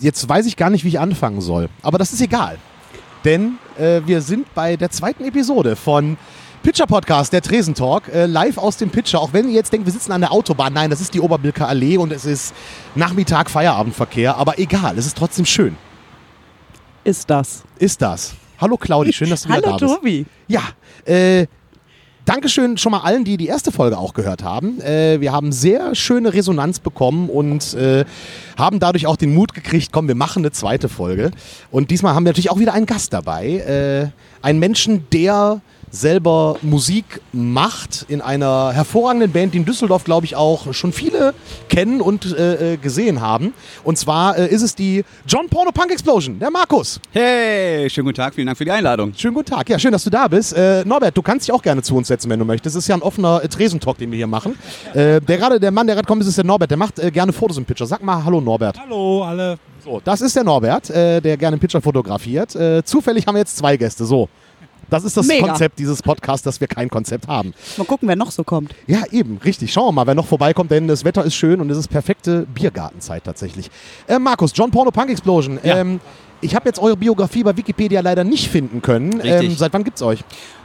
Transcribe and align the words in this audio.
jetzt 0.00 0.28
weiß 0.28 0.46
ich 0.46 0.56
gar 0.56 0.70
nicht, 0.70 0.84
wie 0.84 0.88
ich 0.88 1.00
anfangen 1.00 1.40
soll. 1.40 1.68
Aber 1.82 1.98
das 1.98 2.12
ist 2.12 2.20
egal. 2.20 2.58
Denn 3.24 3.58
äh, 3.78 4.02
wir 4.06 4.20
sind 4.20 4.52
bei 4.54 4.76
der 4.76 4.90
zweiten 4.90 5.24
Episode 5.24 5.76
von 5.76 6.16
Pitcher 6.62 6.86
Podcast, 6.86 7.32
der 7.32 7.42
Tresentalk, 7.42 8.08
äh, 8.08 8.26
live 8.26 8.58
aus 8.58 8.76
dem 8.76 8.90
Pitcher. 8.90 9.20
Auch 9.20 9.32
wenn 9.32 9.48
ihr 9.48 9.54
jetzt 9.54 9.72
denkt, 9.72 9.86
wir 9.86 9.92
sitzen 9.92 10.12
an 10.12 10.20
der 10.20 10.32
Autobahn. 10.32 10.72
Nein, 10.72 10.90
das 10.90 11.00
ist 11.00 11.14
die 11.14 11.20
Oberbilker 11.20 11.68
Allee 11.68 11.96
und 11.96 12.12
es 12.12 12.24
ist 12.24 12.54
Nachmittag 12.94 13.50
Feierabendverkehr. 13.50 14.36
Aber 14.36 14.58
egal, 14.58 14.98
es 14.98 15.06
ist 15.06 15.16
trotzdem 15.16 15.46
schön. 15.46 15.76
Ist 17.04 17.30
das. 17.30 17.62
Ist 17.78 18.02
das. 18.02 18.34
Hallo 18.58 18.76
Claudi, 18.76 19.12
schön, 19.12 19.30
dass 19.30 19.42
du 19.42 19.48
wieder 19.48 19.58
Hallo 19.58 19.78
da 19.78 19.86
bist. 19.86 19.94
Tobi. 19.94 20.26
Ja, 20.48 20.62
äh, 21.04 21.46
Dankeschön 22.26 22.76
schon 22.76 22.90
mal 22.90 23.02
allen, 23.02 23.22
die 23.22 23.36
die 23.36 23.46
erste 23.46 23.70
Folge 23.70 23.96
auch 23.96 24.12
gehört 24.12 24.42
haben. 24.42 24.80
Äh, 24.80 25.20
wir 25.20 25.30
haben 25.30 25.52
sehr 25.52 25.94
schöne 25.94 26.34
Resonanz 26.34 26.80
bekommen 26.80 27.30
und 27.30 27.72
äh, 27.74 28.04
haben 28.58 28.80
dadurch 28.80 29.06
auch 29.06 29.14
den 29.14 29.32
Mut 29.32 29.54
gekriegt, 29.54 29.92
komm, 29.92 30.08
wir 30.08 30.16
machen 30.16 30.40
eine 30.40 30.50
zweite 30.50 30.88
Folge. 30.88 31.30
Und 31.70 31.92
diesmal 31.92 32.16
haben 32.16 32.24
wir 32.24 32.30
natürlich 32.30 32.50
auch 32.50 32.58
wieder 32.58 32.74
einen 32.74 32.86
Gast 32.86 33.12
dabei. 33.12 34.10
Äh, 34.42 34.44
einen 34.44 34.58
Menschen, 34.58 35.06
der 35.12 35.60
selber 35.90 36.56
Musik 36.62 37.20
macht 37.32 38.06
in 38.08 38.20
einer 38.20 38.72
hervorragenden 38.72 39.30
Band, 39.32 39.54
die 39.54 39.58
in 39.58 39.64
Düsseldorf, 39.64 40.04
glaube 40.04 40.26
ich, 40.26 40.36
auch 40.36 40.72
schon 40.72 40.92
viele 40.92 41.34
kennen 41.68 42.00
und 42.00 42.36
äh, 42.36 42.74
äh, 42.74 42.76
gesehen 42.76 43.20
haben. 43.20 43.54
Und 43.84 43.96
zwar 43.96 44.36
äh, 44.36 44.48
ist 44.48 44.62
es 44.62 44.74
die 44.74 45.04
John 45.26 45.48
Porno 45.48 45.72
Punk 45.72 45.92
Explosion, 45.92 46.38
der 46.38 46.50
Markus. 46.50 47.00
Hey, 47.12 47.88
schönen 47.88 48.06
guten 48.06 48.16
Tag, 48.16 48.34
vielen 48.34 48.46
Dank 48.46 48.58
für 48.58 48.64
die 48.64 48.70
Einladung. 48.70 49.12
Schönen 49.16 49.34
guten 49.34 49.50
Tag. 49.50 49.68
Ja, 49.68 49.78
schön, 49.78 49.92
dass 49.92 50.04
du 50.04 50.10
da 50.10 50.28
bist. 50.28 50.52
Äh, 50.54 50.84
Norbert, 50.84 51.16
du 51.16 51.22
kannst 51.22 51.46
dich 51.46 51.54
auch 51.54 51.62
gerne 51.62 51.82
zu 51.82 51.96
uns 51.96 52.08
setzen, 52.08 52.30
wenn 52.30 52.38
du 52.38 52.44
möchtest. 52.44 52.76
Das 52.76 52.82
ist 52.82 52.88
ja 52.88 52.96
ein 52.96 53.02
offener 53.02 53.42
äh, 53.42 53.48
Tresentalk, 53.48 53.98
den 53.98 54.10
wir 54.10 54.16
hier 54.16 54.26
machen. 54.26 54.58
Äh, 54.92 55.20
der 55.20 55.38
gerade, 55.38 55.60
der 55.60 55.70
Mann, 55.70 55.86
der 55.86 55.96
gerade 55.96 56.06
kommt, 56.06 56.22
ist, 56.22 56.28
ist 56.28 56.38
der 56.38 56.44
Norbert. 56.44 56.70
Der 56.70 56.78
macht 56.78 56.98
äh, 56.98 57.10
gerne 57.10 57.32
Fotos 57.32 57.56
im 57.58 57.64
Pitcher. 57.64 57.86
Sag 57.86 58.02
mal 58.02 58.24
Hallo, 58.24 58.40
Norbert. 58.40 58.78
Hallo 58.78 59.22
alle. 59.22 59.58
So, 59.84 60.00
das 60.04 60.20
ist 60.20 60.34
der 60.34 60.42
Norbert, 60.42 60.90
äh, 60.90 61.20
der 61.20 61.36
gerne 61.36 61.54
im 61.54 61.60
Pitcher 61.60 61.80
fotografiert. 61.80 62.56
Äh, 62.56 62.82
zufällig 62.84 63.26
haben 63.26 63.36
wir 63.36 63.40
jetzt 63.40 63.56
zwei 63.56 63.76
Gäste. 63.76 64.04
So. 64.04 64.28
Das 64.90 65.04
ist 65.04 65.16
das 65.16 65.26
Mega. 65.26 65.46
Konzept 65.46 65.78
dieses 65.78 66.02
Podcasts, 66.02 66.44
dass 66.44 66.60
wir 66.60 66.68
kein 66.68 66.88
Konzept 66.88 67.28
haben. 67.28 67.54
Mal 67.76 67.84
gucken, 67.84 68.08
wer 68.08 68.16
noch 68.16 68.30
so 68.30 68.44
kommt. 68.44 68.74
Ja, 68.86 69.04
eben, 69.10 69.38
richtig. 69.44 69.72
Schauen 69.72 69.88
wir 69.88 69.92
mal, 69.92 70.06
wer 70.06 70.14
noch 70.14 70.26
vorbeikommt, 70.26 70.70
denn 70.70 70.88
das 70.88 71.04
Wetter 71.04 71.24
ist 71.24 71.34
schön 71.34 71.60
und 71.60 71.70
es 71.70 71.78
ist 71.78 71.88
perfekte 71.88 72.46
Biergartenzeit 72.54 73.24
tatsächlich. 73.24 73.70
Äh, 74.06 74.18
Markus, 74.18 74.52
John 74.54 74.70
Porno 74.70 74.90
Punk 74.90 75.10
Explosion. 75.10 75.58
Ja. 75.62 75.78
Ähm, 75.78 76.00
ich 76.40 76.54
habe 76.54 76.68
jetzt 76.68 76.78
eure 76.78 76.96
Biografie 76.96 77.42
bei 77.42 77.56
Wikipedia 77.56 78.00
leider 78.00 78.22
nicht 78.22 78.48
finden 78.48 78.82
können. 78.82 79.20
Ähm, 79.24 79.54
seit 79.56 79.72
wann 79.72 79.84
gibt's 79.84 80.02
euch? 80.02 80.20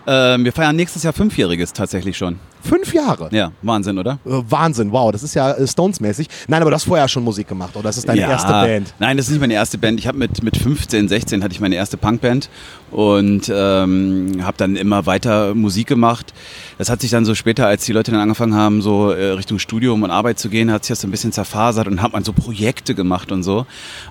Ähm, 0.08 0.44
wir 0.44 0.52
feiern 0.52 0.75
nächstes 0.75 1.03
Jahr 1.03 1.14
Fünfjähriges 1.14 1.73
tatsächlich 1.73 2.17
schon. 2.17 2.39
Fünf 2.61 2.94
Jahre. 2.94 3.30
Ja, 3.31 3.52
Wahnsinn, 3.61 3.97
oder? 3.97 4.19
Äh, 4.25 4.42
Wahnsinn, 4.49 4.92
wow, 4.92 5.11
das 5.11 5.23
ist 5.23 5.36
ja 5.36 5.52
äh, 5.52 5.67
Stones-mäßig. 5.67 6.27
Nein, 6.47 6.61
aber 6.61 6.72
du 6.72 6.75
hast 6.75 6.86
vorher 6.86 7.08
schon 7.08 7.23
Musik 7.23 7.47
gemacht, 7.47 7.75
oder? 7.75 7.83
Das 7.83 7.97
ist 7.97 8.08
deine 8.08 8.22
ja. 8.22 8.30
erste 8.30 8.52
Band. 8.52 8.94
Nein, 8.99 9.17
das 9.17 9.27
ist 9.27 9.31
nicht 9.31 9.42
meine 9.42 9.53
erste 9.53 9.77
Band. 9.77 9.99
Ich 9.99 10.08
habe 10.08 10.17
mit, 10.17 10.44
mit 10.44 10.58
15, 10.58 11.08
16 11.08 11.44
hatte 11.44 11.53
ich 11.53 11.59
meine 11.59 11.75
erste 11.75 11.97
Punkband 11.97 12.49
und 12.92 13.52
ähm, 13.53 14.42
habe 14.42 14.58
dann 14.58 14.75
immer 14.75 15.06
weiter 15.06 15.56
Musik 15.56 15.88
gemacht. 15.88 16.34
Das 16.78 16.89
hat 16.89 17.02
sich 17.02 17.09
dann 17.11 17.25
so 17.25 17.36
später, 17.36 17.67
als 17.67 17.86
die 17.86 17.94
Leute 17.94 18.11
dann 18.11 18.20
angefangen 18.20 18.53
haben, 18.53 18.81
so 18.81 19.11
äh, 19.11 19.31
Richtung 19.31 19.59
Studium 19.59 20.03
und 20.03 20.11
Arbeit 20.11 20.39
zu 20.39 20.50
gehen, 20.50 20.72
hat 20.72 20.83
sich 20.83 20.89
das 20.89 21.02
so 21.02 21.08
ein 21.08 21.11
bisschen 21.11 21.31
zerfasert 21.31 21.88
und 21.88 22.02
hat 22.02 22.14
man 22.14 22.23
so 22.23 22.33
Projekte 22.33 22.94
gemacht 22.94 23.31
und 23.31 23.44
so. 23.44 23.66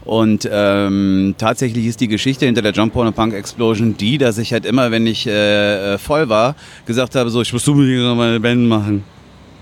Und 0.05 0.48
ähm, 0.50 1.34
tatsächlich 1.37 1.87
ist 1.87 2.00
die 2.00 2.09
Geschichte 2.09 2.47
hinter 2.47 2.62
der 2.62 2.72
Jump 2.72 2.92
Porno 2.92 3.12
Punk 3.12 3.34
Explosion 3.34 3.97
die, 3.97 4.19
dass 4.19 4.39
ich 4.39 4.53
halt 4.53 4.64
immer, 4.64 4.91
wenn 4.91 5.06
ich 5.06 5.27
äh, 5.27 5.94
äh, 5.94 5.98
voll 5.98 6.28
war, 6.28 6.55
gesagt 6.87 7.15
habe, 7.15 7.31
so, 7.31 7.42
ich 7.42 7.53
muss 7.53 7.67
unbedingt 7.69 8.03
noch 8.03 8.17
mal 8.17 8.31
eine 8.31 8.41
Band 8.41 8.67
machen. 8.67 9.05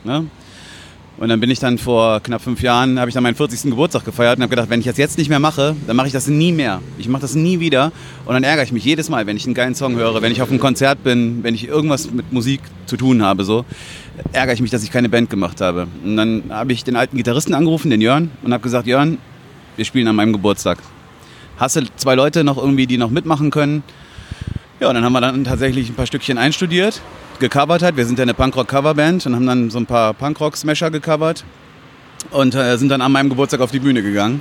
Ne? 0.04 0.26
Und 1.18 1.28
dann 1.28 1.40
bin 1.40 1.50
ich 1.50 1.58
dann 1.58 1.78
vor 1.78 2.20
knapp 2.20 2.42
fünf 2.42 2.62
Jahren, 2.62 3.00
habe 3.00 3.10
ich 3.10 3.14
dann 3.14 3.24
meinen 3.24 3.34
40. 3.34 3.70
Geburtstag 3.70 4.04
gefeiert 4.04 4.36
und 4.36 4.42
habe 4.42 4.50
gedacht, 4.50 4.70
wenn 4.70 4.78
ich 4.78 4.86
das 4.86 4.96
jetzt 4.98 5.18
nicht 5.18 5.28
mehr 5.28 5.40
mache, 5.40 5.74
dann 5.88 5.96
mache 5.96 6.06
ich 6.06 6.12
das 6.12 6.28
nie 6.28 6.52
mehr. 6.52 6.80
Ich 6.96 7.08
mache 7.08 7.22
das 7.22 7.34
nie 7.34 7.58
wieder 7.58 7.90
und 8.24 8.34
dann 8.34 8.44
ärgere 8.44 8.62
ich 8.62 8.70
mich 8.70 8.84
jedes 8.84 9.08
Mal, 9.08 9.26
wenn 9.26 9.36
ich 9.36 9.44
einen 9.44 9.54
geilen 9.54 9.74
Song 9.74 9.96
höre, 9.96 10.22
wenn 10.22 10.30
ich 10.30 10.42
auf 10.42 10.50
einem 10.50 10.60
Konzert 10.60 11.02
bin, 11.02 11.42
wenn 11.42 11.56
ich 11.56 11.66
irgendwas 11.66 12.10
mit 12.12 12.32
Musik 12.32 12.60
zu 12.86 12.96
tun 12.96 13.22
habe, 13.22 13.44
so 13.44 13.64
ärgere 14.32 14.54
ich 14.54 14.60
mich, 14.60 14.70
dass 14.70 14.84
ich 14.84 14.92
keine 14.92 15.08
Band 15.08 15.28
gemacht 15.28 15.60
habe. 15.60 15.88
Und 16.04 16.16
dann 16.16 16.44
habe 16.50 16.72
ich 16.72 16.84
den 16.84 16.94
alten 16.94 17.16
Gitarristen 17.16 17.54
angerufen, 17.54 17.90
den 17.90 18.00
Jörn, 18.00 18.30
und 18.42 18.52
habe 18.52 18.62
gesagt, 18.62 18.86
Jörn, 18.86 19.18
wir 19.76 19.84
spielen 19.84 20.06
an 20.08 20.16
meinem 20.16 20.32
Geburtstag. 20.32 20.78
Hast 21.56 21.76
du 21.76 21.82
zwei 21.96 22.14
Leute 22.14 22.44
noch 22.44 22.56
irgendwie, 22.56 22.86
die 22.86 22.98
noch 22.98 23.10
mitmachen 23.10 23.50
können? 23.50 23.82
Ja, 24.80 24.88
und 24.88 24.94
dann 24.94 25.04
haben 25.04 25.12
wir 25.12 25.20
dann 25.20 25.42
tatsächlich 25.42 25.88
ein 25.88 25.94
paar 25.96 26.06
Stückchen 26.06 26.38
einstudiert, 26.38 27.00
gecovert 27.38 27.82
hat. 27.82 27.96
Wir 27.96 28.06
sind 28.06 28.18
ja 28.18 28.22
eine 28.22 28.34
Punkrock-Coverband 28.34 29.26
und 29.26 29.34
haben 29.34 29.46
dann 29.46 29.70
so 29.70 29.78
ein 29.78 29.86
paar 29.86 30.14
Punkrock-Smasher 30.14 30.90
gecovert 30.90 31.44
und 32.30 32.54
äh, 32.54 32.76
sind 32.76 32.88
dann 32.88 33.00
an 33.00 33.12
meinem 33.12 33.28
Geburtstag 33.28 33.60
auf 33.60 33.70
die 33.70 33.78
Bühne 33.78 34.02
gegangen. 34.02 34.40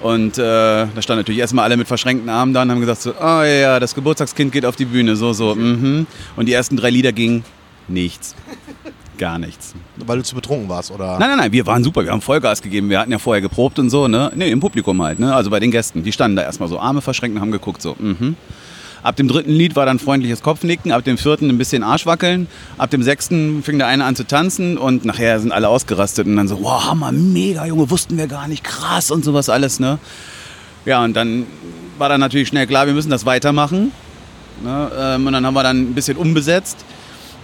Und 0.00 0.38
äh, 0.38 0.42
da 0.42 1.02
standen 1.02 1.20
natürlich 1.20 1.40
erstmal 1.40 1.64
alle 1.64 1.76
mit 1.76 1.88
verschränkten 1.88 2.28
Armen 2.28 2.54
da 2.54 2.62
und 2.62 2.70
haben 2.70 2.80
gesagt 2.80 3.02
so, 3.02 3.10
oh 3.20 3.42
ja, 3.42 3.80
das 3.80 3.94
Geburtstagskind 3.94 4.52
geht 4.52 4.64
auf 4.64 4.76
die 4.76 4.84
Bühne, 4.84 5.16
so, 5.16 5.32
so, 5.32 5.54
mhm. 5.54 6.06
Und 6.36 6.46
die 6.46 6.52
ersten 6.52 6.76
drei 6.76 6.90
Lieder 6.90 7.12
gingen 7.12 7.44
nichts. 7.88 8.36
Gar 9.18 9.40
nichts. 9.40 9.74
Weil 9.96 10.18
du 10.18 10.22
zu 10.22 10.36
betrunken 10.36 10.68
warst, 10.68 10.92
oder? 10.92 11.18
Nein, 11.18 11.30
nein, 11.30 11.38
nein, 11.38 11.52
wir 11.52 11.66
waren 11.66 11.82
super, 11.82 12.04
wir 12.04 12.12
haben 12.12 12.20
Vollgas 12.20 12.62
gegeben, 12.62 12.88
wir 12.88 13.00
hatten 13.00 13.10
ja 13.10 13.18
vorher 13.18 13.40
geprobt 13.42 13.80
und 13.80 13.90
so, 13.90 14.06
ne? 14.06 14.30
Nee, 14.36 14.52
im 14.52 14.60
Publikum 14.60 15.02
halt, 15.02 15.18
ne? 15.18 15.34
Also 15.34 15.50
bei 15.50 15.58
den 15.58 15.72
Gästen, 15.72 16.04
die 16.04 16.12
standen 16.12 16.36
da 16.36 16.44
erstmal 16.44 16.68
so, 16.68 16.78
Arme 16.78 17.00
verschränkt 17.00 17.34
und 17.34 17.40
haben 17.40 17.50
geguckt, 17.50 17.82
so, 17.82 17.96
mhm. 17.98 18.36
Ab 19.02 19.16
dem 19.16 19.28
dritten 19.28 19.52
Lied 19.52 19.76
war 19.76 19.86
dann 19.86 19.98
freundliches 19.98 20.42
Kopfnicken, 20.42 20.92
ab 20.92 21.04
dem 21.04 21.18
vierten 21.18 21.48
ein 21.48 21.58
bisschen 21.58 21.82
Arschwackeln, 21.82 22.46
ab 22.78 22.90
dem 22.90 23.02
sechsten 23.02 23.62
fing 23.62 23.78
der 23.78 23.86
eine 23.86 24.04
an 24.04 24.16
zu 24.16 24.26
tanzen 24.26 24.76
und 24.76 25.04
nachher 25.04 25.38
sind 25.40 25.52
alle 25.52 25.68
ausgerastet 25.68 26.26
und 26.26 26.36
dann 26.36 26.48
so, 26.48 26.62
wow, 26.62 26.86
Hammer, 26.86 27.12
mega, 27.12 27.66
Junge, 27.66 27.90
wussten 27.90 28.16
wir 28.16 28.26
gar 28.26 28.48
nicht, 28.48 28.64
krass 28.64 29.10
und 29.10 29.24
sowas 29.24 29.48
alles, 29.48 29.80
ne? 29.80 29.98
Ja, 30.84 31.04
und 31.04 31.14
dann 31.14 31.46
war 31.98 32.08
dann 32.08 32.20
natürlich 32.20 32.48
schnell 32.48 32.66
klar, 32.66 32.86
wir 32.86 32.94
müssen 32.94 33.10
das 33.10 33.26
weitermachen. 33.26 33.92
Ne? 34.62 34.90
Ähm, 34.98 35.26
und 35.26 35.32
dann 35.32 35.44
haben 35.44 35.54
wir 35.54 35.62
dann 35.62 35.90
ein 35.90 35.94
bisschen 35.94 36.16
umbesetzt. 36.16 36.84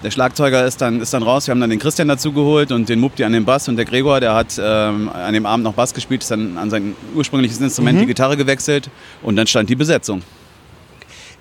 Der 0.03 0.11
Schlagzeuger 0.11 0.67
ist 0.67 0.81
dann, 0.81 1.01
ist 1.01 1.15
dann 1.15 1.23
raus. 1.23 1.47
Wir 1.47 1.53
haben 1.53 1.61
dann 1.61 1.71
den 1.71 1.79
Christian 1.79 2.09
dazu 2.09 2.33
geholt 2.33 2.73
und 2.73 2.89
den 2.89 3.01
Mupti 3.01 3.25
an 3.25 3.33
den 3.33 3.45
Bass. 3.45 3.69
Und 3.69 3.77
der 3.77 3.87
Gregor, 3.87 4.21
der 4.21 4.35
hat 4.35 4.61
ähm, 4.63 5.09
an 5.09 5.33
dem 5.33 5.47
Abend 5.47 5.65
noch 5.65 5.73
Bass 5.73 5.95
gespielt, 5.95 6.23
ist 6.23 6.31
dann 6.31 6.59
an 6.59 6.69
sein 6.69 6.95
ursprüngliches 7.15 7.59
Instrument, 7.61 8.01
die 8.01 8.07
Gitarre, 8.07 8.37
gewechselt. 8.37 8.91
Und 9.23 9.37
dann 9.37 9.47
stand 9.47 9.71
die 9.71 9.77
Besetzung. 9.77 10.23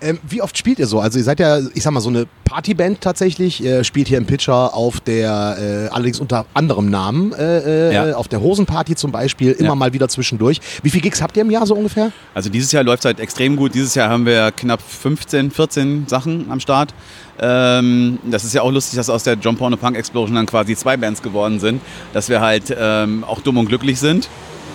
Ähm, 0.04 0.18
wie 0.28 0.42
oft 0.42 0.56
spielt 0.58 0.78
ihr 0.78 0.86
so? 0.86 1.00
Also 1.00 1.18
ihr 1.18 1.24
seid 1.24 1.40
ja, 1.40 1.58
ich 1.74 1.82
sag 1.82 1.92
mal, 1.92 2.00
so 2.00 2.10
eine 2.10 2.26
Partyband 2.44 3.00
tatsächlich. 3.00 3.62
Ihr 3.64 3.84
spielt 3.84 4.06
hier 4.06 4.18
im 4.18 4.26
Pitcher 4.26 4.74
auf 4.74 5.00
der, 5.00 5.88
äh, 5.88 5.94
allerdings 5.94 6.20
unter 6.20 6.44
anderem 6.52 6.90
Namen, 6.90 7.32
äh, 7.32 7.90
äh, 7.90 7.94
Ja. 7.94 8.16
auf 8.16 8.28
der 8.28 8.40
Hosenparty 8.42 8.96
zum 8.96 9.12
Beispiel, 9.12 9.52
immer 9.52 9.68
Ja. 9.70 9.74
mal 9.74 9.92
wieder 9.94 10.08
zwischendurch. 10.08 10.60
Wie 10.82 10.90
viele 10.90 11.02
Gigs 11.02 11.22
habt 11.22 11.36
ihr 11.36 11.42
im 11.42 11.50
Jahr 11.50 11.66
so 11.66 11.74
ungefähr? 11.74 12.12
Also 12.34 12.50
dieses 12.50 12.70
Jahr 12.70 12.84
läuft 12.84 13.00
es 13.00 13.04
halt 13.06 13.18
extrem 13.20 13.56
gut. 13.56 13.74
Dieses 13.74 13.94
Jahr 13.94 14.10
haben 14.10 14.26
wir 14.26 14.52
knapp 14.52 14.80
15, 14.82 15.50
14 15.50 16.06
Sachen 16.06 16.50
am 16.50 16.60
Start. 16.60 16.92
Ähm, 17.40 18.18
das 18.30 18.44
ist 18.44 18.54
ja 18.54 18.62
auch 18.62 18.70
lustig, 18.70 18.96
dass 18.96 19.10
aus 19.10 19.24
der 19.24 19.34
John 19.34 19.56
Porno 19.56 19.76
Punk 19.76 19.96
Explosion 19.96 20.36
dann 20.36 20.46
quasi 20.46 20.76
zwei 20.76 20.96
Bands 20.96 21.22
geworden 21.22 21.58
sind. 21.60 21.80
Dass 22.12 22.28
wir 22.28 22.40
halt 22.40 22.74
ähm, 22.78 23.24
auch 23.24 23.40
dumm 23.40 23.56
und 23.58 23.66
glücklich 23.66 23.98
sind. 23.98 24.28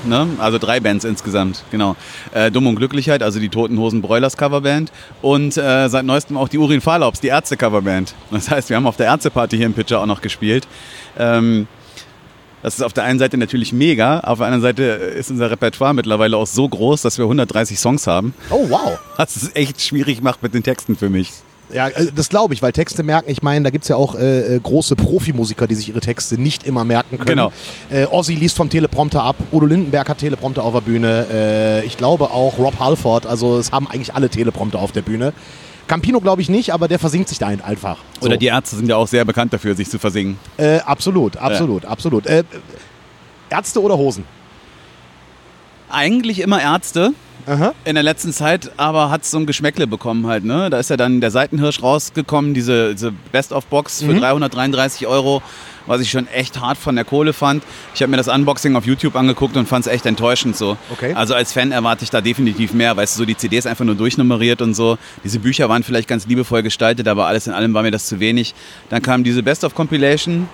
Ne? 0.06 0.28
Also 0.40 0.58
drei 0.58 0.80
Bands 0.80 1.06
insgesamt, 1.06 1.64
genau. 1.72 1.96
Äh, 2.34 2.52
Dumm 2.52 2.68
und 2.68 2.76
Glücklichkeit, 2.76 3.22
also 3.22 3.40
die 3.40 3.50
Toten 3.50 3.78
Hosen 3.78 4.02
Broilers 4.02 4.38
Coverband 4.38 4.92
und 5.22 5.58
äh, 5.58 5.88
seit 5.90 6.06
neuestem 6.06 6.38
auch 6.38 6.48
die 6.48 6.58
Urin 6.58 6.82
Fahrlaubs, 6.82 7.20
die 7.20 7.28
Ärzte 7.28 7.58
Coverband. 7.58 8.14
Das 8.32 8.50
heißt, 8.50 8.70
wir 8.70 8.78
haben 8.78 8.88
auf 8.88 8.98
der 8.98 9.08
Ärzteparty 9.08 9.58
hier 9.58 9.66
im 9.66 9.74
Pitcher 9.74 10.00
auch 10.00 10.06
noch 10.06 10.22
gespielt. 10.22 10.68
Ähm, 11.18 11.68
das 12.62 12.76
ist 12.76 12.82
auf 12.82 12.94
der 12.94 13.06
einen 13.06 13.20
Seite 13.20 13.38
natürlich 13.38 13.72
mega, 13.72 14.20
auf 14.20 14.40
der 14.40 14.48
anderen 14.48 14.62
Seite 14.62 14.84
ist 14.84 15.32
unser 15.32 15.50
Repertoire 15.50 15.94
mittlerweile 15.94 16.36
auch 16.36 16.48
so 16.48 16.68
groß, 16.68 17.02
dass 17.02 17.18
wir 17.18 17.26
130 17.26 17.80
Songs 17.80 18.06
haben. 18.06 18.34
Oh, 18.50 18.70
wow. 18.70 19.00
Was 19.18 19.36
es 19.36 19.56
echt 19.56 19.82
schwierig 19.82 20.22
macht 20.22 20.44
mit 20.44 20.54
den 20.54 20.64
Texten 20.64 20.98
für 20.98 21.10
mich. 21.10 21.32
Ja, 21.72 21.88
äh, 21.88 22.12
das 22.14 22.30
glaube 22.30 22.54
ich, 22.54 22.62
weil 22.62 22.72
Texte 22.72 23.04
merken, 23.04 23.30
ich 23.30 23.42
meine, 23.42 23.64
da 23.64 23.70
gibt 23.70 23.84
es 23.84 23.90
ja 23.90 23.96
auch 23.96 24.16
äh, 24.16 24.56
äh, 24.56 24.60
große 24.60 24.96
Profimusiker, 24.96 25.68
die 25.68 25.76
sich 25.76 25.90
ihre 25.90 26.00
Texte 26.00 26.40
nicht 26.40 26.66
immer 26.66 26.84
merken 26.84 27.18
können. 27.18 27.28
Genau. 27.28 27.52
Äh, 27.90 28.06
Ozzy 28.06 28.36
liest 28.36 28.58
vom 28.58 28.70
Teleprompter 28.70 29.24
ab, 29.24 29.36
Udo 29.52 29.66
Lindenberg 29.66 30.10
hat 30.10 30.18
Teleprompter 30.20 30.64
auf 30.64 30.74
der 30.74 30.82
Bühne, 30.82 31.28
äh, 31.32 31.86
ich 31.86 31.98
glaube 31.98 32.32
auch 32.32 32.58
Rob 32.58 32.80
Halford, 32.80 33.26
also 33.26 33.58
es 33.58 33.72
haben 33.72 33.88
eigentlich 33.88 34.14
alle 34.14 34.30
Teleprompter 34.30 34.80
auf 34.80 34.92
der 34.92 35.02
Bühne. 35.02 35.34
Campino 35.88 36.20
glaube 36.20 36.42
ich 36.42 36.50
nicht, 36.50 36.72
aber 36.72 36.88
der 36.88 37.00
versinkt 37.00 37.30
sich 37.30 37.40
da 37.40 37.48
einfach. 37.48 37.98
So. 38.20 38.28
Oder 38.28 38.38
die 38.38 38.46
Ärzte 38.46 38.76
sind 38.76 38.88
ja 38.88 38.96
auch 38.96 39.08
sehr 39.08 39.26
bekannt 39.26 39.54
dafür, 39.54 39.76
sich 39.76 39.90
zu 39.90 39.98
versingen. 39.98 40.38
Äh, 40.58 40.80
absolut, 40.80 41.36
absolut, 41.38 41.84
absolut. 41.84 42.28
Äh, 42.28 42.44
Ärzte 43.50 43.82
oder 43.82 43.98
Hosen? 43.98 44.24
Eigentlich 45.90 46.42
immer 46.42 46.62
Ärzte 46.62 47.14
Aha. 47.50 47.74
in 47.84 47.96
der 47.96 48.04
letzten 48.04 48.32
Zeit, 48.32 48.72
aber 48.78 49.10
hat 49.10 49.26
so 49.26 49.38
ein 49.38 49.48
Geschmäckle 49.48 49.88
bekommen 49.88 50.28
halt. 50.28 50.46
Ne? 50.46 50.70
Da 50.70 50.80
ist 50.80 50.90
ja 50.92 50.98
dann 50.98 51.20
der 51.20 51.32
Seitenhirsch 51.32 51.82
rausgekommen, 51.82 52.54
diese, 52.54 52.94
diese 52.94 53.12
Best-of-Box 53.32 54.04
für 54.04 54.14
333 54.14 55.08
Euro, 55.08 55.42
was 55.88 56.02
ich 56.02 56.12
schon 56.12 56.28
echt 56.28 56.62
hart 56.62 56.78
von 56.78 56.96
der 56.96 57.06
Kohle 57.06 57.34
fand. 57.34 57.64
Ich 57.96 58.02
habe 58.04 58.12
mir 58.12 58.18
das 58.18 58.28
Unboxing 58.28 58.76
auf 58.76 58.86
YouTube 58.86 59.16
angeguckt 59.16 59.58
und 59.58 59.68
fand 59.68 59.88
es 59.88 59.92
echt 59.92 60.06
enttäuschend 60.06 60.56
so. 60.56 60.78
Okay. 60.92 61.14
Also 61.14 61.34
als 61.34 61.52
Fan 61.52 61.72
erwarte 61.72 62.04
ich 62.04 62.12
da 62.12 62.22
definitiv 62.22 62.74
mehr, 62.74 62.96
weißt 62.96 63.16
du, 63.16 63.20
so 63.20 63.26
die 63.26 63.36
CDs 63.36 63.66
einfach 63.66 63.86
nur 63.86 63.96
durchnummeriert 63.96 64.62
und 64.62 64.76
so. 64.76 65.00
Diese 65.24 65.40
Bücher 65.40 65.68
waren 65.70 65.82
vielleicht 65.84 66.08
ganz 66.08 66.28
liebevoll 66.28 66.62
gestaltet, 66.62 67.08
aber 67.08 67.26
alles 67.26 67.48
in 67.48 67.54
allem 67.54 67.74
war 67.74 67.82
mir 67.82 67.92
das 67.92 68.06
zu 68.06 68.20
wenig. 68.20 68.54
Dann 68.90 69.02
kam 69.02 69.24
diese 69.24 69.42
Best-of-Compilation, 69.42 70.48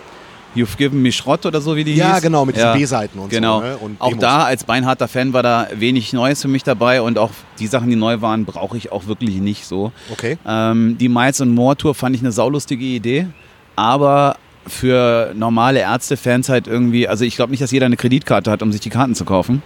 You've 0.56 0.78
Given 0.78 1.02
Me 1.02 1.12
Schrott 1.12 1.46
oder 1.46 1.60
so, 1.62 1.76
wie 1.76 1.84
die 1.84 1.96
Ja, 1.96 2.14
hieß. 2.14 2.24
genau, 2.24 2.46
mit 2.46 2.56
diesen 2.56 2.74
B-Seiten 2.74 3.20
und 3.20 3.32
so, 3.32 3.36
genau. 3.36 3.62
ne? 3.62 3.78
Und 3.78 4.00
auch 4.00 4.10
Demos. 4.10 4.22
da 4.22 4.44
als 4.46 4.64
beinharter 4.64 5.08
Fan 5.08 5.34
war 5.34 5.44
da 5.44 5.68
wenig 5.76 6.14
Neues 6.14 6.42
für 6.42 6.48
mich 6.48 6.64
dabei 6.64 7.02
und 7.02 7.18
auch 7.18 7.32
die 7.60 7.68
Sachen, 7.68 7.90
die 7.90 7.96
neu 7.96 8.22
waren, 8.22 8.46
brauche 8.46 8.78
ich 8.78 8.92
auch 8.92 9.08
wirklich 9.08 9.36
nicht 9.36 9.66
so. 9.66 9.92
Okay. 10.12 10.38
Ähm, 10.48 10.98
die 10.98 11.10
Miles 11.10 11.42
and 11.42 11.54
More 11.54 11.76
Tour 11.76 11.94
fand 11.94 12.16
ich 12.16 12.22
eine 12.22 12.32
saulustige 12.32 12.86
Idee, 12.86 13.28
aber 13.76 14.38
für 14.68 15.32
normale 15.36 15.80
Ärztefans 15.82 16.50
halt 16.50 16.68
irgendwie, 16.68 17.08
also 17.08 17.24
ich 17.24 17.36
glaube 17.36 17.52
nicht, 17.52 17.62
dass 17.62 17.70
jeder 17.72 17.86
eine 17.86 17.98
Kreditkarte 17.98 18.50
hat, 18.50 18.64
um 18.64 18.72
sich 18.72 18.82
die 18.82 18.90
Karten 18.90 19.14
zu 19.14 19.24
kaufen. 19.26 19.62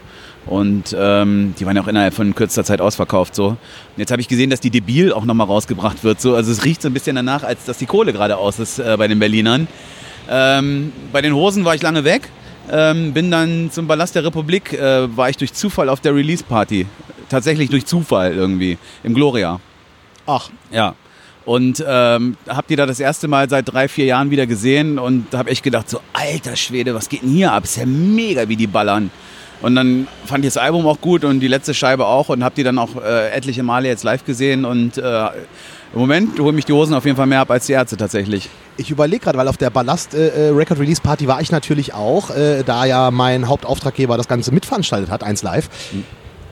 Und 0.45 0.95
ähm, 0.97 1.53
die 1.59 1.65
waren 1.65 1.75
ja 1.75 1.83
auch 1.83 1.87
innerhalb 1.87 2.13
von 2.13 2.33
kürzester 2.33 2.63
Zeit 2.63 2.81
ausverkauft. 2.81 3.35
So. 3.35 3.47
Und 3.49 3.57
jetzt 3.97 4.11
habe 4.11 4.21
ich 4.21 4.27
gesehen, 4.27 4.49
dass 4.49 4.59
die 4.59 4.71
Debil 4.71 5.13
auch 5.13 5.23
nochmal 5.25 5.47
rausgebracht 5.47 6.03
wird. 6.03 6.19
So. 6.19 6.33
Also 6.35 6.51
es 6.51 6.65
riecht 6.65 6.81
so 6.81 6.87
ein 6.89 6.93
bisschen 6.93 7.15
danach, 7.15 7.43
als 7.43 7.65
dass 7.65 7.77
die 7.77 7.85
Kohle 7.85 8.13
gerade 8.13 8.35
aus 8.37 8.57
ist 8.57 8.79
äh, 8.79 8.95
bei 8.97 9.07
den 9.07 9.19
Berlinern. 9.19 9.67
Ähm, 10.29 10.93
bei 11.11 11.21
den 11.21 11.33
Hosen 11.33 11.65
war 11.65 11.75
ich 11.75 11.81
lange 11.81 12.03
weg. 12.03 12.29
Ähm, 12.71 13.13
bin 13.13 13.31
dann 13.31 13.71
zum 13.71 13.87
Ballast 13.87 14.13
der 14.13 14.23
Republik, 14.23 14.73
äh, 14.73 15.15
war 15.17 15.29
ich 15.29 15.37
durch 15.37 15.53
Zufall 15.53 15.89
auf 15.89 16.01
der 16.01 16.13
Release-Party. 16.13 16.85
Tatsächlich 17.27 17.69
durch 17.69 17.85
Zufall 17.85 18.33
irgendwie. 18.33 18.77
Im 19.03 19.13
Gloria. 19.13 19.59
Ach, 20.27 20.49
Ja. 20.71 20.95
Und 21.45 21.83
ähm, 21.87 22.37
hab 22.47 22.67
die 22.67 22.75
da 22.75 22.85
das 22.85 22.99
erste 22.99 23.27
Mal 23.27 23.49
seit 23.49 23.73
drei, 23.73 23.87
vier 23.87 24.05
Jahren 24.05 24.29
wieder 24.29 24.45
gesehen 24.45 24.99
und 24.99 25.33
habe 25.33 25.49
echt 25.49 25.63
gedacht, 25.63 25.89
so 25.89 25.99
alter 26.13 26.55
Schwede, 26.55 26.93
was 26.93 27.09
geht 27.09 27.23
denn 27.23 27.31
hier 27.31 27.51
ab? 27.51 27.63
Ist 27.63 27.77
ja 27.77 27.87
mega, 27.87 28.47
wie 28.47 28.55
die 28.55 28.67
ballern. 28.67 29.09
Und 29.61 29.73
dann 29.73 30.07
fand 30.25 30.45
ich 30.45 30.53
das 30.53 30.61
Album 30.61 30.85
auch 30.85 31.01
gut 31.01 31.23
und 31.23 31.39
die 31.39 31.47
letzte 31.47 31.73
Scheibe 31.73 32.05
auch 32.05 32.29
und 32.29 32.43
habe 32.43 32.53
die 32.55 32.61
dann 32.61 32.77
auch 32.77 33.01
äh, 33.01 33.31
etliche 33.31 33.63
Male 33.63 33.87
jetzt 33.87 34.03
live 34.03 34.23
gesehen 34.25 34.63
und 34.63 34.99
äh, 34.99 35.27
im 35.93 35.99
Moment 35.99 36.39
holen 36.39 36.55
mich 36.55 36.65
die 36.65 36.73
Hosen 36.73 36.93
auf 36.93 37.05
jeden 37.05 37.17
Fall 37.17 37.25
mehr 37.27 37.39
ab 37.39 37.51
als 37.51 37.65
die 37.65 37.73
Ärzte 37.73 37.97
tatsächlich. 37.97 38.49
Ich 38.77 38.91
überlege 38.91 39.23
gerade, 39.23 39.37
weil 39.37 39.47
auf 39.47 39.57
der 39.57 39.69
Ballast 39.69 40.13
äh, 40.13 40.49
äh, 40.49 40.49
Record 40.51 40.79
Release 40.79 41.01
Party 41.01 41.27
war 41.27 41.41
ich 41.41 41.51
natürlich 41.51 41.93
auch, 41.93 42.29
äh, 42.29 42.63
da 42.63 42.85
ja 42.85 43.11
mein 43.11 43.47
Hauptauftraggeber 43.47 44.15
das 44.15 44.27
Ganze 44.27 44.53
mitveranstaltet 44.53 45.09
hat, 45.09 45.23
eins 45.23 45.41
live. 45.43 45.69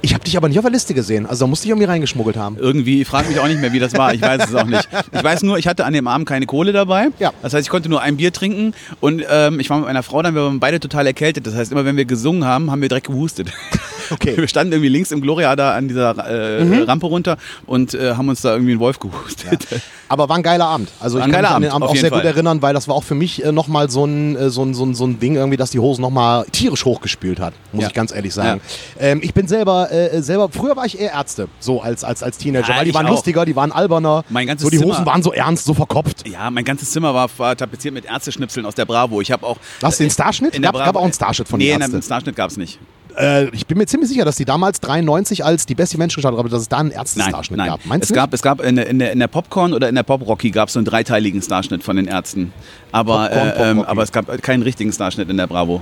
Ich 0.01 0.13
habe 0.13 0.23
dich 0.23 0.37
aber 0.37 0.47
nicht 0.47 0.59
auf 0.59 0.63
der 0.63 0.71
Liste 0.71 0.93
gesehen, 0.93 1.25
also 1.25 1.45
da 1.45 1.49
musste 1.49 1.65
ich 1.65 1.69
irgendwie 1.71 1.87
reingeschmuggelt 1.87 2.37
haben. 2.37 2.57
Irgendwie, 2.57 3.01
ich 3.01 3.07
frage 3.07 3.29
mich 3.29 3.39
auch 3.39 3.47
nicht 3.47 3.59
mehr, 3.59 3.73
wie 3.73 3.79
das 3.79 3.93
war. 3.93 4.13
Ich 4.13 4.21
weiß 4.21 4.49
es 4.49 4.55
auch 4.55 4.65
nicht. 4.65 4.87
Ich 5.11 5.23
weiß 5.23 5.43
nur, 5.43 5.57
ich 5.57 5.67
hatte 5.67 5.85
an 5.85 5.93
dem 5.93 6.07
Abend 6.07 6.27
keine 6.27 6.45
Kohle 6.45 6.71
dabei. 6.71 7.07
Ja. 7.17 7.31
Das 7.41 7.53
heißt, 7.53 7.65
ich 7.65 7.69
konnte 7.69 7.89
nur 7.89 8.01
ein 8.01 8.17
Bier 8.17 8.31
trinken 8.31 8.73
und 8.99 9.23
ähm, 9.29 9.59
ich 9.59 9.69
war 9.69 9.77
mit 9.77 9.87
meiner 9.87 10.03
Frau 10.03 10.21
dann, 10.21 10.35
wir 10.35 10.43
waren 10.43 10.59
beide 10.59 10.79
total 10.79 11.07
erkältet. 11.07 11.47
Das 11.47 11.55
heißt, 11.55 11.71
immer 11.71 11.85
wenn 11.85 11.97
wir 11.97 12.05
gesungen 12.05 12.45
haben, 12.45 12.69
haben 12.69 12.81
wir 12.81 12.89
direkt 12.89 13.07
gehustet. 13.07 13.51
Okay. 14.11 14.37
Wir 14.37 14.47
standen 14.47 14.73
irgendwie 14.73 14.89
links 14.89 15.11
im 15.11 15.21
Gloria 15.21 15.55
da 15.55 15.73
an 15.75 15.87
dieser 15.87 16.11
äh, 16.17 16.83
Rampe 16.83 17.07
runter 17.07 17.37
und 17.65 17.93
äh, 17.93 18.13
haben 18.15 18.29
uns 18.29 18.41
da 18.41 18.51
irgendwie 18.53 18.71
einen 18.71 18.79
Wolf 18.79 18.99
gehustet. 18.99 19.67
Aber 20.09 20.29
war 20.29 20.37
ein 20.37 20.43
geiler 20.43 20.65
Abend. 20.67 20.89
Also 20.99 21.19
War 21.19 21.27
ich 21.27 21.31
kann 21.33 21.41
mich 21.41 21.47
geiler 21.49 21.55
an 21.55 21.61
den 21.63 21.71
Abend, 21.71 21.83
Abend 21.83 21.97
auch 21.97 21.99
sehr 22.01 22.09
gut 22.09 22.19
Fall. 22.19 22.27
erinnern, 22.27 22.61
weil 22.61 22.73
das 22.73 22.87
war 22.87 22.95
auch 22.95 23.03
für 23.03 23.15
mich 23.15 23.43
äh, 23.43 23.51
nochmal 23.51 23.89
so 23.89 24.05
ein, 24.05 24.35
äh, 24.37 24.49
so, 24.49 24.63
ein, 24.63 24.73
so, 24.73 24.85
ein, 24.85 24.95
so 24.95 25.05
ein 25.05 25.19
Ding 25.19 25.35
irgendwie, 25.35 25.57
dass 25.57 25.71
die 25.71 25.79
Hosen 25.79 26.01
nochmal 26.01 26.45
tierisch 26.51 26.85
hochgespült 26.85 27.39
hat, 27.39 27.53
muss 27.73 27.81
Ja. 27.83 27.87
ich 27.89 27.93
ganz 27.93 28.13
ehrlich 28.13 28.33
sagen. 28.33 28.61
Ähm, 28.99 29.19
ich 29.21 29.33
bin 29.33 29.47
selber, 29.47 29.91
äh, 29.91 30.21
selber, 30.21 30.47
früher 30.49 30.75
war 30.77 30.85
ich 30.85 30.99
eher 30.99 31.11
Ärzte, 31.11 31.49
so 31.59 31.81
als, 31.81 32.03
als, 32.05 32.23
als 32.23 32.37
Teenager, 32.37 32.69
Ja, 32.69 32.77
weil 32.77 32.85
die 32.85 32.93
waren 32.93 33.05
auch. 33.07 33.11
lustiger, 33.11 33.43
die 33.45 33.55
waren 33.55 33.71
alberner. 33.71 34.23
Mein 34.29 34.47
ganzes 34.47 34.63
so 34.65 34.69
die 34.69 34.77
Hosen 34.79 34.93
Zimmer- 34.93 35.05
waren 35.05 35.23
so 35.23 35.33
ernst, 35.33 35.65
so 35.65 35.73
verkopft. 35.73 36.27
Ja, 36.27 36.49
mein 36.51 36.63
ganzes 36.63 36.91
Zimmer 36.91 37.13
war, 37.13 37.29
war 37.37 37.55
tapeziert 37.57 37.93
mit 37.93 38.05
Ärzteschnipseln 38.05 38.65
aus 38.65 38.75
der 38.75 38.85
Bravo. 38.85 39.19
Ich 39.21 39.31
habe 39.31 39.45
auch. 39.45 39.57
Hast 39.83 39.99
du 39.99 40.03
den 40.05 40.11
Starschnitt? 40.11 40.55
In 40.55 40.61
der 40.61 40.71
Gab, 40.71 40.79
gab 40.79 40.93
Bravo- 40.93 40.99
auch 40.99 41.03
einen 41.03 41.13
Starschnitt 41.13 41.47
von 41.49 41.57
nee, 41.59 41.73
einen. 41.73 42.01
Starschnitt 42.01 42.35
gab 42.35 42.49
es 42.49 42.57
nicht. 42.57 42.79
Äh, 43.17 43.49
ich 43.49 43.65
bin 43.65 43.77
mir 43.77 43.85
ziemlich 43.85 44.09
sicher, 44.09 44.25
dass 44.25 44.35
die 44.35 44.45
damals 44.45 44.79
93 44.81 45.43
als 45.43 45.65
die 45.65 45.75
beste 45.75 45.97
Menschen 45.97 46.17
gestartet 46.17 46.37
haben, 46.39 46.49
dass 46.49 46.61
es 46.61 46.69
da 46.69 46.77
einen 46.77 46.91
Ärzte-Starschnitt 46.91 47.57
gab. 47.65 47.85
Meinst 47.85 48.03
es 48.03 48.09
du? 48.09 48.15
gab, 48.15 48.33
es 48.33 48.41
gab 48.41 48.61
in 48.61 48.75
der, 48.75 48.87
in 48.87 48.99
der, 48.99 49.11
in 49.11 49.19
der 49.19 49.27
Popcorn 49.27 49.73
oder 49.73 49.89
in 49.89 49.95
der 49.95 50.03
Pop 50.03 50.25
Rocky 50.27 50.51
gab 50.51 50.67
es 50.67 50.73
so 50.73 50.79
einen 50.79 50.85
dreiteiligen 50.85 51.41
Starschnitt 51.41 51.83
von 51.83 51.95
den 51.95 52.07
Ärzten. 52.07 52.53
Aber, 52.91 53.27
Popcorn, 53.27 53.47
äh, 53.49 53.71
ähm, 53.71 53.81
aber 53.81 54.03
es 54.03 54.11
gab 54.11 54.41
keinen 54.41 54.63
richtigen 54.63 54.91
Starschnitt 54.91 55.29
in 55.29 55.37
der 55.37 55.47
Bravo. 55.47 55.81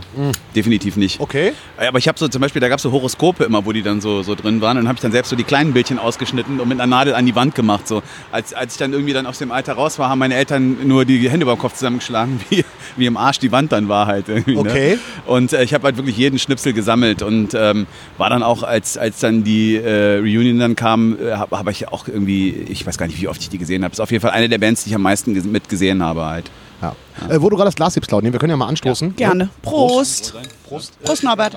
Definitiv 0.56 0.98
nicht. 0.98 1.20
Okay. 1.20 1.54
Äh, 1.78 1.88
Aber 1.88 2.00
ich 2.00 2.08
habe 2.08 2.18
so 2.18 2.28
zum 2.28 2.42
Beispiel, 2.42 2.60
da 2.60 2.70
gab 2.70 2.78
es 2.78 2.84
so 2.84 2.92
Horoskope 2.92 3.44
immer, 3.44 3.66
wo 3.66 3.72
die 3.72 3.84
dann 3.84 4.02
so, 4.02 4.24
so 4.24 4.36
drin 4.36 4.62
waren. 4.62 4.78
Und 4.78 4.84
dann 4.84 4.88
habe 4.88 4.98
ich 4.98 5.02
dann 5.02 5.12
selbst 5.12 5.30
so 5.30 5.36
die 5.36 5.44
kleinen 5.44 5.74
Bildchen 5.74 6.00
ausgeschnitten 6.00 6.60
und 6.60 6.68
mit 6.68 6.80
einer 6.80 6.88
Nadel 6.88 7.14
an 7.16 7.26
die 7.26 7.36
Wand 7.36 7.54
gemacht. 7.54 7.88
So. 7.88 8.02
Als, 8.32 8.54
als 8.54 8.74
ich 8.74 8.80
dann 8.80 8.94
irgendwie 8.94 9.14
dann 9.14 9.26
aus 9.26 9.38
dem 9.38 9.52
Alter 9.52 9.74
raus 9.74 10.00
war, 10.00 10.10
haben 10.10 10.20
meine 10.20 10.36
Eltern 10.36 10.88
nur 10.88 11.06
die 11.06 11.30
Hände 11.30 11.44
über 11.44 11.56
den 11.56 11.60
Kopf 11.60 11.74
zusammengeschlagen, 11.74 12.40
wie, 12.50 12.66
wie 12.96 13.06
im 13.06 13.18
Arsch 13.18 13.40
die 13.40 13.52
Wand 13.52 13.72
dann 13.72 13.88
war 13.88 14.08
halt 14.08 14.30
irgendwie. 14.30 14.58
Okay. 14.58 14.96
Ne? 14.96 15.00
Und 15.26 15.54
äh, 15.54 15.64
ich 15.64 15.74
habe 15.74 15.84
halt 15.86 15.98
wirklich 15.98 16.18
jeden 16.18 16.40
Schnipsel 16.40 16.74
gesammelt 16.74 17.22
und 17.25 17.54
ähm, 17.54 17.88
war 18.18 18.30
dann 18.30 18.44
auch, 18.44 18.63
als, 18.63 18.98
als 18.98 19.19
dann 19.19 19.44
die 19.44 19.75
äh, 19.75 20.18
Reunion 20.19 20.60
dann 20.60 20.75
kam, 20.75 21.18
äh, 21.19 21.33
habe 21.33 21.57
hab 21.57 21.68
ich 21.69 21.88
auch 21.89 22.07
irgendwie, 22.07 22.50
ich 22.50 22.86
weiß 22.88 22.98
gar 22.98 23.07
nicht, 23.07 23.19
wie 23.22 23.27
oft 23.27 23.42
ich 23.42 23.50
die 23.50 23.57
gesehen 23.57 23.83
habe. 23.83 23.92
Ist 23.92 24.00
auf 24.00 24.12
jeden 24.12 24.22
Fall 24.22 24.31
eine 24.31 24.48
der 24.48 24.57
Bands, 24.60 24.83
die 24.83 24.89
ich 24.92 24.95
am 24.95 25.01
meisten 25.01 25.36
ges- 25.36 25.45
mitgesehen 25.48 26.01
habe 26.04 26.25
halt. 26.25 26.51
Ja. 26.81 26.95
Äh, 27.30 27.42
wo 27.42 27.50
du 27.50 27.56
gerade 27.57 27.68
das 27.68 27.75
Glas 27.75 27.95
hebst, 27.95 28.10
Claudia, 28.10 28.31
wir 28.31 28.39
können 28.39 28.51
ja 28.51 28.57
mal 28.57 28.68
anstoßen. 28.68 29.16
Gerne. 29.16 29.50
Prost. 29.62 30.33
Prost. 30.68 31.01
Prost, 31.04 31.24
Norbert. 31.24 31.56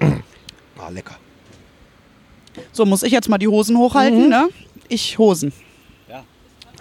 Ah, 0.00 0.88
lecker. 0.90 1.16
So, 2.72 2.84
muss 2.84 3.02
ich 3.02 3.12
jetzt 3.12 3.28
mal 3.28 3.38
die 3.38 3.48
Hosen 3.48 3.76
hochhalten, 3.78 4.28
ne? 4.28 4.48
Ich 4.88 5.18
Hosen. 5.18 5.52
Ja. 6.08 6.22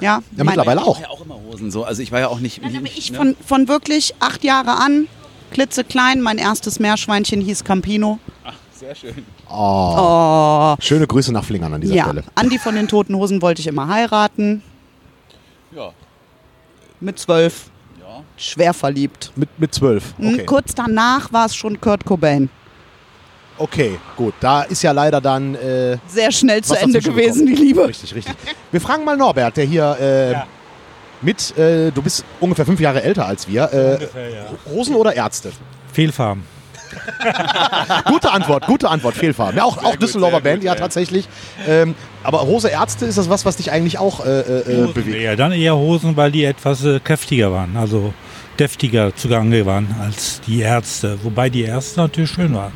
Ja, 0.01 0.21
Ja, 0.35 0.43
mittlerweile 0.43 0.81
Ich 0.81 0.87
auch. 0.87 0.95
war 0.95 1.03
ja 1.03 1.09
auch 1.09 1.23
immer 1.23 1.35
Hosen 1.35 1.71
so. 1.71 1.83
Also 1.85 2.01
ich 2.01 2.11
war 2.11 2.19
ja 2.19 2.27
auch 2.27 2.39
nicht. 2.39 2.63
Dann 2.63 2.75
habe 2.75 2.87
ich 2.87 3.11
ne? 3.11 3.17
von, 3.17 3.35
von 3.45 3.67
wirklich 3.67 4.15
acht 4.19 4.43
Jahre 4.43 4.71
an, 4.81 5.07
klitzeklein, 5.51 6.21
mein 6.21 6.38
erstes 6.38 6.80
Meerschweinchen 6.80 7.42
hieß 7.42 7.63
Campino. 7.63 8.19
Ach, 8.44 8.53
sehr 8.71 8.95
schön. 8.95 9.25
Oh. 9.50 9.95
Oh, 9.98 10.75
Schöne 10.80 11.06
Grüße 11.06 11.31
nach 11.31 11.44
Flingern 11.44 11.74
an 11.74 11.81
dieser 11.81 11.94
ja. 11.95 12.03
Stelle. 12.06 12.24
Andi 12.36 12.57
von 12.57 12.75
den 12.75 12.88
Toten 12.88 13.15
Hosen 13.15 13.42
wollte 13.42 13.62
ich 13.62 13.68
immer 13.68 13.88
heiraten. 13.88 14.63
Ja. 15.75 15.92
Mit 17.00 17.19
zwölf. 17.19 17.69
Ja. 18.00 18.24
Schwer 18.38 18.74
verliebt. 18.74 19.31
Mit, 19.36 19.50
mit 19.57 19.74
zwölf. 19.74 20.13
Okay. 20.18 20.45
Kurz 20.45 20.74
danach 20.74 21.31
war 21.31 21.45
es 21.45 21.56
schon 21.56 21.80
Kurt 21.80 22.06
Cobain. 22.06 22.50
okay, 23.57 24.00
gut. 24.18 24.33
Da 24.39 24.63
ist 24.63 24.81
ja 24.81 24.92
leider 24.92 25.21
dann. 25.21 25.56
Äh, 25.56 25.98
Sehr 26.07 26.31
schnell 26.31 26.63
zu 26.63 26.75
Ende 26.75 27.00
gewesen, 27.01 27.45
die. 27.45 27.53
Liebe. 27.56 27.88
Richtig, 27.88 28.15
richtig. 28.15 28.36
Wir 28.71 28.81
fragen 28.81 29.03
mal 29.06 29.15
Norbert, 29.18 29.57
der 29.57 29.65
hier 29.65 29.98
äh, 30.00 30.36
mit. 31.21 31.57
Äh, 31.57 31.91
du 31.91 32.01
bist 32.01 32.23
ungefähr 32.39 32.65
fünf 32.65 32.79
Jahre 32.79 33.03
älter 33.03 33.25
als 33.25 33.47
wir. 33.47 33.71
Äh, 33.73 33.94
Ungefähr, 33.94 34.29
ja. 34.29 34.45
Hosen 34.71 34.95
oder 34.95 35.13
Ärzte? 35.15 35.51
Fehlfarben. 35.91 36.44
Gute 38.06 38.31
Antwort, 38.31 38.65
gute 38.68 38.89
Antwort, 38.89 39.15
Fehlfarben. 39.15 39.57
Ja, 39.57 39.63
auch, 39.63 39.81
auch 39.83 39.95
Düsseldorfer 39.95 40.41
Band, 40.41 40.62
ja, 40.63 40.75
tatsächlich. 40.75 41.27
Ähm, 41.65 41.95
aber 42.23 42.41
Hose 42.41 42.68
Ärzte, 42.68 43.06
ist 43.06 43.18
das 43.18 43.29
was, 43.29 43.45
was 43.45 43.56
dich 43.57 43.71
eigentlich 43.71 43.97
auch 43.97 44.25
äh, 44.25 44.41
äh, 44.41 44.83
äh, 44.83 44.91
bewegt? 44.91 45.21
Ja, 45.21 45.35
dann 45.38 45.53
eher 45.53 45.75
Hosen, 45.75 46.18
weil 46.18 46.31
die 46.31 46.44
etwas 46.44 46.83
äh, 46.83 47.00
kräftiger 47.00 47.51
waren, 47.51 47.77
also 47.77 48.13
deftiger 48.59 49.15
zugange 49.15 49.65
waren 49.65 49.95
als 50.01 50.41
die 50.41 50.59
Ärzte. 50.59 51.17
Wobei 51.24 51.50
die 51.50 51.63
Ärzte 51.63 52.01
natürlich 52.01 52.31
schön 52.31 52.53
waren. 52.53 52.74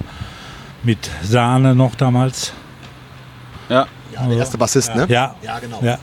Mit 0.84 1.10
Sahne 1.24 1.76
noch 1.76 1.96
damals. 1.96 2.54
Ja. 3.70 3.86
Ja, 4.14 4.28
der 4.28 4.38
erste 4.38 4.58
Bassist, 4.58 4.96
ne? 4.96 5.06
Ja, 5.10 5.36
Ja, 5.42 5.60
genau. 5.60 5.80
ja. 5.84 5.98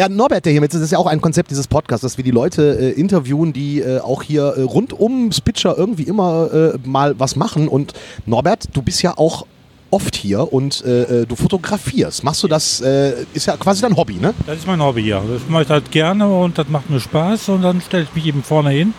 Ja, 0.00 0.08
Norbert, 0.08 0.46
der 0.46 0.52
hier 0.52 0.62
mit, 0.62 0.72
das 0.72 0.80
ist 0.80 0.92
ja 0.92 0.98
auch 0.98 1.06
ein 1.06 1.20
Konzept 1.20 1.50
dieses 1.50 1.68
Podcasts, 1.68 2.00
dass 2.00 2.16
wir 2.16 2.24
die 2.24 2.30
Leute 2.30 2.74
äh, 2.80 2.98
interviewen, 2.98 3.52
die 3.52 3.80
äh, 3.80 4.00
auch 4.00 4.22
hier 4.22 4.44
äh, 4.44 4.62
rund 4.62 4.98
ums 4.98 5.42
Pitcher 5.42 5.76
irgendwie 5.76 6.04
immer 6.04 6.50
äh, 6.50 6.78
mal 6.88 7.20
was 7.20 7.36
machen. 7.36 7.68
Und 7.68 7.92
Norbert, 8.24 8.70
du 8.72 8.80
bist 8.80 9.02
ja 9.02 9.18
auch 9.18 9.44
oft 9.90 10.16
hier 10.16 10.54
und 10.54 10.82
äh, 10.86 11.02
äh, 11.02 11.26
du 11.26 11.36
fotografierst. 11.36 12.24
Machst 12.24 12.42
du 12.42 12.48
das, 12.48 12.80
äh, 12.80 13.26
ist 13.34 13.44
ja 13.44 13.58
quasi 13.58 13.82
dein 13.82 13.94
Hobby, 13.94 14.14
ne? 14.14 14.32
Das 14.46 14.60
ist 14.60 14.66
mein 14.66 14.80
Hobby, 14.80 15.02
ja. 15.02 15.20
Das 15.20 15.42
mache 15.50 15.64
ich 15.64 15.68
halt 15.68 15.90
gerne 15.90 16.26
und 16.26 16.56
das 16.56 16.70
macht 16.70 16.88
mir 16.88 16.98
Spaß. 16.98 17.50
Und 17.50 17.60
dann 17.60 17.82
stelle 17.82 18.04
ich 18.04 18.14
mich 18.14 18.24
eben 18.24 18.42
vorne 18.42 18.70
hin 18.70 18.94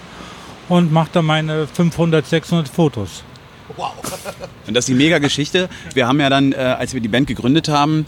und 0.69 0.93
mache 0.93 1.09
dann 1.13 1.25
meine 1.25 1.65
500, 1.65 2.27
600 2.27 2.67
Fotos. 2.67 3.23
Und 4.67 4.73
das 4.73 4.83
ist 4.83 4.89
die 4.89 4.93
Mega-Geschichte. 4.93 5.69
Wir 5.93 6.07
haben 6.07 6.19
ja 6.19 6.29
dann, 6.29 6.51
äh, 6.51 6.57
als 6.57 6.93
wir 6.93 7.01
die 7.01 7.07
Band 7.07 7.27
gegründet 7.27 7.69
haben, 7.69 8.05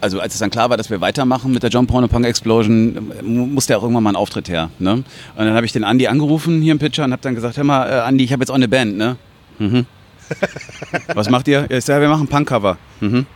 also 0.00 0.20
als 0.20 0.34
es 0.34 0.40
dann 0.40 0.50
klar 0.50 0.70
war, 0.70 0.76
dass 0.76 0.90
wir 0.90 1.00
weitermachen 1.00 1.52
mit 1.52 1.62
der 1.62 1.70
John 1.70 1.86
Porno 1.86 2.08
Punk 2.08 2.24
Explosion, 2.26 3.12
mu- 3.22 3.46
musste 3.46 3.72
ja 3.74 3.78
auch 3.78 3.82
irgendwann 3.82 4.02
mal 4.04 4.10
ein 4.12 4.16
Auftritt 4.16 4.48
her. 4.48 4.70
Ne? 4.78 4.92
Und 4.94 5.04
dann 5.36 5.54
habe 5.54 5.66
ich 5.66 5.72
den 5.72 5.84
Andi 5.84 6.06
angerufen 6.06 6.60
hier 6.62 6.72
im 6.72 6.78
Pitcher 6.78 7.04
und 7.04 7.12
habe 7.12 7.22
dann 7.22 7.34
gesagt, 7.34 7.56
hör 7.56 7.64
mal, 7.64 7.86
äh, 7.88 8.00
Andi, 8.00 8.24
ich 8.24 8.32
habe 8.32 8.42
jetzt 8.42 8.50
auch 8.50 8.54
eine 8.54 8.68
Band, 8.68 8.96
ne? 8.96 9.16
Mhm. 9.58 9.86
Was 11.14 11.28
macht 11.28 11.48
ihr? 11.48 11.66
Ja, 11.70 11.76
Ich 11.78 11.84
sage, 11.84 12.02
wir 12.02 12.08
machen 12.08 12.28
Punkcover. 12.28 12.78
Mhm. 13.00 13.26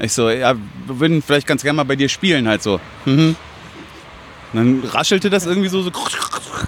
Ich 0.00 0.12
so, 0.12 0.28
ja, 0.30 0.54
wir 0.86 0.98
würden 1.00 1.22
vielleicht 1.22 1.46
ganz 1.46 1.62
gerne 1.62 1.76
mal 1.76 1.84
bei 1.84 1.96
dir 1.96 2.08
spielen, 2.08 2.48
halt 2.48 2.62
so. 2.62 2.80
Mhm. 3.04 3.36
Und 4.52 4.82
dann 4.82 4.82
raschelte 4.90 5.30
das 5.30 5.46
irgendwie 5.46 5.68
so, 5.68 5.82
so 5.82 5.90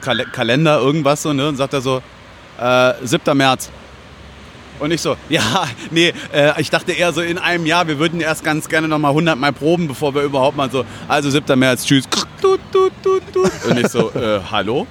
Kal 0.02 0.24
Kalender, 0.32 0.78
irgendwas 0.78 1.22
so, 1.22 1.32
ne? 1.32 1.48
Und 1.48 1.56
sagt 1.56 1.72
er 1.72 1.80
so, 1.80 2.02
äh, 2.60 2.92
7. 3.02 3.36
März. 3.36 3.70
Und 4.78 4.90
ich 4.90 5.00
so, 5.00 5.16
ja, 5.28 5.66
nee, 5.90 6.12
äh, 6.32 6.60
ich 6.60 6.70
dachte 6.70 6.92
eher 6.92 7.12
so 7.12 7.20
in 7.20 7.38
einem 7.38 7.66
Jahr, 7.66 7.88
wir 7.88 7.98
würden 7.98 8.20
erst 8.20 8.44
ganz 8.44 8.68
gerne 8.68 8.88
noch 8.88 8.98
mal 8.98 9.08
100 9.08 9.38
Mal 9.38 9.52
proben, 9.52 9.88
bevor 9.88 10.14
wir 10.14 10.22
überhaupt 10.22 10.56
mal 10.56 10.70
so, 10.70 10.84
also 11.08 11.30
7. 11.30 11.58
März, 11.58 11.84
tschüss. 11.84 12.04
Und 13.68 13.78
ich 13.78 13.88
so, 13.88 14.10
äh, 14.12 14.40
hallo? 14.50 14.86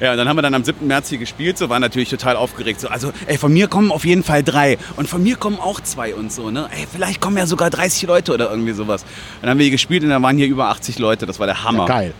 Ja, 0.00 0.12
und 0.12 0.18
dann 0.18 0.28
haben 0.28 0.36
wir 0.36 0.42
dann 0.42 0.54
am 0.54 0.62
7. 0.62 0.86
März 0.86 1.08
hier 1.08 1.18
gespielt, 1.18 1.58
so, 1.58 1.68
waren 1.68 1.80
natürlich 1.80 2.08
total 2.08 2.36
aufgeregt. 2.36 2.80
So, 2.80 2.88
also, 2.88 3.12
ey, 3.26 3.36
von 3.36 3.52
mir 3.52 3.66
kommen 3.66 3.90
auf 3.90 4.04
jeden 4.04 4.22
Fall 4.22 4.44
drei. 4.44 4.78
Und 4.94 5.08
von 5.08 5.22
mir 5.22 5.36
kommen 5.36 5.58
auch 5.58 5.80
zwei 5.80 6.14
und 6.14 6.32
so, 6.32 6.50
ne? 6.50 6.68
Ey, 6.72 6.86
vielleicht 6.90 7.20
kommen 7.20 7.36
ja 7.36 7.46
sogar 7.46 7.70
30 7.70 8.04
Leute 8.04 8.32
oder 8.32 8.50
irgendwie 8.50 8.72
sowas. 8.72 9.02
Und 9.02 9.42
dann 9.42 9.50
haben 9.50 9.58
wir 9.58 9.64
hier 9.64 9.72
gespielt 9.72 10.04
und 10.04 10.10
dann 10.10 10.22
waren 10.22 10.36
hier 10.36 10.46
über 10.46 10.68
80 10.68 11.00
Leute, 11.00 11.26
das 11.26 11.40
war 11.40 11.46
der 11.46 11.64
Hammer. 11.64 11.86
Geil. 11.86 12.14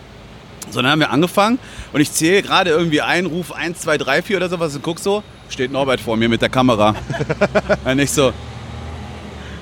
So, 0.71 0.83
dann 0.83 0.91
haben 0.91 1.01
wir 1.01 1.11
angefangen 1.11 1.59
und 1.93 2.01
ich 2.01 2.13
zähle 2.13 2.43
gerade 2.43 2.71
irgendwie 2.71 3.01
ein, 3.01 3.27
ruf 3.27 3.53
1, 3.53 3.81
2, 3.81 3.99
3, 3.99 4.23
4 4.23 4.37
oder 4.37 4.49
sowas 4.49 4.75
und 4.75 4.83
guck 4.83 4.99
so, 4.99 5.23
steht 5.49 5.73
Norbert 5.73 6.01
vor 6.01 6.17
mir 6.17 6.29
mit 6.29 6.43
der 6.43 6.49
Kamera. 6.49 6.95
und 7.85 7.99
ich 7.99 8.11
so, 8.11 8.33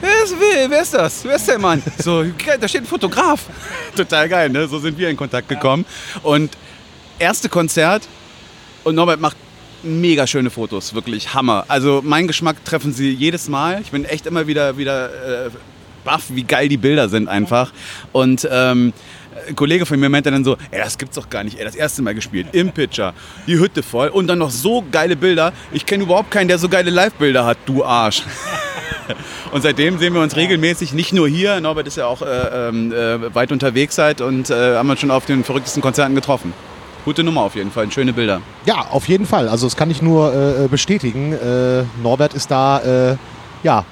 wer 0.00 0.24
ist, 0.24 0.34
wer, 0.38 0.70
wer 0.70 0.82
ist 0.82 0.94
das? 0.94 1.24
Wer 1.24 1.36
ist 1.36 1.48
der 1.48 1.58
Mann? 1.58 1.82
So, 1.98 2.24
da 2.60 2.68
steht 2.68 2.82
ein 2.82 2.86
Fotograf. 2.86 3.40
Total 3.96 4.28
geil, 4.28 4.50
ne? 4.50 4.66
So 4.66 4.78
sind 4.78 4.98
wir 4.98 5.08
in 5.08 5.16
Kontakt 5.16 5.48
gekommen. 5.48 5.84
Und 6.22 6.50
erste 7.18 7.48
Konzert 7.48 8.08
und 8.84 8.94
Norbert 8.94 9.20
macht 9.20 9.36
mega 9.82 10.26
schöne 10.26 10.50
Fotos, 10.50 10.94
wirklich 10.94 11.34
Hammer. 11.34 11.64
Also 11.68 12.00
mein 12.04 12.26
Geschmack 12.26 12.64
treffen 12.64 12.92
sie 12.92 13.12
jedes 13.12 13.48
Mal. 13.48 13.80
Ich 13.82 13.90
bin 13.90 14.04
echt 14.04 14.26
immer 14.26 14.46
wieder, 14.46 14.76
wieder 14.76 15.46
äh, 15.46 15.50
baff, 16.04 16.24
wie 16.28 16.44
geil 16.44 16.68
die 16.68 16.76
Bilder 16.76 17.08
sind 17.08 17.28
einfach. 17.28 17.72
Und 18.12 18.48
ähm, 18.50 18.92
ein 19.48 19.56
Kollege 19.56 19.86
von 19.86 19.98
mir 19.98 20.08
meinte 20.08 20.30
dann 20.30 20.44
so, 20.44 20.56
ey, 20.70 20.80
das 20.80 20.98
gibt's 20.98 21.16
doch 21.16 21.28
gar 21.30 21.44
nicht, 21.44 21.58
ey, 21.58 21.64
das 21.64 21.74
erste 21.74 22.02
Mal 22.02 22.14
gespielt, 22.14 22.48
im 22.52 22.72
Pitcher, 22.72 23.14
die 23.46 23.58
Hütte 23.58 23.82
voll 23.82 24.08
und 24.08 24.26
dann 24.26 24.38
noch 24.38 24.50
so 24.50 24.84
geile 24.90 25.16
Bilder. 25.16 25.52
Ich 25.72 25.86
kenne 25.86 26.04
überhaupt 26.04 26.30
keinen, 26.30 26.48
der 26.48 26.58
so 26.58 26.68
geile 26.68 26.90
Live-Bilder 26.90 27.44
hat, 27.44 27.58
du 27.66 27.84
Arsch. 27.84 28.22
Und 29.52 29.62
seitdem 29.62 29.98
sehen 29.98 30.14
wir 30.14 30.20
uns 30.20 30.34
regelmäßig, 30.34 30.92
nicht 30.92 31.12
nur 31.12 31.28
hier, 31.28 31.60
Norbert 31.60 31.86
ist 31.86 31.96
ja 31.96 32.06
auch 32.06 32.22
äh, 32.22 32.26
äh, 32.26 33.34
weit 33.34 33.52
unterwegs 33.52 33.94
seid 33.94 34.20
und 34.20 34.50
äh, 34.50 34.76
haben 34.76 34.90
uns 34.90 34.98
schon 34.98 35.12
auf 35.12 35.26
den 35.26 35.44
verrücktesten 35.44 35.80
Konzerten 35.80 36.16
getroffen. 36.16 36.52
Gute 37.04 37.22
Nummer 37.22 37.42
auf 37.42 37.54
jeden 37.54 37.70
Fall, 37.70 37.90
schöne 37.92 38.12
Bilder. 38.12 38.40
Ja, 38.64 38.88
auf 38.90 39.06
jeden 39.06 39.26
Fall. 39.26 39.48
Also 39.48 39.66
das 39.66 39.76
kann 39.76 39.90
ich 39.92 40.02
nur 40.02 40.34
äh, 40.34 40.66
bestätigen. 40.66 41.32
Äh, 41.32 41.84
Norbert 42.02 42.34
ist 42.34 42.50
da 42.50 43.12
äh, 43.12 43.16
ja 43.62 43.84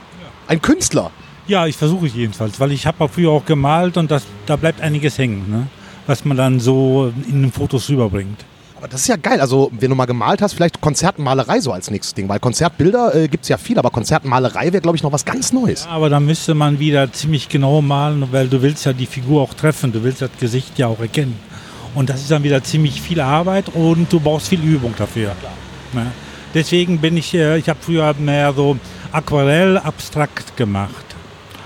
ein 0.48 0.60
Künstler. 0.60 1.12
Ja, 1.46 1.66
ich 1.66 1.76
versuche 1.76 2.06
es 2.06 2.14
jedenfalls, 2.14 2.58
weil 2.58 2.72
ich 2.72 2.86
habe 2.86 3.04
auch 3.04 3.10
früher 3.10 3.30
auch 3.30 3.44
gemalt 3.44 3.96
und 3.96 4.10
das, 4.10 4.24
da 4.46 4.56
bleibt 4.56 4.80
einiges 4.80 5.18
hängen, 5.18 5.50
ne? 5.50 5.66
was 6.06 6.24
man 6.24 6.36
dann 6.36 6.60
so 6.60 7.12
in 7.28 7.42
den 7.42 7.52
Fotos 7.52 7.88
rüberbringt. 7.90 8.44
Aber 8.76 8.88
das 8.88 9.02
ist 9.02 9.08
ja 9.08 9.16
geil. 9.16 9.40
Also, 9.40 9.70
wenn 9.78 9.88
du 9.88 9.96
mal 9.96 10.04
gemalt 10.04 10.42
hast, 10.42 10.52
vielleicht 10.52 10.80
Konzertmalerei 10.80 11.60
so 11.60 11.72
als 11.72 11.90
nächstes 11.90 12.12
Ding. 12.12 12.28
Weil 12.28 12.38
Konzertbilder 12.38 13.14
äh, 13.14 13.28
gibt 13.28 13.44
es 13.44 13.48
ja 13.48 13.56
viel, 13.56 13.78
aber 13.78 13.88
Konzertmalerei 13.88 14.72
wäre, 14.72 14.82
glaube 14.82 14.96
ich, 14.96 15.02
noch 15.02 15.12
was 15.12 15.24
ganz 15.24 15.54
Neues. 15.54 15.84
Ja, 15.84 15.92
aber 15.92 16.10
da 16.10 16.20
müsste 16.20 16.54
man 16.54 16.78
wieder 16.78 17.10
ziemlich 17.10 17.48
genau 17.48 17.80
malen, 17.80 18.28
weil 18.30 18.48
du 18.48 18.60
willst 18.60 18.84
ja 18.84 18.92
die 18.92 19.06
Figur 19.06 19.40
auch 19.40 19.54
treffen, 19.54 19.90
du 19.90 20.02
willst 20.02 20.20
das 20.20 20.30
Gesicht 20.38 20.78
ja 20.78 20.88
auch 20.88 21.00
erkennen. 21.00 21.38
Und 21.94 22.10
das 22.10 22.20
ist 22.20 22.30
dann 22.30 22.42
wieder 22.42 22.62
ziemlich 22.62 23.00
viel 23.00 23.20
Arbeit 23.20 23.70
und 23.72 24.12
du 24.12 24.20
brauchst 24.20 24.48
viel 24.48 24.60
Übung 24.62 24.94
dafür. 24.98 25.32
Ne? 25.94 26.06
Deswegen 26.52 26.98
bin 26.98 27.16
ich, 27.16 27.32
äh, 27.32 27.56
ich 27.56 27.68
habe 27.70 27.78
früher 27.80 28.14
mehr 28.18 28.52
so 28.52 28.76
Aquarell 29.12 29.78
abstrakt 29.78 30.56
gemacht. 30.58 31.13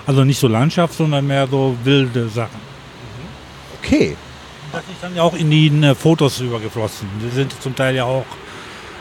Also 0.08 0.24
nicht 0.24 0.40
so 0.40 0.48
Landschaft, 0.48 0.94
sondern 0.94 1.26
mehr 1.26 1.46
so 1.46 1.76
wilde 1.84 2.30
Sachen. 2.30 2.58
Okay. 3.78 4.16
Das 4.72 4.80
ist 4.80 5.02
dann 5.02 5.14
ja 5.14 5.22
auch 5.22 5.34
in 5.34 5.50
die 5.50 5.68
äh, 5.68 5.94
Fotos 5.94 6.40
übergeflossen. 6.40 7.06
Die 7.22 7.28
sind 7.28 7.54
zum 7.60 7.76
Teil 7.76 7.94
ja 7.94 8.04
auch 8.04 8.24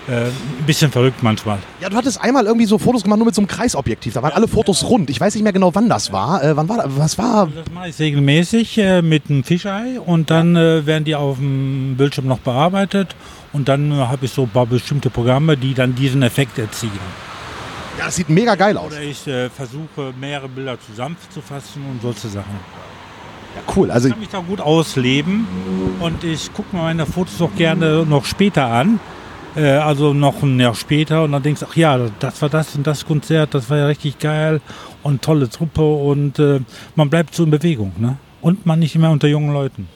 äh, 0.10 0.26
ein 0.26 0.66
bisschen 0.66 0.92
verrückt 0.92 1.24
manchmal. 1.24 1.60
Ja, 1.80 1.90
du 1.90 1.96
hattest 1.96 2.20
einmal 2.20 2.46
irgendwie 2.46 2.66
so 2.66 2.78
Fotos 2.78 3.04
gemacht, 3.04 3.20
nur 3.20 3.26
mit 3.26 3.36
so 3.36 3.40
einem 3.40 3.48
Kreisobjektiv. 3.48 4.16
Da 4.16 4.22
waren 4.22 4.34
alle 4.34 4.50
Fotos 4.50 4.84
rund. 4.84 5.10
Ich 5.10 5.22
weiß 5.22 5.34
nicht 5.36 5.44
mehr 5.44 5.54
genau, 5.54 5.74
wann 5.74 5.88
das 5.88 6.12
war. 6.12 6.44
Äh, 6.44 6.58
wann 6.58 6.68
war 6.68 6.76
das? 6.76 6.88
Was 6.98 7.18
war? 7.18 7.48
Das 7.56 7.74
mache 7.74 7.88
ich 7.88 8.00
regelmäßig 8.00 8.78
äh, 8.78 9.02
mit 9.02 9.30
einem 9.30 9.46
Fischei 9.46 10.02
und 10.02 10.30
dann 10.30 10.58
äh, 10.58 10.86
werden 10.86 11.06
die 11.06 11.16
auf 11.16 11.38
dem 11.38 11.96
Bildschirm 11.96 12.28
noch 12.28 12.40
bearbeitet 12.40 13.16
und 13.54 13.70
dann 13.70 13.94
äh, 13.94 13.96
habe 13.96 14.26
ich 14.26 14.32
so 14.34 14.44
ein 14.44 14.50
paar 14.50 14.66
bestimmte 14.66 15.10
Programme, 15.10 15.56
die 15.56 15.74
dann 15.74 15.96
diesen 15.96 16.22
Effekt 16.22 16.60
erzielen. 16.60 17.00
Ja, 17.98 18.06
das 18.06 18.16
sieht 18.16 18.30
mega 18.30 18.56
geil 18.56 18.78
aus. 18.78 18.92
Oder 18.92 19.02
ich 19.02 19.26
äh, 19.28 19.50
versuche 19.50 20.14
mehrere 20.20 20.48
Bilder 20.50 20.78
zusammenzufassen 20.80 21.82
und 21.90 22.02
solche 22.02 22.28
Sachen. 22.28 22.60
Ja, 23.56 23.74
cool. 23.76 23.90
Also 23.90 24.08
Ich 24.08 24.14
kann 24.14 24.20
mich 24.20 24.30
da 24.30 24.40
gut 24.40 24.62
ausleben 24.62 25.48
und 26.00 26.24
ich 26.24 26.54
gucke 26.54 26.76
mir 26.76 26.84
meine 26.84 27.06
Fotos 27.06 27.42
auch 27.42 27.56
gerne 27.56 28.06
noch 28.06 28.26
später 28.26 28.68
an. 28.68 29.00
Äh, 29.56 29.72
also 29.72 30.14
noch 30.14 30.44
ein 30.44 30.60
Jahr 30.60 30.76
später 30.76 31.24
und 31.24 31.32
dann 31.32 31.42
denkst 31.42 31.62
du, 31.62 31.66
ach 31.70 31.76
ja, 31.76 31.98
das 32.20 32.42
war 32.44 32.50
das 32.50 32.76
und 32.76 32.86
das 32.86 33.06
Konzert, 33.06 33.56
das 33.56 33.70
war 33.72 33.78
ja 33.78 33.86
richtig 33.88 34.20
geil 34.20 34.62
und 35.02 35.24
tolle 35.24 35.50
Truppe 35.50 35.82
und 35.82 36.38
äh, 36.38 36.60
man 36.96 37.10
bleibt 37.10 37.34
so 37.34 37.44
in 37.44 37.50
Bewegung. 37.50 37.94
Ne? 37.98 38.18
Und 38.42 38.68
man 38.68 38.78
nicht 38.78 38.96
mehr 38.96 39.10
unter 39.10 39.28
jungen 39.28 39.52
Leuten. 39.54 39.90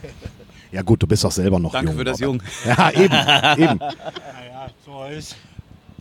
ja 0.72 0.82
gut, 0.82 1.02
du 1.02 1.06
bist 1.06 1.24
doch 1.24 1.32
selber 1.32 1.58
noch 1.58 1.72
Danke 1.72 1.92
jung. 1.92 1.98
für 1.98 2.04
das 2.04 2.20
Jung. 2.20 2.42
Ja, 2.66 2.90
eben, 2.90 3.62
eben. 3.62 3.80
Ja, 3.80 4.68
so 4.84 5.04
ist. 5.16 5.36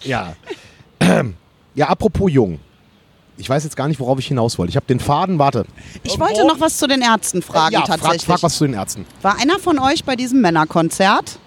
Ja. 0.03 0.33
Ja, 1.74 1.88
apropos 1.88 2.29
jung. 2.29 2.60
Ich 3.38 3.50
weiß 3.50 3.63
jetzt 3.63 3.77
gar 3.77 3.88
nicht, 3.88 4.00
worauf 4.00 4.20
ich 4.20 4.27
hinaus 4.27 4.58
wollte. 4.60 4.72
Ich 4.72 4.75
habe 4.75 4.86
den 4.88 5.00
Faden, 5.00 5.39
warte. 5.39 5.65
Ich 6.03 6.20
wollte 6.20 6.46
noch 6.46 6.60
was 6.60 6.77
zu 6.77 6.86
den 6.86 7.01
Ärzten 7.01 7.41
fragen, 7.41 7.74
ja, 7.74 7.81
tatsächlich. 7.81 8.25
Frag, 8.25 8.39
frag 8.39 8.43
was 8.43 8.58
zu 8.58 8.65
den 8.65 8.74
Ärzten. 8.74 9.05
War 9.22 9.39
einer 9.39 9.58
von 9.58 9.79
euch 9.79 10.03
bei 10.03 10.17
diesem 10.17 10.41
Männerkonzert? 10.41 11.39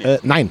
Äh, 0.00 0.18
nein. 0.22 0.50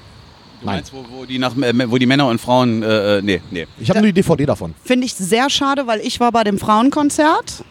Du 0.60 0.66
Nein. 0.66 0.76
meinst, 0.76 0.94
wo, 0.94 1.06
wo, 1.10 1.26
die 1.26 1.40
nach, 1.40 1.56
äh, 1.58 1.90
wo 1.90 1.98
die 1.98 2.06
Männer 2.06 2.28
und 2.28 2.40
Frauen, 2.40 2.84
äh, 2.84 3.18
äh, 3.18 3.22
nee, 3.22 3.42
nee. 3.50 3.66
Ich 3.80 3.90
habe 3.90 4.00
nur 4.00 4.08
die 4.08 4.22
DVD 4.22 4.46
davon. 4.46 4.76
Finde 4.84 5.06
ich 5.06 5.16
sehr 5.16 5.50
schade, 5.50 5.88
weil 5.88 6.02
ich 6.02 6.20
war 6.20 6.34
bei 6.34 6.44
dem 6.44 6.60
Frauenkonzert. 6.60 7.64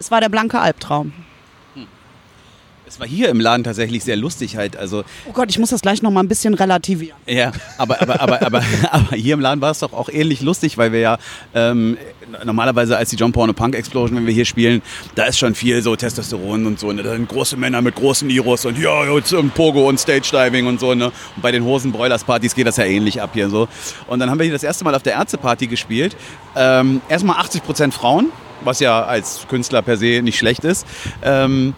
Es 0.00 0.10
war 0.10 0.20
der 0.20 0.28
blanke 0.28 0.58
Albtraum. 0.58 1.12
Es 2.92 3.00
war 3.00 3.06
hier 3.06 3.30
im 3.30 3.40
Laden 3.40 3.64
tatsächlich 3.64 4.04
sehr 4.04 4.16
lustig 4.16 4.56
halt, 4.56 4.76
also 4.76 5.02
Oh 5.26 5.32
Gott, 5.32 5.48
ich 5.48 5.58
muss 5.58 5.70
das 5.70 5.80
gleich 5.80 6.02
noch 6.02 6.10
mal 6.10 6.20
ein 6.20 6.28
bisschen 6.28 6.52
relativieren. 6.52 7.16
Ja, 7.26 7.50
aber, 7.78 8.02
aber, 8.02 8.20
aber, 8.20 8.42
aber, 8.42 8.62
aber 8.90 9.16
hier 9.16 9.32
im 9.32 9.40
Laden 9.40 9.62
war 9.62 9.70
es 9.70 9.78
doch 9.78 9.94
auch 9.94 10.10
ähnlich 10.10 10.42
lustig, 10.42 10.76
weil 10.76 10.92
wir 10.92 11.00
ja 11.00 11.18
ähm, 11.54 11.96
normalerweise 12.44 12.98
als 12.98 13.08
die 13.08 13.16
John 13.16 13.32
Porno 13.32 13.54
Punk 13.54 13.76
Explosion, 13.76 14.18
wenn 14.18 14.26
wir 14.26 14.34
hier 14.34 14.44
spielen, 14.44 14.82
da 15.14 15.24
ist 15.24 15.38
schon 15.38 15.54
viel 15.54 15.80
so 15.80 15.96
Testosteron 15.96 16.66
und 16.66 16.78
so. 16.78 16.92
Ne? 16.92 17.02
Da 17.02 17.12
sind 17.12 17.30
große 17.30 17.56
Männer 17.56 17.80
mit 17.80 17.94
großen 17.94 18.28
Iros 18.28 18.66
und 18.66 18.78
ja, 18.78 19.04
jetzt 19.04 19.32
ähm, 19.32 19.48
Pogo 19.48 19.88
und 19.88 19.98
Stage 19.98 20.28
Diving 20.30 20.66
und 20.66 20.78
so. 20.78 20.92
Ne? 20.92 21.06
Und 21.06 21.40
bei 21.40 21.50
den 21.50 21.64
Hosen 21.64 21.92
Broilers 21.92 22.24
Partys 22.24 22.54
geht 22.54 22.66
das 22.66 22.76
ja 22.76 22.84
ähnlich 22.84 23.22
ab 23.22 23.30
hier 23.32 23.48
so. 23.48 23.68
Und 24.06 24.18
dann 24.18 24.28
haben 24.28 24.38
wir 24.38 24.44
hier 24.44 24.52
das 24.52 24.64
erste 24.64 24.84
Mal 24.84 24.94
auf 24.94 25.02
der 25.02 25.14
Ärzteparty 25.14 25.66
gespielt. 25.66 26.14
Ähm, 26.54 27.00
erstmal 27.08 27.40
80% 27.40 27.90
Frauen, 27.90 28.30
was 28.64 28.80
ja 28.80 29.02
als 29.02 29.46
Künstler 29.48 29.80
per 29.80 29.96
se 29.96 30.20
nicht 30.20 30.36
schlecht 30.36 30.64
ist. 30.64 30.86
Ähm, 31.22 31.72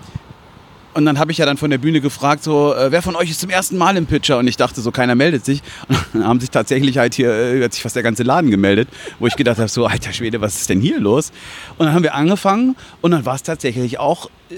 und 0.95 1.05
dann 1.05 1.19
habe 1.19 1.33
ich 1.33 1.39
ja 1.39 1.47
dann 1.47 1.57
von 1.57 1.71
der 1.71 1.79
Bühne 1.79 2.01
gefragt, 2.01 2.45
so, 2.45 2.75
äh, 2.75 2.91
wer 2.91 3.03
von 3.03 3.17
euch 3.17 3.31
ist 3.31 3.41
zum 3.41 3.51
ersten 3.51 3.77
Mal 3.77 3.97
im 3.97 4.07
Pitcher? 4.07 4.39
Und 4.39 4.47
ich 4.47 4.57
dachte 4.57 4.81
so, 4.81 4.91
keiner 4.93 5.15
meldet 5.15 5.45
sich. 5.45 5.63
Und 5.89 6.21
dann 6.21 6.25
haben 6.27 6.41
sich 6.41 6.51
tatsächlich 6.51 6.99
halt 6.99 7.15
hier, 7.15 7.31
äh, 7.33 7.63
hat 7.63 7.73
sich 7.73 7.83
fast 7.83 7.97
der 7.97 8.03
ganze 8.03 8.23
Laden 8.23 8.51
gemeldet, 8.51 8.89
wo 9.19 9.27
ich 9.27 9.37
gedacht 9.37 9.59
habe, 9.59 9.69
so, 9.69 9.87
alter 9.87 10.13
Schwede, 10.13 10.41
was 10.41 10.61
ist 10.61 10.71
denn 10.71 10.81
hier 10.81 11.01
los? 11.01 11.33
Und 11.79 11.87
dann 11.87 11.95
haben 11.95 12.03
wir 12.03 12.15
angefangen 12.15 12.77
und 13.01 13.11
dann 13.11 13.27
war 13.27 13.35
es 13.35 13.43
tatsächlich 13.43 13.99
auch 13.99 14.31
äh, 14.51 14.55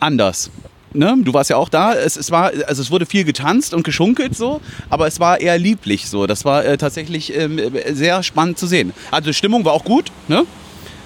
anders. 0.00 0.50
Ne? 0.94 1.16
Du 1.22 1.32
warst 1.32 1.50
ja 1.50 1.56
auch 1.56 1.68
da. 1.68 1.94
Es, 1.94 2.16
es 2.16 2.30
war, 2.30 2.52
also 2.66 2.82
es 2.82 2.90
wurde 2.90 3.06
viel 3.06 3.24
getanzt 3.24 3.74
und 3.74 3.82
geschunkelt 3.82 4.36
so, 4.36 4.60
aber 4.90 5.06
es 5.06 5.20
war 5.20 5.40
eher 5.40 5.58
lieblich 5.58 6.08
so. 6.08 6.26
Das 6.26 6.44
war 6.44 6.64
äh, 6.64 6.76
tatsächlich 6.76 7.34
ähm, 7.36 7.58
äh, 7.58 7.94
sehr 7.94 8.22
spannend 8.22 8.58
zu 8.58 8.66
sehen. 8.66 8.92
Also 9.10 9.30
die 9.30 9.34
Stimmung 9.34 9.64
war 9.64 9.72
auch 9.72 9.84
gut, 9.84 10.12
ne? 10.28 10.44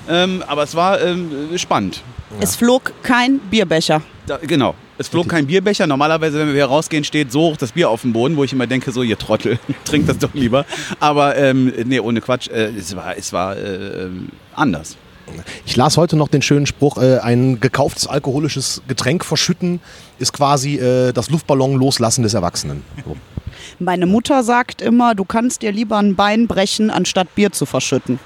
Ähm, 0.09 0.43
aber 0.47 0.63
es 0.63 0.75
war 0.75 1.01
ähm, 1.01 1.31
spannend. 1.57 2.03
Es 2.41 2.57
flog 2.57 2.93
kein 3.03 3.39
Bierbecher. 3.39 4.03
Da, 4.27 4.39
genau. 4.39 4.75
Es 4.99 5.09
flog 5.09 5.29
kein 5.29 5.47
Bierbecher. 5.47 5.87
Normalerweise, 5.87 6.39
wenn 6.39 6.49
wir 6.49 6.55
hier 6.55 6.67
rausgehen, 6.67 7.05
steht 7.05 7.31
so 7.31 7.41
hoch 7.41 7.57
das 7.57 7.73
Bier 7.73 7.91
auf 7.91 8.03
dem 8.03 8.13
Boden, 8.13 8.37
wo 8.37 8.45
ich 8.45 8.53
immer 8.53 8.67
denke, 8.67 8.93
so, 8.93 9.03
ihr 9.03 9.19
Trottel, 9.19 9.59
trinkt 9.85 10.09
das 10.09 10.19
doch 10.19 10.33
lieber. 10.35 10.65
Aber 11.01 11.37
ähm, 11.37 11.73
nee, 11.85 12.01
ohne 12.01 12.21
Quatsch, 12.21 12.49
äh, 12.49 12.71
es 12.77 12.95
war, 12.97 13.17
es 13.17 13.33
war 13.33 13.57
äh, 13.57 14.09
anders. 14.55 14.97
Ich 15.65 15.77
las 15.77 15.97
heute 15.97 16.17
noch 16.17 16.29
den 16.29 16.41
schönen 16.43 16.67
Spruch, 16.67 16.99
äh, 16.99 17.19
ein 17.19 17.59
gekauftes 17.61 18.07
alkoholisches 18.07 18.83
Getränk 18.87 19.25
verschütten 19.25 19.81
ist 20.19 20.33
quasi 20.33 20.77
äh, 20.77 21.13
das 21.13 21.31
Luftballon 21.31 21.75
loslassen 21.77 22.23
des 22.23 22.35
Erwachsenen. 22.35 22.85
So. 23.05 23.17
Meine 23.79 24.07
Mutter 24.07 24.43
sagt 24.43 24.81
immer, 24.81 25.15
du 25.15 25.25
kannst 25.25 25.63
dir 25.63 25.73
lieber 25.73 25.99
ein 25.99 26.15
Bein 26.15 26.47
brechen, 26.47 26.91
anstatt 26.91 27.35
Bier 27.35 27.53
zu 27.53 27.67
verschütten. 27.67 28.19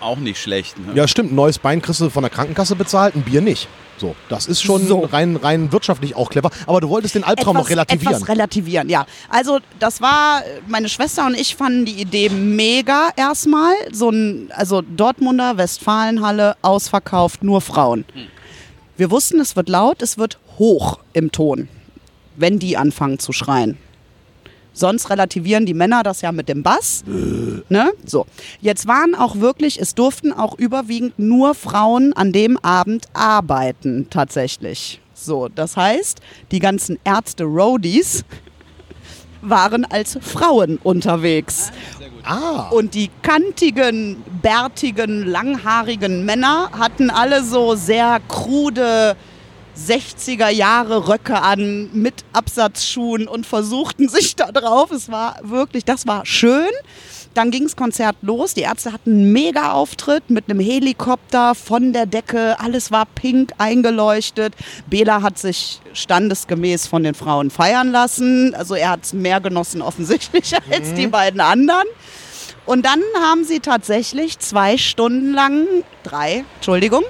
Auch 0.00 0.18
nicht 0.18 0.40
schlecht. 0.40 0.78
Ne? 0.78 0.92
Ja, 0.94 1.06
stimmt, 1.08 1.32
ein 1.32 1.34
neues 1.34 1.58
Bein 1.58 1.82
kriegst 1.82 2.00
du 2.00 2.10
von 2.10 2.22
der 2.22 2.30
Krankenkasse 2.30 2.74
bezahlt, 2.76 3.14
ein 3.14 3.22
Bier 3.22 3.40
nicht. 3.40 3.68
So, 3.98 4.16
das 4.30 4.46
ist 4.46 4.62
schon 4.62 4.86
So. 4.86 5.00
rein, 5.00 5.36
rein 5.36 5.72
wirtschaftlich 5.72 6.16
auch 6.16 6.30
clever. 6.30 6.50
Aber 6.66 6.80
du 6.80 6.88
wolltest 6.88 7.14
den 7.14 7.22
Albtraum 7.22 7.56
noch 7.56 7.68
relativieren. 7.68 8.14
Etwas 8.14 8.28
relativieren, 8.28 8.88
ja. 8.88 9.04
Also 9.28 9.58
das 9.78 10.00
war, 10.00 10.42
meine 10.68 10.88
Schwester 10.88 11.26
und 11.26 11.34
ich 11.38 11.54
fanden 11.54 11.84
die 11.84 12.00
Idee 12.00 12.30
mega 12.30 13.10
erstmal. 13.16 13.74
So 13.92 14.08
ein, 14.08 14.50
also 14.56 14.80
Dortmunder 14.80 15.58
Westfalenhalle, 15.58 16.56
ausverkauft, 16.62 17.42
nur 17.44 17.60
Frauen. 17.60 18.06
Wir 18.96 19.10
wussten, 19.10 19.38
es 19.38 19.54
wird 19.54 19.68
laut, 19.68 20.00
es 20.00 20.16
wird 20.16 20.38
hoch 20.58 20.98
im 21.12 21.30
Ton, 21.30 21.68
wenn 22.36 22.58
die 22.58 22.78
anfangen 22.78 23.18
zu 23.18 23.32
schreien. 23.32 23.76
Sonst 24.72 25.10
relativieren 25.10 25.66
die 25.66 25.74
Männer 25.74 26.02
das 26.02 26.20
ja 26.20 26.32
mit 26.32 26.48
dem 26.48 26.62
Bass. 26.62 27.04
Ne? 27.68 27.92
So. 28.04 28.26
Jetzt 28.60 28.86
waren 28.86 29.14
auch 29.14 29.36
wirklich, 29.36 29.80
es 29.80 29.94
durften 29.94 30.32
auch 30.32 30.58
überwiegend 30.58 31.18
nur 31.18 31.54
Frauen 31.54 32.12
an 32.12 32.32
dem 32.32 32.56
Abend 32.58 33.06
arbeiten, 33.12 34.08
tatsächlich. 34.10 35.00
So, 35.14 35.48
das 35.48 35.76
heißt, 35.76 36.20
die 36.50 36.60
ganzen 36.60 36.98
Ärzte-Roadies 37.04 38.24
waren 39.42 39.84
als 39.84 40.18
Frauen 40.20 40.78
unterwegs. 40.82 41.72
ah, 42.24 42.68
Und 42.70 42.94
die 42.94 43.10
kantigen, 43.22 44.22
bärtigen, 44.42 45.26
langhaarigen 45.26 46.24
Männer 46.24 46.70
hatten 46.72 47.10
alle 47.10 47.42
so 47.42 47.74
sehr 47.74 48.20
krude 48.28 49.16
60er 49.86 50.48
Jahre 50.48 51.08
Röcke 51.08 51.40
an 51.40 51.90
mit 51.92 52.24
Absatzschuhen 52.32 53.28
und 53.28 53.46
versuchten 53.46 54.08
sich 54.08 54.36
da 54.36 54.52
drauf. 54.52 54.90
Es 54.90 55.10
war 55.10 55.38
wirklich, 55.42 55.84
das 55.84 56.06
war 56.06 56.26
schön. 56.26 56.70
Dann 57.34 57.52
ging 57.52 57.62
das 57.62 57.76
Konzert 57.76 58.16
los. 58.22 58.54
Die 58.54 58.62
Ärzte 58.62 58.92
hatten 58.92 59.10
einen 59.10 59.32
Mega-Auftritt 59.32 60.30
mit 60.30 60.50
einem 60.50 60.58
Helikopter 60.58 61.54
von 61.54 61.92
der 61.92 62.06
Decke. 62.06 62.58
Alles 62.58 62.90
war 62.90 63.06
pink 63.06 63.52
eingeleuchtet. 63.58 64.54
Bela 64.88 65.22
hat 65.22 65.38
sich 65.38 65.80
standesgemäß 65.92 66.88
von 66.88 67.04
den 67.04 67.14
Frauen 67.14 67.50
feiern 67.50 67.92
lassen. 67.92 68.54
Also 68.56 68.74
er 68.74 68.90
hat 68.90 69.04
es 69.04 69.12
mehr 69.12 69.40
genossen 69.40 69.80
offensichtlich 69.80 70.54
als 70.70 70.92
die 70.94 71.06
beiden 71.06 71.40
anderen. 71.40 71.86
Und 72.66 72.84
dann 72.84 73.00
haben 73.22 73.44
sie 73.44 73.60
tatsächlich 73.60 74.38
zwei 74.40 74.76
Stunden 74.76 75.32
lang, 75.32 75.66
drei, 76.02 76.44
Entschuldigung, 76.56 77.04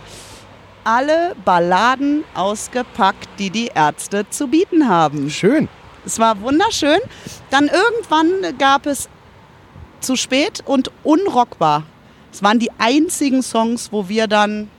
alle 0.84 1.34
Balladen 1.44 2.24
ausgepackt, 2.34 3.28
die 3.38 3.50
die 3.50 3.70
Ärzte 3.74 4.28
zu 4.30 4.48
bieten 4.48 4.88
haben. 4.88 5.30
Schön. 5.30 5.68
Es 6.04 6.18
war 6.18 6.40
wunderschön. 6.40 6.98
Dann 7.50 7.68
irgendwann 7.68 8.58
gab 8.58 8.86
es 8.86 9.08
zu 10.00 10.16
spät 10.16 10.62
und 10.64 10.90
unrockbar. 11.02 11.84
Es 12.32 12.42
waren 12.42 12.58
die 12.58 12.70
einzigen 12.78 13.42
Songs, 13.42 13.92
wo 13.92 14.08
wir 14.08 14.26
dann 14.26 14.70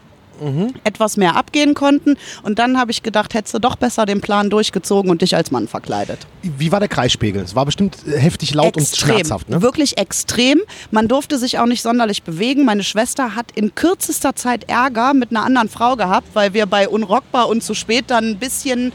etwas 0.84 1.18
mehr 1.18 1.36
abgehen 1.36 1.74
konnten. 1.74 2.16
Und 2.44 2.60
dann 2.60 2.78
habe 2.78 2.92
ich 2.92 3.04
gedacht, 3.04 3.34
hättest 3.34 3.54
du 3.54 3.60
doch 3.60 3.76
besser 3.76 4.06
den 4.06 4.22
Plan 4.22 4.50
durchgezogen 4.50 5.12
und 5.12 5.22
dich 5.22 5.36
als 5.36 5.52
Mann 5.52 5.68
verkleidet. 5.68 6.20
Wie 6.42 6.72
war 6.72 6.80
der 6.80 6.90
Kreispegel? 6.90 7.42
Es 7.44 7.56
war 7.56 7.66
bestimmt 7.66 7.98
äh, 8.08 8.18
heftig 8.18 8.54
laut 8.54 8.78
und 8.78 8.88
schmerzhaft, 8.88 9.50
ne? 9.50 9.62
Wirklich 9.62 9.98
extrem. 9.98 10.62
Man 10.90 11.08
durfte 11.08 11.38
sich 11.38 11.60
auch 11.60 11.66
nicht 11.66 11.82
sonderlich 11.82 12.24
bewegen. 12.24 12.66
Meine 12.66 12.84
Schwester 12.84 13.36
hat 13.36 13.52
in 13.56 13.76
kürzester 13.76 14.36
Zeit 14.36 14.70
Ärger 14.70 15.14
mit 15.14 15.32
einer 15.32 15.44
anderen 15.44 15.70
Frau 15.70 15.96
gehabt, 15.96 16.30
weil 16.34 16.54
wir 16.54 16.66
bei 16.66 16.90
Unrockbar 16.90 17.48
und 17.48 17.64
zu 17.64 17.74
spät 17.74 18.06
dann 18.08 18.26
ein 18.26 18.40
bisschen 18.40 18.92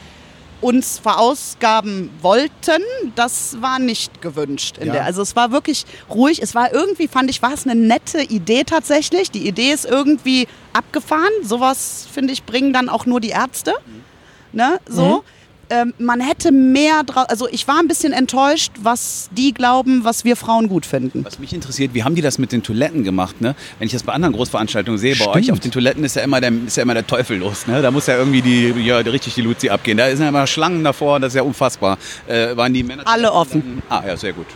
uns 0.61 0.99
verausgaben 0.99 2.11
wollten. 2.23 2.83
Das 3.15 3.59
war 3.61 3.79
nicht 3.79 4.23
gewünscht. 4.23 4.79
Ja. 4.83 4.95
also 5.03 5.23
es 5.23 5.37
war 5.37 5.53
wirklich 5.53 5.85
ruhig. 6.11 6.43
Es 6.43 6.55
war 6.55 6.73
irgendwie, 6.73 7.09
fand 7.09 7.31
ich, 7.31 7.43
war 7.43 7.53
es 7.53 7.67
eine 7.67 7.75
nette 7.75 8.23
Idee 8.23 8.65
tatsächlich. 8.65 9.31
Die 9.31 9.47
Idee 9.47 9.73
ist 9.73 9.85
irgendwie 9.85 10.49
abgefahren. 10.77 11.33
Sowas, 11.43 12.07
finde 12.13 12.33
ich, 12.33 12.45
bringen 12.45 12.73
dann 12.73 12.89
auch 12.89 13.07
nur 13.07 13.21
die 13.21 13.31
Ärzte. 13.31 13.73
Ne? 14.53 14.79
So. 14.89 15.25
Ähm, 15.69 15.95
man 15.99 16.21
hätte 16.21 16.53
mehr 16.53 17.03
draus. 17.03 17.27
Also 17.29 17.49
ich 17.49 17.67
war 17.67 17.81
ein 17.81 17.89
bisschen 17.89 18.13
enttäuscht, 18.13 18.73
was 18.83 19.29
die 19.33 19.53
glauben, 19.53 20.05
was 20.05 20.25
wir 20.25 20.37
Frauen 20.37 20.69
gut 20.69 20.87
finden. 20.87 21.25
Was 21.25 21.41
mich 21.41 21.53
interessiert, 21.53 21.93
wie 21.93 22.05
haben 22.05 22.15
die 22.15 22.23
das 22.23 22.39
mit 22.39 22.53
den 22.53 22.63
Toiletten 22.63 23.03
gemacht? 23.03 23.41
Ne? 23.41 23.57
Wenn 23.79 23.87
ich 23.87 23.93
das 23.93 24.05
bei 24.05 24.13
anderen 24.13 24.35
Großveranstaltungen 24.35 24.99
sehe, 24.99 25.17
bei 25.17 25.25
Stimmt. 25.25 25.37
euch 25.37 25.53
auf 25.53 25.59
den 25.59 25.73
Toiletten 25.73 26.05
ist 26.05 26.15
ja 26.15 26.23
immer 26.23 26.41
der, 26.41 26.53
ist 26.67 26.77
ja 26.77 26.85
immer 26.85 26.95
der 26.95 27.07
Teufel 27.07 27.39
los. 27.39 27.67
Ne? 27.67 27.83
Da 27.83 27.91
muss 27.91 28.07
ja 28.07 28.17
irgendwie 28.17 28.43
die, 28.43 28.69
ja, 28.81 28.99
richtig 28.99 29.35
die 29.35 29.43
Luzi 29.43 29.69
abgehen. 29.69 29.99
Da 29.99 30.09
sind 30.09 30.21
ja 30.21 30.29
immer 30.29 30.47
Schlangen 30.47 30.85
davor, 30.85 31.19
das 31.19 31.33
ist 31.33 31.37
ja 31.37 31.43
unfassbar. 31.43 31.99
Äh, 32.29 32.57
waren 32.57 32.73
die 32.73 32.85
Männer 32.85 33.03
Alle 33.05 33.33
offen. 33.33 33.83
Ah, 33.89 34.05
ja, 34.07 34.17
sehr 34.17 34.35
gut. 34.35 34.47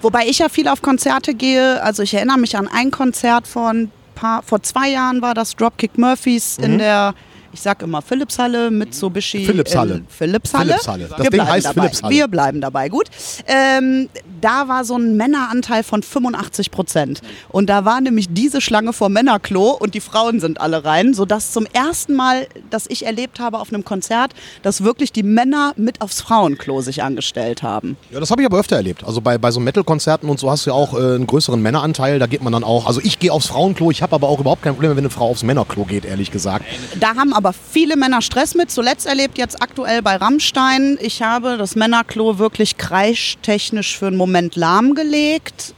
Wobei 0.00 0.26
ich 0.26 0.38
ja 0.38 0.48
viel 0.48 0.66
auf 0.66 0.82
Konzerte 0.82 1.34
gehe. 1.34 1.80
Also 1.84 2.02
ich 2.02 2.12
erinnere 2.14 2.38
mich 2.38 2.56
an 2.56 2.66
ein 2.66 2.90
Konzert 2.90 3.46
von 3.46 3.92
paar, 4.22 4.42
vor 4.42 4.62
zwei 4.62 4.88
Jahren 4.88 5.20
war 5.20 5.34
das 5.34 5.56
Dropkick 5.56 5.98
Murphys 5.98 6.56
in 6.58 6.78
der, 6.78 7.14
ich 7.52 7.60
sag 7.60 7.82
immer 7.82 8.00
Philips-Halle, 8.02 8.70
Mitsubishi. 8.70 9.44
Philips-Halle. 9.44 9.94
in 9.96 10.06
Philips-Halle. 10.08 10.70
Philips-Halle. 10.72 11.08
Das 11.08 11.22
Wir 11.22 11.30
Ding 11.30 11.46
heißt 11.46 11.66
dabei. 11.66 11.82
Philips-Halle. 11.82 12.14
Wir 12.14 12.28
bleiben 12.28 12.60
dabei, 12.60 12.88
gut. 12.88 13.06
Ähm, 13.46 14.08
da 14.40 14.68
war 14.68 14.84
so 14.84 14.96
ein 14.96 15.16
Männeranteil 15.16 15.82
von 15.82 16.02
85 16.02 16.70
Prozent. 16.70 17.20
Und 17.50 17.68
da 17.68 17.84
war 17.84 18.00
nämlich 18.00 18.28
diese 18.30 18.60
Schlange 18.60 18.92
vor 18.92 19.08
Männerklo 19.10 19.70
und 19.70 19.94
die 19.94 20.00
Frauen 20.00 20.40
sind 20.40 20.60
alle 20.60 20.84
rein, 20.84 21.14
sodass 21.14 21.52
zum 21.52 21.66
ersten 21.72 22.14
Mal, 22.14 22.46
dass 22.70 22.86
ich 22.88 23.04
erlebt 23.06 23.38
habe 23.38 23.58
auf 23.58 23.72
einem 23.72 23.84
Konzert, 23.84 24.32
dass 24.62 24.82
wirklich 24.82 25.12
die 25.12 25.22
Männer 25.22 25.72
mit 25.76 26.00
aufs 26.00 26.22
Frauenklo 26.22 26.80
sich 26.80 27.02
angestellt 27.02 27.62
haben. 27.62 27.96
Ja, 28.10 28.20
das 28.20 28.30
habe 28.30 28.40
ich 28.42 28.46
aber 28.46 28.58
öfter 28.58 28.76
erlebt. 28.76 29.04
Also 29.04 29.20
bei, 29.20 29.36
bei 29.36 29.50
so 29.50 29.60
Metal-Konzerten 29.60 30.28
und 30.28 30.40
so 30.40 30.50
hast 30.50 30.66
du 30.66 30.70
ja 30.70 30.74
auch 30.74 30.94
äh, 30.94 31.14
einen 31.14 31.26
größeren 31.26 31.60
Männeranteil. 31.60 32.18
Da 32.18 32.26
geht 32.26 32.42
man 32.42 32.52
dann 32.52 32.64
auch. 32.64 32.86
Also 32.86 33.00
ich 33.02 33.18
gehe 33.18 33.32
aufs 33.32 33.46
Frauenklo. 33.46 33.90
Ich 33.90 34.02
habe 34.02 34.14
aber 34.14 34.28
auch 34.28 34.40
überhaupt 34.40 34.62
kein 34.62 34.72
Problem, 34.72 34.92
wenn 34.92 34.98
eine 34.98 35.10
Frau 35.10 35.28
aufs 35.28 35.42
Männerklo 35.42 35.84
geht, 35.84 36.04
ehrlich 36.04 36.30
gesagt. 36.30 36.64
Da 36.98 37.14
haben 37.16 37.32
aber 37.32 37.41
viele 37.52 37.96
Männer 37.96 38.22
Stress 38.22 38.54
mit. 38.54 38.70
Zuletzt 38.70 39.06
erlebt 39.06 39.38
jetzt 39.38 39.60
aktuell 39.60 40.02
bei 40.02 40.14
Rammstein. 40.14 40.98
Ich 41.00 41.22
habe 41.22 41.56
das 41.56 41.74
Männerklo 41.74 42.38
wirklich 42.38 42.76
kreischtechnisch 42.76 43.98
für 43.98 44.06
einen 44.06 44.16
Moment 44.16 44.54
lahmgelegt. 44.54 45.74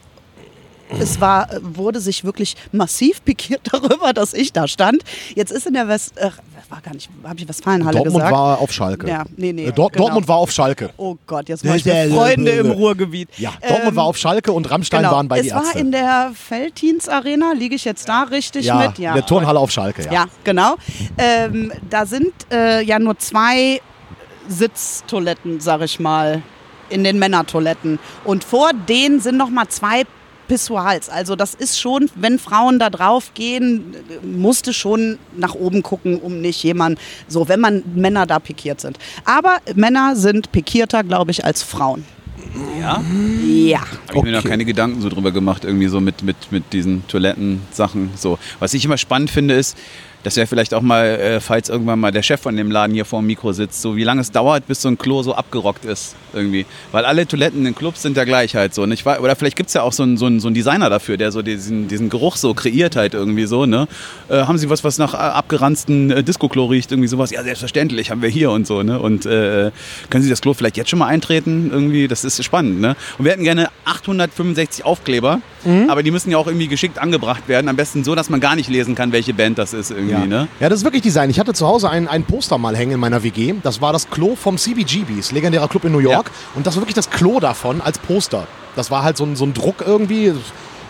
Es 1.00 1.20
war, 1.20 1.48
wurde 1.62 2.00
sich 2.00 2.24
wirklich 2.24 2.56
massiv 2.72 3.24
pikiert 3.24 3.62
darüber, 3.72 4.12
dass 4.12 4.34
ich 4.34 4.52
da 4.52 4.68
stand. 4.68 5.02
Jetzt 5.34 5.52
ist 5.52 5.66
in 5.66 5.74
der 5.74 5.88
West, 5.88 6.18
äh, 6.18 6.30
war 6.70 6.80
gar 6.80 6.92
nicht, 6.94 7.08
habe 7.24 7.38
ich 7.38 7.48
Westfalenhalle 7.48 7.96
Dortmund 7.96 8.16
gesagt? 8.16 8.32
war 8.32 8.58
auf 8.58 8.72
Schalke. 8.72 9.08
Ja, 9.08 9.24
nee, 9.36 9.52
nee, 9.52 9.66
Äh, 9.66 9.72
Dort, 9.72 9.92
genau. 9.92 10.04
Dortmund 10.06 10.28
war 10.28 10.36
auf 10.36 10.50
Schalke. 10.50 10.90
Oh 10.96 11.16
Gott, 11.26 11.48
jetzt 11.48 11.64
mache 11.64 11.76
ich 11.78 11.84
mir 11.84 12.08
Freunde 12.10 12.50
im 12.52 12.70
Ruhrgebiet. 12.70 13.28
Ja, 13.38 13.52
Dortmund 13.60 13.82
Ähm, 13.90 13.96
war 13.96 14.04
auf 14.04 14.16
Schalke 14.16 14.52
und 14.52 14.70
Rammstein 14.70 15.02
genau. 15.02 15.12
waren 15.14 15.28
bei 15.28 15.38
Es 15.40 15.46
die 15.46 15.52
war 15.52 15.64
Ärzte. 15.64 15.78
in 15.78 15.92
der 15.92 16.32
Felddienst 16.34 17.08
Arena, 17.08 17.52
liege 17.52 17.74
ich 17.74 17.84
jetzt 17.84 18.08
da 18.08 18.22
richtig 18.24 18.66
ja, 18.66 18.76
mit? 18.78 18.98
in 18.98 19.04
der 19.14 19.26
Turnhalle 19.26 19.58
auf 19.58 19.70
Schalke, 19.70 20.04
ja. 20.04 20.12
Ja, 20.12 20.24
genau. 20.44 20.74
Ähm, 21.18 21.72
da 21.90 22.06
sind 22.06 22.32
äh, 22.52 22.82
ja 22.82 22.98
nur 22.98 23.18
zwei 23.18 23.80
Sitztoiletten, 24.48 25.60
sag 25.60 25.80
ich 25.82 26.00
mal, 26.00 26.42
in 26.90 27.04
den 27.04 27.18
Männertoiletten. 27.18 27.98
Und 28.24 28.44
vor 28.44 28.70
denen 28.88 29.20
sind 29.20 29.36
noch 29.36 29.50
mal 29.50 29.68
zwei 29.68 30.04
Pissoirs. 30.48 31.08
Also 31.08 31.36
das 31.36 31.54
ist 31.54 31.80
schon, 31.80 32.10
wenn 32.14 32.38
Frauen 32.38 32.78
da 32.78 32.90
drauf 32.90 33.32
gehen, 33.34 33.94
musste 34.22 34.72
schon 34.72 35.18
nach 35.36 35.54
oben 35.54 35.82
gucken, 35.82 36.18
um 36.18 36.40
nicht 36.40 36.62
jemand, 36.62 36.98
so 37.28 37.48
wenn 37.48 37.60
man 37.60 37.82
Männer 37.94 38.26
da 38.26 38.38
pikiert 38.38 38.80
sind. 38.80 38.98
Aber 39.24 39.58
Männer 39.74 40.16
sind 40.16 40.52
pikierter, 40.52 41.02
glaube 41.02 41.30
ich, 41.30 41.44
als 41.44 41.62
Frauen. 41.62 42.04
Ja? 42.84 43.02
Ja. 43.42 43.80
Habe 43.80 44.18
ich 44.18 44.22
mir 44.24 44.32
noch 44.32 44.40
Okay. 44.40 44.48
keine 44.50 44.64
Gedanken 44.66 45.00
so 45.00 45.08
drüber 45.08 45.32
gemacht, 45.32 45.64
irgendwie 45.64 45.88
so 45.88 46.00
mit, 46.00 46.22
mit, 46.22 46.36
mit 46.50 46.72
diesen 46.74 47.06
Toilettensachen. 47.08 48.10
So. 48.14 48.38
Was 48.58 48.74
ich 48.74 48.84
immer 48.84 48.98
spannend 48.98 49.30
finde, 49.30 49.54
ist, 49.54 49.76
das 50.22 50.36
wäre 50.36 50.46
vielleicht 50.46 50.72
auch 50.72 50.80
mal, 50.80 51.04
äh, 51.04 51.40
falls 51.40 51.68
irgendwann 51.68 52.00
mal 52.00 52.10
der 52.10 52.22
Chef 52.22 52.40
von 52.40 52.56
dem 52.56 52.70
Laden 52.70 52.94
hier 52.94 53.04
vor 53.04 53.20
dem 53.20 53.26
Mikro 53.26 53.52
sitzt, 53.52 53.82
so 53.82 53.94
wie 53.96 54.04
lange 54.04 54.22
es 54.22 54.32
dauert, 54.32 54.66
bis 54.66 54.80
so 54.80 54.88
ein 54.88 54.96
Klo 54.96 55.22
so 55.22 55.34
abgerockt 55.34 55.84
ist 55.84 56.16
irgendwie. 56.32 56.64
Weil 56.92 57.04
alle 57.04 57.26
Toiletten 57.26 57.64
in 57.66 57.74
Clubs 57.74 58.00
sind 58.00 58.16
ja 58.16 58.24
gleich 58.24 58.56
halt 58.56 58.74
so. 58.74 58.86
Nicht? 58.86 59.04
wahr? 59.04 59.20
Oder 59.22 59.36
vielleicht 59.36 59.56
gibt 59.56 59.68
es 59.68 59.74
ja 59.74 59.82
auch 59.82 59.92
so 59.92 60.02
einen, 60.02 60.16
so, 60.16 60.24
einen, 60.24 60.40
so 60.40 60.48
einen 60.48 60.54
Designer 60.54 60.88
dafür, 60.88 61.18
der 61.18 61.30
so 61.30 61.42
diesen, 61.42 61.88
diesen 61.88 62.08
Geruch 62.08 62.36
so 62.36 62.54
kreiert 62.54 62.96
halt 62.96 63.12
irgendwie 63.12 63.44
so. 63.44 63.66
Ne? 63.66 63.86
Äh, 64.30 64.38
haben 64.38 64.56
Sie 64.56 64.70
was, 64.70 64.82
was 64.82 64.96
nach 64.96 65.12
äh, 65.12 65.18
abgeranzten 65.18 66.10
äh, 66.10 66.24
Disco-Klo 66.24 66.66
riecht? 66.66 66.90
Irgendwie 66.90 67.08
sowas? 67.08 67.30
Ja, 67.30 67.42
selbstverständlich, 67.42 68.10
haben 68.10 68.22
wir 68.22 68.30
hier 68.30 68.50
und 68.50 68.66
so. 68.66 68.82
Ne? 68.82 68.98
Und 68.98 69.26
äh, 69.26 69.70
können 70.08 70.24
Sie 70.24 70.30
das 70.30 70.40
Klo 70.40 70.54
vielleicht 70.54 70.78
jetzt 70.78 70.88
schon 70.88 70.98
mal 70.98 71.06
eintreten? 71.08 71.68
Irgendwie, 71.70 72.08
das 72.08 72.24
ist 72.24 72.42
spannend. 72.42 72.73
Ne? 72.80 72.96
Und 73.18 73.24
wir 73.24 73.32
hätten 73.32 73.44
gerne 73.44 73.68
865 73.84 74.84
Aufkleber, 74.84 75.40
aber 75.88 76.02
die 76.02 76.10
müssen 76.10 76.30
ja 76.30 76.36
auch 76.38 76.46
irgendwie 76.46 76.68
geschickt 76.68 76.98
angebracht 76.98 77.48
werden. 77.48 77.68
Am 77.68 77.76
besten 77.76 78.04
so, 78.04 78.14
dass 78.14 78.28
man 78.28 78.40
gar 78.40 78.54
nicht 78.54 78.68
lesen 78.68 78.94
kann, 78.94 79.12
welche 79.12 79.32
Band 79.32 79.56
das 79.58 79.72
ist 79.72 79.90
irgendwie. 79.90 80.12
Ja. 80.12 80.26
Ne? 80.26 80.48
ja, 80.60 80.68
das 80.68 80.80
ist 80.80 80.84
wirklich 80.84 81.02
Design. 81.02 81.30
Ich 81.30 81.40
hatte 81.40 81.54
zu 81.54 81.66
Hause 81.66 81.88
ein, 81.90 82.06
ein 82.08 82.24
Poster 82.24 82.58
mal 82.58 82.76
hängen 82.76 82.92
in 82.92 83.00
meiner 83.00 83.22
WG. 83.22 83.54
Das 83.62 83.80
war 83.80 83.92
das 83.92 84.10
Klo 84.10 84.36
vom 84.36 84.58
CBGBs, 84.58 85.32
legendärer 85.32 85.68
Club 85.68 85.84
in 85.84 85.92
New 85.92 85.98
York. 86.00 86.30
Und 86.54 86.66
das 86.66 86.74
war 86.76 86.82
wirklich 86.82 86.94
das 86.94 87.10
Klo 87.10 87.40
davon 87.40 87.80
als 87.80 87.98
Poster. 87.98 88.46
Das 88.76 88.90
war 88.90 89.02
halt 89.02 89.16
so 89.16 89.24
ein, 89.24 89.36
so 89.36 89.44
ein 89.44 89.54
Druck 89.54 89.84
irgendwie. 89.86 90.32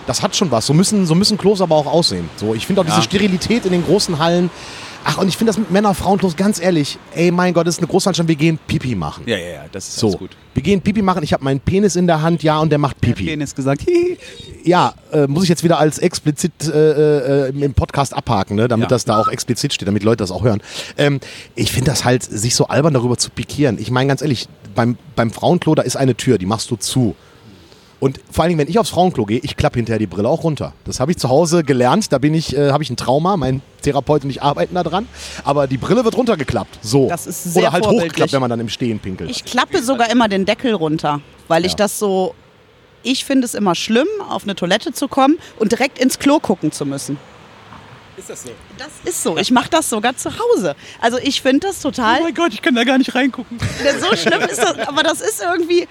Das 0.07 0.23
hat 0.23 0.35
schon 0.37 0.51
was. 0.51 0.67
So 0.67 0.75
müssen, 0.75 1.07
so 1.07 1.15
müssen 1.15 1.39
Klos 1.39 1.61
aber 1.61 1.77
auch 1.77 1.87
aussehen. 1.87 2.29
So, 2.37 2.55
ich 2.55 2.67
finde 2.67 2.81
auch 2.83 2.85
Ja. 2.87 2.91
diese 2.91 3.03
Sterilität 3.05 3.65
in 3.65 3.73
den 3.73 3.85
großen 3.85 4.19
Hallen. 4.19 4.51
Ach, 5.07 5.19
und 5.19 5.29
ich 5.29 5.37
finde 5.37 5.51
das 5.51 5.59
mit 5.59 5.71
Männer-Frauen-Klos 5.71 6.35
ganz 6.35 6.59
ehrlich. 6.61 6.99
Ey, 7.15 7.31
mein 7.31 7.53
Gott, 7.53 7.67
das 7.67 7.75
ist 7.75 7.79
eine 7.81 7.89
Großveranstaltung. 7.89 8.29
Wir 8.29 8.37
gehen 8.37 8.59
Pipi 8.67 8.95
machen. 8.95 9.25
Ja, 9.27 9.37
ja, 9.37 9.47
ja, 9.49 9.65
das 9.71 9.87
ist 9.89 9.97
So, 9.99 10.07
alles 10.09 10.19
gut. 10.19 10.31
wir 10.55 10.63
gehen 10.63 10.81
Pipi 10.81 11.03
machen. 11.03 11.23
Ich 11.23 11.33
habe 11.35 11.45
meinen 11.45 11.61
Penis 11.61 11.95
in 11.97 12.07
der 12.07 12.23
Hand, 12.23 12.43
ja, 12.43 12.59
und 12.59 12.71
der 12.71 12.79
macht 12.79 13.01
Pipi. 13.01 13.25
Penis 13.27 13.55
gesagt, 13.55 13.83
hihi. 13.83 14.17
Ja, 14.65 14.95
äh, 15.13 15.27
muss 15.27 15.43
ich 15.43 15.51
jetzt 15.51 15.63
wieder 15.63 15.79
als 15.79 15.99
explizit 15.99 16.53
äh, 16.67 17.49
äh, 17.49 17.51
im 17.51 17.75
Podcast 17.75 18.15
abhaken, 18.15 18.57
ne? 18.57 18.67
damit 18.67 18.85
Ja. 18.85 18.89
das 18.89 19.05
da 19.05 19.21
auch 19.21 19.29
explizit 19.29 19.75
steht, 19.75 19.87
damit 19.87 20.05
Leute 20.05 20.19
das 20.19 20.31
auch 20.31 20.43
hören. 20.43 20.63
Ähm, 20.97 21.21
ich 21.55 21.71
finde 21.71 21.91
das 21.91 22.05
halt, 22.07 22.23
sich 22.23 22.55
so 22.55 22.69
albern 22.69 22.95
darüber 22.95 23.19
zu 23.19 23.29
pikieren. 23.31 23.79
Ich 23.79 23.91
meine 23.91 24.09
ganz 24.09 24.23
ehrlich, 24.23 24.49
beim, 24.75 24.97
beim 25.17 25.31
Frauenklo, 25.31 25.75
da 25.75 25.83
ist 25.83 25.97
eine 25.97 26.15
Tür, 26.17 26.39
die 26.39 26.47
machst 26.47 26.71
du 26.71 26.77
zu. 26.77 27.15
Und 28.05 28.21
vor 28.31 28.43
allen 28.43 28.51
Dingen, 28.51 28.59
wenn 28.59 28.69
ich 28.69 28.79
aufs 28.79 28.91
Frauenklo 28.91 29.25
gehe, 29.25 29.41
ich 29.43 29.57
klappe 29.57 29.79
hinterher 29.79 29.99
die 29.99 30.07
Brille 30.07 30.29
auch 30.29 30.45
runter. 30.45 30.75
Das 30.85 31.01
habe 31.01 31.13
ich 31.13 31.17
zu 31.17 31.31
Hause 31.31 31.65
gelernt. 31.65 32.13
Da 32.13 32.19
bin 32.19 32.35
ich, 32.35 32.55
äh, 32.55 32.71
habe 32.71 32.83
ich 32.83 32.91
ein 32.91 32.99
Trauma. 32.99 33.39
Mein 33.39 33.63
Therapeut 33.81 34.25
und 34.25 34.29
ich 34.29 34.43
arbeiten 34.43 34.75
da 34.75 34.83
dran. 34.83 35.09
Aber 35.43 35.67
die 35.67 35.79
Brille 35.79 36.05
wird 36.05 36.15
runtergeklappt. 36.15 36.81
So. 36.83 37.09
Das 37.09 37.27
ist 37.27 37.45
sehr 37.45 37.63
Oder 37.63 37.73
halt 37.73 37.87
hochgeklappt, 37.87 38.35
wenn 38.35 38.43
man 38.43 38.51
dann 38.51 38.61
im 38.61 38.69
Stehen 38.69 38.99
pinkelt. 38.99 39.31
Ich 39.31 39.47
klappe 39.47 39.83
sogar 39.83 40.11
immer 40.11 40.29
den 40.29 40.45
Deckel 40.45 40.75
runter, 40.75 41.23
weil 41.49 41.65
ich 41.65 41.73
Ja. 41.73 41.77
das 41.77 41.99
so. 41.99 42.35
Ich 43.03 43.25
finde 43.25 43.47
es 43.47 43.55
immer 43.55 43.75
schlimm, 43.75 44.09
auf 44.29 44.43
eine 44.43 44.55
Toilette 44.55 44.93
zu 44.93 45.09
kommen 45.09 45.39
und 45.59 45.73
direkt 45.73 45.99
ins 45.99 46.19
Klo 46.19 46.41
gucken 46.41 46.73
zu 46.73 46.85
müssen. 46.85 47.17
Ist 48.17 48.31
das 48.31 48.43
so? 48.43 48.51
Das 48.79 48.89
ist 49.05 49.23
so. 49.23 49.37
Ich 49.39 49.51
mache 49.51 49.71
das 49.71 49.89
sogar 49.91 50.15
zu 50.17 50.31
Hause. 50.31 50.77
Also 51.01 51.19
ich 51.19 51.41
finde 51.43 51.67
das 51.69 51.81
total. 51.81 52.19
Oh 52.21 52.25
mein 52.25 52.35
Gott, 52.35 52.53
ich 52.53 52.63
kann 52.63 52.75
da 52.75 52.85
gar 52.85 52.99
nicht 52.99 53.15
reingucken. 53.15 53.59
So 54.01 54.15
schlimm 54.15 54.43
ist 54.43 54.59
das, 54.59 54.79
aber 54.87 55.03
das 55.03 55.21
ist 55.21 55.43
irgendwie. 55.43 55.89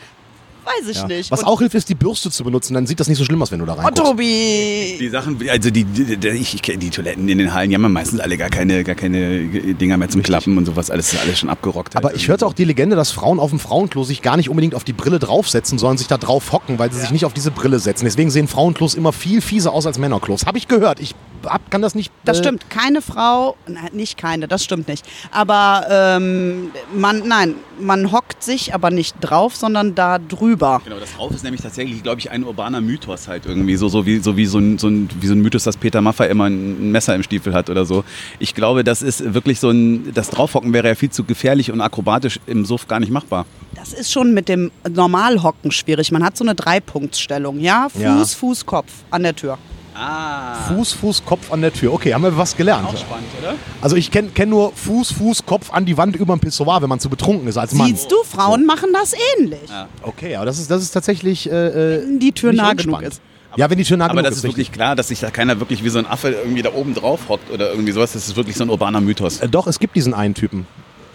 Weiß 0.65 0.87
ich 0.89 0.97
Ja. 0.97 1.07
nicht. 1.07 1.29
Was 1.31 1.41
Und- 1.41 1.47
auch 1.47 1.59
hilft, 1.59 1.75
ist 1.75 1.89
die 1.89 1.95
Bürste 1.95 2.31
zu 2.31 2.43
benutzen. 2.43 2.73
Dann 2.73 2.87
sieht 2.87 2.99
das 2.99 3.07
nicht 3.07 3.17
so 3.17 3.25
schlimm 3.25 3.41
aus, 3.41 3.51
wenn 3.51 3.59
du 3.59 3.65
da 3.65 3.73
Oh, 3.73 3.77
reinguckst. 3.77 4.03
Tobi! 4.03 4.97
Die 4.99 5.09
Sachen, 5.09 5.37
also 5.49 5.69
die, 5.69 5.83
die, 5.83 6.17
die 6.17 6.27
ich, 6.29 6.55
ich 6.55 6.61
kenne 6.61 6.77
die 6.79 6.89
Toiletten 6.89 7.27
in 7.27 7.37
den 7.37 7.53
Hallen, 7.53 7.69
die 7.69 7.75
haben 7.75 7.83
ja 7.83 7.89
meistens 7.89 8.19
alle 8.19 8.37
gar 8.37 8.49
keine, 8.49 8.83
gar 8.83 8.95
keine 8.95 9.45
Dinger 9.73 9.97
mehr 9.97 10.09
zum 10.09 10.23
Klappen 10.23 10.57
und 10.57 10.65
sowas, 10.65 10.89
alles, 10.89 11.15
alles 11.19 11.39
schon 11.39 11.49
abgerockt. 11.49 11.95
halt 11.95 12.05
Aber 12.05 12.15
ich 12.15 12.27
hörte 12.27 12.45
auch 12.45 12.53
die 12.53 12.65
Legende, 12.65 12.95
dass 12.95 13.11
Frauen 13.11 13.39
auf 13.39 13.49
dem 13.49 13.59
Frauenklo 13.59 14.03
sich 14.03 14.21
gar 14.21 14.37
nicht 14.37 14.49
unbedingt 14.49 14.75
auf 14.75 14.83
die 14.83 14.93
Brille 14.93 15.19
draufsetzen, 15.19 15.77
sondern 15.77 15.97
sich 15.97 16.07
da 16.07 16.17
drauf 16.17 16.51
hocken, 16.51 16.79
weil 16.79 16.91
sie 16.91 16.99
sich 16.99 17.11
nicht 17.11 17.25
auf 17.25 17.33
diese 17.33 17.51
Brille 17.51 17.79
setzen. 17.79 18.05
Deswegen 18.05 18.29
sehen 18.31 18.47
Frauenklos 18.47 18.95
immer 18.95 19.11
viel 19.13 19.41
fieser 19.41 19.73
aus 19.73 19.85
als 19.85 19.97
Männerklos. 19.99 20.45
Habe 20.45 20.57
ich 20.57 20.67
gehört. 20.67 20.99
Ich 20.99 21.13
hab, 21.45 21.69
kann 21.71 21.81
das 21.81 21.93
nicht. 21.93 22.11
Das 22.23 22.37
äh, 22.37 22.43
stimmt, 22.43 22.69
keine 22.69 23.01
Frau, 23.01 23.57
nein, 23.67 23.89
nicht 23.91 24.17
keine, 24.17 24.47
das 24.47 24.63
stimmt 24.63 24.87
nicht. 24.87 25.05
Aber 25.31 25.85
ähm, 25.89 26.69
man, 26.95 27.27
nein, 27.27 27.55
man 27.79 28.11
hockt 28.13 28.41
sich 28.43 28.73
aber 28.73 28.91
nicht 28.91 29.15
drauf, 29.19 29.55
sondern 29.57 29.93
da 29.95 30.19
drüber. 30.19 30.52
Genau, 30.83 30.99
das 30.99 31.17
Rauf 31.17 31.31
ist 31.33 31.43
nämlich 31.43 31.61
tatsächlich, 31.61 32.03
glaube 32.03 32.19
ich, 32.19 32.31
ein 32.31 32.43
urbaner 32.43 32.81
Mythos 32.81 33.27
halt 33.27 33.45
irgendwie. 33.45 33.75
So, 33.75 33.87
so, 33.89 34.05
wie, 34.05 34.19
so, 34.19 34.37
wie, 34.37 34.45
so, 34.45 34.59
ein, 34.59 34.77
so, 34.77 34.87
ein, 34.87 35.09
wie 35.19 35.27
so 35.27 35.33
ein 35.33 35.41
Mythos, 35.41 35.63
dass 35.63 35.77
Peter 35.77 36.01
Maffay 36.01 36.29
immer 36.29 36.45
ein 36.45 36.91
Messer 36.91 37.15
im 37.15 37.23
Stiefel 37.23 37.53
hat 37.53 37.69
oder 37.69 37.85
so. 37.85 38.03
Ich 38.39 38.53
glaube, 38.55 38.83
das 38.83 39.01
ist 39.01 39.33
wirklich 39.33 39.59
so 39.59 39.69
ein. 39.69 40.13
Das 40.13 40.29
Draufhocken 40.29 40.73
wäre 40.73 40.87
ja 40.87 40.95
viel 40.95 41.09
zu 41.09 41.23
gefährlich 41.23 41.71
und 41.71 41.81
akrobatisch 41.81 42.39
im 42.45 42.65
Suff 42.65 42.87
gar 42.87 42.99
nicht 42.99 43.11
machbar. 43.11 43.45
Das 43.75 43.93
ist 43.93 44.11
schon 44.11 44.33
mit 44.33 44.49
dem 44.49 44.71
Normalhocken 44.89 45.71
schwierig. 45.71 46.11
Man 46.11 46.23
hat 46.23 46.37
so 46.37 46.43
eine 46.43 46.55
Dreipunktstellung, 46.55 47.59
ja? 47.59 47.89
Fuß, 47.89 48.01
Ja. 48.01 48.23
Fuß, 48.25 48.65
Kopf 48.65 48.91
an 49.09 49.23
der 49.23 49.35
Tür. 49.35 49.57
Ah. 49.95 50.55
Fuß, 50.67 50.93
Fuß, 50.93 51.25
Kopf 51.25 51.51
an 51.51 51.61
der 51.61 51.73
Tür. 51.73 51.93
Okay, 51.93 52.13
haben 52.13 52.23
wir 52.23 52.35
was 52.37 52.55
gelernt. 52.55 52.87
Auch 52.87 52.97
spannend, 52.97 53.27
oder? 53.41 53.55
Also 53.81 53.95
ich 53.95 54.11
kenne 54.11 54.29
kenn 54.29 54.49
nur 54.49 54.71
Fuß, 54.73 55.11
Fuß, 55.13 55.45
Kopf 55.45 55.71
an 55.71 55.85
die 55.85 55.97
Wand 55.97 56.15
über 56.15 56.35
dem 56.35 56.39
Pissoir, 56.39 56.81
wenn 56.81 56.89
man 56.89 56.99
zu 56.99 57.09
betrunken 57.09 57.47
ist 57.47 57.57
als 57.57 57.73
Mann. 57.73 57.87
Siehst 57.87 58.11
du, 58.11 58.15
Frauen 58.23 58.65
machen 58.65 58.89
das 58.93 59.13
ähnlich. 59.37 59.69
Ja. 59.69 59.87
Okay, 60.01 60.35
aber 60.35 60.45
das 60.45 60.59
ist, 60.59 60.71
das 60.71 60.81
ist 60.81 60.91
tatsächlich 60.91 61.49
äh, 61.49 61.67
äh, 61.67 62.01
Wenn 62.01 62.19
die 62.19 62.31
Tür 62.31 62.53
nah 62.53 62.73
genug 62.73 63.01
ist. 63.01 63.21
Ja, 63.55 63.69
wenn 63.69 63.77
die 63.77 63.83
Tür 63.83 63.97
nah 63.97 64.09
Aber 64.09 64.23
das 64.23 64.37
ist 64.37 64.43
wirklich 64.43 64.71
klar, 64.71 64.95
dass 64.95 65.09
sich 65.09 65.19
da 65.19 65.29
keiner 65.29 65.59
wirklich 65.59 65.83
wie 65.83 65.89
so 65.89 65.99
ein 65.99 66.07
Affe 66.07 66.29
irgendwie 66.29 66.63
da 66.63 66.73
oben 66.73 66.95
drauf 66.95 67.29
hockt 67.29 67.51
oder 67.51 67.69
irgendwie 67.69 67.91
sowas. 67.91 68.13
Das 68.13 68.27
ist 68.27 68.35
wirklich 68.35 68.55
so 68.55 68.63
ein 68.63 68.69
urbaner 68.69 68.99
Mythos. 69.01 69.39
Äh, 69.39 69.47
doch, 69.47 69.67
es 69.67 69.79
gibt 69.79 69.95
diesen 69.95 70.13
einen 70.13 70.33
Typen. 70.33 70.65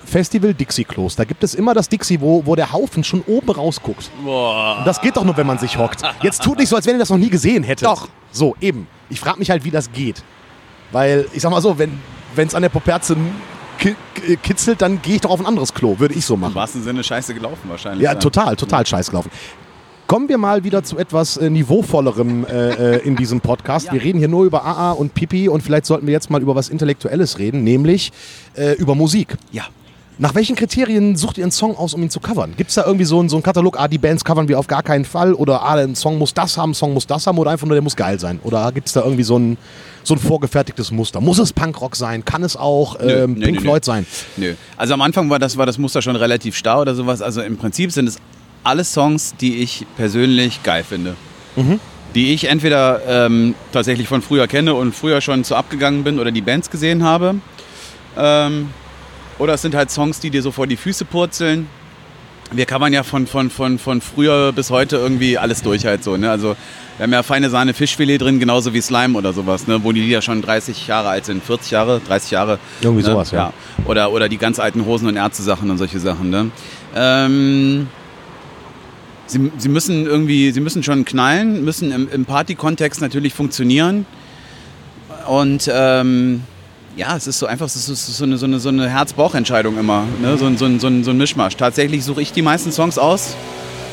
Festival 0.09 0.55
Dixie 0.55 0.85
Klos. 0.85 1.15
Da 1.17 1.25
gibt 1.25 1.45
es 1.45 1.55
immer 1.55 1.75
das 1.75 1.89
Dixie, 1.89 2.21
wo, 2.21 2.45
wo 2.47 2.55
der 2.57 2.73
Haufen 2.73 3.05
schon 3.05 3.23
oben 3.27 3.51
rausguckt. 3.51 4.11
Boah. 4.25 4.79
Und 4.79 4.87
das 4.87 5.01
geht 5.01 5.17
doch 5.17 5.25
nur, 5.25 5.37
wenn 5.37 5.47
man 5.47 5.59
sich 5.59 5.77
hockt. 5.79 6.03
Jetzt 6.23 6.43
tut 6.43 6.59
nicht 6.59 6.69
so, 6.69 6.77
als 6.77 6.87
wenn 6.87 6.95
ihr 6.95 6.99
das 7.01 7.11
noch 7.11 7.19
nie 7.19 7.31
gesehen 7.31 7.63
hättet. 7.63 7.87
Doch. 7.87 8.09
So, 8.33 8.57
eben. 8.61 8.87
Ich 9.11 9.21
frage 9.21 9.39
mich 9.39 9.51
halt, 9.51 9.65
wie 9.65 9.71
das 9.71 9.93
geht. 9.93 10.23
Weil, 10.93 11.27
ich 11.33 11.43
sag 11.43 11.51
mal 11.51 11.61
so, 11.61 11.79
wenn 11.79 11.99
es 12.37 12.55
an 12.55 12.63
der 12.63 12.69
Poperze 12.71 13.17
ki 13.79 13.95
ki- 14.15 14.37
kitzelt, 14.37 14.81
dann 14.83 15.01
gehe 15.03 15.17
ich 15.17 15.21
doch 15.21 15.31
auf 15.31 15.41
ein 15.41 15.47
anderes 15.47 15.73
Klo. 15.75 15.99
Würde 15.99 16.15
ich 16.15 16.25
so 16.25 16.35
Im 16.35 16.41
machen. 16.41 16.55
wahrsten 16.55 16.83
Sinne 16.83 17.05
scheiße 17.05 17.35
gelaufen 17.35 17.69
wahrscheinlich. 17.69 18.03
Ja, 18.03 18.15
total, 18.15 18.57
total 18.57 18.87
scheiß 18.87 19.11
gelaufen. 19.11 19.31
Kommen 20.07 20.27
wir 20.31 20.39
mal 20.39 20.65
wieder 20.65 20.83
zu 20.83 20.97
etwas 20.97 21.37
äh, 21.37 21.51
niveauvollerem 21.51 22.47
äh, 22.47 22.97
äh, 22.97 23.07
in 23.07 23.15
diesem 23.15 23.43
Podcast. 23.43 23.93
Wir 23.93 24.03
reden 24.03 24.19
hier 24.19 24.29
nur 24.29 24.47
über 24.47 24.65
AA 24.65 24.93
und 24.93 25.13
Pipi 25.13 25.51
und 25.51 25.63
vielleicht 25.63 25.85
sollten 25.85 26.07
wir 26.07 26.13
jetzt 26.13 26.31
mal 26.31 26.41
über 26.41 26.55
was 26.55 26.71
Intellektuelles 26.71 27.39
reden, 27.39 27.63
nämlich 27.63 28.11
äh, 28.55 28.73
über 28.77 28.95
Musik. 28.95 29.37
Ja. 29.53 29.65
Nach 30.21 30.35
welchen 30.35 30.57
Kriterien 30.57 31.15
sucht 31.15 31.39
ihr 31.39 31.45
einen 31.45 31.53
Song 31.53 31.77
aus, 31.77 31.95
um 31.95 32.03
ihn 32.03 32.11
zu 32.11 32.19
covern? 32.19 32.55
Gibt 32.57 32.71
es 32.71 32.75
da 32.75 32.85
irgendwie 32.85 33.05
so 33.05 33.21
einen, 33.21 33.29
so 33.29 33.37
einen 33.37 33.45
Katalog, 33.45 33.79
ah, 33.79 33.87
die 33.87 33.99
Bands 33.99 34.25
covern 34.25 34.49
wir 34.49 34.59
auf 34.59 34.67
gar 34.67 34.83
keinen 34.83 35.05
Fall 35.05 35.33
oder 35.33 35.63
ah, 35.63 35.75
ein 35.75 35.95
Song 35.95 36.19
muss 36.19 36.35
das 36.35 36.59
haben, 36.59 36.71
ein 36.71 36.75
Song 36.75 36.93
muss 36.93 37.07
das 37.07 37.29
haben 37.29 37.39
oder 37.39 37.53
einfach 37.53 37.69
nur, 37.69 37.77
der 37.77 37.83
muss 37.83 37.95
geil 37.95 38.19
sein? 38.19 38.41
Oder 38.43 38.73
gibt 38.73 38.89
es 38.89 38.95
da 38.95 39.05
irgendwie 39.05 39.23
so 39.23 39.39
ein, 39.39 39.57
so 40.03 40.15
ein 40.15 40.19
vorgefertigtes 40.19 40.91
Muster? 40.91 41.21
Muss 41.21 41.39
es 41.39 41.53
Punkrock 41.53 41.95
sein? 41.95 42.25
Kann 42.25 42.43
es 42.43 42.57
auch 42.57 42.99
Nö, 42.99 43.09
ähm, 43.09 43.35
nö, 43.35 43.45
Pink 43.47 43.59
nö, 43.59 43.61
Floyd 43.61 43.83
nö. 43.83 43.87
sein? 43.87 44.07
Nö. 44.37 44.55
Also 44.77 44.95
am 44.95 45.03
Anfang 45.03 45.31
war 45.31 45.39
das, 45.39 45.57
war 45.57 45.67
das 45.67 45.79
Muster 45.79 46.03
schon 46.03 46.17
relativ 46.17 46.57
starr 46.57 46.81
oder 46.81 46.97
sowas. 46.97 47.23
Also 47.23 47.41
im 47.41 47.57
Prinzip 47.57 47.93
sind 47.93 48.09
es 48.09 48.19
alle 48.65 48.83
Songs, 48.83 49.37
die 49.41 49.59
ich 49.59 49.87
persönlich 49.97 50.65
geil 50.65 50.83
finde. 50.83 51.15
Die 52.15 52.33
ich 52.35 52.49
entweder 52.49 53.03
ähm, 53.07 53.55
tatsächlich 53.73 54.09
von 54.09 54.23
früher 54.23 54.49
kenne 54.49 54.75
und 54.75 54.97
früher 54.97 55.21
schon 55.21 55.45
zu 55.45 55.55
abgegangen 55.55 56.03
bin 56.03 56.19
oder 56.19 56.33
die 56.33 56.41
Bands 56.41 56.71
gesehen 56.71 57.05
habe. 57.05 57.37
Ähm, 58.17 58.71
oder 59.39 59.55
es 59.55 59.63
sind 59.63 59.75
halt 59.75 59.91
Songs, 59.91 60.21
die 60.21 60.31
dir 60.31 60.43
so 60.43 60.51
vor 60.53 60.67
die 60.67 60.77
Füße 60.77 61.05
purzeln. 61.05 61.67
Wir 62.51 62.65
covern 62.65 62.93
ja 62.93 63.03
von, 63.03 63.27
von, 63.27 63.51
von, 63.51 63.79
von 63.79 64.01
früher 64.01 64.53
bis 64.53 64.71
heute 64.71 64.97
irgendwie 64.97 65.37
alles 65.37 65.63
durch 65.63 65.85
halt 65.85 66.03
so. 66.03 66.17
Ne? 66.17 66.31
Also 66.31 66.57
wir 66.97 67.05
haben 67.05 67.13
ja 67.13 67.23
feine 67.23 67.51
Sahne 67.51 67.75
Fischfilet 67.75 68.19
drin, 68.19 68.41
genauso 68.41 68.73
wie 68.73 68.81
Slime 68.81 69.17
oder 69.19 69.35
sowas, 69.35 69.67
ne? 69.67 69.85
wo 69.85 69.93
die 69.93 70.01
Lieder 70.01 70.23
schon 70.23 70.41
30 70.41 70.87
Jahre 70.87 71.11
alt 71.11 71.27
sind, 71.27 71.45
40 71.45 71.71
Jahre, 71.71 72.01
30 72.07 72.31
Jahre. 72.31 72.59
Irgendwie 72.81 73.03
ne? 73.03 73.11
sowas, 73.11 73.31
ja. 73.33 73.53
Oder, 73.85 74.13
oder 74.13 74.31
die 74.31 74.39
ganz 74.39 74.59
alten 74.59 74.87
Hosen- 74.87 75.07
und 75.09 75.17
Ärzte-Sachen 75.17 75.71
und 75.71 75.77
solche 75.77 76.01
Sachen. 76.01 76.31
Ne? 76.31 76.51
Ähm, 76.97 77.87
sie, 79.27 79.53
sie 79.59 79.69
müssen 79.69 80.07
irgendwie, 80.07 80.51
sie 80.51 80.61
müssen 80.61 80.83
schon 80.83 81.05
knallen, 81.05 81.65
müssen 81.65 81.93
im, 81.93 82.09
im 82.11 82.25
Party-Kontext 82.25 83.03
natürlich 83.03 83.35
funktionieren. 83.35 84.07
Und 85.27 85.71
ähm, 85.71 86.43
ja, 86.99 87.17
es 87.17 87.27
ist 87.27 87.39
so 87.39 87.47
einfach, 87.47 87.67
es 87.67 87.77
ist 87.89 88.07
so 88.17 88.25
eine, 88.25 88.37
so 88.37 88.45
eine, 88.47 88.59
so 88.59 88.69
eine 88.69 88.89
Herz-Bauch-Entscheidung 88.91 89.79
immer. 89.79 90.05
Ne? 90.21 90.37
So, 90.37 90.47
ein- 90.47 90.59
so, 90.59 90.67
ein- 90.67 90.81
so, 90.81 90.89
ein- 90.89 91.17
Mischmasch. 91.17 91.57
Tatsächlich 91.57 92.05
suche 92.05 92.21
ich 92.23 92.33
die 92.33 92.43
meisten 92.43 92.73
Songs 92.73 92.99
aus. 92.99 93.37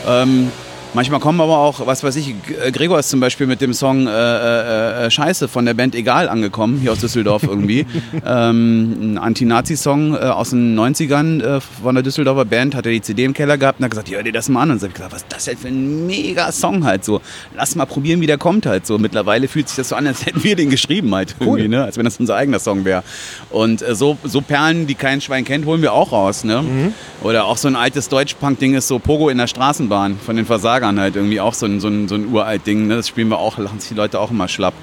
Ähm, 0.08 0.52
manchmal 0.96 1.20
kommen 1.20 1.40
aber 1.42 1.58
auch, 1.60 1.86
was 1.86 2.04
weiß 2.04 2.16
ich, 2.16 2.34
äh, 2.64 2.72
Gregor 2.72 2.98
ist 2.98 3.10
zum 3.10 3.20
Beispiel 3.20 3.46
mit 3.46 3.62
dem 3.62 3.74
Song 3.74 4.08
äh, 4.08 4.12
äh, 4.12 5.06
äh, 5.06 5.12
Scheiße 5.12 5.48
von 5.48 5.66
der 5.66 5.74
Band 5.74 5.94
Egal 5.94 6.30
angekommen, 6.30 6.80
hier 6.80 6.94
aus 6.94 7.00
Düsseldorf 7.00 7.44
irgendwie. 7.44 7.86
ähm, 8.26 9.14
ein 9.14 9.18
Anti-Nazi-Song 9.18 10.16
äh, 10.16 10.18
aus 10.18 10.52
den 10.52 10.80
90ern 10.80 11.42
äh, 11.42 11.62
von 11.62 11.96
der 11.96 12.04
Düsseldorfer 12.04 12.46
Band, 12.46 12.74
hat 12.74 12.86
er 12.86 12.94
die 12.94 13.02
CD 13.02 13.26
im 13.26 13.34
Keller 13.34 13.58
gehabt 13.58 13.80
und 13.80 13.84
hat 13.86 13.92
gesagt, 13.92 14.10
hör 14.10 14.24
dir 14.24 14.32
das 14.32 14.50
mal 14.50 14.64
an. 14.64 14.72
Und 14.72 14.82
dann 14.82 14.90
hab 14.90 14.96
ich 14.96 14.96
gesagt, 14.96 15.14
was 15.14 15.22
ist 15.22 15.34
das 15.34 15.46
denn 15.46 15.58
für 15.58 15.68
ein 15.68 16.08
mega 16.08 16.52
Song 16.52 16.86
halt 16.86 17.06
so. 17.06 17.22
Lass 17.56 17.76
mal 17.76 17.86
probieren, 17.86 18.22
wie 18.22 18.28
der 18.28 18.38
kommt 18.38 18.66
halt 18.66 18.88
so. 18.88 18.98
Mittlerweile 18.98 19.48
fühlt 19.48 19.68
sich 19.68 19.76
das 19.76 19.90
so 19.90 19.96
an, 19.96 20.08
als 20.08 20.26
hätten 20.26 20.44
wir 20.44 20.56
den 20.56 20.70
geschrieben 20.70 21.14
halt 21.14 21.36
irgendwie, 21.40 21.68
ne? 21.68 21.84
als 21.84 21.98
wenn 21.98 22.06
das 22.06 22.20
unser 22.20 22.36
eigener 22.36 22.60
Song 22.60 22.86
wäre. 22.86 23.04
Und 23.50 23.84
so, 23.92 24.18
so 24.24 24.42
Perlen, 24.42 24.88
die 24.88 24.96
kein 24.96 25.22
Schwein 25.22 25.44
kennt, 25.44 25.66
holen 25.66 25.82
wir 25.82 25.94
auch 25.94 26.12
raus. 26.12 26.44
Ne? 26.44 26.94
Oder 27.22 27.46
auch 27.46 27.58
so 27.58 27.68
ein 27.68 27.76
altes 27.76 28.10
Deutsch-Punk-Ding 28.10 28.76
ist 28.76 28.88
so 28.88 29.00
Pogo 29.00 29.30
in 29.30 29.38
der 29.38 29.48
Straßenbahn 29.48 30.18
von 30.24 30.36
den 30.36 30.46
Versagern 30.46 30.85
halt 31.00 31.16
irgendwie 31.16 31.40
auch 31.42 31.54
so 31.54 31.66
ein, 31.66 31.80
so 31.80 31.88
ein, 31.88 32.08
so 32.08 32.16
ein 32.16 32.28
uralt 32.28 32.66
Ding. 32.68 32.88
Ne? 32.88 32.96
Das 32.98 33.08
spielen 33.08 33.30
wir 33.30 33.38
auch, 33.40 33.58
lachen 33.58 33.80
sich 33.80 33.90
die 33.90 33.96
Leute 33.96 34.20
auch 34.20 34.32
immer 34.32 34.48
schlapp. 34.48 34.74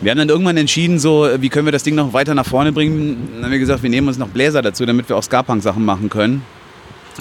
Wir 0.00 0.10
haben 0.10 0.18
dann 0.18 0.28
irgendwann 0.28 0.56
entschieden, 0.56 0.98
so, 0.98 1.26
wie 1.38 1.48
können 1.48 1.66
wir 1.66 1.72
das 1.72 1.82
Ding 1.82 1.94
noch 1.94 2.12
weiter 2.12 2.34
nach 2.34 2.46
vorne 2.46 2.72
bringen. 2.72 3.28
Dann 3.34 3.44
haben 3.44 3.52
wir 3.52 3.58
gesagt, 3.58 3.82
wir 3.82 3.90
nehmen 3.90 4.08
uns 4.08 4.18
noch 4.18 4.28
Bläser 4.28 4.60
dazu, 4.60 4.84
damit 4.84 5.08
wir 5.08 5.16
auch 5.16 5.22
Ska-Punk-Sachen 5.22 5.84
machen 5.84 6.10
können. 6.10 6.42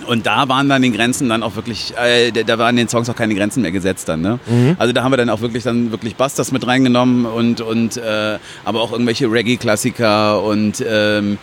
Und 0.07 0.25
da 0.25 0.49
waren 0.49 0.69
dann 0.69 0.81
die 0.81 0.91
Grenzen 0.91 1.29
dann 1.29 1.43
auch 1.43 1.55
wirklich, 1.55 1.93
äh, 2.03 2.31
da- 2.31 2.57
waren 2.57 2.75
den 2.75 2.89
Songs 2.89 3.09
auch 3.11 3.15
keine 3.15 3.35
Grenzen 3.35 3.61
mehr 3.61 3.71
gesetzt 3.71 4.09
dann. 4.09 4.21
Ne? 4.21 4.39
Also 4.79 4.91
da 4.91 5.03
haben 5.03 5.11
wir 5.13 5.17
dann 5.17 5.29
auch 5.29 5.41
wirklich 5.41 5.63
dann 5.63 5.91
wirklich 5.91 6.15
Bastas 6.15 6.51
mit 6.51 6.65
reingenommen 6.65 7.25
und, 7.27 7.61
und 7.61 7.97
äh, 7.97 8.39
aber 8.65 8.81
auch 8.81 8.91
irgendwelche 8.91 9.31
Reggae-Klassiker 9.31 10.41
und 10.41 10.83
ähm, 10.85 11.37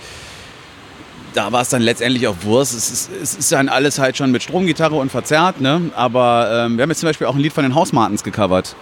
da 1.34 1.52
war 1.52 1.62
es 1.62 1.68
dann 1.68 1.82
letztendlich 1.82 2.26
auch 2.28 2.36
Wurst. 2.42 2.74
Es 2.74 2.90
ist, 2.90 3.10
es 3.22 3.34
ist 3.34 3.52
dann 3.52 3.68
alles 3.68 3.98
halt 3.98 4.16
schon 4.16 4.30
mit 4.32 4.42
Stromgitarre 4.42 4.96
und 4.96 5.10
verzerrt, 5.10 5.60
ne? 5.60 5.80
Aber 5.96 6.66
ähm, 6.66 6.76
wir 6.76 6.82
haben 6.82 6.90
jetzt 6.90 7.00
zum 7.00 7.08
Beispiel 7.08 7.26
auch 7.26 7.34
ein 7.34 7.40
Lied 7.40 7.52
von 7.52 7.62
den 7.64 7.74
Hausmartens 7.74 8.22
gecovert, 8.24 8.74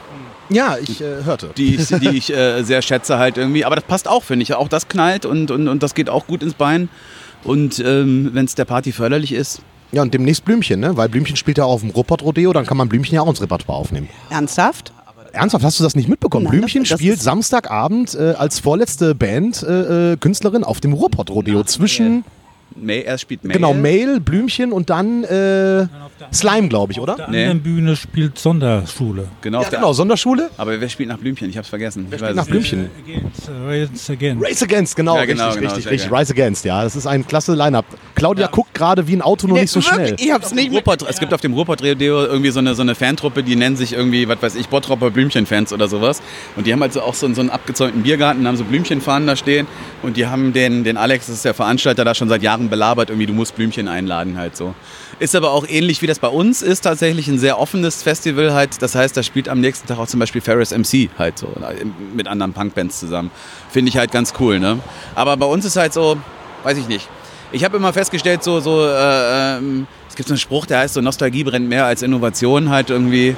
Ja, 0.49 0.77
ich 0.81 1.01
äh, 1.01 1.25
hörte. 1.25 1.51
die 1.57 1.75
ich, 1.77 1.89
die 1.89 2.09
ich 2.17 2.33
äh, 2.35 2.63
sehr 2.63 2.83
schätze 2.83 3.19
halt 3.19 3.37
irgendwie. 3.39 3.65
Aber 3.65 3.75
das 3.77 3.85
passt 3.85 4.09
auch, 4.09 4.23
finde 4.25 4.43
ich. 4.45 4.55
Auch 4.55 4.69
das 4.69 4.89
knallt 4.89 5.27
und, 5.27 5.51
und, 5.51 5.69
und 5.69 5.83
das 5.83 5.95
geht 5.95 6.09
auch 6.11 6.27
gut 6.27 6.43
ins 6.43 6.55
Bein. 6.55 6.89
Und 7.45 7.79
ähm, 7.81 8.31
wenn 8.33 8.45
es 8.47 8.55
der 8.55 8.65
Party 8.65 8.93
förderlich 8.93 9.33
ist, 9.33 9.61
Ja, 9.93 10.03
und 10.03 10.13
demnächst 10.13 10.45
Blümchen, 10.45 10.81
ne? 10.81 10.97
Weil 10.97 11.09
Blümchen 11.09 11.37
spielt 11.37 11.59
ja 11.59 11.65
auch 11.65 11.73
auf 11.75 11.81
dem 11.83 11.91
Ruppert-Rodeo, 11.91 12.53
dann 12.53 12.67
kann 12.67 12.77
man 12.77 12.89
Blümchen 12.89 13.15
ja 13.15 13.23
auch 13.23 13.29
ins 13.29 13.41
Repertoire 13.41 13.79
aufnehmen. 13.79 14.09
Ernsthaft? 14.31 14.93
Ernsthaft, 15.31 15.63
hast 15.63 15.79
du 15.79 15.85
das 15.85 15.95
nicht 15.95 16.09
mitbekommen? 16.09 16.45
Nein, 16.47 16.53
Blümchen 16.53 16.83
das- 16.83 16.89
das 16.91 17.01
spielt 17.01 17.21
Samstagabend 17.23 18.15
äh, 18.15 18.33
als 18.39 18.59
vorletzte 18.61 19.15
Band, 19.15 19.63
äh, 19.63 20.13
äh, 20.13 20.17
Künstlerin 20.17 20.65
auf 20.65 20.81
dem 20.81 20.95
Ruppert-Rodeo 20.95 21.63
zwischen, 21.65 22.25
May, 22.83 23.03
er 23.03 23.19
spielt 23.19 23.45
May. 23.45 23.55
genau, 23.55 23.75
Mail, 23.75 24.21
Blümchen 24.21 24.73
und 24.73 24.91
dann 24.91 25.25
äh, 25.25 25.87
Slime, 26.33 26.69
glaube 26.69 26.93
ich, 26.93 26.99
Auf 26.99 27.05
oder? 27.05 27.17
der 27.17 27.29
Nee. 27.31 27.43
anderen 27.45 27.63
Bühne 27.63 27.97
spielt 27.97 28.39
Sonderschule. 28.39 29.29
Genau, 29.41 29.61
Ja, 29.61 29.67
auf 29.67 29.71
genau, 29.71 29.93
Sonderschule. 29.93 30.51
Aber 30.57 30.81
wer 30.81 30.89
spielt 30.89 31.09
nach 31.09 31.19
Blümchen? 31.19 31.49
Ich 31.49 31.57
hab's 31.57 31.69
vergessen. 31.69 32.03
Ich 32.11 32.15
spielt 32.17 32.23
weiß 32.31 32.37
nach 32.37 32.43
es. 32.45 32.49
Blümchen? 32.51 32.91
Against, 33.07 33.49
uh, 33.49 33.69
Against, 33.69 34.11
again. 34.11 34.39
Race 34.41 34.63
Against, 34.63 34.97
genau, 34.97 35.17
Ja, 35.17 35.25
genau, 35.25 35.45
richtig, 35.47 35.61
genau, 35.63 35.75
richtig, 35.75 35.93
richtig. 35.93 36.13
Rise 36.13 36.33
Against, 36.33 36.65
ja. 36.65 36.83
Das 36.83 36.97
ist 36.97 37.07
ein 37.07 37.27
klasse 37.27 37.55
Line-Up. 37.55 37.85
Claudia 38.15 38.49
guckt 38.49 38.75
gerade 38.75 39.07
wie 39.07 39.15
ein 39.17 39.23
Auto, 39.23 39.47
nur 39.47 39.59
nicht 39.59 39.71
so 39.71 39.81
schnell. 39.81 40.09
Wirklich, 40.11 40.27
ich 40.29 40.33
hab's 40.33 40.53
nicht 40.53 40.71
mit. 40.71 40.79
Ruhrpott, 40.87 41.09
es 41.09 41.19
gibt 41.21 41.33
auf 41.33 41.41
dem 41.41 41.55
Ruhrpott-Radio 41.55 42.25
irgendwie 42.25 42.51
so 42.51 42.59
eine, 42.59 42.75
so 42.75 42.83
eine 42.83 42.95
Fantruppe, 42.95 43.43
die 43.43 43.57
nennen 43.57 43.77
sich 43.77 43.93
irgendwie, 43.93 44.29
was 44.29 44.43
weiß 44.43 44.55
ich, 44.57 44.69
Bottropper 44.69 45.11
Blümchen-Fans 45.11 45.73
oder 45.73 45.89
sowas. 45.89 46.21
Und 46.57 46.67
die 46.67 46.73
haben 46.73 46.83
also 46.83 47.03
auch 47.03 47.15
so, 47.15 47.33
so 47.33 47.41
einen 47.41 47.51
abgezäunten 47.51 48.03
Biergarten, 48.03 48.47
haben 48.47 48.57
so 48.57 48.65
Blümchenfahnen 48.65 49.27
da 49.27 49.37
stehen. 49.37 49.67
Und 50.03 50.17
die 50.17 50.27
haben 50.27 50.53
den, 50.53 50.85
den 50.85 50.97
Alex, 50.97 51.27
das 51.27 51.37
ist 51.37 51.45
der 51.45 51.55
Veranstalter, 51.55 52.05
da 52.05 52.15
schon 52.15 52.29
seit 52.29 52.43
Jahren 52.43 52.68
belabert, 52.69 53.11
irgendwie, 53.11 53.27
du 53.27 53.33
musst 53.33 53.57
Blümchen 53.57 53.89
einladen 53.89 54.37
halt 54.37 54.57
so. 54.57 54.75
Ist 55.19 55.35
aber 55.35 55.53
auch 55.53 55.67
ähnlich 55.69 56.01
wie 56.03 56.07
das 56.07 56.19
bei 56.19 56.29
uns 56.29 56.63
ist, 56.63 56.83
tatsächlich 56.83 57.29
ein 57.29 57.39
sehr 57.39 57.59
offenes 57.59 58.03
Festival 58.03 58.53
halt. 58.53 58.81
Das 58.83 58.95
heißt, 58.95 59.17
da 59.17 59.23
spielt 59.23 59.49
am 59.49 59.61
nächsten 59.61 59.89
Tag 59.89 59.99
auch 59.99 60.07
zum 60.07 60.21
Beispiel 60.21 60.41
Ferris 60.41 60.71
MC 60.71 61.11
halt 61.19 61.39
so, 61.39 61.49
mit 62.15 62.29
anderen 62.29 62.53
Punkbands 62.53 63.01
zusammen. 63.01 63.31
Finde 63.71 63.89
ich 63.89 63.97
halt 63.97 64.13
ganz 64.13 64.35
cool, 64.39 64.61
ne? 64.61 64.79
Aber 65.15 65.37
bei 65.37 65.47
uns 65.47 65.65
ist 65.65 65.77
halt 65.77 65.93
so, 65.93 66.17
weiß 66.63 66.79
ich 66.79 66.89
nicht. 66.89 67.09
Ich 67.51 67.65
habe 67.65 67.77
immer 67.79 67.93
festgestellt, 67.93 68.45
so, 68.45 68.61
so 68.61 68.87
äh, 68.87 69.57
ähm, 69.57 69.87
es 70.09 70.15
gibt 70.15 70.29
so 70.29 70.35
einen 70.35 70.39
Spruch, 70.39 70.67
der 70.67 70.81
heißt 70.81 70.95
so, 70.95 71.01
Nostalgie 71.01 71.45
brennt 71.45 71.69
mehr 71.69 71.87
als 71.87 72.03
Innovation, 72.03 72.71
halt 72.71 72.91
irgendwie 72.91 73.37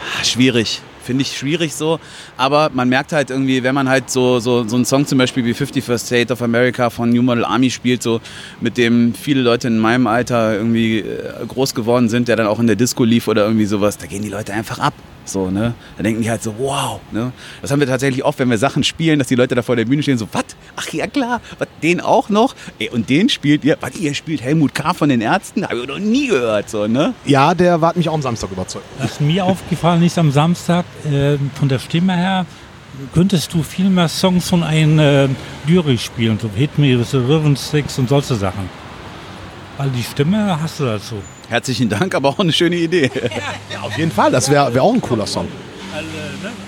ah, 0.00 0.24
schwierig. 0.24 0.82
Finde 1.08 1.22
ich 1.22 1.34
schwierig 1.38 1.74
so, 1.74 2.00
aber 2.36 2.70
man 2.74 2.90
merkt 2.90 3.12
halt 3.12 3.30
irgendwie, 3.30 3.62
wenn 3.62 3.74
man 3.74 3.88
halt 3.88 4.10
so, 4.10 4.40
so, 4.40 4.68
so 4.68 4.76
einen 4.76 4.84
Song 4.84 5.06
zum 5.06 5.16
Beispiel 5.16 5.42
wie 5.46 5.54
51st 5.54 5.98
State 5.98 6.30
of 6.30 6.42
America 6.42 6.90
von 6.90 7.08
New 7.08 7.22
Model 7.22 7.46
Army 7.46 7.70
spielt, 7.70 8.02
so 8.02 8.20
mit 8.60 8.76
dem 8.76 9.14
viele 9.14 9.40
Leute 9.40 9.68
in 9.68 9.78
meinem 9.78 10.06
Alter 10.06 10.52
irgendwie 10.52 10.98
äh, 10.98 11.46
groß 11.48 11.74
geworden 11.74 12.10
sind, 12.10 12.28
der 12.28 12.36
dann 12.36 12.46
auch 12.46 12.58
in 12.60 12.66
der 12.66 12.76
Disco 12.76 13.04
lief 13.04 13.26
oder 13.26 13.44
irgendwie 13.44 13.64
sowas, 13.64 13.96
da 13.96 14.06
gehen 14.06 14.20
die 14.20 14.28
Leute 14.28 14.52
einfach 14.52 14.80
ab. 14.80 14.92
So, 15.28 15.50
ne? 15.50 15.74
Da 15.96 16.02
denken 16.02 16.22
die 16.22 16.30
halt 16.30 16.42
so, 16.42 16.54
wow. 16.58 17.00
Ne? 17.12 17.32
Das 17.60 17.70
haben 17.70 17.80
wir 17.80 17.86
tatsächlich 17.86 18.24
oft, 18.24 18.38
wenn 18.38 18.50
wir 18.50 18.58
Sachen 18.58 18.84
spielen, 18.84 19.18
dass 19.18 19.28
die 19.28 19.34
Leute 19.34 19.54
da 19.54 19.62
vor 19.62 19.76
der 19.76 19.84
Bühne 19.84 20.02
stehen, 20.02 20.18
so, 20.18 20.28
was? 20.32 20.44
Ach 20.76 20.88
ja, 20.88 21.06
klar, 21.06 21.40
was, 21.58 21.68
den 21.82 22.00
auch 22.00 22.28
noch? 22.28 22.54
Ey, 22.78 22.90
und 22.90 23.08
den 23.10 23.28
spielt 23.28 23.64
ihr, 23.64 23.76
was, 23.80 23.96
ihr 23.96 24.14
spielt 24.14 24.42
Helmut 24.42 24.74
K. 24.74 24.94
von 24.94 25.08
den 25.08 25.20
Ärzten? 25.20 25.64
Habe 25.64 25.80
ich 25.80 25.86
noch 25.86 25.98
nie 25.98 26.28
gehört, 26.28 26.70
so, 26.70 26.86
ne? 26.86 27.14
Ja, 27.24 27.54
der 27.54 27.80
hat 27.80 27.96
mich 27.96 28.08
auch 28.08 28.14
am 28.14 28.22
Samstag 28.22 28.50
überzeugt. 28.50 28.86
Was 28.98 29.20
mir 29.20 29.44
aufgefallen 29.44 30.02
ist 30.02 30.18
am 30.18 30.30
Samstag, 30.30 30.84
äh, 31.04 31.36
von 31.54 31.68
der 31.68 31.78
Stimme 31.78 32.16
her, 32.16 32.46
könntest 33.14 33.52
du 33.54 33.62
viel 33.62 33.90
mehr 33.90 34.08
Songs 34.08 34.48
von 34.48 34.62
einem 34.62 34.98
äh, 34.98 35.28
Lyric 35.66 36.00
spielen, 36.00 36.38
so 36.40 36.48
Hit 36.54 36.78
Me 36.78 36.98
with 36.98 37.10
the 37.10 37.18
Ribbon 37.18 37.56
Sticks 37.56 37.98
und 37.98 38.08
solche 38.08 38.34
Sachen. 38.34 38.68
Weil 39.76 39.90
die 39.90 40.02
Stimme 40.02 40.60
hast 40.60 40.80
du 40.80 40.84
dazu. 40.84 41.16
Herzlichen 41.48 41.88
Dank, 41.88 42.14
aber 42.14 42.28
auch 42.28 42.38
eine 42.38 42.52
schöne 42.52 42.76
Idee. 42.76 43.10
Ja, 43.72 43.80
auf 43.82 43.96
jeden 43.96 44.10
Fall. 44.10 44.30
Das 44.30 44.50
wäre 44.50 44.72
wär 44.74 44.82
auch 44.82 44.92
ein 44.92 45.00
cooler 45.00 45.26
Song. 45.26 45.48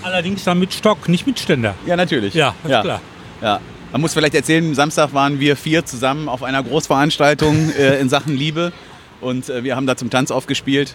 Allerdings 0.03 0.45
dann 0.45 0.59
mit 0.59 0.73
Stock, 0.73 1.09
nicht 1.09 1.27
mit 1.27 1.39
Ständer. 1.39 1.75
Ja, 1.87 1.97
natürlich. 1.97 2.35
Ja, 2.35 2.55
ist 2.65 2.71
ja. 2.71 2.83
klar. 2.83 3.01
Ja. 3.43 3.61
Man 3.93 4.01
muss 4.01 4.15
vielleicht 4.15 4.35
erzählen, 4.35 4.75
Samstag 4.75 5.13
waren 5.15 5.41
wir 5.41 5.57
vier 5.57 5.85
zusammen 5.85 6.29
auf 6.29 6.43
einer 6.43 6.63
Großveranstaltung 6.63 7.71
äh, 7.79 8.01
in 8.01 8.09
Sachen 8.09 8.37
Liebe 8.37 8.73
und 9.21 9.49
äh, 9.49 9.65
wir 9.65 9.77
haben 9.77 9.87
da 9.87 9.97
zum 9.97 10.11
Tanz 10.11 10.31
aufgespielt. 10.31 10.95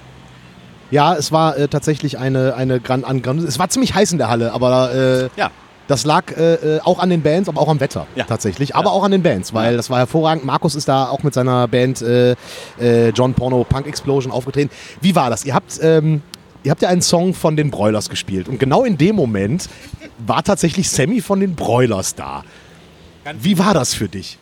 Ja, 0.91 1.15
es 1.15 1.31
war 1.31 1.57
äh, 1.57 1.67
tatsächlich 1.67 2.17
eine, 2.17 2.55
eine 2.55 2.79
Gran, 2.79 3.03
an, 3.03 3.21
Gran, 3.21 3.39
Es 3.39 3.59
war 3.59 3.69
ziemlich 3.69 3.95
heiß 3.95 4.11
in 4.11 4.17
der 4.17 4.29
Halle, 4.29 4.53
aber 4.53 4.93
äh, 4.93 5.29
Ja. 5.39 5.51
Das 5.87 6.03
lag 6.05 6.35
äh, 6.35 6.55
äh, 6.77 6.79
auch 6.81 6.99
an 6.99 7.09
den 7.09 7.21
Bands, 7.21 7.47
aber 7.49 7.61
auch 7.61 7.67
am 7.69 7.79
Wetter 7.79 8.07
Ja. 8.15 8.23
tatsächlich. 8.25 8.75
Aber 8.75 8.87
Ja. 8.89 8.91
auch 8.91 9.03
an 9.03 9.11
den 9.11 9.21
Bands, 9.23 9.53
weil 9.53 9.77
das 9.77 9.89
war 9.89 9.99
hervorragend. 9.99 10.43
Markus 10.45 10.75
ist 10.75 10.87
da 10.87 11.07
auch 11.09 11.21
mit 11.23 11.33
seiner 11.33 11.67
Band 11.67 12.01
äh, 12.01 12.35
äh, 12.79 13.09
John 13.09 13.33
Porno 13.33 13.63
Punk 13.63 13.85
Explosion 13.87 14.31
aufgetreten. 14.31 14.71
Wie 15.01 15.15
war 15.15 15.29
das? 15.29 15.45
Ihr 15.45 15.53
habt, 15.53 15.79
ähm, 15.81 16.21
ihr 16.63 16.71
habt 16.71 16.81
ja 16.81 16.89
einen 16.89 17.01
Song 17.03 17.33
von 17.33 17.55
den 17.55 17.69
Broilers 17.71 18.09
gespielt 18.09 18.47
und 18.49 18.59
genau 18.59 18.83
in 18.83 18.97
dem 18.97 19.15
Moment 19.15 19.69
war 20.25 20.41
tatsächlich 20.43 20.89
Sammy 20.89 21.21
von 21.21 21.39
den 21.39 21.55
Broilers 21.55 22.15
da. 22.15 22.43
Wie 23.39 23.57
war 23.59 23.73
das 23.73 23.93
für 23.93 24.07
dich? 24.07 24.37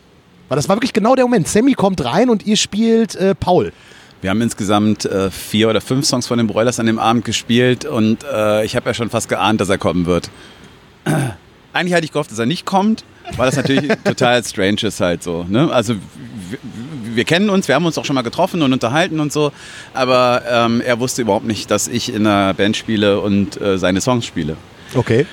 Weil 0.49 0.57
das 0.57 0.67
war 0.69 0.75
wirklich 0.75 0.93
genau 0.93 1.15
der 1.15 1.25
Moment. 1.25 1.47
Sammy 1.47 1.73
kommt 1.73 2.03
rein 2.03 2.29
und 2.29 2.45
ihr 2.45 2.57
spielt 2.57 3.15
äh, 3.15 3.33
Paul. 3.33 3.71
Wir 4.21 4.29
haben 4.29 4.41
insgesamt 4.41 5.03
äh, 5.05 5.29
vier 5.31 5.69
oder 5.69 5.81
fünf 5.81 6.05
Songs 6.05 6.27
von 6.27 6.37
den 6.37 6.47
Broilers 6.47 6.79
an 6.79 6.85
dem 6.85 6.99
Abend 6.99 7.25
gespielt 7.25 7.83
und 7.85 8.23
äh, 8.23 8.63
ich 8.63 8.75
habe 8.77 8.89
ja 8.89 8.93
schon 8.93 9.09
fast 9.09 9.27
geahnt, 9.27 9.59
dass 9.59 9.67
er 9.69 9.77
kommen 9.77 10.05
wird. 10.05 10.29
Eigentlich 11.73 11.93
hatte 11.95 12.05
ich 12.05 12.11
gehofft, 12.11 12.31
dass 12.31 12.39
er 12.39 12.45
nicht 12.45 12.65
kommt, 12.65 13.03
weil 13.35 13.47
das 13.47 13.55
natürlich 13.55 13.91
total 14.03 14.43
strange 14.43 14.83
ist 14.83 14.99
halt 14.99 15.23
so. 15.23 15.45
Ne? 15.49 15.71
Also 15.71 15.95
wir, 16.49 16.59
wir 17.15 17.23
kennen 17.25 17.49
uns, 17.49 17.67
wir 17.67 17.75
haben 17.75 17.85
uns 17.85 17.97
auch 17.97 18.05
schon 18.05 18.13
mal 18.15 18.21
getroffen 18.21 18.61
und 18.61 18.73
unterhalten 18.73 19.19
und 19.19 19.31
so, 19.33 19.51
aber 19.93 20.43
ähm, 20.49 20.81
er 20.85 20.99
wusste 20.99 21.23
überhaupt 21.23 21.45
nicht, 21.45 21.71
dass 21.71 21.87
ich 21.87 22.13
in 22.13 22.27
einer 22.27 22.53
Band 22.53 22.77
spiele 22.77 23.19
und 23.21 23.59
äh, 23.59 23.77
seine 23.79 24.01
Songs 24.01 24.25
spiele. 24.25 24.55
Okay. 24.93 25.25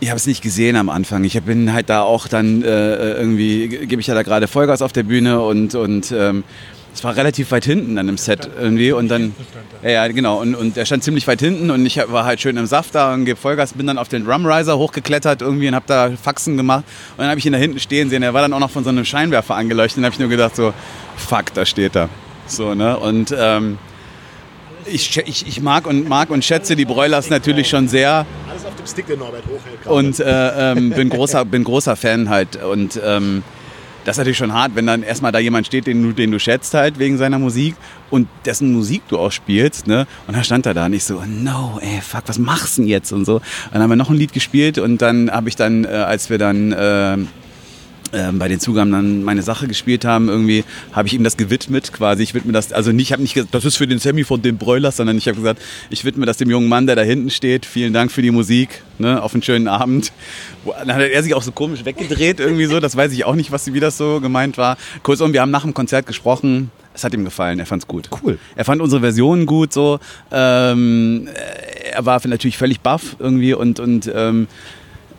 Ich 0.00 0.10
habe 0.10 0.16
es 0.16 0.26
nicht 0.26 0.42
gesehen 0.42 0.76
am 0.76 0.88
Anfang. 0.90 1.24
Ich 1.24 1.40
bin 1.42 1.72
halt 1.72 1.88
da 1.90 2.02
auch 2.02 2.28
dann 2.28 2.62
äh, 2.62 3.14
irgendwie, 3.14 3.68
ge- 3.68 3.86
gebe 3.86 4.00
ich 4.00 4.06
ja 4.06 4.14
da 4.14 4.22
gerade 4.22 4.46
Vollgas 4.46 4.80
auf 4.82 4.92
der 4.92 5.02
Bühne 5.02 5.40
und, 5.40 5.74
und 5.74 6.12
ähm, 6.12 6.44
es 6.98 7.04
war 7.04 7.14
relativ 7.14 7.52
weit 7.52 7.64
hinten 7.64 7.94
dann 7.94 8.08
im 8.08 8.18
Set 8.18 8.50
irgendwie 8.60 8.90
und 8.90 9.06
dann, 9.06 9.32
ja, 9.84 9.90
ja 9.90 10.08
genau, 10.08 10.40
und, 10.40 10.56
und 10.56 10.76
er 10.76 10.84
stand 10.84 11.04
ziemlich 11.04 11.28
weit 11.28 11.38
hinten 11.38 11.70
und 11.70 11.86
ich 11.86 11.96
war 12.08 12.24
halt 12.24 12.40
schön 12.40 12.56
im 12.56 12.66
Saft 12.66 12.96
da 12.96 13.14
und 13.14 13.24
gebe 13.24 13.38
Vollgas, 13.38 13.74
bin 13.74 13.86
dann 13.86 13.98
auf 13.98 14.08
den 14.08 14.24
Drumriser 14.24 14.76
hochgeklettert 14.76 15.40
irgendwie 15.40 15.68
und 15.68 15.76
habe 15.76 15.84
da 15.86 16.10
Faxen 16.20 16.56
gemacht 16.56 16.82
und 17.12 17.18
dann 17.18 17.28
habe 17.28 17.38
ich 17.38 17.46
ihn 17.46 17.52
da 17.52 17.58
hinten 17.58 17.78
stehen 17.78 18.10
sehen, 18.10 18.24
er 18.24 18.34
war 18.34 18.42
dann 18.42 18.52
auch 18.52 18.58
noch 18.58 18.70
von 18.70 18.82
so 18.82 18.90
einem 18.90 19.04
Scheinwerfer 19.04 19.54
angeleuchtet 19.54 19.98
und 19.98 20.06
habe 20.06 20.12
ich 20.12 20.18
nur 20.18 20.28
gedacht 20.28 20.56
so, 20.56 20.74
fuck, 21.16 21.54
da 21.54 21.64
steht 21.64 21.94
er. 21.94 22.08
So, 22.48 22.74
ne, 22.74 22.98
und 22.98 23.32
ähm, 23.38 23.78
ich, 24.86 25.16
ich, 25.16 25.46
ich 25.46 25.60
mag 25.60 25.86
und 25.86 26.08
mag 26.08 26.30
und 26.30 26.44
schätze 26.44 26.74
die 26.74 26.84
Broilers 26.84 27.30
natürlich 27.30 27.68
schon 27.68 27.86
sehr 27.86 28.26
Alles 28.50 28.64
auf 28.64 28.74
dem 28.74 28.86
Stick, 28.88 29.06
den 29.06 29.20
Norbert 29.20 29.44
hochhält. 29.44 29.86
und 29.86 30.18
äh, 30.18 30.72
ähm, 30.72 30.90
bin, 30.90 31.10
großer, 31.10 31.44
bin 31.44 31.62
großer 31.62 31.94
Fan 31.94 32.28
halt. 32.28 32.60
Und 32.60 33.00
ähm, 33.04 33.44
das 34.08 34.14
ist 34.14 34.20
natürlich 34.20 34.38
schon 34.38 34.54
hart, 34.54 34.74
wenn 34.74 34.86
dann 34.86 35.02
erstmal 35.02 35.32
da 35.32 35.38
jemand 35.38 35.66
steht, 35.66 35.86
den 35.86 36.02
du, 36.02 36.12
den 36.12 36.30
du 36.30 36.40
schätzt 36.40 36.72
halt 36.72 36.98
wegen 36.98 37.18
seiner 37.18 37.38
Musik 37.38 37.74
und 38.08 38.26
dessen 38.46 38.72
Musik 38.72 39.02
du 39.08 39.18
auch 39.18 39.30
spielst. 39.30 39.86
Ne? 39.86 40.06
Und 40.26 40.34
da 40.34 40.42
stand 40.42 40.64
er 40.64 40.72
da 40.72 40.86
und 40.86 40.94
ich 40.94 41.04
so, 41.04 41.22
no, 41.26 41.78
ey, 41.82 42.00
fuck, 42.00 42.22
was 42.24 42.38
machst 42.38 42.78
du 42.78 42.82
denn 42.82 42.88
jetzt 42.88 43.12
und 43.12 43.26
so. 43.26 43.34
Und 43.34 43.42
dann 43.72 43.82
haben 43.82 43.90
wir 43.90 43.96
noch 43.96 44.08
ein 44.08 44.16
Lied 44.16 44.32
gespielt 44.32 44.78
und 44.78 45.02
dann 45.02 45.30
habe 45.30 45.50
ich 45.50 45.56
dann, 45.56 45.84
äh, 45.84 45.88
als 45.88 46.30
wir 46.30 46.38
dann... 46.38 46.72
Äh, 46.72 47.18
bei 48.10 48.48
den 48.48 48.58
Zugaben 48.58 48.90
dann 48.90 49.22
meine 49.22 49.42
Sache 49.42 49.68
gespielt 49.68 50.04
haben, 50.04 50.28
irgendwie 50.28 50.64
habe 50.92 51.08
ich 51.08 51.14
ihm 51.14 51.24
das 51.24 51.36
gewidmet 51.36 51.92
quasi. 51.92 52.22
Ich 52.22 52.34
widme 52.34 52.52
das, 52.52 52.72
also 52.72 52.90
nicht, 52.92 53.08
ich 53.08 53.12
habe 53.12 53.22
nicht 53.22 53.34
gesagt, 53.34 53.54
das 53.54 53.64
ist 53.64 53.76
für 53.76 53.86
den 53.86 53.98
Sammy 53.98 54.24
von 54.24 54.40
den 54.40 54.56
Broilers, 54.56 54.96
sondern 54.96 55.18
ich 55.18 55.28
habe 55.28 55.36
gesagt, 55.36 55.60
ich 55.90 56.04
widme 56.04 56.24
das 56.24 56.38
dem 56.38 56.50
jungen 56.50 56.68
Mann, 56.68 56.86
der 56.86 56.96
da 56.96 57.02
hinten 57.02 57.30
steht. 57.30 57.66
Vielen 57.66 57.92
Dank 57.92 58.10
für 58.10 58.22
die 58.22 58.30
Musik, 58.30 58.82
ne, 58.98 59.22
auf 59.22 59.34
einen 59.34 59.42
schönen 59.42 59.68
Abend. 59.68 60.12
Dann 60.64 60.94
hat 60.94 61.02
er 61.02 61.22
sich 61.22 61.34
auch 61.34 61.42
so 61.42 61.52
komisch 61.52 61.84
weggedreht 61.84 62.40
irgendwie 62.40 62.66
so, 62.66 62.80
das 62.80 62.96
weiß 62.96 63.12
ich 63.12 63.24
auch 63.24 63.34
nicht, 63.34 63.52
was 63.52 63.72
wie 63.72 63.80
das 63.80 63.98
so 63.98 64.20
gemeint 64.20 64.58
war. 64.58 64.76
Kurzum, 65.02 65.32
wir 65.32 65.42
haben 65.42 65.50
nach 65.50 65.62
dem 65.62 65.74
Konzert 65.74 66.06
gesprochen. 66.06 66.70
Es 66.94 67.04
hat 67.04 67.14
ihm 67.14 67.24
gefallen, 67.24 67.60
er 67.60 67.66
fand's 67.66 67.86
gut. 67.86 68.08
Cool. 68.22 68.38
Er 68.56 68.64
fand 68.64 68.80
unsere 68.82 69.00
Version 69.00 69.46
gut 69.46 69.72
so. 69.72 70.00
Ähm, 70.32 71.28
er 71.92 72.04
war 72.04 72.20
natürlich 72.26 72.58
völlig 72.58 72.80
baff 72.80 73.16
irgendwie 73.20 73.54
und, 73.54 73.78
und 73.78 74.10
ähm, 74.12 74.48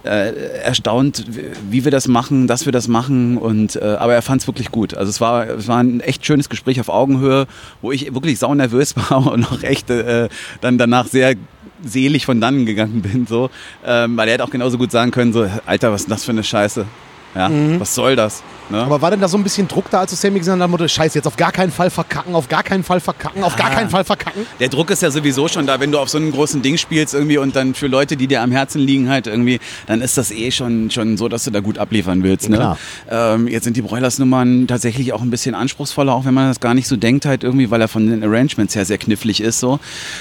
äh, 0.03 0.33
erstaunt, 0.63 1.25
wie- 1.69 1.83
wir 1.83 1.91
das 1.91 2.07
machen, 2.07 2.47
dass 2.47 2.65
wir 2.65 2.71
das 2.71 2.87
machen. 2.87 3.37
Und, 3.37 3.75
äh, 3.75 3.79
aber 3.99 4.13
er 4.13 4.21
fand 4.21 4.41
es 4.41 4.47
wirklich 4.47 4.71
gut. 4.71 4.93
Also 4.93 5.09
es 5.09 5.19
war, 5.21 5.47
es 5.49 5.67
war 5.67 5.79
ein 5.79 5.99
echt 5.99 6.25
schönes 6.25 6.49
Gespräch 6.49 6.79
auf 6.79 6.89
Augenhöhe, 6.89 7.47
wo 7.81 7.91
ich 7.91 8.13
wirklich 8.13 8.39
saunervös 8.39 8.95
war 9.09 9.31
und 9.31 9.45
auch 9.51 9.63
echt 9.63 9.89
äh, 9.89 10.29
dann 10.61 10.77
danach 10.77 11.05
sehr 11.07 11.35
selig 11.83 12.25
von 12.25 12.41
dannen 12.41 12.65
gegangen 12.65 13.01
bin. 13.01 13.25
So. 13.27 13.49
Ähm, 13.85 14.15
weil 14.17 14.27
er 14.27 14.35
hätte 14.35 14.43
auch 14.43 14.49
genauso 14.49 14.77
gut 14.77 14.91
sagen 14.91 15.11
können, 15.11 15.33
so, 15.33 15.49
Alter, 15.65 15.91
was 15.91 16.01
ist 16.01 16.11
das 16.11 16.23
für 16.25 16.31
eine 16.31 16.43
Scheiße? 16.43 16.85
Ja, 17.35 17.49
Was 17.79 17.93
soll 17.93 18.15
das? 18.15 18.41
Ne? 18.69 18.81
Aber 18.83 19.01
war 19.01 19.11
denn 19.11 19.19
da 19.19 19.27
so 19.27 19.37
ein 19.37 19.43
bisschen 19.43 19.67
Druck 19.67 19.89
da, 19.89 20.01
als 20.01 20.11
du 20.11 20.15
Sammy 20.17 20.39
gesagt 20.39 20.61
hast, 20.61 20.91
scheiße, 20.91 21.17
jetzt 21.17 21.25
auf 21.25 21.35
gar 21.37 21.51
keinen 21.51 21.71
Fall 21.71 21.89
verkacken, 21.89 22.35
auf 22.35 22.47
gar 22.47 22.63
keinen 22.63 22.83
Fall 22.83 22.99
verkacken, 22.99 23.43
auf 23.43 23.55
gar 23.55 23.71
Ah. 23.71 23.75
keinen 23.75 23.89
Fall 23.89 24.03
verkacken? 24.03 24.45
Der 24.59 24.69
Druck 24.69 24.89
ist 24.91 25.01
ja 25.01 25.11
sowieso 25.11 25.47
schon 25.47 25.65
da, 25.65 25.79
wenn 25.79 25.91
du 25.91 25.99
auf 25.99 26.09
so 26.09 26.17
einem 26.17 26.31
großen 26.31 26.61
Ding 26.61 26.77
spielst 26.77 27.13
irgendwie 27.13 27.37
und 27.37 27.55
dann 27.55 27.73
für 27.73 27.87
Leute, 27.87 28.15
die 28.17 28.27
dir 28.27 28.41
am 28.41 28.51
Herzen 28.51 28.79
liegen 28.79 29.09
halt 29.09 29.27
irgendwie, 29.27 29.59
dann 29.87 30.01
ist 30.01 30.17
das 30.17 30.31
eh 30.31 30.51
schon, 30.51 30.91
schon 30.91 31.17
so, 31.17 31.27
dass 31.29 31.43
du 31.45 31.51
da 31.51 31.59
gut 31.61 31.77
abliefern 31.77 32.23
willst. 32.23 32.49
Ne? 32.49 32.77
Ähm, 33.09 33.47
jetzt 33.47 33.63
sind 33.63 33.75
die 33.77 33.81
Broilers-Nummern 33.81 34.67
tatsächlich 34.67 35.13
auch 35.13 35.21
ein 35.21 35.29
bisschen 35.29 35.55
anspruchsruhsvoller, 35.55 36.13
auch 36.13 36.25
wenn 36.25 36.33
man 36.33 36.47
das 36.49 36.59
gar 36.59 36.73
nicht 36.73 36.87
so 36.87 36.95
denkt 36.95 37.25
halt 37.25 37.43
irgendwie, 37.43 37.71
weil 37.71 37.81
er 37.81 37.87
von 37.87 38.07
den 38.09 38.23
Arrangements 38.23 38.75
her 38.75 38.85
sehr 38.85 38.97
knifflig 38.97 39.41
ist 39.41 39.59
so. 39.59 39.79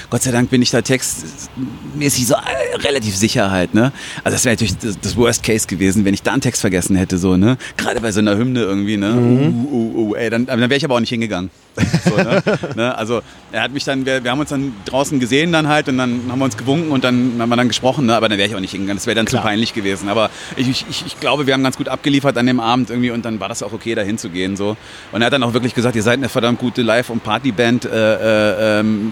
Gott 0.09 0.23
sei 0.23 0.31
Dank 0.31 0.49
bin 0.49 0.61
ich 0.61 0.71
da 0.71 0.81
textmäßig 0.81 2.27
so 2.27 2.33
äh, 2.35 2.75
relativ 2.77 3.15
sicher 3.15 3.51
halt, 3.51 3.73
ne? 3.73 3.91
Also 4.23 4.35
das 4.35 4.45
wäre 4.45 4.53
natürlich 4.53 4.77
das, 4.77 4.99
das 4.99 5.15
Worst 5.17 5.43
Case 5.43 5.67
gewesen, 5.67 6.05
wenn 6.05 6.13
ich 6.13 6.23
da 6.23 6.31
einen 6.31 6.41
Text 6.41 6.61
vergessen 6.61 6.95
hätte 6.95 7.17
so, 7.17 7.37
ne? 7.37 7.57
Gerade 7.77 8.01
bei 8.01 8.11
so 8.11 8.19
einer 8.19 8.35
Hymne 8.39 8.61
irgendwie, 8.61 8.97
ne? 8.97 9.13
Uh, 9.13 9.75
uh, 9.75 10.09
uh, 10.09 10.15
ey, 10.15 10.29
dann, 10.29 10.45
dann 10.45 10.59
wäre 10.59 10.75
ich 10.75 10.85
aber 10.85 10.95
auch 10.95 10.99
nicht 10.99 11.09
hingegangen. 11.09 11.49
So, 12.09 12.15
ne? 12.15 12.41
ne? 12.75 12.97
Also 12.97 13.21
er 13.51 13.61
hat 13.61 13.71
mich 13.71 13.83
dann, 13.83 14.05
wir, 14.05 14.23
wir 14.23 14.31
haben 14.31 14.39
uns 14.39 14.49
dann 14.49 14.73
draußen 14.85 15.19
gesehen 15.19 15.51
dann 15.51 15.67
halt 15.67 15.87
und 15.87 15.97
dann 15.97 16.21
haben 16.29 16.39
wir 16.39 16.45
uns 16.45 16.57
gewunken 16.57 16.91
und 16.91 17.03
dann 17.03 17.33
haben 17.39 17.49
wir 17.49 17.55
dann 17.55 17.67
gesprochen, 17.67 18.05
ne? 18.05 18.15
aber 18.15 18.27
dann 18.29 18.37
wäre 18.37 18.47
ich 18.47 18.55
auch 18.55 18.59
nicht 18.59 18.71
hingegangen. 18.71 18.97
Das 18.97 19.05
wäre 19.05 19.15
dann 19.15 19.25
Klar. 19.25 19.43
zu 19.43 19.47
peinlich 19.47 19.73
gewesen. 19.73 20.09
Aber 20.09 20.29
ich, 20.55 20.69
ich, 20.69 20.85
ich 21.05 21.19
glaube, 21.19 21.47
wir 21.47 21.53
haben 21.53 21.63
ganz 21.63 21.77
gut 21.77 21.87
abgeliefert 21.87 22.37
an 22.37 22.47
dem 22.47 22.59
Abend 22.59 22.89
irgendwie 22.89 23.11
und 23.11 23.23
dann 23.25 23.39
war 23.39 23.49
das 23.49 23.63
auch 23.63 23.73
okay, 23.73 23.95
da 23.95 24.01
hinzugehen. 24.01 24.55
So. 24.55 24.75
Und 25.11 25.21
er 25.21 25.27
hat 25.27 25.33
dann 25.33 25.43
auch 25.43 25.53
wirklich 25.53 25.75
gesagt, 25.75 25.95
ihr 25.95 26.03
seid 26.03 26.17
eine 26.17 26.29
verdammt 26.29 26.59
gute 26.59 26.81
Live- 26.81 27.09
und 27.09 27.23
Partyband. 27.23 27.85
Äh, 27.85 27.89
äh, 27.89 28.79
ähm, 28.79 29.11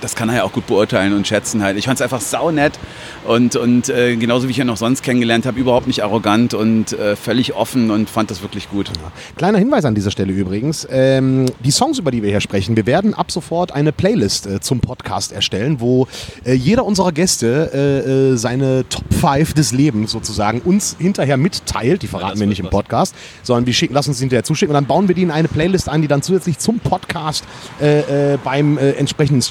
das 0.00 0.14
kann 0.14 0.28
er 0.28 0.36
ja 0.36 0.44
auch 0.44 0.52
gut 0.52 0.66
beurteilen 0.66 1.12
und 1.14 1.26
schätzen 1.26 1.62
halt. 1.62 1.76
Ich 1.76 1.86
fand 1.86 1.98
es 1.98 2.02
einfach 2.02 2.20
saunett 2.20 2.78
und, 3.26 3.56
und 3.56 3.88
äh, 3.88 4.16
genauso 4.16 4.48
wie 4.48 4.52
ich 4.52 4.58
ihn 4.58 4.70
auch 4.70 4.76
sonst 4.76 5.02
kennengelernt 5.02 5.46
habe, 5.46 5.58
überhaupt 5.58 5.86
nicht 5.86 6.02
arrogant 6.02 6.54
und 6.54 6.92
äh, 6.92 7.16
völlig 7.16 7.54
offen 7.54 7.90
und 7.90 8.08
fand 8.10 8.30
das 8.30 8.42
wirklich 8.42 8.70
gut. 8.70 8.90
Kleiner 9.36 9.58
Hinweis 9.58 9.84
an 9.84 9.94
dieser 9.94 10.10
Stelle 10.10 10.32
übrigens. 10.32 10.86
Ähm, 10.90 11.46
die 11.64 11.70
Songs, 11.70 11.98
über 11.98 12.10
die 12.10 12.22
wir 12.22 12.30
hier 12.30 12.40
sprechen, 12.40 12.76
wir 12.76 12.86
werden 12.86 13.14
ab 13.14 13.30
sofort 13.30 13.72
eine 13.72 13.92
Playlist 13.92 14.46
äh, 14.46 14.60
zum 14.60 14.80
Podcast 14.80 15.32
erstellen, 15.32 15.80
wo 15.80 16.06
äh, 16.44 16.54
jeder 16.54 16.84
unserer 16.84 17.12
Gäste 17.12 17.70
äh, 17.72 18.32
äh, 18.32 18.36
seine 18.36 18.88
Top 18.88 19.04
5 19.12 19.54
des 19.54 19.72
Lebens 19.72 20.12
sozusagen 20.12 20.60
uns 20.60 20.96
hinterher 20.98 21.36
mitteilt. 21.36 22.02
Die 22.02 22.06
verraten 22.06 22.32
das 22.32 22.40
wir 22.40 22.46
nicht 22.46 22.60
im 22.60 22.66
was. 22.66 22.72
Podcast, 22.72 23.14
sondern 23.42 23.66
wir 23.66 23.74
schicken, 23.74 23.94
lassen 23.94 24.10
uns 24.10 24.20
hinterher 24.20 24.44
zuschicken 24.44 24.70
und 24.70 24.74
dann 24.74 24.86
bauen 24.86 25.08
wir 25.08 25.14
die 25.14 25.22
in 25.22 25.30
eine 25.30 25.48
Playlist 25.48 25.88
ein, 25.88 26.02
die 26.02 26.08
dann 26.08 26.22
zusätzlich 26.22 26.58
zum 26.58 26.80
Podcast 26.80 27.44
äh, 27.80 28.34
äh, 28.34 28.38
beim 28.42 28.78
äh, 28.78 28.92
entsprechenden 28.92 29.42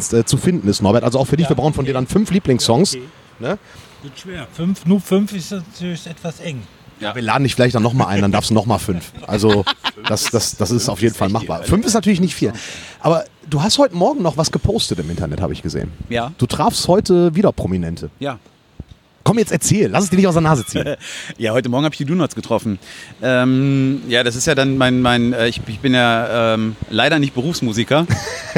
Streamingdienst 0.00 0.14
äh, 0.14 0.24
zu 0.24 0.36
finden 0.36 0.68
ist, 0.68 0.82
Norbert. 0.82 1.04
Also 1.04 1.18
auch 1.18 1.26
für 1.26 1.36
dich, 1.36 1.44
Ja, 1.44 1.50
wir 1.50 1.56
brauchen 1.56 1.74
von 1.74 1.84
dir 1.84 1.94
dann 1.94 2.06
fünf 2.06 2.30
Lieblingssongs. 2.30 2.94
okay. 2.94 3.02
Ne? 3.38 3.58
Wird 4.02 4.18
schwer. 4.18 4.46
Fünf, 4.52 4.84
nur 4.86 5.00
fünf 5.00 5.32
ist 5.32 5.52
natürlich 5.52 6.06
etwas 6.06 6.40
eng. 6.40 6.62
Ja. 7.00 7.14
Wir 7.14 7.22
laden 7.22 7.42
dich 7.44 7.54
vielleicht 7.54 7.74
dann 7.74 7.82
nochmal 7.82 8.08
ein, 8.08 8.20
dann 8.22 8.30
darfst 8.32 8.50
du 8.50 8.54
nochmal 8.54 8.78
fünf. 8.78 9.12
Also 9.26 9.64
das, 10.08 10.30
das, 10.30 10.56
das 10.56 10.70
ist 10.70 10.88
auf 10.88 11.00
jeden 11.02 11.14
Fall 11.14 11.28
machbar. 11.28 11.62
Fünf 11.64 11.84
ist 11.84 11.94
natürlich 11.94 12.20
nicht 12.20 12.34
viel. 12.34 12.52
Aber 13.00 13.24
du 13.48 13.62
hast 13.62 13.78
heute 13.78 13.96
Morgen 13.96 14.22
noch 14.22 14.36
was 14.36 14.52
gepostet 14.52 15.00
im 15.00 15.10
Internet, 15.10 15.40
habe 15.40 15.52
ich 15.52 15.62
gesehen. 15.62 15.90
Ja. 16.08 16.32
Du 16.38 16.46
trafst 16.46 16.86
heute 16.86 17.34
wieder 17.34 17.50
Prominente. 17.52 18.10
Ja. 18.20 18.38
Komm 19.24 19.38
jetzt 19.38 19.52
erzähl, 19.52 19.88
lass 19.88 20.04
es 20.04 20.10
dir 20.10 20.16
nicht 20.16 20.26
aus 20.26 20.34
der 20.34 20.42
Nase 20.42 20.64
ziehen. 20.66 20.84
Ja, 21.38 21.52
heute 21.52 21.68
Morgen 21.68 21.84
habe 21.84 21.94
ich 21.94 21.98
die 21.98 22.04
Donuts 22.04 22.34
getroffen. 22.34 22.78
Ähm, 23.22 24.02
ja, 24.08 24.22
das 24.24 24.36
ist 24.36 24.46
ja 24.46 24.54
dann 24.54 24.76
mein, 24.76 25.00
mein 25.00 25.32
äh, 25.32 25.48
ich, 25.48 25.60
ich 25.66 25.78
bin 25.80 25.94
ja 25.94 26.54
ähm, 26.54 26.76
leider 26.90 27.18
nicht 27.18 27.34
Berufsmusiker. 27.34 28.06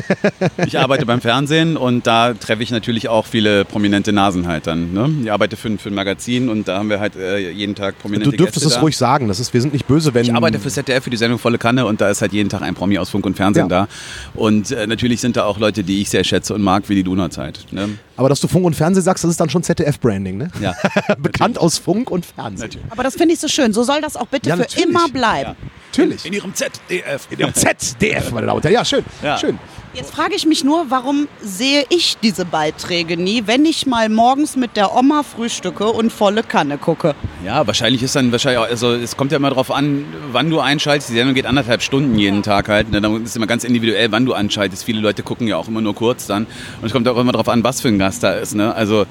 ich 0.66 0.79
arbeite 0.79 1.07
beim 1.07 1.20
Fernsehen 1.20 1.77
und 1.77 2.07
da 2.07 2.35
treffe 2.35 2.62
ich 2.62 2.70
natürlich 2.70 3.09
auch 3.09 3.27
viele 3.27 3.64
prominente 3.64 4.12
Nasen 4.12 4.46
halt 4.46 4.66
dann. 4.66 4.92
Ne? 4.92 5.11
Ich 5.24 5.33
arbeite 5.33 5.57
für, 5.57 5.68
ein- 5.68 5.79
für 5.79 5.90
ein 5.90 5.94
Magazin 5.94 6.48
und 6.48 6.66
da 6.68 6.79
haben 6.79 6.88
wir 6.90 7.00
halt 7.00 7.16
äh, 7.16 7.50
jeden 7.50 7.74
Tag 7.74 7.98
prominente 7.98 8.31
Du 8.31 8.37
dürftest 8.37 8.66
es 8.66 8.81
ruhig 8.81 8.96
sagen. 8.96 9.29
Das 9.29 9.40
ist, 9.40 9.53
wir 9.55 9.61
sind 9.61 9.72
nicht 9.72 9.87
böse, 9.87 10.14
wenn. 10.14 10.24
Ich 10.24 10.35
arbeite 10.35 10.59
für 10.59 10.70
ZDF 10.70 11.05
für 11.05 11.11
die 11.11 11.16
Sendung 11.16 11.38
Volle 11.38 11.59
Kanne 11.59 11.87
und 11.87 12.00
da 12.00 12.09
ist 12.11 12.22
halt 12.22 12.33
jeden 12.33 12.48
Tag 12.48 12.62
ein 12.62 12.74
Promi 12.74 12.98
aus 12.98 13.11
Funk 13.11 13.27
und 13.27 13.37
Fernsehen 13.37 13.68
Ja. 13.70 13.87
da. 13.87 13.88
Und 14.35 14.70
äh, 14.70 14.87
natürlich 14.87 15.20
sind 15.20 15.37
da 15.37 15.44
auch 15.44 15.59
Leute, 15.59 15.85
die 15.85 16.00
ich 16.00 16.11
sehr 16.11 16.24
schätze 16.24 16.55
und 16.55 16.62
mag, 16.62 16.88
wie 16.88 16.94
die 16.94 17.05
Donuts 17.05 17.38
halt. 17.38 17.66
Ne? 17.72 17.90
Aber 18.16 18.29
dass 18.29 18.40
du 18.40 18.48
Funk 18.48 18.64
und 18.64 18.74
Fernsehen 18.74 19.03
sagst, 19.03 19.24
das 19.24 19.31
ist 19.33 19.40
dann 19.40 19.50
schon 19.50 19.62
ZDF-Branding, 19.62 20.37
ne? 20.38 20.48
Ja. 20.61 20.74
Bekannt 21.18 21.59
aus 21.59 21.79
Funk 21.79 22.11
und 22.11 22.24
Fernsehen. 22.27 22.70
Aber 22.90 23.03
das 23.03 23.14
finde 23.16 23.35
ich 23.35 23.40
so 23.40 23.48
schön. 23.48 23.72
So 23.72 23.83
soll 23.83 24.00
das 24.00 24.16
auch 24.16 24.27
bitte 24.27 24.48
Ja, 24.48 24.57
für 24.57 24.62
natürlich. 24.62 24.87
immer 24.88 25.09
bleiben. 25.09 25.57
Natürlich. 25.96 26.24
In 26.24 26.33
ihrem 26.33 26.54
ZDF. 26.54 27.28
In 27.30 27.38
dem 27.38 27.54
ZDF, 27.54 28.30
meine 28.33 28.46
Damen 28.46 28.57
und 28.57 28.64
Herren. 28.64 28.74
Ja, 28.74 28.85
schön. 28.85 29.04
Ja. 29.22 29.38
Schön. 29.38 29.59
Jetzt 29.94 30.12
frage 30.12 30.35
ich 30.35 30.44
mich 30.44 30.64
nur, 30.64 30.87
warum 30.90 31.28
sehe 31.40 31.87
ich 31.88 32.16
diese 32.20 32.44
Beiträge 32.44 33.16
nie, 33.16 33.44
wenn 33.46 33.64
ich 33.64 33.87
mal 33.87 34.09
morgens 34.09 34.57
mit 34.57 34.76
der 34.76 34.92
Oma 34.92 35.22
frühstücke 35.22 35.87
und 35.87 36.12
volle 36.12 36.42
Kanne 36.42 36.78
gucke? 36.78 37.14
Ja, 37.44 37.64
wahrscheinlich 37.64 38.02
ist 38.02 38.16
dann 38.16 38.33
wahrscheinlich 38.33 38.59
auch, 38.59 38.68
also 38.68 38.92
es 38.92 39.16
kommt 39.16 39.30
ja 39.30 39.37
immer 39.37 39.50
darauf 39.50 39.70
an, 39.70 40.04
wann 40.33 40.50
du 40.50 40.59
einschaltest. 40.59 41.11
Die 41.11 41.14
Sendung 41.14 41.37
geht 41.37 41.46
anderthalb 41.46 41.80
Stunden 41.80 42.18
jeden 42.18 42.42
Tag 42.42 42.68
halt. 42.68 42.90
Ne? 42.90 43.00
Dann 43.00 43.22
ist 43.22 43.37
immer 43.37 43.46
ganz 43.46 43.62
individuell, 43.62 44.11
wann 44.11 44.26
du 44.26 44.35
anschaltest. 44.35 44.83
Viele 44.83 45.00
Leute 45.00 45.22
gucken 45.22 45.46
ja 45.46 45.57
auch 45.59 45.68
immer 45.68 45.80
nur 45.80 45.94
kurz 45.94 46.26
dann. 46.26 46.46
Und 46.80 46.87
es 46.87 46.92
kommt 46.92 47.07
auch 47.07 47.16
immer 47.16 47.30
darauf 47.30 47.48
an, 47.48 47.62
was 47.62 47.80
für 47.80 47.87
ein 47.87 48.00
Gast 48.00 48.24
da 48.24 48.33
ist. 48.33 48.57
Ne? 48.57 48.74
Also 48.74 49.07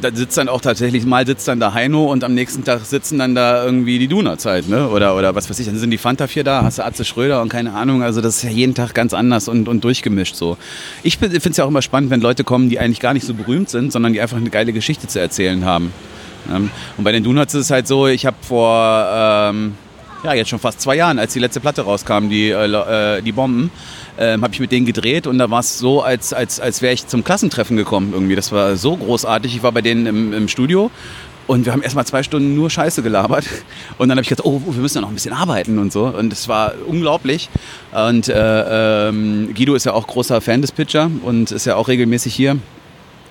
da 0.00 0.10
sitzt 0.14 0.36
dann 0.36 0.48
auch 0.48 0.60
tatsächlich, 0.60 1.04
mal 1.06 1.26
sitzt 1.26 1.48
dann 1.48 1.60
da 1.60 1.74
Heino 1.74 2.04
und 2.10 2.24
am 2.24 2.34
nächsten 2.34 2.64
Tag 2.64 2.84
sitzen 2.84 3.18
dann 3.18 3.34
da 3.34 3.64
irgendwie 3.64 3.98
die 3.98 4.08
halt, 4.44 4.68
ne? 4.68 4.88
Oder, 4.88 5.16
oder 5.16 5.34
was 5.34 5.48
weiß 5.48 5.58
ich, 5.58 5.66
dann 5.66 5.78
sind 5.78 5.90
die 5.90 5.98
Fanta 5.98 6.26
4 6.26 6.44
da, 6.44 6.62
hast 6.62 6.78
du 6.78 6.84
Atze 6.84 7.04
Schröder 7.04 7.42
und 7.42 7.48
keine 7.48 7.74
Ahnung. 7.74 8.02
Also 8.02 8.20
das 8.20 8.36
ist 8.36 8.42
ja 8.42 8.50
jeden 8.50 8.74
Tag 8.74 8.94
ganz 8.94 9.14
anders 9.14 9.48
und, 9.48 9.68
und 9.68 9.84
durchgemischt 9.84 10.34
so. 10.34 10.56
Ich 11.02 11.18
finde 11.18 11.36
es 11.36 11.56
ja 11.56 11.64
auch 11.64 11.68
immer 11.68 11.82
spannend, 11.82 12.10
wenn 12.10 12.20
Leute 12.20 12.44
kommen, 12.44 12.68
die 12.68 12.78
eigentlich 12.78 13.00
gar 13.00 13.14
nicht 13.14 13.26
so 13.26 13.34
berühmt 13.34 13.70
sind, 13.70 13.92
sondern 13.92 14.12
die 14.12 14.20
einfach 14.20 14.36
eine 14.36 14.50
geile 14.50 14.72
Geschichte 14.72 15.06
zu 15.06 15.20
erzählen 15.20 15.64
haben. 15.64 15.92
Ähm, 16.50 16.70
Und 16.96 17.04
bei 17.04 17.12
den 17.12 17.24
Donuts 17.24 17.54
ist 17.54 17.66
es 17.66 17.70
halt 17.70 17.86
so, 17.86 18.06
ich 18.06 18.26
habe 18.26 18.36
vor, 18.40 19.06
ähm, 19.12 19.74
ja, 20.24 20.34
jetzt 20.34 20.48
schon 20.48 20.58
fast 20.58 20.80
zwei 20.80 20.96
Jahren, 20.96 21.18
als 21.18 21.32
die 21.32 21.38
letzte 21.38 21.60
Platte 21.60 21.82
rauskam, 21.82 22.28
die, 22.28 22.50
äh, 22.50 23.18
äh, 23.18 23.22
die 23.22 23.32
Bomben, 23.32 23.70
ähm, 24.18 24.42
habe 24.42 24.52
ich 24.52 24.60
mit 24.60 24.72
denen 24.72 24.86
gedreht 24.86 25.26
und 25.26 25.38
da 25.38 25.50
war 25.50 25.60
es 25.60 25.78
so, 25.78 26.02
als, 26.02 26.32
als, 26.32 26.60
als 26.60 26.82
wäre 26.82 26.92
ich 26.92 27.06
zum 27.06 27.24
Klassentreffen 27.24 27.76
gekommen 27.76 28.12
irgendwie. 28.12 28.36
Das 28.36 28.52
war 28.52 28.76
so 28.76 28.96
großartig. 28.96 29.56
Ich 29.56 29.62
war 29.62 29.72
bei 29.72 29.82
denen 29.82 30.06
im, 30.06 30.32
im 30.32 30.48
Studio 30.48 30.90
und 31.48 31.64
wir 31.64 31.72
haben 31.72 31.82
erstmal 31.82 32.06
zwei 32.06 32.22
Stunden 32.22 32.54
nur 32.54 32.68
Scheiße 32.68 33.02
gelabert. 33.02 33.46
Und 33.96 34.08
dann 34.08 34.18
habe 34.18 34.22
ich 34.22 34.28
gedacht, 34.28 34.44
oh, 34.44 34.60
wir 34.66 34.82
müssen 34.82 34.96
ja 34.96 35.00
noch 35.00 35.08
ein 35.08 35.14
bisschen 35.14 35.32
arbeiten 35.32 35.78
und 35.78 35.92
so. 35.92 36.06
Und 36.06 36.30
es 36.30 36.46
war 36.46 36.74
unglaublich. 36.86 37.48
Und 37.90 38.28
äh, 38.28 39.08
ähm, 39.08 39.54
Guido 39.54 39.74
ist 39.74 39.84
ja 39.84 39.94
auch 39.94 40.06
großer 40.06 40.42
Fan 40.42 40.60
des 40.60 40.72
Pitcher 40.72 41.10
und 41.22 41.50
ist 41.50 41.64
ja 41.64 41.76
auch 41.76 41.88
regelmäßig 41.88 42.34
hier. 42.34 42.58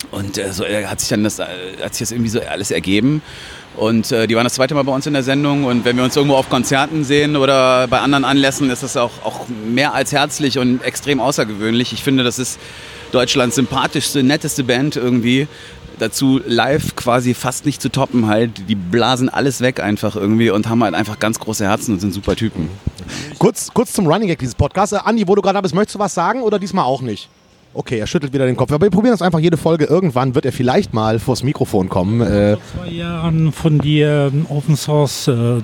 Und 0.09 0.37
äh, 0.37 0.51
so 0.51 0.65
hat 0.65 0.99
sich 0.99 1.09
dann 1.09 1.23
das, 1.23 1.37
äh, 1.37 1.45
hat 1.83 1.93
sich 1.93 2.07
das 2.07 2.11
irgendwie 2.11 2.29
so 2.29 2.41
alles 2.41 2.71
ergeben. 2.71 3.21
Und 3.77 4.11
äh, 4.11 4.25
die 4.25 4.35
waren 4.35 4.43
das 4.43 4.55
zweite 4.55 4.73
Mal 4.73 4.83
bei 4.83 4.91
uns 4.91 5.05
in 5.05 5.13
der 5.13 5.23
Sendung. 5.23 5.63
Und 5.63 5.85
wenn 5.85 5.95
wir 5.95 6.03
uns 6.03 6.15
irgendwo 6.15 6.35
auf 6.35 6.49
Konzerten 6.49 7.03
sehen 7.03 7.35
oder 7.35 7.87
bei 7.87 7.99
anderen 7.99 8.25
Anlässen, 8.25 8.69
ist 8.71 8.83
das 8.83 8.97
auch, 8.97 9.11
auch 9.23 9.47
mehr 9.47 9.93
als 9.93 10.11
herzlich 10.11 10.57
und 10.57 10.83
extrem 10.83 11.21
außergewöhnlich. 11.21 11.93
Ich 11.93 12.03
finde, 12.03 12.23
das 12.23 12.39
ist 12.39 12.59
Deutschlands 13.11 13.55
sympathischste, 13.55 14.23
netteste 14.23 14.63
Band 14.63 14.95
irgendwie. 14.95 15.47
Dazu 15.99 16.39
live 16.45 16.95
quasi 16.95 17.33
fast 17.33 17.65
nicht 17.65 17.81
zu 17.81 17.89
toppen 17.89 18.27
halt. 18.27 18.67
Die 18.67 18.75
blasen 18.75 19.29
alles 19.29 19.61
weg 19.61 19.79
einfach 19.79 20.15
irgendwie 20.15 20.49
und 20.49 20.67
haben 20.69 20.83
halt 20.83 20.95
einfach 20.95 21.19
ganz 21.19 21.39
große 21.39 21.65
Herzen 21.65 21.93
und 21.93 21.99
sind 21.99 22.13
super 22.13 22.35
Typen. 22.35 22.69
Kurz, 23.37 23.71
kurz 23.73 23.93
zum 23.93 24.07
Running 24.07 24.27
Gag 24.27 24.39
dieses 24.39 24.55
Podcasts. 24.55 24.93
Äh, 24.93 24.99
Andi, 25.03 25.27
wo 25.27 25.35
du 25.35 25.41
gerade 25.41 25.61
bist, 25.61 25.75
möchtest 25.75 25.95
du 25.95 25.99
was 25.99 26.13
sagen 26.13 26.41
oder 26.41 26.57
diesmal 26.57 26.85
auch 26.85 27.01
nicht? 27.01 27.29
Okay, 27.73 27.99
er 27.99 28.07
schüttelt 28.07 28.33
wieder 28.33 28.45
den 28.47 28.55
Kopf. 28.55 28.71
Aber 28.71 28.85
wir 28.85 28.89
probieren 28.89 29.13
das 29.13 29.21
einfach 29.21 29.39
jede 29.39 29.55
Folge. 29.55 29.85
Irgendwann 29.85 30.33
wird 30.33 30.45
er 30.45 30.51
vielleicht 30.51 30.93
mal 30.93 31.19
vors 31.19 31.43
Mikrofon 31.43 31.89
kommen. 31.89 32.21
Äh, 32.21 32.57
vor 32.57 32.85
zwei 32.85 32.89
Jahren 32.91 33.51
von 33.51 33.77
dir 33.77 34.31
ein 34.33 34.47
Open 34.49 34.75
Source 34.75 35.27
äh, 35.27 35.61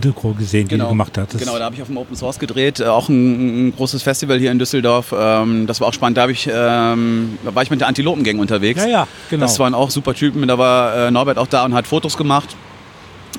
Doku 0.00 0.34
gesehen, 0.34 0.68
die 0.68 0.78
du 0.78 0.86
gemacht 0.86 1.18
hattest. 1.18 1.40
Genau, 1.40 1.58
da 1.58 1.64
habe 1.64 1.74
ich 1.74 1.82
auf 1.82 1.88
dem 1.88 1.96
Open 1.96 2.14
Source 2.14 2.38
gedreht, 2.38 2.78
äh, 2.78 2.84
auch 2.84 3.08
ein, 3.08 3.68
ein 3.68 3.76
großes 3.76 4.02
Festival 4.04 4.38
hier 4.38 4.52
in 4.52 4.58
Düsseldorf. 4.60 5.12
Ähm, 5.18 5.66
das 5.66 5.80
war 5.80 5.88
auch 5.88 5.92
spannend. 5.92 6.16
Da, 6.16 6.28
ich, 6.28 6.46
ähm, 6.52 7.38
da 7.44 7.54
war 7.54 7.62
ich 7.64 7.70
mit 7.70 7.80
der 7.80 7.88
Antilopengang 7.88 8.38
unterwegs. 8.38 8.82
Ja, 8.84 8.88
ja, 8.88 9.08
genau. 9.28 9.42
Das 9.46 9.58
waren 9.58 9.74
auch 9.74 9.90
super 9.90 10.14
Typen. 10.14 10.46
Da 10.46 10.58
war 10.58 11.08
äh, 11.08 11.10
Norbert 11.10 11.38
auch 11.38 11.48
da 11.48 11.64
und 11.64 11.74
hat 11.74 11.86
Fotos 11.88 12.16
gemacht. 12.16 12.54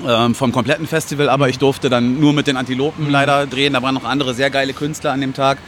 Ähm, 0.06 0.34
vom 0.34 0.50
kompletten 0.50 0.88
Festival, 0.88 1.28
aber 1.28 1.48
ich 1.48 1.58
durfte 1.58 1.88
dann 1.88 2.18
nur 2.18 2.32
mit 2.32 2.48
den 2.48 2.54
Mhm. 2.56 2.60
Antilopen 2.60 3.10
leider 3.10 3.46
drehen. 3.46 3.72
Da 3.74 3.82
waren 3.82 3.94
noch 3.94 4.04
andere 4.04 4.34
sehr 4.34 4.50
geile 4.50 4.72
Künstler 4.72 5.12
an 5.12 5.20
dem 5.20 5.32
Tag. 5.32 5.58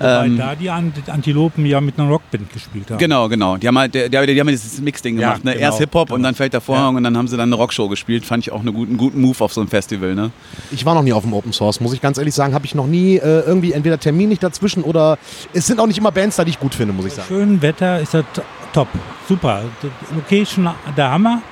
Wobei 0.00 0.26
Ähm, 0.26 0.38
da 0.38 0.54
die 0.54 0.70
Ant- 0.70 1.08
Antilopen 1.08 1.64
ja 1.66 1.80
mit 1.80 1.98
einer 1.98 2.08
Rockband 2.08 2.50
gespielt 2.52 2.90
haben. 2.90 2.98
Genau, 2.98 3.28
genau. 3.28 3.58
Die 3.58 3.68
haben 3.68 3.78
halt, 3.78 3.94
die, 3.94 4.08
die 4.08 4.16
haben 4.40 4.48
dieses 4.48 4.80
Mix-Ding 4.80 5.18
Ja, 5.18 5.28
gemacht. 5.28 5.44
Ne? 5.44 5.52
genau, 5.52 5.62
Erst 5.66 5.78
Hip-Hop 5.78 6.10
und 6.10 6.16
genau. 6.16 6.28
dann 6.28 6.34
fällt 6.34 6.54
der 6.54 6.62
Vorhang 6.62 6.96
und 6.96 7.04
dann 7.04 7.16
haben 7.18 7.28
sie 7.28 7.36
dann 7.36 7.50
eine 7.50 7.56
Rockshow 7.56 7.88
gespielt. 7.88 8.24
Fand 8.24 8.42
ich 8.46 8.50
auch 8.52 8.60
einen 8.60 8.72
guten, 8.74 8.96
guten 8.96 9.20
Move 9.20 9.36
auf 9.44 9.52
so 9.52 9.60
einem 9.60 9.68
Festival. 9.68 10.14
Ne? 10.14 10.30
ich 10.70 10.84
war 10.86 10.94
noch 10.94 11.02
nie 11.02 11.12
auf 11.12 11.22
dem 11.22 11.34
Open 11.34 11.52
Source, 11.52 11.80
muss 11.80 11.92
ich 11.92 12.00
ganz 12.00 12.16
ehrlich 12.18 12.34
sagen. 12.34 12.54
Habe 12.54 12.64
ich 12.64 12.74
noch 12.74 12.86
nie 12.86 13.16
äh, 13.16 13.40
irgendwie 13.40 13.72
entweder 13.72 13.98
Termin 14.00 14.30
nicht 14.30 14.42
dazwischen 14.42 14.82
oder 14.82 15.18
es 15.52 15.66
sind 15.66 15.78
auch 15.80 15.86
nicht 15.86 15.98
immer 15.98 16.12
Bands 16.12 16.36
da, 16.36 16.44
die 16.44 16.50
ich 16.50 16.58
gut 16.60 16.74
finde, 16.74 16.94
muss 16.94 17.04
ich 17.04 17.12
sagen. 17.12 17.28
schönem 17.28 17.60
Wetter 17.62 18.00
ist 18.00 18.14
das 18.14 18.24
top. 18.72 18.88
Super. 19.28 19.62
Die 19.82 20.14
Location 20.14 20.68
der 20.96 21.10
Hammer. 21.10 21.42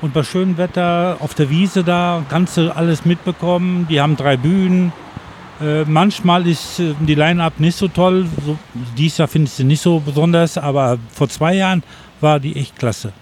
Und 0.00 0.12
bei 0.12 0.24
schönem 0.24 0.56
Wetter 0.58 1.16
auf 1.20 1.32
der 1.34 1.48
Wiese 1.48 1.84
da 1.84 2.24
kannst 2.28 2.56
du 2.56 2.74
alles 2.74 3.04
mitbekommen. 3.04 3.86
Die 3.88 4.00
haben 4.00 4.16
drei 4.16 4.36
Bühnen. 4.36 4.92
Äh, 5.60 5.84
manchmal 5.84 6.46
ist 6.46 6.80
äh, 6.80 6.94
die 7.00 7.14
Line-Up 7.14 7.60
nicht 7.60 7.76
so 7.76 7.88
toll. 7.88 8.26
So, 8.44 8.58
dies 8.96 9.18
Jahr 9.18 9.28
findest 9.28 9.58
du 9.58 9.64
nicht 9.64 9.80
so 9.82 10.00
besonders, 10.00 10.58
aber 10.58 10.98
vor 11.12 11.28
zwei 11.28 11.54
Jahren 11.54 11.82
war 12.20 12.40
die 12.40 12.56
echt 12.56 12.76
klasse. 12.78 13.12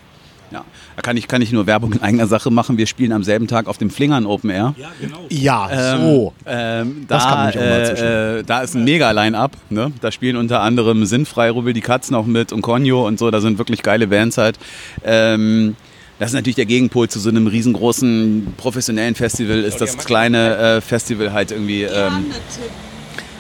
Ja. 0.50 0.64
Da 0.96 1.02
kann 1.02 1.16
ich, 1.16 1.28
kann 1.28 1.42
ich 1.42 1.52
nur 1.52 1.66
Werbung 1.68 1.92
in 1.92 2.02
eigener 2.02 2.26
Sache 2.26 2.50
machen. 2.50 2.76
Wir 2.76 2.86
spielen 2.86 3.12
am 3.12 3.22
selben 3.22 3.46
Tag 3.46 3.68
auf 3.68 3.78
dem 3.78 3.88
Flingern 3.88 4.26
Open 4.26 4.50
Air. 4.50 4.74
Ja, 4.76 4.88
genau. 5.00 5.18
Ja, 5.28 5.68
Ähm, 5.94 6.00
so. 6.02 6.32
Ähm, 6.44 7.04
Das 7.06 7.22
da, 7.22 7.30
kann 7.30 7.46
mich 7.46 7.56
auch 7.58 7.62
mal 7.62 7.86
zwischen. 7.86 8.04
äh, 8.06 8.38
äh, 8.38 8.42
da 8.42 8.60
ist 8.62 8.74
ein 8.74 8.84
Mega-Line-Up. 8.84 9.52
Ne? 9.70 9.92
Da 10.00 10.10
spielen 10.10 10.36
unter 10.36 10.60
anderem 10.60 11.04
Sinnfrei, 11.04 11.50
Rubbel 11.50 11.72
die 11.72 11.80
Katzen 11.82 12.16
auch 12.16 12.26
mit 12.26 12.52
und 12.52 12.62
Konyo 12.62 13.06
und 13.06 13.18
so. 13.20 13.30
Da 13.30 13.40
sind 13.40 13.58
wirklich 13.58 13.82
geile 13.82 14.08
Bands 14.08 14.38
halt. 14.38 14.58
Ähm, 15.04 15.76
das 16.20 16.28
ist 16.28 16.35
natürlich 16.35 16.56
der 16.56 16.66
Gegenpol 16.66 17.09
zu 17.09 17.18
so 17.18 17.30
einem 17.30 17.46
riesengroßen 17.46 18.54
professionellen 18.59 19.14
Festival. 19.14 19.61
Ist 19.61 19.80
das 19.80 19.96
kleine 19.96 20.56
äh, 20.56 20.80
Festival 20.83 21.33
halt 21.33 21.50
irgendwie 21.50 21.85
ähm, 21.85 22.26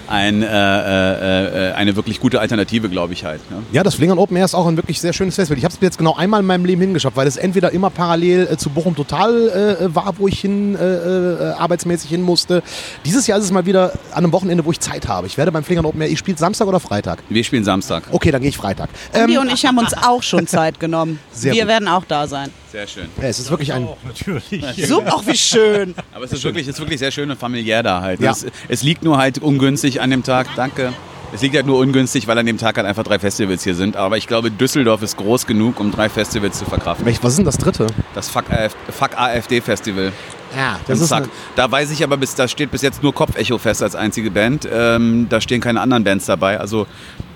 ein, 0.08 0.42
äh, 0.42 0.46
äh, 0.48 1.68
äh, 1.68 1.72
eine 1.74 1.94
wirklich 1.94 2.20
gute 2.20 2.40
Alternative, 2.40 2.88
glaube 2.88 3.12
ich 3.12 3.26
halt. 3.26 3.48
Ne? 3.50 3.58
Ja, 3.70 3.82
das 3.82 3.96
Flingern 3.96 4.18
Open 4.18 4.34
Air 4.34 4.46
ist 4.46 4.54
auch 4.54 4.66
ein 4.66 4.78
wirklich 4.78 4.98
sehr 4.98 5.12
schönes 5.12 5.34
Festival. 5.34 5.58
Ich 5.58 5.64
habe 5.64 5.74
es 5.74 5.80
mir 5.82 5.88
jetzt 5.88 5.98
genau 5.98 6.16
einmal 6.16 6.40
in 6.40 6.46
meinem 6.46 6.64
Leben 6.64 6.80
hingeschafft, 6.80 7.16
weil 7.16 7.28
es 7.28 7.36
entweder 7.36 7.70
immer 7.72 7.90
parallel 7.90 8.48
äh, 8.50 8.56
zu 8.56 8.70
Bochum 8.70 8.96
Total 8.96 9.78
äh, 9.80 9.94
war, 9.94 10.14
wo 10.16 10.26
ich 10.26 10.40
hin 10.40 10.76
arbeitsmäßig 10.78 12.08
hin 12.08 12.22
musste. 12.22 12.62
Dieses 13.04 13.26
Jahr 13.26 13.38
ist 13.38 13.44
es 13.44 13.52
mal 13.52 13.66
wieder 13.66 13.92
an 14.12 14.24
einem 14.24 14.32
Wochenende, 14.32 14.64
wo 14.64 14.70
ich 14.70 14.80
Zeit 14.80 15.06
habe. 15.06 15.26
Ich 15.26 15.36
werde 15.36 15.52
beim 15.52 15.64
Flingern 15.64 15.84
Open 15.84 16.00
Air, 16.00 16.08
ich 16.08 16.18
spiele 16.18 16.38
Samstag 16.38 16.66
oder 16.66 16.80
Freitag? 16.80 17.22
Wir 17.28 17.44
spielen 17.44 17.64
Samstag. 17.64 18.04
Okay, 18.10 18.30
dann 18.30 18.40
gehe 18.40 18.48
ich 18.48 18.56
Freitag. 18.56 18.88
Andi 19.12 19.34
Ähm, 19.34 19.40
und 19.40 19.52
ich 19.52 19.66
haben 19.66 19.76
uns 19.76 19.92
auch 20.02 20.22
schon 20.22 20.46
Zeit 20.46 20.80
genommen. 20.80 21.18
Sehr 21.30 21.52
Wir 21.52 21.62
gut. 21.62 21.68
werden 21.68 21.88
auch 21.88 22.04
da 22.06 22.26
sein. 22.26 22.50
Sehr 22.72 22.86
schön. 22.86 23.08
ja, 23.20 23.24
es 23.28 23.38
ist 23.40 23.50
wirklich 23.50 23.72
ein. 23.72 23.84
Auch 23.84 23.96
natürlich. 24.04 24.86
So, 24.86 25.02
auch 25.02 25.26
wie 25.26 25.36
schön. 25.36 25.94
Aber 26.12 26.24
es 26.24 26.32
ist 26.32 26.44
wirklich, 26.44 26.68
es 26.68 26.74
ist 26.74 26.80
wirklich 26.80 27.00
sehr 27.00 27.10
schön 27.10 27.30
und 27.30 27.38
familiär 27.38 27.82
da 27.82 28.00
halt. 28.00 28.20
Ja. 28.20 28.30
Es, 28.30 28.46
es 28.68 28.82
liegt 28.82 29.02
nur 29.02 29.18
halt 29.18 29.38
ungünstig 29.38 30.00
an 30.00 30.10
dem 30.10 30.22
Tag. 30.22 30.46
Danke. 30.54 30.92
Es 31.32 31.42
liegt 31.42 31.54
halt 31.54 31.66
nur 31.66 31.78
ungünstig, 31.78 32.26
weil 32.26 32.36
an 32.38 32.46
dem 32.46 32.58
Tag 32.58 32.76
halt 32.76 32.86
einfach 32.86 33.04
drei 33.04 33.18
Festivals 33.18 33.62
hier 33.62 33.74
sind. 33.76 33.96
Aber 33.96 34.16
ich 34.16 34.26
glaube, 34.26 34.50
Düsseldorf 34.50 35.02
ist 35.02 35.16
groß 35.16 35.46
genug, 35.46 35.78
um 35.78 35.92
drei 35.92 36.08
Festivals 36.08 36.58
zu 36.58 36.64
verkraften. 36.64 37.06
Welch, 37.06 37.22
was 37.22 37.32
ist 37.32 37.36
denn 37.38 37.44
das 37.44 37.58
dritte? 37.58 37.86
Das 38.14 38.28
Fuck, 38.28 38.50
AF, 38.50 38.74
Fuck 38.90 39.16
AfD 39.16 39.60
Festival. 39.60 40.12
Ja, 40.56 40.80
Das 40.88 41.00
ist. 41.00 41.08
Zack. 41.08 41.28
Da 41.54 41.70
weiß 41.70 41.92
ich 41.92 42.02
aber, 42.02 42.16
bis 42.16 42.34
da 42.34 42.48
steht 42.48 42.72
bis 42.72 42.82
jetzt 42.82 43.02
nur 43.02 43.14
Kopfecho 43.14 43.58
fest 43.58 43.82
als 43.82 43.94
einzige 43.94 44.30
Band. 44.30 44.68
Ähm, 44.72 45.26
da 45.28 45.40
stehen 45.40 45.60
keine 45.60 45.80
anderen 45.80 46.02
Bands 46.02 46.26
dabei. 46.26 46.58
Also 46.58 46.86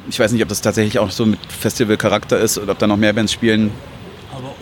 ich 0.09 0.18
weiß 0.18 0.32
nicht, 0.32 0.43
ob 0.43 0.49
das 0.49 0.61
tatsächlich 0.61 0.99
auch 0.99 1.11
so 1.11 1.24
mit 1.24 1.39
Festival-Charakter 1.49 2.39
ist 2.39 2.59
oder 2.59 2.72
ob 2.72 2.78
da 2.78 2.87
noch 2.89 2.97
mehr 2.97 3.12
Bands 3.12 3.32
spielen. 3.32 3.70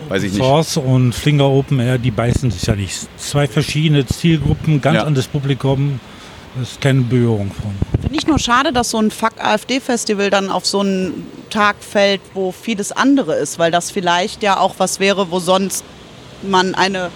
Weiß 0.09 0.23
ich 0.23 0.33
nicht. 0.33 0.41
Source 0.41 0.77
und 0.77 1.13
Flinger 1.13 1.49
Open 1.49 1.79
Air, 1.79 1.97
die 1.97 2.11
beißen 2.11 2.51
sich 2.51 2.63
ja 2.63 2.75
nicht. 2.75 3.07
Zwei 3.17 3.47
verschiedene 3.47 4.05
Zielgruppen, 4.05 4.81
ganz 4.81 4.97
Ja. 4.97 5.03
anderes 5.03 5.27
Publikum. 5.27 5.99
Das 6.59 6.71
ist 6.73 6.81
keine 6.81 7.01
Berührung 7.01 7.51
von. 7.51 7.73
Finde 8.01 8.15
ich 8.15 8.27
nur 8.27 8.37
schade, 8.37 8.71
dass 8.71 8.91
so 8.91 8.99
ein 8.99 9.09
Fuck-AfD-Festival 9.09 10.29
dann 10.29 10.49
auf 10.51 10.65
so 10.67 10.81
einen 10.81 11.25
Tag 11.49 11.77
fällt, 11.79 12.21
wo 12.35 12.51
vieles 12.51 12.91
andere 12.91 13.33
ist, 13.35 13.57
weil 13.57 13.71
das 13.71 13.89
vielleicht 13.89 14.43
ja 14.43 14.59
auch 14.59 14.75
was 14.77 14.99
wäre, 14.99 15.31
wo 15.31 15.39
sonst 15.39 15.83
man 16.43 16.75
eine 16.75 17.09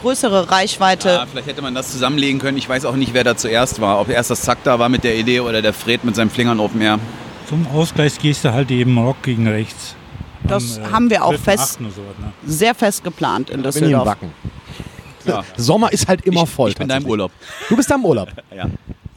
größere 0.00 0.50
Reichweite. 0.50 1.08
Ja, 1.08 1.26
vielleicht 1.28 1.48
hätte 1.48 1.62
man 1.62 1.74
das 1.74 1.90
zusammenlegen 1.90 2.40
können. 2.40 2.56
Ich 2.56 2.68
weiß 2.68 2.84
auch 2.84 2.94
nicht, 2.94 3.14
wer 3.14 3.24
da 3.24 3.36
zuerst 3.36 3.80
war. 3.80 4.00
Ob 4.00 4.10
erst 4.10 4.30
das 4.30 4.42
Zack 4.42 4.58
da 4.62 4.78
war 4.78 4.88
mit 4.88 5.02
der 5.02 5.16
Idee 5.16 5.40
oder 5.40 5.60
der 5.60 5.72
Fred 5.72 6.04
mit 6.04 6.14
seinem 6.14 6.30
Flingern 6.30 6.60
Open 6.60 6.80
Air. 6.80 7.00
Zum 7.48 7.66
Ausgleich 7.74 8.16
gehst 8.20 8.44
du 8.44 8.52
halt 8.52 8.70
eben 8.70 8.96
Rock 8.96 9.22
gegen 9.24 9.48
rechts. 9.48 9.96
Das 10.48 10.78
Am, 10.78 10.84
äh, 10.84 10.86
haben 10.90 11.10
wir 11.10 11.24
auch 11.24 11.30
12., 11.30 11.42
fest, 11.42 11.74
8. 11.76 11.80
oder 11.80 11.90
sowas, 11.90 12.14
ne? 12.20 12.32
sehr 12.46 12.74
fest 12.74 13.04
geplant 13.04 13.50
in 13.50 13.62
Bin 13.62 13.70
ich 13.70 13.76
im 13.76 13.82
Düsseldorf. 13.82 14.16
Ja. 15.24 15.44
Sommer 15.56 15.92
ist 15.92 16.08
halt 16.08 16.24
immer 16.24 16.46
voll. 16.46 16.70
Ich 16.70 16.76
bin 16.76 16.88
da 16.88 16.96
im. 16.96 17.06
Urlaub. 17.06 17.30
Du 17.68 17.76
bist 17.76 17.90
da 17.90 17.96
im 17.96 18.04
Urlaub. 18.04 18.28
Ja. 18.54 18.66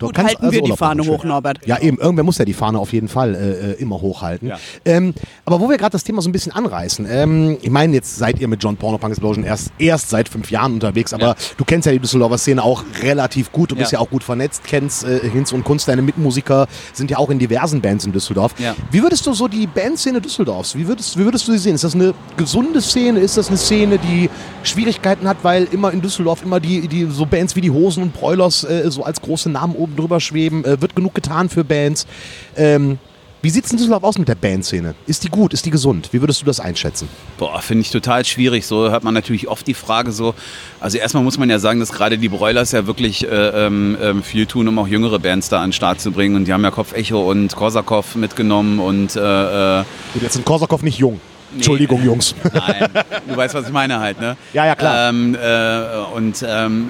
Gut, 0.08 0.18
halten 0.18 0.38
also 0.42 0.52
wir 0.52 0.60
die 0.60 0.64
Urlaub 0.64 0.80
Fahne 0.80 0.96
machen, 1.02 1.06
schön. 1.06 1.18
hoch, 1.20 1.24
Norbert. 1.24 1.60
Ja, 1.66 1.80
eben. 1.80 1.98
Irgendwer 1.98 2.24
muss 2.24 2.38
ja 2.38 2.46
die 2.46 2.54
Fahne 2.54 2.80
auf 2.80 2.92
jeden 2.94 3.08
Fall 3.08 3.36
äh, 3.36 3.72
äh, 3.72 3.82
immer 3.82 4.02
hochhalten. 4.02 4.48
Ja. 4.50 4.58
Ähm, 4.86 5.14
aber 5.46 5.60
wo 5.60 5.70
wir 5.70 5.78
gerade 5.78 5.92
das 5.92 6.04
Thema 6.04 6.22
so 6.22 6.30
ein 6.30 6.32
bisschen 6.32 6.52
anreißen. 6.52 7.06
Ähm, 7.10 7.58
ich 7.62 7.70
meine, 7.70 7.94
jetzt 7.94 8.16
seid 8.18 8.40
ihr 8.40 8.48
mit 8.48 8.64
John 8.64 8.78
Porno 8.78 8.98
Punk 8.98 9.12
Explosion 9.12 9.44
erst, 9.44 9.72
erst 9.80 10.10
seit 10.10 10.30
fünf 10.30 10.52
Jahren 10.52 10.74
unterwegs, 10.74 11.14
aber 11.14 11.28
Ja. 11.28 11.36
du 11.58 11.66
kennst 11.66 11.86
ja 11.86 11.92
die 11.92 12.00
Düsseldorfer 12.00 12.38
Szene 12.38 12.64
auch 12.64 12.84
relativ 13.02 13.52
gut. 13.52 13.72
Du 13.72 13.76
bist 13.76 13.92
ja, 13.92 14.00
Ja. 14.00 14.06
auch 14.06 14.10
gut 14.10 14.24
vernetzt, 14.24 14.64
kennst 14.66 15.04
äh, 15.04 15.20
Hinz 15.30 15.52
und 15.52 15.64
Kunst. 15.64 15.88
Deine 15.88 16.02
Mitmusiker 16.02 16.68
sind 16.94 17.12
ja 17.12 17.18
auch 17.18 17.30
in 17.30 17.40
diversen 17.40 17.82
Bands 17.82 18.06
in 18.06 18.12
Düsseldorf. 18.12 18.54
Wie 18.92 19.02
würdest 19.02 19.26
du 19.28 19.34
so 19.34 19.48
die 19.48 19.68
Bandszene 19.68 20.22
Düsseldorfs, 20.22 20.76
wie 20.76 20.88
würdest, 20.88 21.18
wie 21.18 21.24
würdest 21.26 21.48
du 21.48 21.52
sie 21.52 21.58
sehen? 21.58 21.76
Ist 21.76 21.84
das 21.84 21.96
eine 21.96 22.14
gesunde 22.38 22.82
Szene? 22.82 23.20
Ist 23.20 23.38
das 23.38 23.48
eine 23.50 23.58
Szene, 23.58 23.98
die 23.98 24.30
Schwierigkeiten 24.64 25.28
hat, 25.28 25.38
weil 25.44 25.68
immer 25.72 25.92
in 25.92 26.02
Düsseldorf 26.02 26.44
immer 26.44 26.60
die, 26.60 26.88
die 26.88 27.06
so 27.10 27.26
Bands 27.26 27.56
wie 27.56 27.62
die 27.62 27.72
Hosen 27.72 28.04
und 28.04 28.14
Broilers 28.14 28.64
äh, 28.64 28.90
so 28.92 29.04
als 29.04 29.22
große 29.22 29.50
Namen 29.50 29.76
oben 29.76 29.91
drüber 29.96 30.20
schweben? 30.20 30.64
Äh, 30.66 30.82
wird 30.82 30.96
genug 30.96 31.16
getan 31.16 31.50
für 31.50 31.64
Bands? 31.64 32.08
Ähm, 32.56 33.00
wie 33.44 33.50
sieht 33.50 33.66
es 33.66 33.72
in 33.72 33.78
Düsseldorf 33.78 34.04
aus 34.04 34.20
mit 34.20 34.28
der 34.28 34.36
Bandszene? 34.36 34.94
Ist 35.08 35.24
die 35.24 35.30
gut? 35.30 35.52
Ist 35.52 35.66
die 35.66 35.72
gesund? 35.72 36.10
Wie 36.12 36.22
würdest 36.22 36.42
du 36.42 36.46
das 36.46 36.60
einschätzen? 36.60 37.10
Boah, 37.40 37.60
finde 37.60 37.82
ich 37.82 37.90
total 37.90 38.24
schwierig. 38.24 38.68
So 38.68 38.92
hört 38.92 39.04
man 39.04 39.16
natürlich 39.16 39.48
oft 39.48 39.66
die 39.66 39.74
Frage 39.74 40.12
so. 40.12 40.36
Also 40.80 41.00
erstmal 41.00 41.24
muss 41.24 41.40
man 41.40 41.50
ja 41.50 41.58
sagen, 41.58 41.80
dass 41.80 41.92
gerade 41.92 42.20
die 42.20 42.30
Broilers 42.30 42.72
ja 42.72 42.86
wirklich 42.86 43.28
äh, 43.28 43.66
ähm, 43.66 43.98
ähm, 44.00 44.22
viel 44.22 44.46
tun, 44.46 44.68
um 44.68 44.78
auch 44.78 44.88
jüngere 44.88 45.18
Bands 45.18 45.50
da 45.50 45.58
an 45.58 45.70
den 45.70 45.74
Start 45.74 46.00
zu 46.00 46.12
bringen. 46.12 46.36
Und 46.36 46.46
die 46.46 46.54
haben 46.54 46.64
ja 46.64 46.70
Kopfecho 46.70 47.32
und 47.32 47.56
Korsakov 47.56 48.14
mitgenommen 48.14 48.80
und 48.80 49.16
äh, 49.16 49.80
äh, 49.80 49.84
Gut, 50.14 50.22
jetzt 50.22 50.34
sind 50.34 50.46
Korsakov 50.46 50.84
nicht 50.84 51.00
jung. 51.00 51.20
Entschuldigung, 51.56 52.04
Jungs. 52.04 52.36
Nein, 52.54 52.90
du 53.28 53.36
weißt, 53.36 53.56
was 53.56 53.66
ich 53.66 53.74
meine 53.74 54.00
halt, 54.00 54.22
ne? 54.22 54.38
Ja, 54.54 54.66
ja, 54.68 54.76
klar. 54.76 55.10
Ähm, 55.10 55.36
äh, 55.36 56.16
und 56.16 56.46
ähm, 56.48 56.90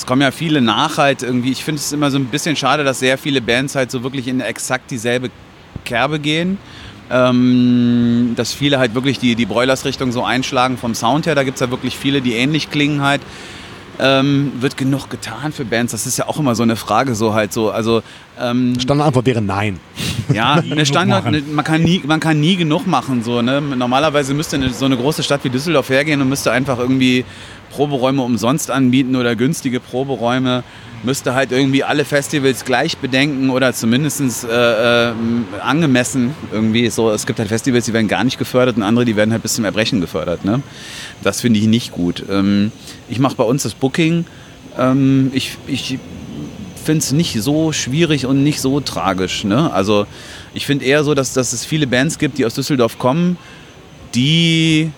es 0.00 0.06
kommen 0.06 0.22
ja 0.22 0.30
viele 0.30 0.62
nach 0.62 0.96
halt 0.96 1.22
irgendwie. 1.22 1.52
Ich 1.52 1.62
finde 1.62 1.78
es 1.78 1.92
immer 1.92 2.10
so 2.10 2.16
ein 2.16 2.24
bisschen 2.24 2.56
schade, 2.56 2.84
dass 2.84 3.00
sehr 3.00 3.18
viele 3.18 3.42
Bands 3.42 3.74
halt 3.74 3.90
so 3.90 4.02
wirklich 4.02 4.28
in 4.28 4.40
exakt 4.40 4.90
dieselbe 4.90 5.28
Kerbe 5.84 6.18
gehen. 6.18 6.56
Ähm, 7.10 8.32
dass 8.34 8.54
viele 8.54 8.78
halt 8.78 8.94
wirklich 8.94 9.18
die, 9.18 9.34
die 9.34 9.44
Broilers-Richtung 9.44 10.10
so 10.10 10.24
einschlagen 10.24 10.78
vom 10.78 10.94
Sound 10.94 11.26
her. 11.26 11.34
Da 11.34 11.42
gibt 11.42 11.56
es 11.56 11.60
ja 11.60 11.70
wirklich 11.70 11.98
viele, 11.98 12.22
die 12.22 12.32
ähnlich 12.32 12.70
klingen 12.70 13.02
halt. 13.02 13.20
Ähm, 13.98 14.52
wird 14.60 14.78
genug 14.78 15.10
getan 15.10 15.52
für 15.52 15.66
Bands? 15.66 15.92
Das 15.92 16.06
ist 16.06 16.16
ja 16.16 16.26
auch 16.28 16.38
immer 16.38 16.54
so 16.54 16.62
eine 16.62 16.76
Frage, 16.76 17.14
so 17.14 17.34
halt 17.34 17.52
so. 17.52 17.70
Also 17.70 18.02
ähm, 18.40 18.80
Standardantwort 18.80 19.26
wäre 19.26 19.42
nein. 19.42 19.78
ja, 20.32 20.54
eine 20.70 20.86
Standard, 20.86 21.26
eine, 21.26 21.42
man, 21.42 21.64
kann 21.64 21.82
nie, 21.82 22.00
man 22.06 22.20
kann 22.20 22.40
nie 22.40 22.56
genug 22.56 22.86
machen. 22.86 23.22
So, 23.22 23.42
ne? 23.42 23.60
Normalerweise 23.60 24.32
müsste 24.32 24.56
eine, 24.56 24.70
so 24.70 24.86
eine 24.86 24.96
große 24.96 25.22
Stadt 25.22 25.44
wie 25.44 25.50
Düsseldorf 25.50 25.90
hergehen 25.90 26.22
und 26.22 26.30
müsste 26.30 26.52
einfach 26.52 26.78
irgendwie 26.78 27.26
Proberäume 27.70 28.22
umsonst 28.22 28.70
anbieten 28.70 29.16
oder 29.16 29.36
günstige 29.36 29.80
Proberäume. 29.80 30.62
Müsste 31.02 31.34
halt 31.34 31.50
irgendwie 31.50 31.82
alle 31.82 32.04
Festivals 32.04 32.66
gleich 32.66 32.98
bedenken 32.98 33.48
oder 33.48 33.72
zumindest 33.72 34.44
äh, 34.44 35.08
äh, 35.08 35.12
angemessen 35.62 36.34
irgendwie. 36.52 36.90
So, 36.90 37.10
es 37.10 37.24
gibt 37.24 37.38
halt 37.38 37.48
Festivals, 37.48 37.86
die 37.86 37.94
werden 37.94 38.08
gar 38.08 38.22
nicht 38.22 38.38
gefördert 38.38 38.76
und 38.76 38.82
andere, 38.82 39.06
die 39.06 39.16
werden 39.16 39.32
halt 39.32 39.42
bis 39.42 39.54
zum 39.54 39.64
Erbrechen 39.64 40.02
gefördert. 40.02 40.44
Ne? 40.44 40.62
Das 41.22 41.40
finde 41.40 41.58
ich 41.58 41.66
nicht 41.66 41.92
gut. 41.92 42.22
Ähm, 42.28 42.70
ich 43.08 43.18
mache 43.18 43.36
bei 43.36 43.44
uns 43.44 43.62
das 43.62 43.72
Booking. 43.72 44.26
Ähm, 44.78 45.30
ich, 45.32 45.56
ich 45.66 45.98
finde 46.84 46.98
es 46.98 47.12
nicht 47.12 47.40
so 47.40 47.72
schwierig 47.72 48.26
und 48.26 48.42
nicht 48.42 48.60
so 48.60 48.80
tragisch. 48.80 49.44
Ne? 49.44 49.72
Also 49.72 50.06
ich 50.52 50.66
finde 50.66 50.84
eher 50.84 51.04
so, 51.04 51.14
dass, 51.14 51.32
dass 51.32 51.52
es 51.52 51.64
viele 51.64 51.86
Bands 51.86 52.18
gibt, 52.18 52.36
die 52.36 52.44
aus 52.44 52.54
Düsseldorf 52.54 52.98
kommen, 52.98 53.38
die 54.14 54.90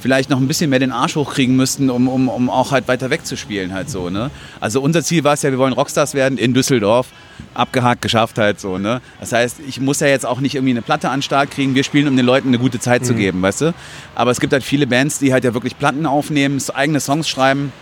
vielleicht 0.00 0.30
noch 0.30 0.38
ein 0.38 0.48
bisschen 0.48 0.70
mehr 0.70 0.78
den 0.78 0.92
Arsch 0.92 1.16
hochkriegen 1.16 1.56
müssten, 1.56 1.90
um, 1.90 2.08
um, 2.08 2.28
um 2.28 2.50
auch 2.50 2.72
halt 2.72 2.88
weiter 2.88 3.10
wegzuspielen 3.10 3.72
halt 3.72 3.90
so. 3.90 4.10
Ne? 4.10 4.30
Also 4.60 4.80
unser 4.80 5.02
Ziel 5.02 5.24
war 5.24 5.34
es 5.34 5.42
ja, 5.42 5.50
wir 5.50 5.58
wollen 5.58 5.72
Rockstars 5.72 6.14
werden 6.14 6.38
in 6.38 6.54
Düsseldorf. 6.54 7.08
Abgehakt, 7.54 8.02
geschafft 8.02 8.38
halt 8.38 8.60
so. 8.60 8.78
Ne? 8.78 9.00
Das 9.20 9.32
heißt, 9.32 9.60
ich 9.66 9.80
muss 9.80 10.00
ja 10.00 10.08
jetzt 10.08 10.26
auch 10.26 10.40
nicht 10.40 10.54
irgendwie 10.54 10.72
eine 10.72 10.82
Platte 10.82 11.08
an 11.08 11.18
den 11.18 11.22
Start 11.22 11.50
kriegen. 11.50 11.74
Wir 11.74 11.84
spielen, 11.84 12.08
um 12.08 12.16
den 12.16 12.26
Leuten 12.26 12.48
eine 12.48 12.58
gute 12.58 12.80
Zeit 12.80 13.06
zu 13.06 13.14
geben, 13.14 13.42
weißt 13.42 13.60
du? 13.62 13.74
Aber 14.14 14.30
es 14.30 14.40
gibt 14.40 14.52
halt 14.52 14.64
viele 14.64 14.86
Bands, 14.86 15.18
die 15.18 15.32
halt 15.32 15.44
ja 15.44 15.54
wirklich 15.54 15.78
Platten 15.78 16.06
aufnehmen, 16.06 16.60
eigene 16.74 17.00
Songs 17.00 17.28
schreiben 17.28 17.72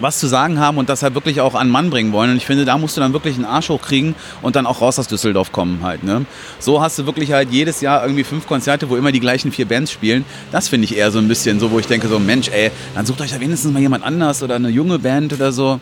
was 0.00 0.18
zu 0.18 0.26
sagen 0.26 0.58
haben 0.58 0.78
und 0.78 0.88
das 0.88 1.02
halt 1.02 1.14
wirklich 1.14 1.40
auch 1.40 1.54
an 1.54 1.70
Mann 1.70 1.90
bringen 1.90 2.12
wollen. 2.12 2.30
Und 2.30 2.36
ich 2.36 2.46
finde, 2.46 2.64
da 2.64 2.78
musst 2.78 2.96
du 2.96 3.00
dann 3.00 3.12
wirklich 3.12 3.36
einen 3.36 3.44
Arsch 3.44 3.68
hochkriegen 3.68 4.14
und 4.42 4.56
dann 4.56 4.66
auch 4.66 4.80
raus 4.80 4.98
aus 4.98 5.08
Düsseldorf 5.08 5.52
kommen 5.52 5.80
halt. 5.82 6.04
Ne? 6.04 6.26
So 6.58 6.82
hast 6.82 6.98
du 6.98 7.06
wirklich 7.06 7.32
halt 7.32 7.50
jedes 7.50 7.80
Jahr 7.80 8.02
irgendwie 8.02 8.24
fünf 8.24 8.46
Konzerte, 8.46 8.88
wo 8.90 8.96
immer 8.96 9.12
die 9.12 9.20
gleichen 9.20 9.52
vier 9.52 9.66
Bands 9.66 9.90
spielen. 9.90 10.24
Das 10.52 10.68
finde 10.68 10.84
ich 10.84 10.96
eher 10.96 11.10
so 11.10 11.18
ein 11.18 11.28
bisschen 11.28 11.60
so, 11.60 11.70
wo 11.70 11.78
ich 11.78 11.86
denke 11.86 12.08
so, 12.08 12.18
Mensch, 12.18 12.48
ey, 12.48 12.70
dann 12.94 13.06
sucht 13.06 13.20
euch 13.20 13.30
da 13.30 13.40
wenigstens 13.40 13.72
mal 13.72 13.80
jemand 13.80 14.04
anders 14.04 14.42
oder 14.42 14.56
eine 14.56 14.68
junge 14.68 14.98
Band 14.98 15.32
oder 15.32 15.52
so. 15.52 15.80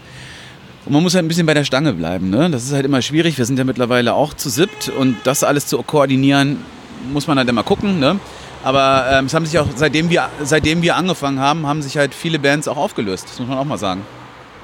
Und 0.87 0.93
man 0.93 1.03
muss 1.03 1.15
halt 1.15 1.25
ein 1.25 1.29
bisschen 1.29 1.47
bei 1.47 1.55
der 1.55 1.65
Stange 1.65 1.95
bleiben. 1.95 2.31
Ne? 2.31 2.51
Das 2.51 2.65
ist 2.65 2.73
halt 2.73 2.85
immer 2.85 3.01
schwierig. 3.01 3.39
Wir 3.39 3.47
sind 3.47 3.59
ja 3.59 3.65
mittlerweile 3.65 4.15
auch 4.15 4.35
zu 4.35 4.51
siebt 4.51 4.91
und 4.91 5.17
das 5.25 5.43
alles 5.43 5.67
zu 5.67 5.83
koordinieren, 5.83 6.59
muss 7.12 7.27
man 7.27 7.39
halt 7.39 7.49
immer 7.49 7.62
gucken. 7.62 7.99
Ne? 8.01 8.21
Aber 8.65 9.07
ähm, 9.11 9.27
es 9.27 9.35
haben 9.35 9.45
sich 9.45 9.59
auch, 9.59 9.67
seitdem 9.77 10.09
wir, 10.09 10.31
seitdem 10.43 10.81
wir 10.81 10.97
angefangen 10.97 11.39
haben, 11.39 11.67
haben 11.67 11.83
sich 11.83 11.99
halt 11.99 12.15
viele 12.15 12.39
Bands 12.39 12.67
auch 12.67 12.79
aufgelöst. 12.79 13.29
Das 13.29 13.39
muss 13.39 13.49
man 13.49 13.59
auch 13.59 13.65
mal 13.65 13.77
sagen. 13.77 14.07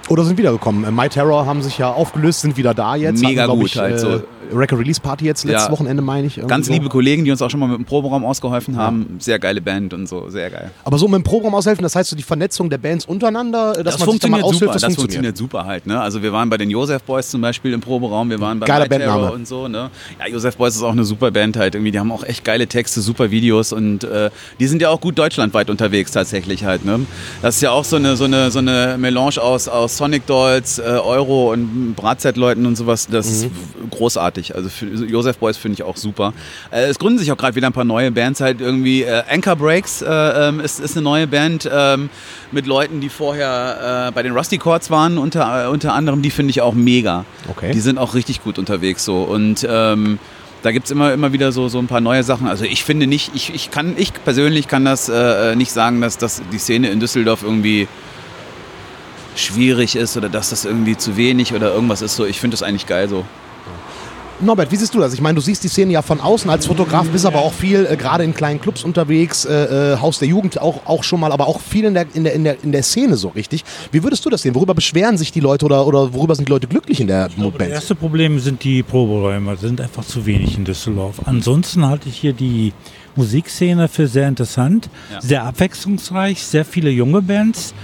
Oder 0.09 0.25
sind 0.25 0.39
wiedergekommen. 0.39 0.85
Äh, 0.85 0.91
My 0.91 1.09
Terror 1.09 1.47
haben 1.47 1.63
sich 1.63 1.79
ja 1.79 1.91
aufgelöst, 1.93 2.41
sind 2.41 2.57
wieder 2.57 2.75
da 2.75 2.97
jetzt. 2.97 3.23
Mega 3.23 3.45
glaub 3.45 3.59
gut 3.59 3.67
ich, 3.69 3.79
halt 3.79 3.95
äh, 3.95 3.99
so. 3.99 4.23
Record 4.53 4.81
Release 4.81 5.01
Party 5.01 5.27
jetzt 5.27 5.45
letztes 5.45 5.67
Ja. 5.67 5.71
Wochenende, 5.73 6.03
meine 6.03 6.27
ich. 6.27 6.41
Ganz 6.49 6.67
so. 6.67 6.73
liebe 6.73 6.89
Kollegen, 6.89 7.25
die 7.25 7.31
uns 7.31 7.41
auch 7.41 7.49
schon 7.51 7.61
mal 7.61 7.69
mit 7.69 7.79
dem 7.79 7.85
Proberaum 7.85 8.25
ausgeholfen 8.25 8.77
haben. 8.77 9.15
Sehr 9.21 9.39
geile 9.39 9.61
Band 9.61 9.95
und 9.95 10.09
so, 10.09 10.29
sehr 10.29 10.51
geil. 10.51 10.73
Aber 10.83 10.99
so 10.99 11.07
mit 11.07 11.19
dem 11.19 11.23
Programm 11.23 11.55
aushelfen, 11.55 11.85
das 11.85 11.95
heißt 11.95 12.11
so 12.11 12.17
die 12.17 12.25
Vernetzung 12.25 12.69
der 12.69 12.79
Bands 12.79 13.05
untereinander, 13.05 13.79
äh, 13.79 13.85
dass 13.85 13.97
Das, 13.97 14.01
man 14.07 14.11
sich 14.11 14.21
da 14.21 14.27
mal 14.29 14.41
funktioniert 14.41 14.45
aushilft, 14.45 14.61
super. 14.61 14.73
das, 14.73 14.83
Das 14.83 14.95
funktioniert. 14.97 15.37
funktioniert 15.37 15.37
super 15.37 15.67
halt. 15.67 15.87
Ne? 15.87 16.01
Also 16.01 16.21
wir 16.25 16.33
waren 16.33 16.51
bei 16.51 16.57
den 16.57 16.69
Joseph 16.69 17.05
Boys 17.05 17.31
zum 17.31 17.41
Beispiel 17.43 17.73
im 17.73 17.81
Proberaum, 17.81 18.29
wir 18.29 18.41
waren 18.41 18.59
bei 18.59 18.67
Geiler 18.67 18.87
My 18.87 18.89
Terror 18.89 19.13
Bandname. 19.13 19.33
und 19.37 19.47
so. 19.47 19.69
Ne? 19.69 19.89
Ja, 20.19 20.27
Joseph 20.27 20.57
Boys 20.57 20.75
ist 20.75 20.83
auch 20.83 20.91
eine 20.91 21.05
super 21.05 21.31
Band 21.31 21.57
halt. 21.57 21.77
Irgendwie, 21.77 21.93
die 21.93 22.01
haben 22.01 22.11
auch 22.11 22.25
echt 22.25 22.45
geile 22.45 22.67
Texte, 22.67 23.03
super 23.03 23.31
Videos 23.31 23.73
und 23.73 24.03
äh, 24.03 24.31
die 24.59 24.67
sind 24.67 24.83
ja 24.83 24.89
auch 24.89 25.01
gut 25.01 25.17
deutschlandweit 25.17 25.71
unterwegs 25.71 26.11
tatsächlich 26.11 26.65
halt. 26.65 26.85
Ne? 26.85 27.07
Das 27.41 27.55
ist 27.55 27.61
ja 27.63 27.71
auch 27.71 27.85
so 27.85 27.95
eine, 27.95 28.17
so 28.17 28.25
eine, 28.25 28.51
so 28.51 28.59
eine 28.59 28.97
Melange 28.99 29.41
aus, 29.41 29.69
aus 29.69 29.90
Sonic 29.97 30.27
Dolls, 30.27 30.79
äh, 30.79 30.83
Euro 30.83 31.53
und 31.53 31.95
Bratset-Leuten 31.95 32.67
und 32.67 32.77
sowas. 32.77 33.07
Das 33.11 33.27
ist 33.27 33.51
großartig. 33.91 34.55
Also 34.55 34.69
für 34.69 34.87
Joseph 34.87 35.39
Boys 35.39 35.57
finde 35.57 35.75
ich 35.75 35.83
auch 35.83 35.97
super. 35.97 36.33
Äh, 36.71 36.85
es 36.85 36.99
gründen 36.99 37.19
sich 37.19 37.31
auch 37.33 37.37
gerade 37.37 37.57
wieder 37.57 37.67
ein 37.67 37.73
paar 37.73 37.85
neue 37.85 38.11
Bands 38.11 38.41
halt 38.41 38.61
irgendwie. 38.61 39.03
Äh, 39.03 39.23
Anchor 39.29 39.57
Breaks 39.57 40.03
äh, 40.03 40.09
ähm, 40.09 40.61
ist, 40.61 40.81
ist 40.81 40.97
eine 40.97 41.03
neue 41.03 41.27
Band 41.27 41.69
ähm, 41.73 42.11
mit 42.53 42.67
Leuten, 42.67 43.01
die 43.01 43.09
vorher 43.09 44.09
äh, 44.09 44.13
bei 44.13 44.23
den 44.23 44.33
Rusty 44.33 44.59
Chords 44.59 44.91
waren, 44.91 45.19
unter, 45.19 45.67
äh, 45.67 45.69
unter 45.69 45.95
anderem. 45.95 46.23
Die 46.23 46.31
finde 46.31 46.51
ich 46.51 46.61
auch 46.61 46.75
mega. 46.75 47.25
Okay. 47.49 47.73
Die 47.73 47.81
sind 47.81 47.99
auch 47.99 48.15
richtig 48.15 48.43
gut 48.43 48.59
unterwegs 48.59 49.05
so. 49.05 49.23
Und 49.23 49.67
ähm, 49.69 50.19
da 50.63 50.73
gibt 50.73 50.87
es 50.87 50.91
immer, 50.91 51.13
immer 51.13 51.33
wieder 51.33 51.53
so, 51.53 51.69
so 51.69 51.79
ein 51.79 51.87
paar 51.87 52.01
neue 52.01 52.23
Sachen. 52.23 52.47
Also 52.47 52.65
ich 52.65 52.85
finde 52.85 53.07
nicht, 53.07 53.33
ich, 53.35 53.55
ich 53.55 53.71
kann, 53.71 53.95
ich 53.97 54.13
persönlich 54.13 54.69
kann 54.69 54.85
das 54.85 55.09
äh, 55.09 55.57
nicht 55.57 55.73
sagen, 55.73 56.01
dass, 56.01 56.19
dass 56.19 56.43
die 56.53 56.59
Szene 56.59 56.91
in 56.91 57.01
Düsseldorf 57.01 57.43
irgendwie 57.43 57.89
schwierig 59.37 59.97
ist 59.97 60.17
oder 60.17 60.29
dass 60.29 60.51
das 60.51 60.65
irgendwie 60.65 60.97
zu 60.97 61.17
wenig 61.17 61.53
oder 61.55 61.73
irgendwas 61.73 62.03
ist 62.03 62.17
so. 62.17 62.25
Ich 62.27 62.41
finde 62.41 62.57
das 62.57 62.63
eigentlich 62.63 62.87
geil 62.87 63.09
so. 63.09 63.25
Norbert, 64.43 64.73
wie 64.73 64.77
siehst 64.77 64.95
du 64.95 64.99
das? 65.01 65.13
Ich 65.13 65.21
meine, 65.21 65.35
du 65.35 65.43
siehst 65.43 65.63
die 65.65 65.69
Szene 65.69 65.93
ja 65.93 66.01
von 66.01 66.19
außen 66.19 66.49
als 66.49 66.65
Fotograf, 66.67 67.07
bist 67.11 67.27
aber 67.27 67.41
auch 67.41 67.53
viel 67.53 67.87
äh, 67.91 67.95
gerade 67.99 68.25
in 68.25 68.33
kleinen 68.33 68.59
Clubs 68.59 68.85
unterwegs, 68.85 69.45
äh, 69.45 69.93
äh, 69.93 69.97
Haus 69.99 70.19
der 70.19 70.29
Jugend 70.29 70.59
auch, 70.59 70.87
auch 70.87 71.05
schon 71.05 71.21
mal, 71.21 71.31
aber 71.31 71.47
auch 71.47 71.61
viel 71.61 71.85
in 71.85 71.93
der, 71.93 72.07
in, 72.15 72.25
der, 72.25 72.33
in, 72.33 72.45
der, 72.45 72.57
in 72.65 72.73
der 72.73 72.83
Szene 72.83 73.19
so 73.19 73.29
richtig. 73.29 73.65
Wie 73.93 74.03
würdest 74.03 74.25
du 74.25 74.31
das 74.31 74.41
sehen? 74.41 74.55
Worüber 74.55 74.73
beschweren 74.75 75.19
sich 75.19 75.31
die 75.31 75.41
Leute 75.41 75.67
oder, 75.67 75.87
oder 75.87 76.15
worüber 76.15 76.35
sind 76.35 76.49
die 76.49 76.53
Leute 76.53 76.69
glücklich 76.69 77.03
in 77.03 77.09
der 77.09 77.29
Das 77.29 77.37
Band? 77.37 77.71
erste 77.71 77.95
Problem 77.95 78.39
sind 78.41 78.65
die 78.65 78.83
Proberäume, 78.83 79.59
sind 79.59 79.79
einfach 79.79 80.07
zu 80.07 80.25
wenig 80.25 80.57
in 80.57 80.65
Düsseldorf. 80.65 81.17
Ansonsten 81.27 81.85
halte 81.87 82.09
ich 82.09 82.17
hier 82.17 82.33
die 82.33 82.73
Musikszene 83.17 83.89
für 83.89 84.07
sehr 84.07 84.27
interessant, 84.27 84.89
Ja. 85.13 85.21
sehr 85.21 85.45
abwechslungsreich, 85.45 86.43
sehr 86.43 86.65
viele 86.65 86.89
junge 86.89 87.21
Bands. 87.21 87.75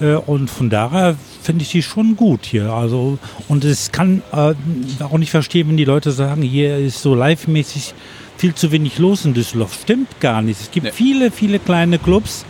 Äh, 0.00 0.14
Und 0.14 0.50
von 0.50 0.70
daher 0.70 1.16
finde 1.42 1.62
ich 1.62 1.70
die 1.70 1.82
schon 1.82 2.16
gut 2.16 2.46
hier. 2.46 2.72
Also, 2.72 3.18
und 3.48 3.64
es 3.64 3.92
kann 3.92 4.22
äh, 4.32 4.54
auch 5.02 5.18
nicht 5.18 5.30
verstehen, 5.30 5.68
wenn 5.68 5.76
die 5.76 5.84
Leute 5.84 6.10
sagen, 6.12 6.42
hier 6.42 6.78
ist 6.78 7.00
so 7.02 7.14
live-mäßig 7.14 7.94
viel 8.36 8.54
zu 8.54 8.72
wenig 8.72 8.98
los 8.98 9.24
in 9.24 9.34
Düsseldorf. 9.34 9.78
Stimmt 9.82 10.20
gar 10.20 10.42
nicht. 10.42 10.60
Es 10.60 10.70
gibt 10.70 10.84
Nee. 10.86 10.92
viele, 10.92 11.30
viele 11.30 11.58
kleine 11.58 11.98
Clubs 11.98 12.44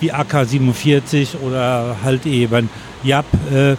wie 0.00 0.12
AK47 0.12 1.38
oder 1.44 1.96
halt 2.02 2.26
eben 2.26 2.68
Jap. 3.04 3.26
Äh, 3.52 3.76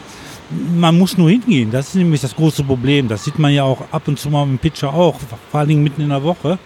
man 0.77 0.97
muss 0.97 1.17
nur 1.17 1.29
hingehen. 1.29 1.71
Das 1.71 1.89
ist 1.89 1.95
nämlich 1.95 2.21
das 2.21 2.35
große 2.35 2.63
Problem. 2.63 3.07
Das 3.07 3.23
sieht 3.25 3.37
man 3.37 3.51
ja 3.53 3.63
auch 3.63 3.81
ab 3.91 4.07
und 4.07 4.17
zu 4.17 4.29
mal 4.29 4.43
im 4.43 4.57
Pitcher 4.59 4.93
auch, 4.93 5.19
vor 5.51 5.59
allen 5.59 5.67
Dingen 5.69 5.83
mitten 5.83 6.01
in 6.01 6.09
der 6.09 6.23
Woche. 6.23 6.57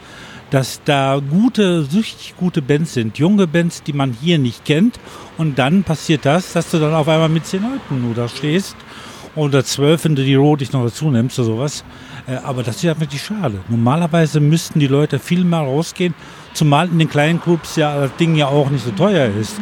Dass 0.52 0.82
da 0.84 1.20
gute, 1.28 1.84
süchtig 1.84 2.36
gute 2.38 2.62
Bands 2.62 2.94
sind, 2.94 3.18
junge 3.18 3.48
Bands, 3.48 3.84
die 3.84 3.94
man 3.94 4.16
hier 4.22 4.38
nicht 4.38 4.66
kennt. 4.66 5.00
Und 5.38 5.58
dann 5.58 5.84
passiert 5.84 6.26
das, 6.26 6.54
dass 6.54 6.70
du 6.70 6.78
dann 6.78 6.94
auf 6.94 7.08
einmal 7.08 7.30
mit 7.30 7.46
zehn 7.46 7.64
Leuten 7.64 8.06
nur 8.06 8.14
da 8.14 8.28
stehst 8.28 8.76
oder 9.36 9.64
zwölf, 9.64 10.04
wenn 10.04 10.16
du 10.16 10.24
die 10.24 10.36
Rot 10.36 10.62
dich 10.62 10.74
noch 10.74 10.84
dazu 10.84 11.10
nimmst 11.10 11.40
oder 11.40 11.48
sowas. 11.48 11.84
Äh, 12.28 12.36
aber 12.44 12.64
das 12.64 12.78
ist 12.78 12.84
ja 12.84 13.00
wirklich 13.00 13.24
schade. 13.24 13.60
Normalerweise 13.70 14.42
müssten 14.42 14.80
die 14.80 14.88
Leute 14.88 15.20
viel 15.20 15.46
mehr 15.46 15.60
rausgehen, 15.60 16.14
zumal 16.54 16.88
in 16.90 17.00
den 17.00 17.10
kleinen 17.10 17.42
Clubs 17.42 17.78
ja 17.78 17.98
das 17.98 18.16
Ding 18.18 18.36
ja 18.36 18.48
auch 18.48 18.70
nicht 18.70 18.84
so 18.84 18.92
teuer 18.92 19.30
ist. 19.34 19.56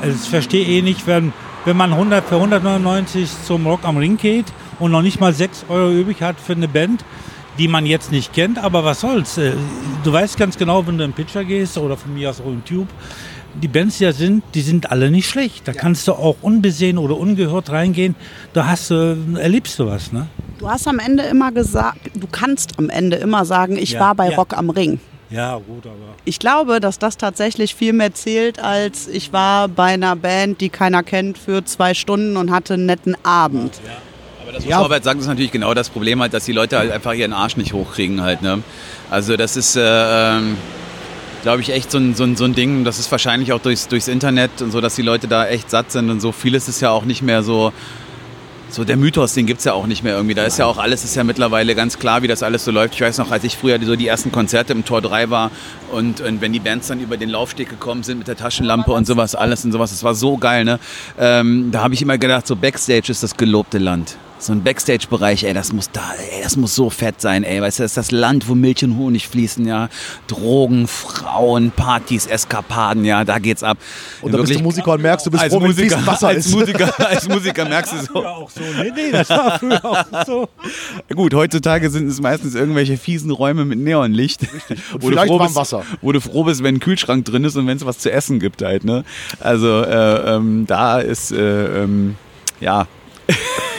Also 0.00 0.16
ich 0.22 0.30
verstehe 0.30 0.64
eh 0.64 0.82
nicht, 0.82 1.06
wenn, 1.08 1.32
wenn 1.64 1.76
man 1.76 1.92
100 1.92 2.24
für 2.24 2.36
199 2.36 3.28
zum 3.44 3.66
Rock 3.66 3.80
am 3.82 3.96
Ring 3.96 4.16
geht 4.16 4.46
und 4.78 4.92
noch 4.92 5.02
nicht 5.02 5.20
mal 5.20 5.32
6 5.32 5.66
Euro 5.68 5.90
übrig 5.90 6.22
hat 6.22 6.38
für 6.38 6.52
eine 6.52 6.68
Band, 6.68 7.04
die 7.58 7.68
man 7.68 7.86
jetzt 7.86 8.12
nicht 8.12 8.32
kennt, 8.32 8.58
aber 8.58 8.84
was 8.84 9.00
soll's. 9.00 9.38
Äh, 9.38 9.52
Du 10.04 10.12
weißt 10.12 10.38
ganz 10.38 10.56
genau, 10.56 10.86
wenn 10.86 10.96
du 10.96 11.04
im 11.04 11.12
Pitcher 11.12 11.44
gehst 11.44 11.76
oder 11.76 11.96
von 11.96 12.14
mir 12.14 12.30
aus 12.30 12.40
auch 12.40 12.46
im 12.46 12.64
Tube, 12.64 12.88
die 13.60 13.66
Bands, 13.68 13.98
die 13.98 14.04
da 14.04 14.12
sind, 14.12 14.44
die 14.54 14.60
sind 14.60 14.90
alle 14.92 15.10
nicht 15.10 15.28
schlecht. 15.28 15.66
Da 15.66 15.72
kannst 15.72 16.06
du 16.06 16.12
auch 16.12 16.36
unbesehen 16.40 16.98
oder 16.98 17.16
ungehört 17.18 17.70
reingehen. 17.70 18.14
Da 18.52 18.66
hast 18.66 18.90
du, 18.90 19.16
erlebst 19.36 19.78
du 19.78 19.86
was, 19.86 20.12
ne? 20.12 20.28
Du 20.60 20.68
hast 20.70 20.86
am 20.86 20.98
Ende 21.00 21.24
immer 21.24 21.50
gesagt, 21.52 22.10
du 22.14 22.26
kannst 22.30 22.78
am 22.78 22.88
Ende 22.90 23.16
immer 23.16 23.44
sagen, 23.44 23.76
ich 23.76 23.92
Ja, 23.92 24.00
war 24.00 24.14
bei 24.14 24.30
ja. 24.30 24.36
Rock 24.36 24.56
am 24.56 24.70
Ring. 24.70 25.00
Ja, 25.30 25.56
gut, 25.56 25.84
aber. 25.84 25.94
Ich 26.24 26.38
glaube, 26.38 26.80
dass 26.80 26.98
das 26.98 27.16
tatsächlich 27.18 27.74
viel 27.74 27.92
mehr 27.92 28.14
zählt, 28.14 28.60
als 28.62 29.08
ich 29.08 29.32
war 29.32 29.68
bei 29.68 29.92
einer 29.94 30.16
Band, 30.16 30.60
die 30.60 30.68
keiner 30.70 31.02
kennt, 31.02 31.36
für 31.38 31.64
zwei 31.64 31.92
Stunden 31.92 32.36
und 32.36 32.50
hatte 32.50 32.74
einen 32.74 32.86
netten 32.86 33.16
Abend. 33.24 33.80
Aber 34.48 34.54
das 34.54 34.64
muss 34.64 34.70
Ja. 34.70 34.80
Norbert 34.80 35.04
sagen, 35.04 35.18
das 35.18 35.26
ist 35.26 35.28
natürlich 35.28 35.52
genau 35.52 35.74
das 35.74 35.90
Problem 35.90 36.22
halt, 36.22 36.32
dass 36.32 36.46
die 36.46 36.52
Leute 36.52 36.78
halt 36.78 36.90
einfach 36.90 37.12
ihren 37.12 37.34
Arsch 37.34 37.58
nicht 37.58 37.74
hochkriegen 37.74 38.22
halt. 38.22 38.40
Ne? 38.40 38.62
Also 39.10 39.36
das 39.36 39.58
ist, 39.58 39.76
äh, 39.76 39.82
ähm, 39.82 40.56
glaube 41.42 41.60
ich, 41.60 41.70
echt 41.70 41.90
so 41.90 41.98
ein, 41.98 42.14
so, 42.14 42.24
ein, 42.24 42.34
so 42.34 42.44
ein 42.44 42.54
Ding, 42.54 42.82
das 42.82 42.98
ist 42.98 43.12
wahrscheinlich 43.12 43.52
auch 43.52 43.60
durchs, 43.60 43.88
durchs 43.88 44.08
Internet 44.08 44.62
und 44.62 44.70
so, 44.70 44.80
dass 44.80 44.94
die 44.94 45.02
Leute 45.02 45.28
da 45.28 45.46
echt 45.46 45.68
satt 45.68 45.92
sind 45.92 46.08
und 46.08 46.20
so. 46.20 46.32
Vieles 46.32 46.66
ist 46.66 46.80
ja 46.80 46.90
auch 46.90 47.04
nicht 47.04 47.20
mehr 47.20 47.42
so, 47.42 47.74
so 48.70 48.84
der 48.84 48.96
Mythos, 48.96 49.34
den 49.34 49.44
gibt 49.44 49.58
es 49.58 49.64
ja 49.66 49.74
auch 49.74 49.86
nicht 49.86 50.02
mehr 50.02 50.14
irgendwie. 50.16 50.34
Da 50.34 50.44
ist 50.44 50.58
ja 50.58 50.64
auch 50.64 50.78
alles, 50.78 51.04
ist 51.04 51.14
ja 51.14 51.24
mittlerweile 51.24 51.74
ganz 51.74 51.98
klar, 51.98 52.22
wie 52.22 52.26
das 52.26 52.42
alles 52.42 52.64
so 52.64 52.70
läuft. 52.70 52.94
Ich 52.94 53.02
weiß 53.02 53.18
noch, 53.18 53.30
als 53.30 53.44
ich 53.44 53.54
früher 53.54 53.78
so 53.82 53.96
die 53.96 54.06
ersten 54.06 54.32
Konzerte 54.32 54.72
im 54.72 54.86
Tor 54.86 55.02
3 55.02 55.28
war 55.28 55.50
und, 55.92 56.22
und 56.22 56.40
wenn 56.40 56.54
die 56.54 56.60
Bands 56.60 56.86
dann 56.86 57.00
über 57.00 57.18
den 57.18 57.28
Laufsteg 57.28 57.68
gekommen 57.68 58.02
sind 58.02 58.16
mit 58.16 58.28
der 58.28 58.36
Taschenlampe 58.36 58.92
und 58.92 59.06
sowas, 59.06 59.34
alles 59.34 59.62
und 59.66 59.72
sowas, 59.72 59.90
das 59.90 60.02
war 60.04 60.14
so 60.14 60.38
geil, 60.38 60.64
ne? 60.64 60.78
Ähm, 61.18 61.68
da 61.70 61.82
habe 61.82 61.92
ich 61.92 62.00
immer 62.00 62.16
gedacht, 62.16 62.46
so 62.46 62.56
Backstage 62.56 63.12
ist 63.12 63.22
das 63.22 63.36
gelobte 63.36 63.76
Land. 63.76 64.16
So 64.40 64.52
ein 64.52 64.62
Backstage-Bereich, 64.62 65.44
ey, 65.44 65.52
das 65.52 65.72
muss 65.72 65.90
da, 65.90 66.12
ey, 66.32 66.42
das 66.42 66.56
muss 66.56 66.74
so 66.74 66.90
fett 66.90 67.20
sein, 67.20 67.42
ey. 67.42 67.60
Weißt 67.60 67.80
du, 67.80 67.82
das 67.82 67.92
ist 67.92 67.96
das 67.96 68.10
Land, 68.12 68.48
wo 68.48 68.54
Milch 68.54 68.84
und 68.84 68.96
Honig 68.96 69.26
fließen, 69.26 69.66
ja. 69.66 69.88
Drogen, 70.28 70.86
Frauen, 70.86 71.72
Partys, 71.72 72.26
Eskapaden, 72.26 73.04
ja, 73.04 73.24
da 73.24 73.38
geht's 73.38 73.62
ab. 73.62 73.78
Und 74.22 74.32
dann 74.32 74.42
bist 74.42 74.54
du 74.54 74.62
Musiker 74.62 74.92
und 74.92 75.02
merkst, 75.02 75.26
du 75.26 75.30
bist 75.30 75.42
als 75.42 75.52
froh, 75.52 75.60
Musiker, 75.60 75.80
fließend 75.80 76.06
Wasser 76.06 76.28
als 76.28 76.46
ist. 76.46 76.54
Musiker, 76.54 77.08
als 77.08 77.28
Musiker 77.28 77.68
merkst 77.68 77.92
du 77.92 77.96
so. 77.98 78.06
Früher 78.06 78.30
auch 78.30 78.50
so. 78.50 78.60
Nee, 78.60 78.92
nee, 78.94 79.10
das 79.10 79.28
war 79.30 79.58
früher 79.58 79.84
auch 79.84 80.24
so. 80.24 80.48
Gut, 81.14 81.34
heutzutage 81.34 81.90
sind 81.90 82.08
es 82.08 82.20
meistens 82.20 82.54
irgendwelche 82.54 82.96
fiesen 82.96 83.32
Räume 83.32 83.64
mit 83.64 83.78
Neonlicht. 83.78 84.42
Wo 84.92 84.98
du 84.98 85.08
vielleicht 85.08 85.28
froh 85.28 85.38
warm 85.38 85.48
bist, 85.48 85.56
Wasser. 85.56 85.82
Wo 86.00 86.12
du 86.12 86.20
froh 86.20 86.44
bist, 86.44 86.62
wenn 86.62 86.76
ein 86.76 86.80
Kühlschrank 86.80 87.24
drin 87.24 87.44
ist 87.44 87.56
und 87.56 87.66
wenn 87.66 87.76
es 87.76 87.84
was 87.84 87.98
zu 87.98 88.12
essen 88.12 88.38
gibt 88.38 88.62
halt. 88.62 88.84
Ne? 88.84 89.04
Also 89.40 89.82
äh, 89.82 90.34
ähm, 90.36 90.66
da 90.66 91.00
ist, 91.00 91.32
äh, 91.32 91.82
ähm, 91.82 92.16
ja, 92.60 92.86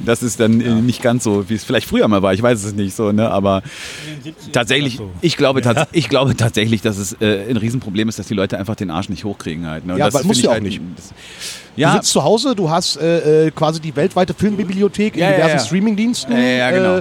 das 0.00 0.22
ist 0.22 0.40
dann 0.40 0.60
äh, 0.60 0.74
nicht 0.74 1.02
ganz 1.02 1.24
so, 1.24 1.48
wie 1.48 1.54
es 1.54 1.64
vielleicht 1.64 1.88
früher 1.88 2.06
mal 2.08 2.22
war. 2.22 2.32
Ich 2.34 2.42
weiß 2.42 2.62
es 2.64 2.72
nicht 2.74 2.94
so, 2.94 3.12
ne? 3.12 3.30
aber 3.30 3.62
tatsächlich, 4.52 4.96
so. 4.96 5.10
ich 5.20 5.36
glaube, 5.36 5.60
tats 5.62 5.88
ich 5.92 6.08
glaube 6.08 6.36
tatsächlich, 6.36 6.82
dass 6.82 6.98
es 6.98 7.14
äh, 7.20 7.46
ein 7.50 7.56
Riesenproblem 7.56 8.08
ist, 8.08 8.18
dass 8.18 8.28
die 8.28 8.34
Leute 8.34 8.58
einfach 8.58 8.74
den 8.76 8.90
Arsch 8.90 9.08
nicht 9.08 9.24
hochkriegen 9.24 9.66
halt. 9.66 9.86
Ne? 9.86 9.94
Und 9.94 9.98
Ja, 9.98 10.06
das 10.06 10.14
aber 10.14 10.22
finde 10.22 10.28
muss 10.28 10.36
ich 10.38 10.44
ja 10.44 10.50
auch 10.50 10.54
halt- 10.54 10.62
nicht. 10.62 10.80
Das, 10.96 11.12
Du 11.74 11.82
ja, 11.82 11.92
sitzt 11.92 12.10
zu 12.10 12.24
Hause, 12.24 12.56
du 12.56 12.68
hast 12.70 12.96
äh, 12.96 13.46
äh, 13.46 13.50
quasi 13.52 13.80
die 13.80 13.94
weltweite 13.94 14.34
Filmbibliothek 14.34 15.14
in 15.14 15.20
Ja, 15.20 15.30
ja, 15.30 15.36
diversen 15.36 15.58
ja. 15.58 15.64
Streamingdiensten. 15.64 16.32
Ja, 16.32 16.38
ja, 16.42 16.48
ja, 16.56 16.70
genau. 16.72 16.96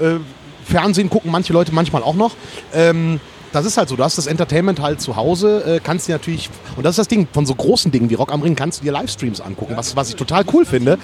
äh, 0.00 0.14
äh, 0.16 0.20
Fernsehen 0.64 1.10
gucken 1.10 1.32
manche 1.32 1.52
Leute 1.52 1.72
manchmal 1.74 2.04
auch 2.04 2.14
noch. 2.14 2.36
Ähm, 2.72 3.18
das 3.52 3.64
ist 3.64 3.76
halt 3.76 3.88
so, 3.88 3.96
du 3.96 4.04
hast 4.04 4.16
das 4.18 4.26
Entertainment 4.26 4.80
halt 4.80 5.00
zu 5.00 5.16
Hause, 5.16 5.64
äh, 5.76 5.80
kannst 5.82 6.08
dir 6.08 6.12
natürlich, 6.12 6.48
und 6.76 6.84
das 6.84 6.92
ist 6.92 6.98
das 6.98 7.08
Ding, 7.08 7.26
von 7.32 7.46
so 7.46 7.54
großen 7.54 7.90
Dingen 7.90 8.08
wie 8.10 8.14
Rock 8.14 8.32
am 8.32 8.42
Ring 8.42 8.54
kannst 8.54 8.80
du 8.80 8.84
dir 8.84 8.92
Livestreams 8.92 9.40
angucken, 9.40 9.74
was, 9.76 9.96
was 9.96 10.08
ich 10.10 10.16
total 10.16 10.44
cool 10.52 10.64
finde. 10.64 10.98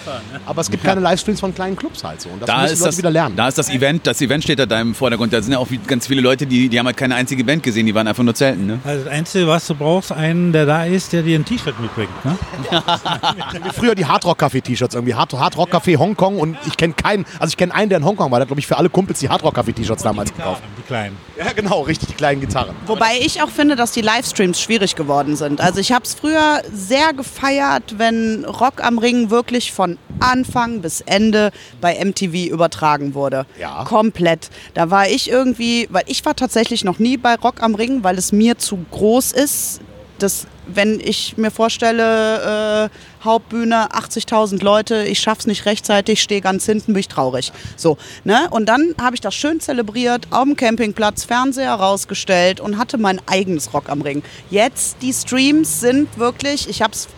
Aber 0.46 0.60
es 0.60 0.70
gibt 0.70 0.84
keine 0.84 1.00
Livestreams 1.00 1.40
von 1.40 1.54
kleinen 1.54 1.76
Clubs 1.76 2.04
halt 2.04 2.20
so. 2.20 2.28
Und 2.28 2.40
das 2.40 2.46
da 2.46 2.62
müssen 2.62 2.72
ist 2.74 2.78
Leute 2.80 2.88
das, 2.90 2.98
wieder 2.98 3.10
lernen. 3.10 3.36
Da 3.36 3.48
ist 3.48 3.58
das 3.58 3.68
Event, 3.70 4.06
das 4.06 4.20
Event 4.20 4.44
steht 4.44 4.58
da 4.58 4.80
im 4.80 4.94
Vordergrund. 4.94 5.32
Da 5.32 5.42
sind 5.42 5.52
ja 5.52 5.58
auch 5.58 5.70
wie- 5.70 5.78
ganz 5.78 6.06
viele 6.06 6.20
Leute, 6.20 6.46
die, 6.46 6.68
die 6.68 6.78
haben 6.78 6.86
halt 6.86 6.96
keine 6.96 7.14
einzige 7.14 7.44
Band 7.44 7.62
gesehen, 7.62 7.86
die 7.86 7.94
waren 7.94 8.06
einfach 8.08 8.22
nur 8.22 8.34
Zelten. 8.34 8.66
Ne? 8.66 8.78
Also 8.84 9.04
das 9.04 9.12
Einzige, 9.12 9.46
was 9.48 9.66
du 9.66 9.74
brauchst, 9.74 10.12
einen, 10.12 10.52
der 10.52 10.66
da 10.66 10.84
ist, 10.84 11.12
der 11.12 11.22
dir 11.22 11.38
ein 11.38 11.44
T-Shirt 11.44 11.78
mitbringt. 11.80 12.10
Ne? 12.24 12.36
Früher 13.74 13.94
die 13.94 14.06
Hardrock-Café-T-Shirts 14.06 14.94
irgendwie. 14.94 15.14
Hard, 15.14 15.32
Hardrock-Café 15.32 15.96
Hongkong 15.98 16.38
und 16.38 16.56
ich 16.66 16.76
kenne 16.76 16.94
keinen, 16.94 17.24
also 17.38 17.50
ich 17.50 17.56
kenne 17.56 17.74
einen, 17.74 17.88
der 17.88 17.98
in 17.98 18.04
Hongkong 18.04 18.30
war, 18.30 18.38
der 18.38 18.42
hat, 18.42 18.48
glaube 18.48 18.60
ich, 18.60 18.66
für 18.66 18.76
alle 18.76 18.88
Kumpels 18.88 19.18
die 19.20 19.28
Hardrock-Café-T-Shirts 19.28 20.02
damals 20.02 20.32
gekauft. 20.34 20.62
Die 20.78 20.82
Kleinen. 20.82 21.16
Ja, 21.38 21.52
genau, 21.52 21.82
richtig, 21.82 22.08
die 22.08 22.14
kleinen 22.14 22.35
Gitarren. 22.40 22.74
Wobei 22.86 23.18
ich 23.20 23.42
auch 23.42 23.48
finde, 23.48 23.76
dass 23.76 23.92
die 23.92 24.00
Livestreams 24.00 24.60
schwierig 24.60 24.96
geworden 24.96 25.36
sind. 25.36 25.60
Also 25.60 25.80
ich 25.80 25.92
habe 25.92 26.04
es 26.04 26.14
früher 26.14 26.62
sehr 26.72 27.12
gefeiert, 27.12 27.98
wenn 27.98 28.44
Rock 28.44 28.82
am 28.84 28.98
Ring 28.98 29.30
wirklich 29.30 29.72
von 29.72 29.98
Anfang 30.20 30.80
bis 30.80 31.00
Ende 31.00 31.50
bei 31.80 32.02
MTV 32.02 32.50
übertragen 32.50 33.14
wurde. 33.14 33.46
Ja. 33.60 33.84
Komplett. 33.84 34.50
Da 34.74 34.90
war 34.90 35.08
ich 35.08 35.30
irgendwie, 35.30 35.88
weil 35.90 36.04
ich 36.06 36.24
war 36.24 36.34
tatsächlich 36.34 36.84
noch 36.84 36.98
nie 36.98 37.16
bei 37.16 37.34
Rock 37.34 37.62
am 37.62 37.74
Ring, 37.74 38.02
weil 38.02 38.18
es 38.18 38.32
mir 38.32 38.58
zu 38.58 38.78
groß 38.90 39.32
ist. 39.32 39.80
Das, 40.18 40.46
wenn 40.66 40.98
ich 40.98 41.36
mir 41.36 41.50
vorstelle, 41.50 42.86
äh, 42.86 42.88
Hauptbühne, 43.26 43.90
80.000 43.90 44.64
Leute, 44.64 45.04
ich 45.04 45.20
schaff's 45.20 45.46
nicht 45.46 45.66
rechtzeitig, 45.66 46.22
stehe 46.22 46.40
ganz 46.40 46.64
hinten, 46.64 46.94
bin 46.94 47.00
ich 47.00 47.08
traurig. 47.08 47.52
So, 47.76 47.98
ne? 48.24 48.48
Und 48.50 48.66
dann 48.66 48.94
habe 49.00 49.14
ich 49.14 49.20
das 49.20 49.34
schön 49.34 49.60
zelebriert, 49.60 50.28
auf 50.30 50.44
dem 50.44 50.56
Campingplatz, 50.56 51.24
Fernseher 51.24 51.74
rausgestellt 51.74 52.60
und 52.60 52.78
hatte 52.78 52.96
mein 52.96 53.20
eigenes 53.26 53.74
Rock 53.74 53.90
am 53.90 54.00
Ring. 54.00 54.22
Jetzt, 54.48 54.96
die 55.02 55.12
Streams 55.12 55.80
sind 55.80 56.16
wirklich, 56.18 56.68
ich 56.68 56.80
habe 56.80 56.94
es 56.94 57.08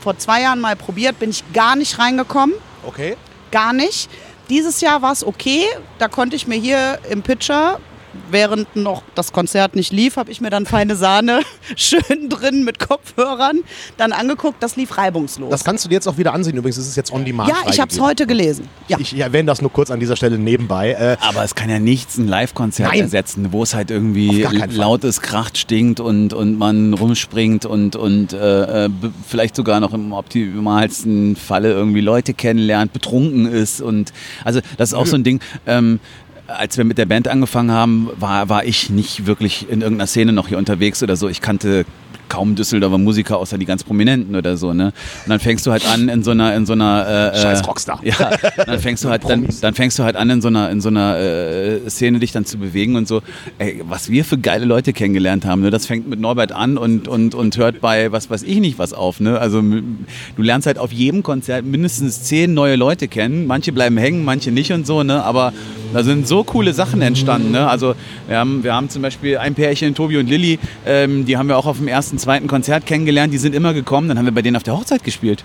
vor 0.00 0.18
zwei 0.18 0.42
Jahren 0.42 0.60
mal 0.60 0.74
probiert, 0.74 1.18
bin 1.18 1.30
ich 1.30 1.44
gar 1.52 1.76
nicht 1.76 1.98
reingekommen 1.98 2.54
Okay. 2.86 3.16
gar 3.50 3.72
nicht. 3.72 4.10
Dieses 4.48 4.80
Jahr 4.80 5.02
war 5.02 5.12
es 5.12 5.24
okay. 5.26 5.64
Da 5.98 6.08
konnte 6.08 6.34
ich 6.34 6.46
mir 6.46 6.56
hier 6.58 6.98
im 7.10 7.22
Pitcher, 7.22 7.80
während 8.30 8.74
noch 8.76 9.02
das 9.14 9.32
Konzert 9.32 9.76
nicht 9.76 9.92
lief, 9.92 10.16
habe 10.16 10.30
ich 10.30 10.40
mir 10.40 10.50
dann 10.50 10.66
feine 10.66 10.96
Sahne 10.96 11.40
schön 11.76 12.28
drin 12.28 12.64
mit 12.64 12.78
Kopfhörern 12.78 13.60
dann 13.96 14.12
angeguckt. 14.12 14.62
Das 14.62 14.76
lief 14.76 14.96
reibungslos. 14.96 15.50
Das 15.50 15.64
kannst 15.64 15.84
du 15.84 15.88
dir 15.88 15.96
jetzt 15.96 16.06
auch 16.08 16.18
wieder 16.18 16.32
ansehen. 16.32 16.56
Übrigens 16.56 16.78
ist 16.78 16.88
es 16.88 16.96
jetzt 16.96 17.12
on 17.12 17.24
demand. 17.24 17.48
ja, 17.50 17.56
ich 17.70 17.80
habe 17.80 17.90
es 17.90 18.00
heute 18.00 18.26
gelesen. 18.26 18.68
Ja. 18.88 18.98
Ich 18.98 19.18
erwähne 19.18 19.46
das 19.46 19.60
nur 19.60 19.72
kurz 19.72 19.90
an 19.90 20.00
dieser 20.00 20.16
Stelle 20.16 20.38
nebenbei. 20.38 20.92
Äh, 20.92 21.16
Aber 21.20 21.44
es 21.44 21.54
kann 21.54 21.70
ja 21.70 21.78
nichts 21.78 22.18
ein 22.18 22.28
Live-Konzert 22.28 22.94
ersetzen, 22.94 23.52
wo 23.52 23.62
es 23.62 23.74
halt 23.74 23.90
irgendwie 23.90 24.46
laut 24.70 25.04
ist, 25.04 25.22
kracht, 25.22 25.58
stinkt 25.58 26.00
und, 26.00 26.32
und 26.32 26.58
man 26.58 26.94
rumspringt 26.94 27.66
und, 27.66 27.96
und 27.96 28.32
äh, 28.32 28.86
äh, 28.86 28.90
vielleicht 29.26 29.56
sogar 29.56 29.80
noch 29.80 29.92
im 29.92 30.12
optimalsten 30.12 31.36
Falle 31.36 31.72
irgendwie 31.72 32.00
Leute 32.00 32.34
kennenlernt, 32.34 32.92
betrunken 32.92 33.46
ist. 33.46 33.80
Und 33.80 34.12
also 34.44 34.60
das 34.76 34.90
ist 34.90 34.94
auch 34.94 35.06
so 35.06 35.16
ein 35.16 35.24
Ding. 35.24 35.40
Ähm, 35.66 36.00
als 36.48 36.78
wir 36.78 36.84
mit 36.84 36.98
der 36.98 37.06
Band 37.06 37.28
angefangen 37.28 37.70
haben, 37.70 38.08
war, 38.16 38.48
war 38.48 38.64
ich 38.64 38.90
nicht 38.90 39.26
wirklich 39.26 39.66
in 39.70 39.82
irgendeiner 39.82 40.06
Szene 40.06 40.32
noch 40.32 40.48
hier 40.48 40.58
unterwegs 40.58 41.02
oder 41.02 41.14
so. 41.14 41.28
Ich 41.28 41.40
kannte 41.40 41.84
kaum 42.28 42.54
Düsseldorfer 42.54 42.98
Musiker, 42.98 43.38
außer 43.38 43.58
die 43.58 43.64
ganz 43.64 43.84
Prominenten 43.84 44.36
oder 44.36 44.56
so, 44.56 44.72
ne? 44.72 44.86
Und 45.24 45.30
dann 45.30 45.40
fängst 45.40 45.66
du 45.66 45.70
halt 45.70 45.86
an 45.86 46.08
in 46.08 46.22
so 46.22 46.30
einer, 46.32 46.54
in 46.54 46.66
so 46.66 46.74
einer 46.74 47.32
äh, 47.32 47.40
Scheiß 47.40 47.60
äh, 47.60 47.64
Rockstar. 47.64 48.00
Ja, 48.02 48.30
dann 48.66 48.78
fängst 48.78 49.04
du 49.04 49.08
halt, 49.08 49.28
dann, 49.28 49.48
dann 49.60 49.74
fängst 49.74 49.98
du 49.98 50.04
halt 50.04 50.16
an 50.16 50.30
in 50.30 50.42
so 50.42 50.48
einer, 50.48 50.70
in 50.70 50.80
so 50.80 50.88
einer 50.88 51.18
äh, 51.18 51.88
Szene 51.88 52.18
dich 52.18 52.32
dann 52.32 52.44
zu 52.44 52.58
bewegen 52.58 52.96
und 52.96 53.08
so. 53.08 53.22
Ey, 53.58 53.82
was 53.88 54.10
wir 54.10 54.24
für 54.24 54.38
geile 54.38 54.64
Leute 54.66 54.92
kennengelernt 54.92 55.44
haben, 55.46 55.62
ne? 55.62 55.70
Das 55.70 55.86
fängt 55.86 56.08
mit 56.08 56.20
Norbert 56.20 56.52
an 56.52 56.76
und, 56.76 57.08
und, 57.08 57.34
und 57.34 57.56
hört 57.56 57.80
bei 57.80 58.12
was 58.12 58.30
weiß 58.30 58.42
ich 58.42 58.60
nicht 58.60 58.78
was 58.78 58.92
auf, 58.92 59.20
ne? 59.20 59.38
Also 59.38 59.62
du 59.62 60.42
lernst 60.42 60.66
halt 60.66 60.78
auf 60.78 60.92
jedem 60.92 61.22
Konzert 61.22 61.64
mindestens 61.64 62.24
zehn 62.24 62.54
neue 62.54 62.76
Leute 62.76 63.08
kennen. 63.08 63.46
Manche 63.46 63.72
bleiben 63.72 63.96
hängen, 63.96 64.24
manche 64.24 64.52
nicht 64.52 64.72
und 64.72 64.86
so, 64.86 65.02
ne? 65.02 65.24
Aber 65.24 65.52
da 65.92 66.02
sind 66.02 66.26
so 66.26 66.44
coole 66.44 66.72
Sachen 66.72 67.02
entstanden, 67.02 67.50
ne? 67.50 67.68
Also 67.68 67.94
wir 68.26 68.38
haben, 68.38 68.62
wir 68.64 68.74
haben 68.74 68.88
zum 68.88 69.02
Beispiel 69.02 69.38
ein 69.38 69.54
Pärchen, 69.54 69.94
Tobi 69.94 70.18
und 70.18 70.28
Lilly, 70.28 70.58
ähm, 70.86 71.24
die 71.24 71.36
haben 71.36 71.48
wir 71.48 71.56
auch 71.56 71.66
auf 71.66 71.78
dem 71.78 71.88
ersten, 71.88 72.18
zweiten 72.18 72.46
Konzert 72.46 72.86
kennengelernt. 72.86 73.32
Die 73.32 73.38
sind 73.38 73.54
immer 73.54 73.74
gekommen, 73.74 74.08
dann 74.08 74.18
haben 74.18 74.24
wir 74.26 74.34
bei 74.34 74.42
denen 74.42 74.56
auf 74.56 74.62
der 74.62 74.76
Hochzeit 74.76 75.04
gespielt. 75.04 75.44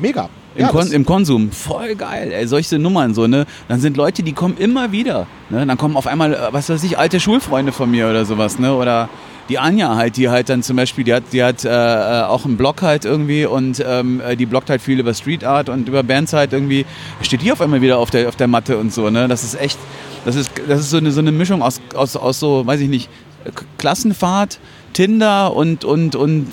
mega. 0.00 0.28
Im, 0.54 0.62
Ja, 0.62 0.68
Kon 0.68 0.90
Im 0.90 1.04
Konsum. 1.04 1.52
Voll 1.52 1.94
geil, 1.94 2.32
ey, 2.32 2.46
solche 2.46 2.78
Nummern 2.78 3.14
so, 3.14 3.26
ne? 3.26 3.46
Dann 3.68 3.80
sind 3.80 3.96
Leute, 3.96 4.22
die 4.22 4.32
kommen 4.32 4.56
immer 4.58 4.90
wieder. 4.90 5.26
Ne? 5.50 5.64
Dann 5.64 5.78
kommen 5.78 5.96
auf 5.96 6.06
einmal, 6.06 6.34
äh, 6.34 6.38
was 6.50 6.68
weiß 6.68 6.82
ich, 6.84 6.98
alte 6.98 7.20
Schulfreunde 7.20 7.70
von 7.70 7.90
mir 7.90 8.08
oder 8.08 8.24
sowas, 8.24 8.58
ne? 8.58 8.74
Oder 8.74 9.08
die 9.48 9.58
Anja 9.58 9.94
halt, 9.96 10.16
die 10.16 10.28
halt 10.28 10.48
dann 10.48 10.62
zum 10.62 10.76
Beispiel, 10.76 11.04
die 11.04 11.14
hat, 11.14 11.24
die 11.32 11.42
hat 11.42 11.64
äh, 11.64 11.68
äh 11.68 12.22
auch 12.24 12.44
einen 12.44 12.56
Blog 12.56 12.82
halt 12.82 13.04
irgendwie 13.04 13.46
und 13.46 13.82
ähm, 13.86 14.20
äh, 14.20 14.36
die 14.36 14.46
bloggt 14.46 14.70
halt 14.70 14.82
viel 14.82 15.00
über 15.00 15.14
Street 15.14 15.44
Art 15.44 15.68
und 15.68 15.88
über 15.88 16.02
Bands 16.02 16.32
halt 16.32 16.52
irgendwie, 16.52 16.84
steht 17.22 17.42
die 17.42 17.52
auf 17.52 17.60
einmal 17.60 17.80
wieder 17.80 17.98
auf 17.98 18.10
der, 18.10 18.28
auf 18.28 18.36
der 18.36 18.46
Matte 18.46 18.78
und 18.78 18.92
so, 18.92 19.10
ne? 19.10 19.28
Das 19.28 19.44
ist 19.44 19.60
echt, 19.60 19.78
das 20.24 20.36
ist, 20.36 20.50
das 20.68 20.80
ist 20.80 20.90
so 20.90 20.98
eine, 20.98 21.10
so 21.12 21.20
eine 21.20 21.32
Mischung 21.32 21.62
aus, 21.62 21.80
aus, 21.94 22.16
aus 22.16 22.38
so, 22.38 22.66
weiß 22.66 22.80
ich 22.80 22.88
nicht, 22.88 23.08
Klassenfahrt, 23.78 24.58
Tinder 24.92 25.54
und, 25.54 25.84
und, 25.84 26.16
und 26.16 26.46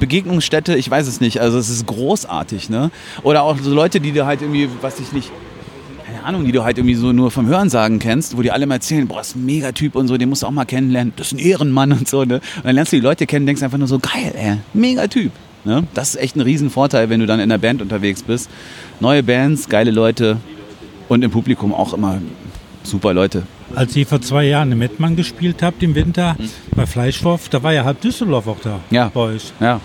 Begegnungsstätte, 0.00 0.74
ich 0.74 0.90
weiß 0.90 1.06
es 1.06 1.20
nicht. 1.20 1.40
Also 1.40 1.58
es 1.58 1.68
ist 1.68 1.86
großartig, 1.86 2.70
ne? 2.70 2.90
Oder 3.22 3.44
auch 3.44 3.56
so 3.60 3.72
Leute, 3.72 4.00
die 4.00 4.10
du 4.10 4.26
halt 4.26 4.42
irgendwie, 4.42 4.68
was 4.80 4.98
ich 4.98 5.12
nicht, 5.12 5.30
keine 6.12 6.24
Ahnung, 6.24 6.44
die 6.44 6.52
du 6.52 6.62
halt 6.62 6.78
irgendwie 6.78 6.94
so 6.94 7.12
nur 7.12 7.30
vom 7.30 7.46
Hörensagen 7.46 7.98
kennst, 7.98 8.36
wo 8.36 8.42
die 8.42 8.50
alle 8.50 8.66
mal 8.66 8.74
erzählen, 8.74 9.06
boah, 9.08 9.18
das 9.18 9.28
ist 9.28 9.36
ein 9.36 9.46
Megatyp 9.46 9.94
und 9.94 10.08
so, 10.08 10.18
den 10.18 10.28
musst 10.28 10.42
du 10.42 10.46
auch 10.46 10.50
mal 10.50 10.64
kennenlernen, 10.64 11.12
das 11.16 11.28
ist 11.28 11.32
ein 11.32 11.38
Ehrenmann 11.38 11.92
und 11.92 12.06
so, 12.06 12.24
ne? 12.24 12.36
Und 12.56 12.64
dann 12.64 12.74
lernst 12.74 12.92
du 12.92 12.96
die 12.96 13.02
Leute 13.02 13.26
kennen, 13.26 13.46
denkst 13.46 13.62
einfach 13.62 13.78
nur 13.78 13.88
so, 13.88 13.98
geil, 13.98 14.32
ey, 14.36 14.58
Megatyp. 14.74 15.32
Ne? 15.64 15.84
Das 15.94 16.10
ist 16.10 16.20
echt 16.20 16.36
ein 16.36 16.40
Riesenvorteil, 16.40 17.08
wenn 17.08 17.20
du 17.20 17.26
dann 17.26 17.40
in 17.40 17.48
der 17.48 17.58
Band 17.58 17.80
unterwegs 17.80 18.22
bist. 18.22 18.50
Neue 19.00 19.22
Bands, 19.22 19.68
geile 19.68 19.90
Leute 19.90 20.38
und 21.08 21.22
im 21.22 21.30
Publikum 21.30 21.72
auch 21.72 21.94
immer 21.94 22.20
super 22.82 23.14
Leute. 23.14 23.44
Als 23.74 23.94
ihr 23.96 24.06
vor 24.06 24.20
zwei 24.20 24.44
Jahren 24.44 24.72
in 24.72 24.78
Mettmann 24.78 25.16
gespielt 25.16 25.62
habt 25.62 25.82
im 25.82 25.94
Winter 25.94 26.36
mhm. 26.38 26.50
bei 26.74 26.84
Fleischwurf, 26.84 27.48
da 27.48 27.62
war 27.62 27.72
ja 27.72 27.84
halb 27.84 28.00
Düsseldorf 28.00 28.48
auch 28.48 28.60
da 28.60 28.80
ja. 28.90 29.10
bei 29.14 29.20
euch. 29.20 29.52
Ja. 29.60 29.80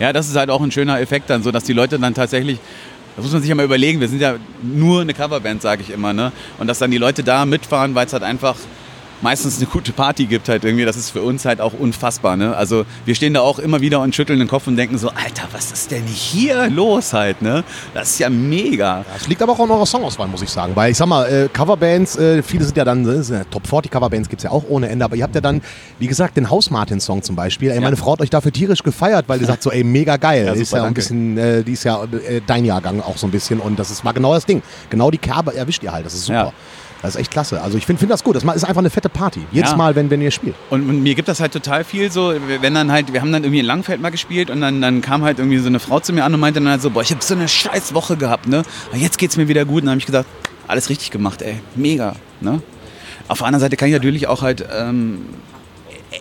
Ja, 0.00 0.12
das 0.12 0.28
ist 0.28 0.34
halt 0.34 0.50
auch 0.50 0.60
ein 0.60 0.72
schöner 0.72 1.00
Effekt 1.00 1.30
dann, 1.30 1.44
so 1.44 1.52
dass 1.52 1.62
die 1.62 1.72
Leute 1.72 2.00
dann 2.00 2.14
tatsächlich 2.14 2.58
das 3.16 3.24
muss 3.24 3.32
man 3.32 3.42
sich 3.42 3.48
ja 3.48 3.54
mal 3.54 3.64
überlegen. 3.64 4.00
Wir 4.00 4.08
sind 4.08 4.20
ja 4.20 4.36
nur 4.62 5.02
eine 5.02 5.14
Coverband, 5.14 5.62
sage 5.62 5.82
ich 5.82 5.90
immer. 5.90 6.12
Ne? 6.12 6.32
Und 6.58 6.66
dass 6.66 6.78
dann 6.78 6.90
die 6.90 6.98
Leute 6.98 7.22
da 7.22 7.46
mitfahren, 7.46 7.94
weil 7.94 8.06
es 8.06 8.12
halt 8.12 8.22
einfach 8.22 8.56
meistens 9.24 9.56
eine 9.56 9.66
gute 9.66 9.92
Party 9.92 10.26
gibt 10.26 10.50
halt 10.50 10.64
irgendwie, 10.64 10.84
das 10.84 10.96
ist 10.96 11.10
für 11.10 11.22
uns 11.22 11.46
halt 11.46 11.60
auch 11.62 11.72
unfassbar. 11.72 12.36
Ne? 12.36 12.54
Also 12.54 12.84
wir 13.06 13.14
stehen 13.14 13.32
da 13.32 13.40
auch 13.40 13.58
immer 13.58 13.80
wieder 13.80 14.00
und 14.00 14.14
schütteln 14.14 14.38
den 14.38 14.48
Kopf 14.48 14.66
und 14.66 14.76
denken 14.76 14.98
so, 14.98 15.08
Alter, 15.08 15.48
was 15.50 15.72
ist 15.72 15.90
denn 15.90 16.04
hier 16.04 16.68
los 16.68 17.14
halt? 17.14 17.40
Ne? 17.40 17.64
Das 17.94 18.10
ist 18.10 18.18
ja 18.18 18.28
mega. 18.28 19.02
Das 19.14 19.26
liegt 19.26 19.42
aber 19.42 19.52
auch 19.52 19.60
an 19.60 19.70
eurer 19.70 19.86
Songauswahl, 19.86 20.28
muss 20.28 20.42
ich 20.42 20.50
sagen. 20.50 20.76
Weil 20.76 20.92
ich 20.92 20.98
sag 20.98 21.06
mal, 21.06 21.24
äh, 21.24 21.48
Coverbands, 21.50 22.16
äh, 22.16 22.42
viele 22.42 22.64
sind 22.64 22.76
ja 22.76 22.84
dann, 22.84 23.08
äh, 23.08 23.44
Top 23.50 23.66
40 23.66 23.90
Coverbands 23.90 24.28
gibt 24.28 24.40
es 24.40 24.44
ja 24.44 24.50
auch 24.50 24.64
ohne 24.68 24.90
Ende, 24.90 25.06
aber 25.06 25.16
ihr 25.16 25.22
habt 25.22 25.34
ja 25.34 25.40
dann, 25.40 25.62
wie 25.98 26.06
gesagt, 26.06 26.36
den 26.36 26.50
Haus-Martin-Song 26.50 27.22
zum 27.22 27.34
Beispiel. 27.34 27.70
Ey, 27.70 27.80
meine 27.80 27.96
Frau 27.96 28.12
hat 28.12 28.20
euch 28.20 28.30
dafür 28.30 28.52
tierisch 28.52 28.82
gefeiert, 28.82 29.24
weil 29.26 29.38
die 29.38 29.46
sagt 29.46 29.62
so, 29.62 29.70
ey, 29.70 29.82
mega 29.82 30.16
geil. 30.18 30.34
Ja, 30.44 30.50
super, 30.50 30.62
ist 30.62 30.72
ja 30.72 30.84
ein 30.84 30.94
bisschen, 30.94 31.38
äh, 31.38 31.62
die 31.62 31.72
ist 31.72 31.84
ja 31.84 32.04
äh, 32.04 32.42
dein 32.46 32.66
Jahrgang 32.66 33.00
auch 33.00 33.16
so 33.16 33.26
ein 33.26 33.30
bisschen 33.30 33.60
und 33.60 33.78
das 33.78 33.90
ist, 33.90 34.04
war 34.04 34.12
genau 34.12 34.34
das 34.34 34.44
Ding. 34.44 34.62
Genau 34.90 35.10
die 35.10 35.16
Kerbe 35.16 35.56
erwischt 35.56 35.82
ihr 35.82 35.92
halt, 35.92 36.04
das 36.04 36.12
ist 36.12 36.26
super. 36.26 36.38
Ja. 36.38 36.52
Das 37.04 37.16
ist 37.16 37.20
echt 37.20 37.32
klasse. 37.32 37.60
Also 37.60 37.76
ich 37.76 37.84
finde 37.84 38.00
find 38.00 38.10
das 38.10 38.24
gut. 38.24 38.34
Das 38.34 38.44
ist 38.44 38.64
einfach 38.64 38.80
eine 38.80 38.88
fette 38.88 39.10
Party. 39.10 39.40
Jedes 39.52 39.72
ja. 39.72 39.76
Mal, 39.76 39.94
wenn, 39.94 40.08
wenn 40.08 40.22
ihr 40.22 40.30
spielt. 40.30 40.54
Und, 40.70 40.88
und, 40.88 41.02
mir 41.02 41.14
gibt 41.14 41.28
das 41.28 41.38
halt 41.38 41.52
total 41.52 41.84
viel 41.84 42.10
so, 42.10 42.32
wenn 42.62 42.72
dann 42.72 42.90
halt, 42.90 43.12
wir 43.12 43.20
haben 43.20 43.30
dann 43.30 43.44
irgendwie 43.44 43.60
in 43.60 43.66
Langfeld 43.66 44.00
mal 44.00 44.08
gespielt 44.08 44.48
und 44.48 44.62
dann, 44.62 44.80
dann 44.80 45.02
kam 45.02 45.22
halt 45.22 45.38
irgendwie 45.38 45.58
so 45.58 45.66
eine 45.66 45.80
Frau 45.80 46.00
zu 46.00 46.14
mir 46.14 46.24
an 46.24 46.32
und 46.32 46.40
meinte 46.40 46.60
dann 46.60 46.70
halt 46.70 46.80
so, 46.80 46.88
boah, 46.88 47.02
ich 47.02 47.10
habe 47.10 47.22
so 47.22 47.34
eine 47.34 47.46
scheiß 47.46 47.92
Woche 47.92 48.16
gehabt, 48.16 48.48
ne? 48.48 48.62
Aber 48.88 48.96
jetzt 48.96 49.18
geht's 49.18 49.36
mir 49.36 49.48
wieder 49.48 49.66
gut. 49.66 49.82
Und 49.82 49.84
dann 49.84 49.90
habe 49.90 49.98
ich 49.98 50.06
gesagt, 50.06 50.26
alles 50.66 50.88
richtig 50.88 51.10
gemacht, 51.10 51.42
ey. 51.42 51.56
Mega, 51.74 52.16
ne? 52.40 52.62
Auf 53.28 53.36
der 53.36 53.48
anderen 53.48 53.60
Seite 53.60 53.76
kann 53.76 53.88
ich 53.88 53.94
natürlich 53.94 54.26
auch 54.26 54.40
halt, 54.40 54.64
ähm, 54.74 55.26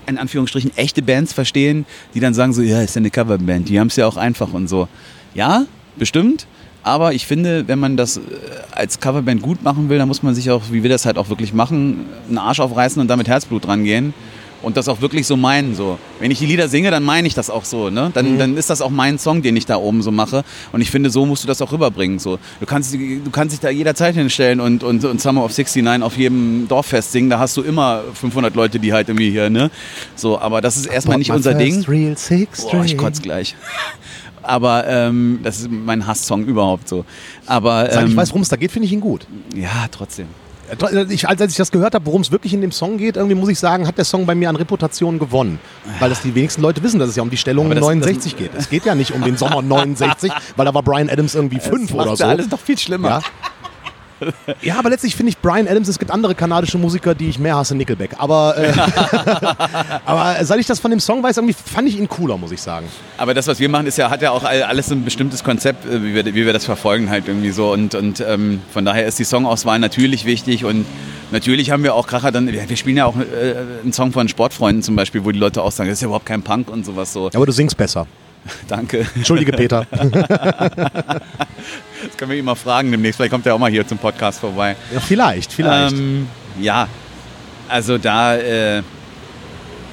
in 0.05 0.17
Anführungsstrichen, 0.17 0.75
echte 0.75 1.01
Bands 1.01 1.31
verstehen, 1.31 1.85
die 2.13 2.19
dann 2.19 2.33
sagen 2.33 2.51
so, 2.51 2.61
ja, 2.61 2.81
ist 2.81 2.95
ja 2.95 2.99
eine 2.99 3.09
Coverband, 3.09 3.69
die 3.69 3.79
haben 3.79 3.87
es 3.87 3.95
ja 3.95 4.05
auch 4.05 4.17
einfach 4.17 4.51
und 4.51 4.67
so. 4.67 4.89
Ja, 5.33 5.63
bestimmt. 5.95 6.45
Aber 6.83 7.13
ich 7.13 7.25
finde, 7.25 7.67
wenn 7.67 7.79
man 7.79 7.97
das 7.97 8.17
äh, 8.17 8.21
als 8.71 8.99
Coverband 8.99 9.41
gut 9.41 9.63
machen 9.63 9.89
will, 9.89 9.97
dann 9.97 10.07
muss 10.07 10.21
man 10.21 10.35
sich 10.35 10.51
auch, 10.51 10.63
wie 10.71 10.83
wir 10.83 10.89
das 10.89 11.05
halt 11.05 11.17
auch 11.17 11.29
wirklich 11.29 11.53
machen, 11.53 12.05
einen 12.27 12.37
Arsch 12.37 12.59
aufreißen 12.59 13.01
und 13.01 13.07
damit 13.07 13.27
Herzblut 13.27 13.67
rangehen 13.67 14.13
und 14.63 14.77
das 14.77 14.87
auch 14.87 15.01
wirklich 15.01 15.27
so 15.27 15.37
meinen. 15.37 15.75
So. 15.75 15.99
Wenn 16.19 16.31
ich 16.31 16.39
die 16.39 16.45
Lieder 16.45 16.67
singe, 16.69 16.89
dann 16.89 17.03
meine 17.03 17.27
ich 17.27 17.33
das 17.33 17.49
auch 17.49 17.65
so. 17.65 17.89
Ne? 17.89 18.11
Dann, 18.13 18.33
mhm. 18.33 18.39
dann 18.39 18.57
ist 18.57 18.69
das 18.69 18.81
auch 18.81 18.89
mein 18.89 19.19
Song, 19.19 19.41
den 19.41 19.55
ich 19.55 19.65
da 19.65 19.75
oben 19.75 20.01
so 20.01 20.11
mache. 20.11 20.43
Und 20.71 20.81
ich 20.81 20.89
finde, 20.89 21.09
so 21.09 21.25
musst 21.25 21.43
du 21.43 21.47
das 21.47 21.61
auch 21.61 21.71
rüberbringen. 21.71 22.17
So. 22.17 22.39
Du, 22.59 22.65
kannst, 22.65 22.93
du 22.93 23.29
kannst 23.31 23.53
dich 23.53 23.59
da 23.59 23.69
jederzeit 23.69 24.15
hinstellen 24.15 24.59
und, 24.59 24.83
und, 24.83 25.03
und 25.05 25.21
Summer 25.21 25.43
of 25.43 25.51
69 25.55 26.03
auf 26.03 26.17
jedem 26.17 26.67
Dorffest 26.67 27.11
singen. 27.11 27.29
Da 27.29 27.39
hast 27.39 27.57
du 27.57 27.61
immer 27.61 28.01
500 28.13 28.55
Leute, 28.55 28.79
die 28.79 28.93
halt 28.93 29.09
irgendwie 29.09 29.29
hier, 29.29 29.49
ne? 29.49 29.69
So, 30.15 30.39
aber 30.39 30.61
das 30.61 30.77
ist 30.77 30.85
erstmal 30.85 31.17
nicht 31.17 31.31
unser 31.31 31.53
Ding. 31.53 31.83
Real 31.83 32.17
six 32.17 32.65
Boah, 32.65 32.83
ich 32.85 32.97
kotze 32.97 33.21
gleich. 33.21 33.55
Aber 34.43 34.87
ähm, 34.87 35.39
das 35.43 35.61
ist 35.61 35.71
mein 35.71 36.05
Hasssong 36.05 36.45
überhaupt 36.45 36.87
so. 36.87 37.05
Aber, 37.45 37.91
ähm, 37.91 38.07
ich 38.07 38.15
weiß, 38.15 38.29
worum 38.29 38.41
es 38.41 38.49
da 38.49 38.55
geht, 38.55 38.71
finde 38.71 38.85
ich 38.85 38.93
ihn 38.93 39.01
gut. 39.01 39.25
Ja, 39.55 39.87
trotzdem. 39.91 40.27
Ich, 41.09 41.27
als 41.27 41.41
ich 41.41 41.55
das 41.55 41.71
gehört 41.71 41.93
habe, 41.93 42.05
worum 42.05 42.21
es 42.21 42.31
wirklich 42.31 42.53
in 42.53 42.61
dem 42.61 42.71
Song 42.71 42.97
geht, 42.97 43.17
irgendwie 43.17 43.35
muss 43.35 43.49
ich 43.49 43.59
sagen, 43.59 43.85
hat 43.85 43.97
der 43.97 44.05
Song 44.05 44.25
bei 44.25 44.33
mir 44.33 44.49
an 44.49 44.55
Reputation 44.55 45.19
gewonnen. 45.19 45.59
Weil 45.99 46.09
das 46.09 46.21
die 46.21 46.33
wenigsten 46.33 46.61
Leute 46.61 46.81
wissen, 46.81 46.99
dass 46.99 47.09
es 47.09 47.15
ja 47.15 47.21
um 47.21 47.29
die 47.29 47.37
Stellung 47.37 47.69
das, 47.69 47.79
69 47.79 48.31
das, 48.31 48.39
geht. 48.39 48.51
Es 48.57 48.69
geht 48.69 48.85
ja 48.85 48.95
nicht 48.95 49.11
um 49.11 49.21
den 49.21 49.37
Sommer 49.37 49.61
69, 49.61 50.31
weil 50.55 50.65
da 50.65 50.73
war 50.73 50.81
Brian 50.81 51.09
Adams 51.09 51.35
irgendwie 51.35 51.59
fünf 51.59 51.93
oder 51.93 52.03
so. 52.03 52.09
Das 52.11 52.19
ist 52.19 52.25
alles 52.25 52.49
doch 52.49 52.59
viel 52.59 52.77
schlimmer. 52.77 53.09
Ja? 53.09 53.21
ja, 54.61 54.77
aber 54.77 54.89
letztlich 54.89 55.15
finde 55.15 55.31
ich 55.31 55.37
Brian 55.37 55.67
Adams, 55.67 55.87
es 55.87 55.99
gibt 55.99 56.11
andere 56.11 56.35
kanadische 56.35 56.77
Musiker, 56.77 57.15
die 57.15 57.29
ich 57.29 57.39
mehr 57.39 57.55
hasse, 57.55 57.75
Nickelback. 57.75 58.11
Aber, 58.17 58.57
äh, 58.57 58.73
aber 60.05 60.43
seit 60.43 60.59
ich 60.59 60.67
das 60.67 60.79
von 60.79 60.91
dem 60.91 60.99
Song 60.99 61.23
weiß, 61.23 61.37
irgendwie 61.37 61.53
fand 61.53 61.87
ich 61.87 61.97
ihn 61.97 62.07
cooler, 62.07 62.37
muss 62.37 62.51
ich 62.51 62.61
sagen. 62.61 62.87
Aber 63.17 63.33
das, 63.33 63.47
was 63.47 63.59
wir 63.59 63.69
machen, 63.69 63.87
ist 63.87 63.97
ja, 63.97 64.09
hat 64.09 64.21
ja 64.21 64.31
auch 64.31 64.43
alles 64.43 64.91
ein 64.91 65.03
bestimmtes 65.03 65.43
Konzept, 65.43 65.85
äh, 65.85 66.03
wie 66.03 66.13
wir, 66.13 66.25
wie 66.25 66.45
wir 66.45 66.53
das 66.53 66.65
verfolgen 66.65 67.09
halt 67.09 67.27
irgendwie 67.27 67.51
so. 67.51 67.71
Und, 67.71 67.95
und 67.95 68.19
ähm, 68.21 68.61
von 68.71 68.85
daher 68.85 69.05
ist 69.05 69.19
die 69.19 69.23
Songauswahl 69.23 69.79
natürlich 69.79 70.25
wichtig 70.25 70.65
und 70.65 70.85
natürlich 71.31 71.71
haben 71.71 71.83
wir 71.83 71.95
auch 71.95 72.07
Kracher 72.07 72.31
dann, 72.31 72.51
wir 72.51 72.77
spielen 72.77 72.97
ja 72.97 73.05
auch 73.05 73.15
äh, 73.17 73.55
einen 73.81 73.93
Song 73.93 74.11
von 74.11 74.27
Sportfreunden 74.27 74.83
zum 74.83 74.95
Beispiel, 74.95 75.25
wo 75.25 75.31
die 75.31 75.39
Leute 75.39 75.61
auch 75.61 75.71
sagen, 75.71 75.89
das 75.89 75.97
ist 75.97 76.01
ja 76.01 76.07
überhaupt 76.07 76.25
kein 76.25 76.43
Punk 76.43 76.69
und 76.69 76.85
sowas 76.85 77.13
so. 77.13 77.29
Aber 77.33 77.45
du 77.45 77.51
singst 77.51 77.77
besser. 77.77 78.07
Danke. 78.67 79.07
Entschuldige, 79.15 79.51
Peter. 79.51 79.85
Das 82.05 82.17
können 82.17 82.31
wir 82.31 82.37
ihn 82.37 82.43
mal 82.43 82.55
fragen 82.55 82.91
demnächst. 82.91 83.15
Vielleicht 83.15 83.31
kommt 83.31 83.45
er 83.45 83.55
auch 83.55 83.59
mal 83.59 83.71
hier 83.71 83.87
zum 83.87 83.97
Podcast 83.97 84.39
vorbei. 84.39 84.75
Ja, 84.93 84.99
vielleicht, 84.99 85.53
vielleicht. 85.53 85.95
Ähm, 85.95 86.27
ja, 86.59 86.89
also 87.69 87.97
da, 87.97 88.35
äh, 88.35 88.83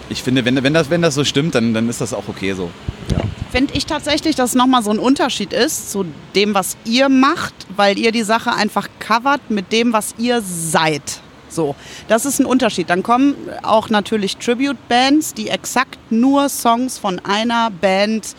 ich 0.08 0.22
finde, 0.22 0.44
wenn, 0.44 0.62
wenn, 0.62 0.74
das, 0.74 0.90
wenn 0.90 1.02
das 1.02 1.14
so 1.14 1.24
stimmt, 1.24 1.54
dann, 1.54 1.72
dann 1.72 1.88
ist 1.88 2.00
das 2.00 2.12
auch 2.12 2.28
okay 2.28 2.52
so. 2.52 2.70
Ja. 3.12 3.20
Finde 3.52 3.74
ich 3.74 3.86
tatsächlich, 3.86 4.34
dass 4.34 4.50
es 4.50 4.56
nochmal 4.56 4.82
so 4.82 4.90
ein 4.90 4.98
Unterschied 4.98 5.52
ist 5.52 5.92
zu 5.92 6.04
dem, 6.34 6.52
was 6.52 6.76
ihr 6.84 7.08
macht, 7.08 7.54
weil 7.76 7.96
ihr 7.96 8.10
die 8.10 8.22
Sache 8.24 8.52
einfach 8.52 8.88
covert 8.98 9.50
mit 9.50 9.72
dem, 9.72 9.92
was 9.92 10.14
ihr 10.18 10.42
seid. 10.42 11.20
So, 11.50 11.74
das 12.08 12.24
ist 12.24 12.38
ein 12.38 12.46
Unterschied. 12.46 12.90
Dann 12.90 13.02
kommen 13.02 13.34
auch 13.62 13.90
natürlich 13.90 14.36
Tribute-Bands, 14.36 15.34
die 15.34 15.48
exakt 15.48 15.98
nur 16.10 16.48
Songs 16.48 16.98
von 16.98 17.20
einer 17.24 17.70
Band 17.70 18.34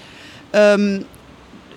ähm, 0.53 1.05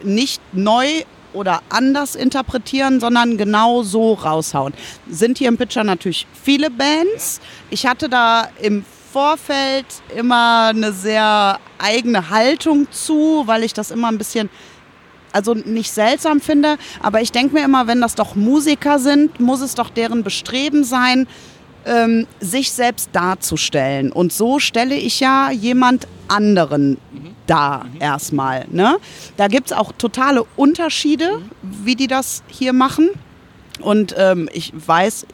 nicht 0.03 0.41
neu 0.53 1.03
oder 1.33 1.63
anders 1.69 2.15
interpretieren, 2.15 3.01
sondern 3.01 3.37
genau 3.37 3.83
so 3.83 4.15
raushauen. 4.15 4.73
Sind 5.09 5.39
hier 5.39 5.49
im 5.49 5.57
Pitcher 5.59 5.85
natürlich 5.85 6.27
viele 6.41 6.71
Bands. 6.71 7.41
Ich 7.71 7.87
hatte 7.87 8.09
da 8.09 8.49
im 8.61 8.85
Vorfeld 9.13 9.87
immer 10.17 10.69
eine 10.69 10.93
sehr 10.93 11.59
eigene 11.79 12.31
Haltung 12.31 12.91
zu, 12.91 13.43
weil 13.47 13.63
ich 13.65 13.73
das 13.73 13.91
immer 13.91 14.09
ein 14.09 14.19
bisschen 14.19 14.49
also 15.35 15.55
nicht 15.55 15.91
seltsam 15.91 16.41
finde, 16.41 16.77
aber 17.03 17.21
ich 17.21 17.33
denke 17.33 17.55
mir 17.55 17.65
immer, 17.65 17.87
wenn 17.87 18.01
das 18.01 18.15
doch 18.15 18.35
Musiker 18.35 18.99
sind, 18.99 19.41
muss 19.41 19.61
es 19.61 19.75
doch 19.75 19.91
deren 19.91 20.23
Bestreben 20.23 20.85
sein, 20.85 21.27
ähm, 21.87 22.27
sich 22.41 22.73
selbst 22.73 23.11
darzustellen. 23.13 24.13
Und 24.13 24.33
so 24.33 24.59
stelle 24.59 24.95
ich 24.95 25.21
ja 25.21 25.51
jemand 25.51 26.07
anderen 26.29 26.99
da 27.47 27.85
mhm. 27.85 28.01
erstmal. 28.01 28.67
Ne? 28.71 28.97
Da 29.37 29.49
gibt 29.49 29.71
es 29.71 29.77
auch 29.77 29.93
totale 29.99 30.45
Unterschiede, 30.57 31.43
wie 31.63 31.97
die 31.97 32.07
das 32.07 32.43
hier 32.47 32.73
machen. 32.73 33.11
Und 33.81 34.15
ähm, 34.17 34.49
ich 34.53 34.73
weiß, 34.75 35.27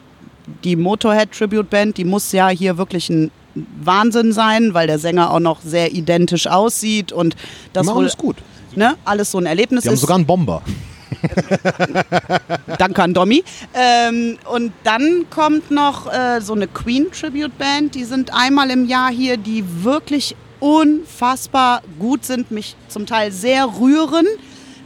die 0.63 0.75
Motorhead 0.75 1.31
Tribute 1.31 1.69
Band, 1.69 1.97
die 1.97 2.05
muss 2.05 2.31
ja 2.31 2.49
hier 2.49 2.77
wirklich 2.77 3.09
ein 3.09 3.31
Wahnsinn 3.55 4.33
sein, 4.33 4.73
weil 4.73 4.87
der 4.87 4.99
Sänger 4.99 5.31
auch 5.31 5.39
noch 5.39 5.61
sehr 5.61 5.91
identisch 5.91 6.47
aussieht 6.47 7.11
und 7.11 7.35
das 7.73 7.87
wohl, 7.87 7.97
alles 7.97 8.17
gut. 8.17 8.37
Ne, 8.75 8.97
alles 9.05 9.31
so 9.31 9.37
ein 9.37 9.45
Erlebnis 9.45 9.83
die 9.83 9.87
ist. 9.87 9.93
haben 9.93 9.99
sogar 9.99 10.15
einen 10.15 10.25
Bomber. 10.25 10.61
Danke 12.77 13.03
an 13.03 13.13
Domi. 13.13 13.43
Ähm, 13.73 14.37
und 14.51 14.71
dann 14.83 15.25
kommt 15.29 15.71
noch 15.71 16.11
äh, 16.11 16.41
so 16.41 16.53
eine 16.53 16.67
Queen 16.67 17.11
Tribute 17.11 17.57
Band. 17.57 17.95
Die 17.95 18.05
sind 18.05 18.33
einmal 18.33 18.69
im 18.71 18.87
Jahr 18.87 19.11
hier, 19.11 19.37
die 19.37 19.63
wirklich 19.83 20.35
unfassbar 20.59 21.81
gut 21.99 22.25
sind, 22.25 22.51
mich 22.51 22.75
zum 22.87 23.05
Teil 23.05 23.31
sehr 23.31 23.65
rühren. 23.79 24.27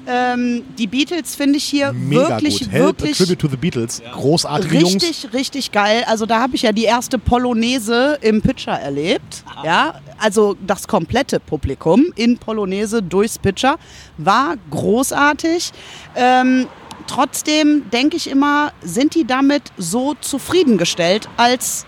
Ähm, 0.07 0.63
die 0.77 0.87
Beatles 0.87 1.35
finde 1.35 1.57
ich 1.57 1.63
hier 1.63 1.91
Mega 1.93 2.29
wirklich, 2.29 2.59
gut. 2.59 2.71
Help, 2.71 3.01
wirklich. 3.01 3.17
Tribute 3.17 3.39
to 3.39 3.47
the 3.47 3.57
Beatles. 3.57 4.01
Ja. 4.03 4.11
Großartige 4.13 4.73
richtig, 4.73 4.91
Jungs. 4.91 5.03
Richtig, 5.03 5.33
richtig 5.33 5.71
geil. 5.71 6.03
Also 6.07 6.25
da 6.25 6.41
habe 6.41 6.55
ich 6.55 6.61
ja 6.61 6.71
die 6.71 6.83
erste 6.83 7.17
Polonaise 7.17 8.17
im 8.21 8.41
Pitcher 8.41 8.73
erlebt. 8.73 9.43
Ja, 9.63 9.99
also 10.19 10.55
das 10.65 10.87
komplette 10.87 11.39
Publikum 11.39 12.05
in 12.15 12.37
Polonaise 12.37 13.01
durchs 13.01 13.39
Pitcher 13.39 13.77
war 14.17 14.55
großartig. 14.69 15.71
Ähm, 16.15 16.67
trotzdem 17.07 17.89
denke 17.91 18.17
ich 18.17 18.29
immer, 18.29 18.71
sind 18.81 19.15
die 19.15 19.25
damit 19.25 19.63
so 19.77 20.15
zufriedengestellt 20.21 21.27
als 21.37 21.85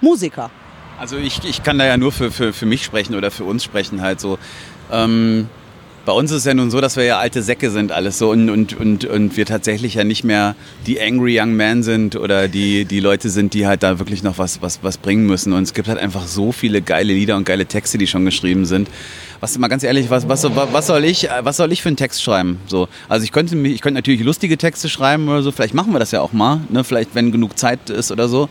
Musiker? 0.00 0.50
Also 0.98 1.16
ich, 1.16 1.42
ich 1.44 1.62
kann 1.62 1.78
da 1.78 1.86
ja 1.86 1.96
nur 1.96 2.12
für, 2.12 2.30
für, 2.30 2.52
für 2.52 2.66
mich 2.66 2.84
sprechen 2.84 3.14
oder 3.14 3.30
für 3.30 3.44
uns 3.44 3.64
sprechen 3.64 4.00
halt 4.00 4.20
so. 4.20 4.38
Ähm, 4.92 5.48
bei 6.04 6.12
uns 6.12 6.30
ist 6.30 6.38
es 6.38 6.44
ja 6.44 6.54
nun 6.54 6.70
so, 6.70 6.80
dass 6.80 6.96
wir 6.96 7.04
ja 7.04 7.18
alte 7.18 7.42
Säcke 7.42 7.70
sind 7.70 7.90
alles 7.90 8.18
so 8.18 8.30
und, 8.30 8.50
und, 8.50 8.74
und, 8.74 9.04
und 9.04 9.36
wir 9.36 9.46
tatsächlich 9.46 9.94
ja 9.94 10.04
nicht 10.04 10.24
mehr 10.24 10.54
die 10.86 11.00
angry 11.00 11.40
young 11.40 11.52
men 11.54 11.82
sind 11.82 12.16
oder 12.16 12.48
die, 12.48 12.84
die 12.84 13.00
Leute 13.00 13.30
sind, 13.30 13.54
die 13.54 13.66
halt 13.66 13.82
da 13.82 13.98
wirklich 13.98 14.22
noch 14.22 14.38
was, 14.38 14.60
was, 14.60 14.80
was 14.82 14.98
bringen 14.98 15.26
müssen. 15.26 15.52
Und 15.52 15.62
es 15.62 15.72
gibt 15.72 15.88
halt 15.88 15.98
einfach 15.98 16.26
so 16.26 16.52
viele 16.52 16.82
geile 16.82 17.12
Lieder 17.12 17.36
und 17.36 17.44
geile 17.44 17.66
Texte, 17.66 17.96
die 17.96 18.06
schon 18.06 18.24
geschrieben 18.24 18.66
sind. 18.66 18.88
Was 19.40 19.56
mal 19.58 19.68
ganz 19.68 19.82
ehrlich, 19.82 20.10
was, 20.10 20.28
was, 20.28 20.44
was, 20.44 20.86
soll 20.86 21.04
ich, 21.04 21.28
was 21.40 21.56
soll 21.56 21.72
ich 21.72 21.82
für 21.82 21.88
einen 21.88 21.96
Text 21.96 22.22
schreiben? 22.22 22.60
So, 22.66 22.88
also 23.08 23.24
ich 23.24 23.32
könnte, 23.32 23.56
ich 23.56 23.80
könnte 23.80 23.98
natürlich 23.98 24.22
lustige 24.22 24.58
Texte 24.58 24.88
schreiben 24.88 25.28
oder 25.28 25.42
so, 25.42 25.52
vielleicht 25.52 25.74
machen 25.74 25.92
wir 25.92 25.98
das 25.98 26.10
ja 26.10 26.20
auch 26.20 26.32
mal, 26.32 26.60
ne? 26.70 26.84
vielleicht 26.84 27.14
wenn 27.14 27.32
genug 27.32 27.58
Zeit 27.58 27.90
ist 27.90 28.10
oder 28.12 28.28
so. 28.28 28.48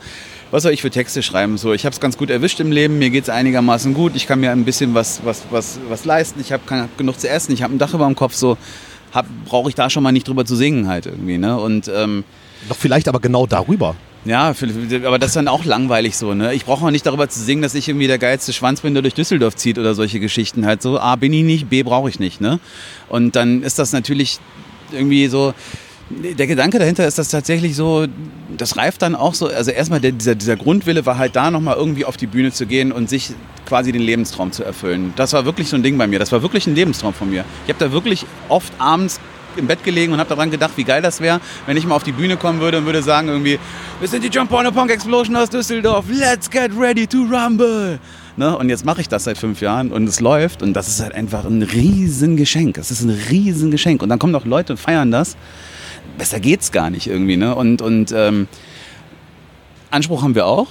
Was 0.53 0.61
soll 0.61 0.71
ich 0.71 0.83
für 0.83 0.91
Texte 0.91 1.23
schreiben? 1.23 1.57
So, 1.57 1.73
ich 1.73 1.83
habe 1.83 1.95
es 1.95 1.99
ganz 1.99 2.15
gut 2.15 2.29
erwischt 2.29 2.59
im 2.59 2.71
Leben, 2.71 2.99
mir 2.99 3.09
geht 3.09 3.23
es 3.23 3.29
einigermaßen 3.31 3.95
gut, 3.95 4.15
ich 4.15 4.27
kann 4.27 4.39
mir 4.39 4.51
ein 4.51 4.65
bisschen 4.65 4.93
was, 4.93 5.25
was, 5.25 5.41
was, 5.49 5.79
was 5.89 6.05
leisten, 6.05 6.39
ich 6.39 6.51
habe 6.51 6.61
hab 6.69 6.95
genug 6.95 7.19
zu 7.19 7.27
essen, 7.27 7.53
ich 7.53 7.63
habe 7.63 7.73
ein 7.73 7.79
Dach 7.79 7.95
über 7.95 8.05
dem 8.05 8.13
Kopf, 8.13 8.35
so 8.35 8.55
brauche 9.45 9.69
ich 9.69 9.73
da 9.73 9.89
schon 9.89 10.03
mal 10.03 10.11
nicht 10.11 10.27
drüber 10.27 10.45
zu 10.45 10.55
singen 10.55 10.87
halt 10.87 11.07
irgendwie. 11.07 11.39
Ne? 11.39 11.59
Und 11.59 11.87
ähm, 11.87 12.23
Doch 12.69 12.75
vielleicht 12.75 13.07
aber 13.07 13.19
genau 13.19 13.47
darüber. 13.47 13.95
ja, 14.25 14.53
aber 15.05 15.17
das 15.17 15.29
ist 15.29 15.35
dann 15.37 15.47
auch 15.47 15.65
langweilig 15.65 16.17
so. 16.17 16.35
Ne? 16.35 16.53
Ich 16.53 16.65
brauche 16.65 16.85
auch 16.85 16.91
nicht 16.91 17.07
darüber 17.07 17.27
zu 17.27 17.39
singen, 17.39 17.63
dass 17.63 17.73
ich 17.73 17.89
irgendwie 17.89 18.05
der 18.05 18.19
geilste 18.19 18.53
Schwanz 18.53 18.81
bin, 18.81 18.93
der 18.93 19.01
durch 19.01 19.15
Düsseldorf 19.15 19.55
zieht 19.55 19.79
oder 19.79 19.95
solche 19.95 20.19
Geschichten 20.19 20.67
halt 20.67 20.83
so. 20.83 20.99
A, 20.99 21.15
bin 21.15 21.33
ich 21.33 21.43
nicht, 21.43 21.67
B, 21.67 21.81
brauche 21.81 22.09
ich 22.09 22.19
nicht. 22.19 22.41
Ne? 22.41 22.59
Und 23.09 23.35
dann 23.35 23.63
ist 23.63 23.79
das 23.79 23.91
natürlich 23.91 24.37
irgendwie 24.91 25.29
so. 25.29 25.55
Der 26.37 26.47
Gedanke 26.47 26.79
dahinter 26.79 27.07
ist 27.07 27.17
das 27.17 27.29
tatsächlich 27.29 27.75
so, 27.75 28.07
das 28.57 28.77
reift 28.77 29.01
dann 29.01 29.15
auch 29.15 29.33
so, 29.33 29.47
also 29.47 29.71
erstmal 29.71 29.99
der, 29.99 30.11
dieser, 30.11 30.35
dieser 30.35 30.55
Grundwille 30.55 31.05
war 31.05 31.17
halt 31.17 31.35
da, 31.35 31.51
nochmal 31.51 31.75
irgendwie 31.77 32.05
auf 32.05 32.17
die 32.17 32.27
Bühne 32.27 32.51
zu 32.51 32.65
gehen 32.65 32.91
und 32.91 33.09
sich 33.09 33.31
quasi 33.65 33.91
den 33.91 34.01
Lebenstraum 34.01 34.51
zu 34.51 34.63
erfüllen. 34.63 35.13
Das 35.15 35.33
war 35.33 35.45
wirklich 35.45 35.69
so 35.69 35.75
ein 35.75 35.83
Ding 35.83 35.97
bei 35.97 36.07
mir, 36.07 36.19
das 36.19 36.31
war 36.31 36.41
wirklich 36.41 36.67
ein 36.67 36.75
Lebenstraum 36.75 37.13
von 37.13 37.29
mir. 37.29 37.45
Ich 37.65 37.73
habe 37.73 37.83
da 37.83 37.91
wirklich 37.91 38.25
oft 38.49 38.73
abends 38.79 39.19
im 39.55 39.67
Bett 39.67 39.83
gelegen 39.83 40.13
und 40.13 40.19
habe 40.19 40.29
daran 40.29 40.51
gedacht, 40.51 40.73
wie 40.75 40.83
geil 40.83 41.01
das 41.01 41.21
wäre, 41.21 41.39
wenn 41.65 41.77
ich 41.77 41.85
mal 41.85 41.95
auf 41.95 42.03
die 42.03 42.11
Bühne 42.11 42.37
kommen 42.37 42.59
würde 42.59 42.79
und 42.79 42.85
würde 42.85 43.03
sagen 43.03 43.27
irgendwie, 43.27 43.59
wir 43.99 44.07
sind 44.07 44.23
die 44.23 44.29
Jump 44.29 44.51
on 44.51 44.65
Punk 44.73 44.91
Explosion 44.91 45.35
aus 45.35 45.49
Düsseldorf, 45.49 46.05
let's 46.09 46.49
get 46.49 46.71
ready 46.77 47.05
to 47.07 47.19
rumble. 47.19 47.99
Ne? 48.35 48.57
Und 48.57 48.69
jetzt 48.69 48.83
mache 48.83 49.01
ich 49.01 49.09
das 49.09 49.25
seit 49.25 49.37
fünf 49.37 49.61
Jahren 49.61 49.91
und 49.91 50.07
es 50.07 50.19
läuft 50.19 50.63
und 50.63 50.73
das 50.73 50.87
ist 50.87 51.01
halt 51.01 51.13
einfach 51.13 51.45
ein 51.45 51.61
Riesengeschenk. 51.61 52.75
Das 52.75 52.89
ist 52.89 53.01
ein 53.01 53.11
Riesengeschenk. 53.11 54.01
Und 54.01 54.09
dann 54.09 54.17
kommen 54.17 54.33
noch 54.33 54.45
Leute 54.45 54.73
und 54.73 54.79
feiern 54.79 55.11
das. 55.11 55.37
Besser 56.17 56.39
geht's 56.39 56.71
gar 56.71 56.89
nicht 56.89 57.07
irgendwie. 57.07 57.37
Ne? 57.37 57.55
Und, 57.55 57.81
und 57.81 58.11
ähm, 58.15 58.47
Anspruch 59.89 60.23
haben 60.23 60.35
wir 60.35 60.45
auch. 60.45 60.67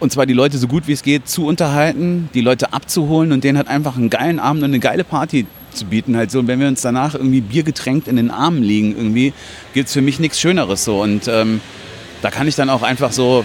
Und 0.00 0.10
zwar 0.10 0.24
die 0.24 0.32
Leute 0.32 0.56
so 0.56 0.66
gut 0.66 0.88
wie 0.88 0.92
es 0.92 1.02
geht 1.02 1.28
zu 1.28 1.46
unterhalten, 1.46 2.30
die 2.32 2.40
Leute 2.40 2.72
abzuholen 2.72 3.32
und 3.32 3.44
denen 3.44 3.58
halt 3.58 3.68
einfach 3.68 3.96
einen 3.96 4.08
geilen 4.08 4.40
Abend 4.40 4.62
und 4.62 4.70
eine 4.70 4.80
geile 4.80 5.04
Party 5.04 5.46
zu 5.74 5.84
bieten. 5.84 6.16
Halt 6.16 6.30
so, 6.30 6.38
und 6.38 6.48
wenn 6.48 6.58
wir 6.58 6.68
uns 6.68 6.80
danach 6.80 7.14
irgendwie 7.14 7.42
biergetränkt 7.42 8.08
in 8.08 8.16
den 8.16 8.30
Armen 8.30 8.62
liegen, 8.62 8.96
irgendwie 8.96 9.34
gibt's 9.74 9.92
für 9.92 10.00
mich 10.00 10.18
nichts 10.18 10.40
Schöneres 10.40 10.84
so. 10.84 11.02
Und 11.02 11.28
ähm, 11.28 11.60
da 12.22 12.30
kann 12.30 12.48
ich 12.48 12.56
dann 12.56 12.70
auch 12.70 12.82
einfach 12.82 13.12
so. 13.12 13.44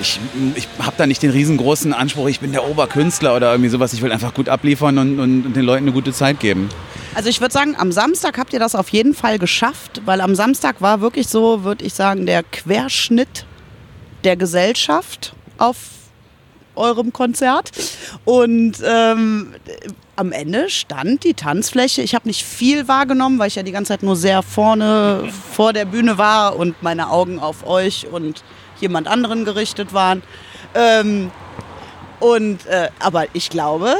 Ich, 0.00 0.18
ich 0.56 0.68
habe 0.78 0.94
da 0.98 1.06
nicht 1.06 1.22
den 1.22 1.30
riesengroßen 1.30 1.92
Anspruch, 1.92 2.28
ich 2.28 2.40
bin 2.40 2.52
der 2.52 2.68
Oberkünstler 2.68 3.36
oder 3.36 3.52
irgendwie 3.52 3.70
sowas. 3.70 3.92
Ich 3.94 4.02
will 4.02 4.12
einfach 4.12 4.34
gut 4.34 4.48
abliefern 4.48 4.98
und, 4.98 5.18
und, 5.18 5.46
und 5.46 5.56
den 5.56 5.64
Leuten 5.64 5.84
eine 5.84 5.92
gute 5.92 6.12
Zeit 6.12 6.40
geben. 6.40 6.68
Also 7.14 7.28
ich 7.28 7.40
würde 7.40 7.52
sagen, 7.52 7.76
am 7.76 7.92
Samstag 7.92 8.38
habt 8.38 8.52
ihr 8.52 8.58
das 8.58 8.74
auf 8.74 8.88
jeden 8.88 9.14
Fall 9.14 9.38
geschafft, 9.38 10.00
weil 10.06 10.20
am 10.22 10.34
Samstag 10.34 10.80
war 10.80 11.00
wirklich 11.00 11.28
so, 11.28 11.62
würde 11.62 11.84
ich 11.84 11.92
sagen, 11.92 12.24
der 12.24 12.42
Querschnitt 12.42 13.44
der 14.24 14.36
Gesellschaft 14.36 15.34
auf 15.58 15.76
eurem 16.74 17.12
Konzert. 17.12 17.70
Und 18.24 18.76
ähm, 18.82 19.54
am 20.16 20.32
Ende 20.32 20.70
stand 20.70 21.24
die 21.24 21.34
Tanzfläche. 21.34 22.00
Ich 22.00 22.14
habe 22.14 22.28
nicht 22.28 22.44
viel 22.44 22.88
wahrgenommen, 22.88 23.38
weil 23.38 23.48
ich 23.48 23.56
ja 23.56 23.62
die 23.62 23.72
ganze 23.72 23.88
Zeit 23.88 24.02
nur 24.02 24.16
sehr 24.16 24.42
vorne 24.42 25.28
vor 25.54 25.74
der 25.74 25.84
Bühne 25.84 26.16
war 26.16 26.56
und 26.56 26.82
meine 26.82 27.10
Augen 27.10 27.38
auf 27.38 27.66
euch 27.66 28.06
und 28.10 28.42
jemand 28.80 29.06
anderen 29.06 29.44
gerichtet 29.44 29.92
waren. 29.92 30.22
Ähm, 30.74 31.30
und, 32.20 32.66
äh, 32.66 32.88
aber 33.00 33.26
ich 33.34 33.50
glaube, 33.50 33.96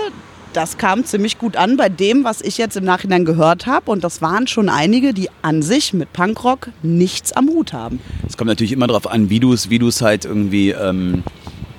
das 0.53 0.78
kam 0.78 1.05
ziemlich 1.05 1.38
gut 1.38 1.57
an 1.57 1.76
bei 1.76 1.88
dem, 1.88 2.24
was 2.24 2.40
ich 2.40 2.59
jetzt 2.59 2.76
im 2.76 2.84
Nachhinein 2.84 3.24
gehört 3.24 3.66
habe. 3.66 3.90
Und 3.90 4.05
das 4.05 4.22
waren 4.22 4.46
schon 4.46 4.68
einige, 4.68 5.14
die 5.14 5.28
an 5.42 5.62
sich 5.62 5.92
mit 5.92 6.12
Punkrock 6.12 6.68
nichts 6.82 7.32
am 7.32 7.48
Hut 7.48 7.72
haben. 7.72 8.00
Es 8.26 8.36
kommt 8.36 8.48
natürlich 8.48 8.72
immer 8.72 8.86
darauf 8.86 9.07
an, 9.07 9.30
wie 9.30 9.40
du 9.40 9.53
es 9.53 9.70
wie 9.70 9.78
halt 9.78 10.24
irgendwie, 10.24 10.70
ähm, 10.70 11.22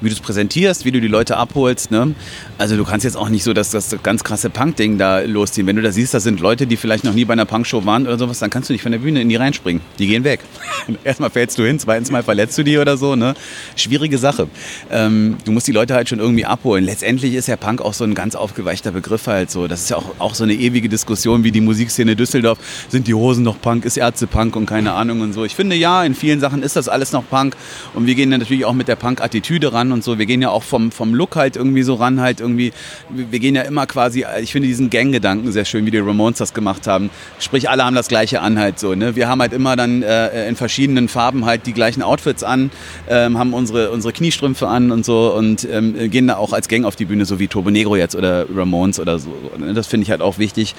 wie 0.03 0.09
du 0.09 0.15
es 0.15 0.19
präsentierst, 0.19 0.85
wie 0.85 0.91
du 0.91 1.01
die 1.01 1.07
Leute 1.07 1.37
abholst. 1.37 1.91
Ne? 1.91 2.13
Also 2.57 2.75
du 2.77 2.83
kannst 2.83 3.03
jetzt 3.03 3.17
auch 3.17 3.29
nicht 3.29 3.43
so 3.43 3.53
das, 3.53 3.71
das 3.71 3.95
ganz 4.03 4.23
krasse 4.23 4.49
Punk-Ding 4.49 4.97
da 4.97 5.21
losziehen. 5.21 5.67
Wenn 5.67 5.75
du 5.75 5.81
da 5.81 5.91
siehst, 5.91 6.13
das 6.13 6.23
sind 6.23 6.39
Leute, 6.39 6.67
die 6.67 6.77
vielleicht 6.77 7.03
noch 7.03 7.13
nie 7.13 7.25
bei 7.25 7.33
einer 7.33 7.45
Punkshow 7.45 7.85
waren 7.85 8.05
oder 8.05 8.17
sowas, 8.17 8.39
dann 8.39 8.49
kannst 8.49 8.69
du 8.69 8.73
nicht 8.73 8.81
von 8.81 8.91
der 8.91 8.99
Bühne 8.99 9.21
in 9.21 9.29
die 9.29 9.35
reinspringen. 9.35 9.81
Die 9.99 10.07
gehen 10.07 10.23
weg. 10.23 10.41
Erstmal 11.03 11.29
fällst 11.29 11.57
du 11.57 11.63
hin, 11.63 11.79
zweitens 11.79 12.11
mal 12.11 12.23
verletzt 12.23 12.57
du 12.57 12.63
die 12.63 12.77
oder 12.77 12.97
so. 12.97 13.15
Ne? 13.15 13.33
Schwierige 13.75 14.17
Sache. 14.17 14.47
Ähm, 14.91 15.37
du 15.45 15.51
musst 15.51 15.67
die 15.67 15.71
Leute 15.71 15.93
halt 15.93 16.09
schon 16.09 16.19
irgendwie 16.19 16.45
abholen. 16.45 16.83
Letztendlich 16.83 17.33
ist 17.33 17.47
ja 17.47 17.55
Punk 17.55 17.81
auch 17.81 17.93
so 17.93 18.03
ein 18.03 18.15
ganz 18.15 18.35
aufgeweichter 18.35 18.91
Begriff 18.91 19.27
halt 19.27 19.51
so. 19.51 19.67
Das 19.67 19.81
ist 19.81 19.89
ja 19.89 19.97
auch, 19.97 20.15
auch 20.19 20.35
so 20.35 20.43
eine 20.43 20.53
ewige 20.53 20.89
Diskussion 20.89 21.43
wie 21.43 21.51
die 21.51 21.61
Musikszene 21.61 22.15
Düsseldorf. 22.15 22.59
Sind 22.89 23.07
die 23.07 23.13
Hosen 23.13 23.43
noch 23.43 23.59
Punk? 23.61 23.85
Ist 23.85 23.97
Ärzte 23.97 24.27
Punk 24.27 24.55
und 24.55 24.65
keine 24.65 24.93
Ahnung 24.93 25.21
und 25.21 25.33
so. 25.33 25.45
Ich 25.45 25.55
finde 25.55 25.75
ja, 25.75 26.03
in 26.03 26.15
vielen 26.15 26.39
Sachen 26.39 26.63
ist 26.63 26.75
das 26.75 26.89
alles 26.89 27.11
noch 27.11 27.23
Punk 27.29 27.55
und 27.93 28.05
wir 28.05 28.15
gehen 28.15 28.31
dann 28.31 28.41
natürlich 28.41 28.65
auch 28.65 28.73
mit 28.73 28.87
der 28.87 28.95
Punk-Attitüde 28.95 29.71
ran 29.71 29.92
und 29.93 30.03
so. 30.03 30.19
Wir 30.19 30.25
gehen 30.25 30.41
ja 30.41 30.49
auch 30.49 30.63
vom, 30.63 30.91
vom 30.91 31.13
Look 31.13 31.35
halt 31.35 31.55
irgendwie 31.55 31.83
so 31.83 31.95
ran 31.95 32.19
halt 32.19 32.39
irgendwie. 32.39 32.73
Wir 33.09 33.39
gehen 33.39 33.55
ja 33.55 33.61
immer 33.61 33.85
quasi, 33.85 34.25
ich 34.41 34.51
finde 34.51 34.67
diesen 34.67 34.89
Gang-Gedanken 34.89 35.51
sehr 35.51 35.65
schön, 35.65 35.85
wie 35.85 35.91
die 35.91 35.99
Ramones 35.99 36.39
das 36.39 36.53
gemacht 36.53 36.87
haben. 36.87 37.09
Sprich, 37.39 37.69
alle 37.69 37.85
haben 37.85 37.95
das 37.95 38.07
gleiche 38.07 38.41
an 38.41 38.59
halt 38.59 38.79
so. 38.79 38.95
Ne? 38.95 39.15
Wir 39.15 39.27
haben 39.27 39.41
halt 39.41 39.53
immer 39.53 39.75
dann 39.75 40.03
äh, 40.03 40.47
in 40.47 40.55
verschiedenen 40.55 41.07
Farben 41.07 41.45
halt 41.45 41.65
die 41.65 41.73
gleichen 41.73 42.01
Outfits 42.01 42.43
an, 42.43 42.71
ähm, 43.09 43.37
haben 43.37 43.53
unsere, 43.53 43.91
unsere 43.91 44.13
Kniestrümpfe 44.13 44.67
an 44.67 44.91
und 44.91 45.05
so 45.05 45.33
und 45.33 45.67
ähm, 45.71 46.09
gehen 46.09 46.27
da 46.27 46.37
auch 46.37 46.53
als 46.53 46.67
Gang 46.67 46.85
auf 46.85 46.95
die 46.95 47.05
Bühne, 47.05 47.25
so 47.25 47.39
wie 47.39 47.47
Turbo 47.47 47.69
Negro 47.69 47.95
jetzt 47.95 48.15
oder 48.15 48.45
Ramones 48.53 48.99
oder 48.99 49.19
so. 49.19 49.33
ne? 49.57 49.73
Das 49.73 49.87
finde 49.87 50.03
ich 50.03 50.11
halt 50.11 50.21
auch 50.21 50.37
wichtig. 50.37 50.75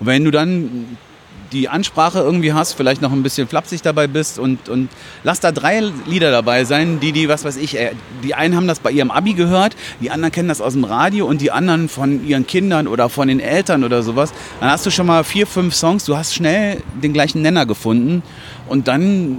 Und 0.00 0.06
wenn 0.06 0.24
du 0.24 0.30
dann 0.30 0.96
die 1.52 1.68
Ansprache 1.68 2.18
irgendwie 2.20 2.52
hast, 2.52 2.74
vielleicht 2.74 3.02
noch 3.02 3.12
ein 3.12 3.22
bisschen 3.22 3.48
flapsig 3.48 3.82
dabei 3.82 4.06
bist 4.06 4.38
und, 4.38 4.68
und 4.68 4.88
lass 5.24 5.40
da 5.40 5.52
drei 5.52 5.80
Lieder 6.06 6.30
dabei 6.30 6.64
sein, 6.64 7.00
die, 7.00 7.12
die, 7.12 7.28
was 7.28 7.44
weiß 7.44 7.56
ich, 7.56 7.78
äh, 7.78 7.92
die 8.22 8.34
einen 8.34 8.56
haben 8.56 8.66
das 8.66 8.80
bei 8.80 8.90
ihrem 8.90 9.10
Abi 9.10 9.34
gehört, 9.34 9.76
die 10.00 10.10
anderen 10.10 10.32
kennen 10.32 10.48
das 10.48 10.60
aus 10.60 10.74
dem 10.74 10.84
Radio 10.84 11.26
und 11.26 11.40
die 11.40 11.50
anderen 11.50 11.88
von 11.88 12.26
ihren 12.26 12.46
Kindern 12.46 12.86
oder 12.86 13.08
von 13.08 13.28
den 13.28 13.40
Eltern 13.40 13.84
oder 13.84 14.02
sowas. 14.02 14.32
Dann 14.60 14.70
hast 14.70 14.84
du 14.86 14.90
schon 14.90 15.06
mal 15.06 15.24
vier, 15.24 15.46
fünf 15.46 15.74
Songs, 15.74 16.04
du 16.04 16.16
hast 16.16 16.34
schnell 16.34 16.82
den 17.02 17.12
gleichen 17.12 17.42
Nenner 17.42 17.66
gefunden 17.66 18.22
und 18.68 18.88
dann 18.88 19.38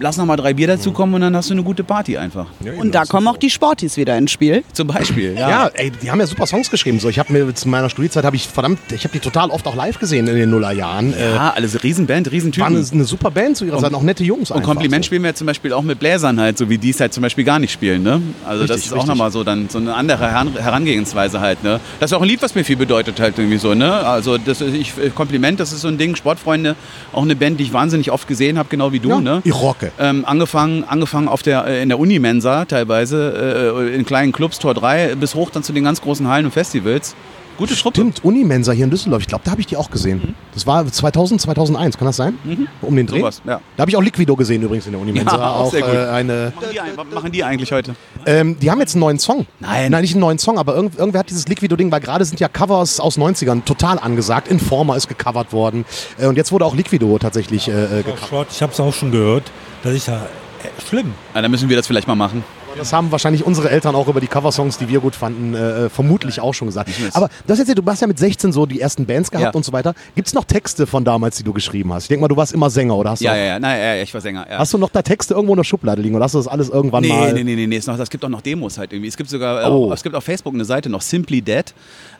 lass 0.00 0.16
noch 0.16 0.26
mal 0.26 0.36
drei 0.36 0.54
Bier 0.54 0.66
dazukommen 0.68 1.14
und 1.14 1.20
dann 1.22 1.36
hast 1.36 1.50
du 1.50 1.54
eine 1.54 1.62
gute 1.62 1.84
Party 1.84 2.16
einfach. 2.16 2.46
Und 2.78 2.94
da 2.94 3.04
kommen 3.04 3.26
auch 3.28 3.36
die 3.36 3.50
Sportis 3.50 3.96
wieder 3.96 4.16
ins 4.16 4.30
Spiel. 4.30 4.62
Zum 4.72 4.88
Beispiel, 4.88 5.34
ja. 5.34 5.48
Ja, 5.48 5.70
ey, 5.74 5.90
die 5.90 6.10
haben 6.10 6.20
ja 6.20 6.26
super 6.26 6.46
Songs 6.46 6.70
geschrieben. 6.70 7.00
So, 7.00 7.08
ich 7.08 7.18
habe 7.18 7.32
mir 7.32 7.54
zu 7.54 7.68
meiner 7.68 7.88
Studiezeit 7.90 8.24
habe 8.24 8.36
ich 8.36 8.46
verdammt, 8.46 8.78
ich 8.92 9.04
habe 9.04 9.12
die 9.12 9.20
total 9.20 9.50
oft 9.50 9.66
auch 9.66 9.74
live 9.74 9.98
gesehen 9.98 10.26
in 10.26 10.36
den 10.36 10.50
Nullerjahren. 10.50 11.14
Äh, 11.14 11.34
Ja, 11.34 11.52
alles 11.54 11.82
Riesenband, 11.82 12.30
Riesentypen. 12.30 12.76
eine, 12.76 12.86
eine 12.92 13.04
super 13.04 13.30
Band 13.30 13.56
zu 13.56 13.64
ihrer 13.64 13.78
Zeit, 13.78 13.94
auch 13.94 14.02
nette 14.02 14.24
Jungs 14.24 14.50
Und. 14.50 14.62
Kompliment 14.62 15.04
so. 15.04 15.06
spielen 15.08 15.22
wir 15.22 15.34
zum 15.34 15.46
Beispiel 15.46 15.72
auch 15.72 15.82
mit 15.82 15.98
Bläsern 15.98 16.40
halt, 16.40 16.58
so 16.58 16.68
wie 16.68 16.78
die 16.78 16.90
es 16.90 17.00
halt 17.00 17.12
zum 17.12 17.22
Beispiel 17.22 17.44
gar 17.44 17.58
nicht 17.58 17.72
spielen. 17.72 18.02
Ne? 18.02 18.20
Also 18.46 18.66
das 18.66 18.76
Richtig, 18.76 18.92
ist 18.92 18.98
auch 18.98 19.06
nochmal 19.06 19.30
so 19.30 19.44
dann 19.44 19.68
so 19.68 19.78
eine 19.78 19.94
andere 19.94 20.30
Heran 20.30 20.56
Herangehensweise 20.56 21.40
halt. 21.40 21.62
Ne? 21.64 21.80
Das 22.00 22.10
ist 22.10 22.16
auch 22.16 22.22
ein 22.22 22.28
Lied, 22.28 22.42
was 22.42 22.54
mir 22.54 22.64
viel 22.64 22.76
bedeutet 22.76 23.18
halt 23.20 23.38
irgendwie 23.38 23.58
so. 23.58 23.74
Ne? 23.74 23.92
Also 23.92 24.38
das 24.38 24.60
ist, 24.60 24.74
ich, 24.74 24.92
Kompliment, 25.14 25.60
das 25.60 25.72
ist 25.72 25.80
so 25.82 25.88
ein 25.88 25.98
Ding. 25.98 26.16
Sportfreunde, 26.16 26.76
auch 27.12 27.22
eine 27.22 27.36
Band, 27.36 27.60
die 27.60 27.64
ich 27.64 27.72
wahnsinnig 27.72 28.10
oft 28.10 28.26
gesehen 28.28 28.58
habe, 28.58 28.68
genau 28.68 28.92
wie 28.92 29.00
du. 29.00 29.10
Ja, 29.10 29.20
ne? 29.20 29.40
ich 29.44 29.54
rocke. 29.54 29.85
Ähm, 29.98 30.24
angefangen, 30.24 30.84
angefangen 30.84 31.28
auf 31.28 31.42
der, 31.42 31.66
äh, 31.66 31.82
in 31.82 31.88
der 31.88 31.98
Unimensa 31.98 32.64
teilweise, 32.64 33.74
äh, 33.76 33.94
in 33.94 34.04
kleinen 34.04 34.32
Clubs, 34.32 34.58
Tor 34.58 34.74
3, 34.74 35.14
bis 35.16 35.34
hoch 35.34 35.50
dann 35.50 35.62
zu 35.62 35.72
den 35.72 35.84
ganz 35.84 36.00
großen 36.00 36.28
Hallen 36.28 36.46
und 36.46 36.52
Festivals. 36.52 37.14
Gute 37.58 37.74
Truppe. 37.74 37.96
Stimmt, 38.00 38.24
Unimensa 38.24 38.72
hier 38.72 38.84
in 38.84 38.90
Düsseldorf. 38.90 39.22
Ich 39.22 39.28
glaube, 39.28 39.42
da 39.44 39.50
habe 39.52 39.60
ich 39.60 39.66
die 39.66 39.76
auch 39.76 39.90
gesehen. 39.90 40.34
Das 40.54 40.66
war 40.66 40.86
2000, 40.86 41.40
2001, 41.40 41.96
kann 41.96 42.06
das 42.06 42.16
sein? 42.16 42.38
Um 42.82 42.94
den 42.96 43.06
Dreh? 43.06 43.20
Sowas, 43.20 43.40
ja. 43.46 43.60
Da 43.76 43.80
habe 43.80 43.90
ich 43.90 43.96
auch 43.96 44.02
Liquido 44.02 44.36
gesehen 44.36 44.62
übrigens 44.62 44.86
in 44.86 44.92
der 44.92 45.00
Unimensa. 45.00 45.36
Ja, 45.36 45.50
auch 45.52 45.70
gut. 45.70 45.80
äh, 45.80 46.08
eine. 46.08 46.52
Machen 46.54 46.68
die, 46.72 46.80
ein- 46.80 46.90
was 46.96 47.06
machen 47.14 47.32
die 47.32 47.44
eigentlich 47.44 47.72
heute? 47.72 47.94
Ähm, 48.26 48.58
die 48.60 48.70
haben 48.70 48.80
jetzt 48.80 48.94
einen 48.94 49.00
neuen 49.00 49.18
Song. 49.18 49.46
Nein. 49.60 49.90
Nein, 49.90 50.02
nicht 50.02 50.12
einen 50.14 50.20
neuen 50.20 50.38
Song, 50.38 50.58
aber 50.58 50.74
irgend, 50.76 50.98
irgendwer 50.98 51.20
hat 51.20 51.30
dieses 51.30 51.48
Liquido-Ding, 51.48 51.90
weil 51.90 52.00
gerade 52.00 52.24
sind 52.24 52.40
ja 52.40 52.48
Covers 52.48 53.00
aus 53.00 53.16
90ern 53.18 53.64
total 53.64 53.98
angesagt. 53.98 54.48
Informer 54.48 54.96
ist 54.96 55.08
gecovert 55.08 55.52
worden. 55.52 55.84
Äh, 56.18 56.26
und 56.26 56.36
jetzt 56.36 56.52
wurde 56.52 56.64
auch 56.66 56.74
Liquido 56.74 57.18
tatsächlich 57.18 57.68
äh, 57.68 57.72
äh, 57.72 58.02
Frau 58.02 58.12
gecovert. 58.12 58.48
Ich 58.50 58.62
habe 58.62 58.72
es 58.72 58.80
auch 58.80 58.92
schon 58.92 59.10
gehört. 59.12 59.44
Das 59.82 59.94
ist 59.94 60.08
ja 60.08 60.16
äh, 60.16 60.82
schlimm. 60.88 61.14
Ah, 61.32 61.40
dann 61.42 61.50
müssen 61.50 61.68
wir 61.68 61.76
das 61.76 61.86
vielleicht 61.86 62.06
mal 62.08 62.14
machen. 62.16 62.44
Das 62.78 62.92
haben 62.92 63.10
wahrscheinlich 63.10 63.44
unsere 63.44 63.70
Eltern 63.70 63.94
auch 63.94 64.06
über 64.08 64.20
die 64.20 64.26
Coversongs, 64.26 64.76
die 64.78 64.88
wir 64.88 65.00
gut 65.00 65.14
fanden, 65.16 65.54
äh, 65.54 65.88
vermutlich 65.88 66.40
auch 66.40 66.52
schon 66.54 66.68
gesagt. 66.68 66.90
Aber 67.14 67.28
das 67.46 67.58
jetzt, 67.58 67.76
du 67.76 67.82
hast 67.86 68.00
ja 68.00 68.06
mit 68.06 68.18
16 68.18 68.52
so 68.52 68.66
die 68.66 68.80
ersten 68.80 69.06
Bands 69.06 69.30
gehabt 69.30 69.44
Ja. 69.46 69.50
und 69.56 69.64
so 69.64 69.72
weiter. 69.72 69.94
Gibt 70.14 70.28
es 70.28 70.34
noch 70.34 70.44
Texte 70.44 70.86
von 70.86 71.04
damals, 71.04 71.36
die 71.36 71.42
du 71.42 71.52
geschrieben 71.52 71.92
hast? 71.92 72.04
Ich 72.04 72.08
denke 72.08 72.22
mal, 72.22 72.28
du 72.28 72.36
warst 72.36 72.52
immer 72.52 72.68
Sänger 72.70 72.96
oder 72.96 73.10
hast 73.10 73.20
Ja, 73.22 73.32
du, 73.32 73.38
ja, 73.38 73.44
ja, 73.46 73.58
na, 73.58 73.76
ja, 73.96 74.02
ich 74.02 74.12
war 74.12 74.20
Sänger. 74.20 74.46
Ja. 74.50 74.58
hast 74.58 74.74
du 74.74 74.78
noch 74.78 74.90
da 74.90 75.02
Texte 75.02 75.34
irgendwo 75.34 75.54
in 75.54 75.58
der 75.58 75.64
Schublade 75.64 76.02
liegen 76.02 76.14
oder 76.14 76.24
hast 76.24 76.34
du 76.34 76.38
das 76.38 76.48
alles 76.48 76.68
irgendwann 76.68 77.02
Nee, 77.02 77.08
mal? 77.08 77.32
nee, 77.32 77.44
nee, 77.44 77.56
nee, 77.56 77.66
nee, 77.66 77.76
ist 77.76 77.86
noch, 77.86 77.98
es 77.98 78.10
gibt 78.10 78.24
auch 78.24 78.28
noch 78.28 78.42
Demos 78.42 78.76
halt 78.78 78.92
irgendwie. 78.92 79.08
Es 79.08 79.16
gibt 79.16 79.30
sogar, 79.30 79.62
äh, 79.62 79.66
Oh. 79.70 79.92
es 79.92 80.02
gibt 80.02 80.14
auf 80.14 80.24
Facebook 80.24 80.54
eine 80.54 80.64
Seite 80.64 80.88
noch, 80.90 81.00
Simply 81.02 81.40
Dead. 81.42 81.64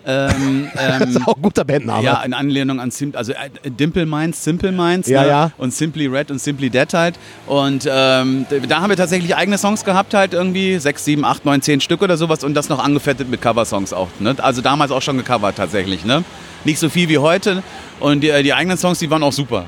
Ähm, 0.08 0.68
Das 0.74 1.08
ist 1.10 1.16
ähm, 1.16 1.26
auch 1.26 1.36
ein 1.36 1.42
guter 1.42 1.64
Bandname. 1.64 2.04
ja, 2.04 2.22
in 2.22 2.32
Anlehnung 2.32 2.78
an 2.80 2.90
Sim 2.92 3.12
also 3.14 3.32
äh, 3.32 3.50
Dimple 3.70 4.06
Minds, 4.06 4.42
Simple 4.44 4.70
Minds 4.72 5.08
Ja, 5.08 5.22
ne? 5.22 5.28
ja. 5.28 5.50
und 5.58 5.74
Simply 5.74 6.06
Red 6.06 6.30
und 6.30 6.40
Simply 6.40 6.70
Dead 6.70 6.86
halt. 6.94 7.16
Und 7.46 7.88
ähm, 7.90 8.46
da 8.68 8.80
haben 8.80 8.90
wir 8.90 8.96
tatsächlich 8.96 9.34
eigene 9.34 9.58
Songs 9.58 9.84
gehabt 9.84 10.14
halt 10.14 10.32
irgendwie, 10.32 10.45
sechs, 10.78 11.04
sieben, 11.04 11.24
acht, 11.24 11.44
neun, 11.44 11.62
zehn 11.62 11.80
Stück 11.80 12.02
oder 12.02 12.16
sowas 12.16 12.44
und 12.44 12.54
das 12.54 12.68
noch 12.68 12.82
angefettet 12.82 13.28
mit 13.28 13.40
Coversongs 13.40 13.92
auch. 13.92 14.08
Ne? 14.20 14.34
Also 14.38 14.62
damals 14.62 14.90
auch 14.90 15.02
schon 15.02 15.16
gecovert 15.16 15.56
tatsächlich. 15.56 16.04
Ne? 16.04 16.24
Nicht 16.64 16.78
so 16.78 16.88
viel 16.88 17.08
wie 17.08 17.18
heute 17.18 17.62
und 18.00 18.20
die, 18.20 18.42
die 18.42 18.54
eigenen 18.54 18.78
Songs, 18.78 18.98
die 18.98 19.10
waren 19.10 19.22
auch 19.22 19.32
super. 19.32 19.66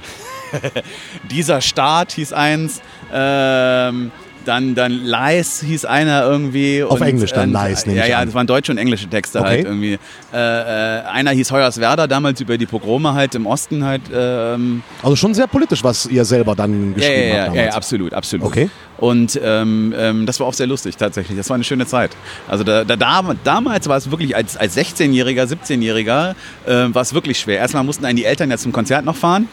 Dieser 1.31 1.61
Start 1.61 2.13
hieß 2.13 2.33
eins. 2.33 2.81
Ähm, 3.13 4.11
dann, 4.49 4.75
dann 4.75 5.05
Lies 5.05 5.61
hieß 5.61 5.85
einer 5.85 6.23
irgendwie. 6.23 6.83
Auf 6.83 7.01
Englisch 7.01 7.33
dann, 7.33 7.53
Lies, 7.53 7.87
nehme 7.87 7.99
Ja, 8.01 8.07
ja, 8.07 8.25
das 8.25 8.35
waren 8.35 8.47
deutsche 8.47 8.73
und 8.73 8.79
englische 8.79 9.07
Texte 9.07 9.39
Okay. 9.41 9.49
halt 9.49 9.65
irgendwie. 9.67 9.99
Äh, 10.33 10.37
äh, 10.37 11.03
einer 11.05 11.31
hieß 11.33 11.53
Hoyerswerda, 11.53 12.07
damals 12.07 12.41
über 12.41 12.57
die 12.57 12.67
Pogrome 12.67 13.13
halt 13.13 13.35
im 13.35 13.47
Osten 13.47 13.85
halt. 13.85 14.03
Ähm, 14.13 14.83
Also 15.03 15.17
schon 15.17 15.35
sehr 15.35 15.47
politisch, 15.47 15.85
was 15.85 16.07
ihr 16.07 16.25
selber 16.25 16.55
dann 16.55 16.95
geschrieben 16.95 17.29
ja, 17.29 17.37
ja, 17.37 17.45
habt 17.45 17.55
ja, 17.57 17.65
ja, 17.65 17.73
absolut, 17.73 18.15
absolut. 18.15 18.47
Okay. 18.47 18.71
Und 18.97 19.39
ähm, 19.43 19.95
ähm, 19.97 20.27
das 20.27 20.41
war 20.41 20.47
auch 20.47 20.55
sehr 20.55 20.67
lustig 20.67 20.97
tatsächlich. 20.97 21.37
Das 21.37 21.49
war 21.51 21.55
eine 21.55 21.65
schöne 21.65 21.87
Zeit. 21.87 22.11
Also 22.49 22.65
da, 22.65 22.85
da, 22.85 22.97
da, 22.97 23.23
damals 23.45 23.89
war 23.89 23.97
es 23.97 24.11
wirklich 24.11 24.35
als, 24.35 24.57
als 24.57 24.77
16-Jähriger, 24.77 25.45
17-Jähriger, 25.45 26.35
äh, 26.67 26.95
war 26.95 27.03
es 27.03 27.15
wirklich 27.15 27.39
schwer. 27.39 27.59
Erstmal 27.59 27.85
mussten 27.85 28.05
einen 28.05 28.17
die 28.17 28.25
Eltern 28.25 28.51
ja 28.51 28.57
zum 28.57 28.73
Konzert 28.73 29.05
noch 29.05 29.17
fahren. 29.17 29.49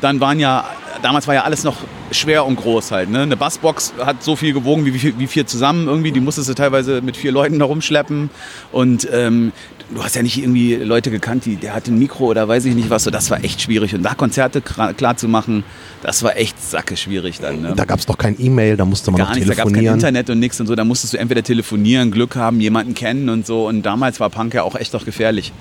Dann 0.00 0.20
waren 0.20 0.38
ja, 0.38 0.64
damals 1.02 1.26
war 1.26 1.34
ja 1.34 1.44
alles 1.44 1.64
noch 1.64 1.76
schwer 2.10 2.44
und 2.44 2.56
groß 2.56 2.92
halt. 2.92 3.10
Ne? 3.10 3.22
Eine 3.22 3.36
Bassbox 3.36 3.94
hat 3.98 4.22
so 4.22 4.36
viel 4.36 4.52
gewogen 4.52 4.84
wie, 4.84 4.94
wie, 4.94 5.18
wie 5.18 5.26
vier 5.26 5.46
zusammen 5.46 5.88
irgendwie. 5.88 6.12
Die 6.12 6.20
musstest 6.20 6.48
du 6.48 6.54
teilweise 6.54 7.00
mit 7.00 7.16
vier 7.16 7.32
Leuten 7.32 7.58
da 7.58 7.64
rumschleppen. 7.64 8.30
Und 8.72 9.08
ähm, 9.12 9.52
du 9.94 10.02
hast 10.02 10.16
ja 10.16 10.22
nicht 10.22 10.38
irgendwie 10.38 10.74
Leute 10.74 11.10
gekannt, 11.10 11.44
die, 11.44 11.56
der 11.56 11.74
hatte 11.74 11.92
ein 11.92 11.98
Mikro 11.98 12.26
oder 12.26 12.48
weiß 12.48 12.64
ich 12.64 12.74
nicht 12.74 12.90
was. 12.90 13.04
So, 13.04 13.10
das 13.10 13.30
war 13.30 13.42
echt 13.44 13.60
schwierig. 13.62 13.94
Und 13.94 14.02
da 14.02 14.14
Konzerte 14.14 14.60
klar, 14.60 15.16
zu 15.16 15.28
machen, 15.28 15.64
das 16.02 16.22
war 16.22 16.36
echt 16.36 16.60
sacke 16.62 16.96
schwierig 16.96 17.38
dann. 17.40 17.62
Ne? 17.62 17.74
Da 17.76 17.84
gab 17.84 17.98
es 17.98 18.06
doch 18.06 18.18
kein 18.18 18.36
E-Mail, 18.38 18.76
da 18.76 18.84
musste 18.84 19.10
man 19.10 19.18
Gar 19.18 19.28
noch 19.28 19.34
nichts, 19.34 19.48
da 19.48 19.54
gab 19.54 19.66
es 19.66 19.72
kein 19.72 19.82
telefonieren. 19.82 19.94
Internet 19.94 20.30
und 20.30 20.38
nichts 20.40 20.60
und 20.60 20.66
so. 20.66 20.74
Da 20.74 20.84
musstest 20.84 21.14
du 21.14 21.18
entweder 21.18 21.42
telefonieren, 21.42 22.10
Glück 22.10 22.36
haben, 22.36 22.60
jemanden 22.60 22.94
kennen 22.94 23.28
und 23.28 23.46
so. 23.46 23.66
Und 23.66 23.82
damals 23.82 24.18
war 24.20 24.30
Punk 24.30 24.54
ja 24.54 24.62
auch 24.62 24.74
echt 24.74 24.92
doch 24.94 25.04
gefährlich. 25.04 25.52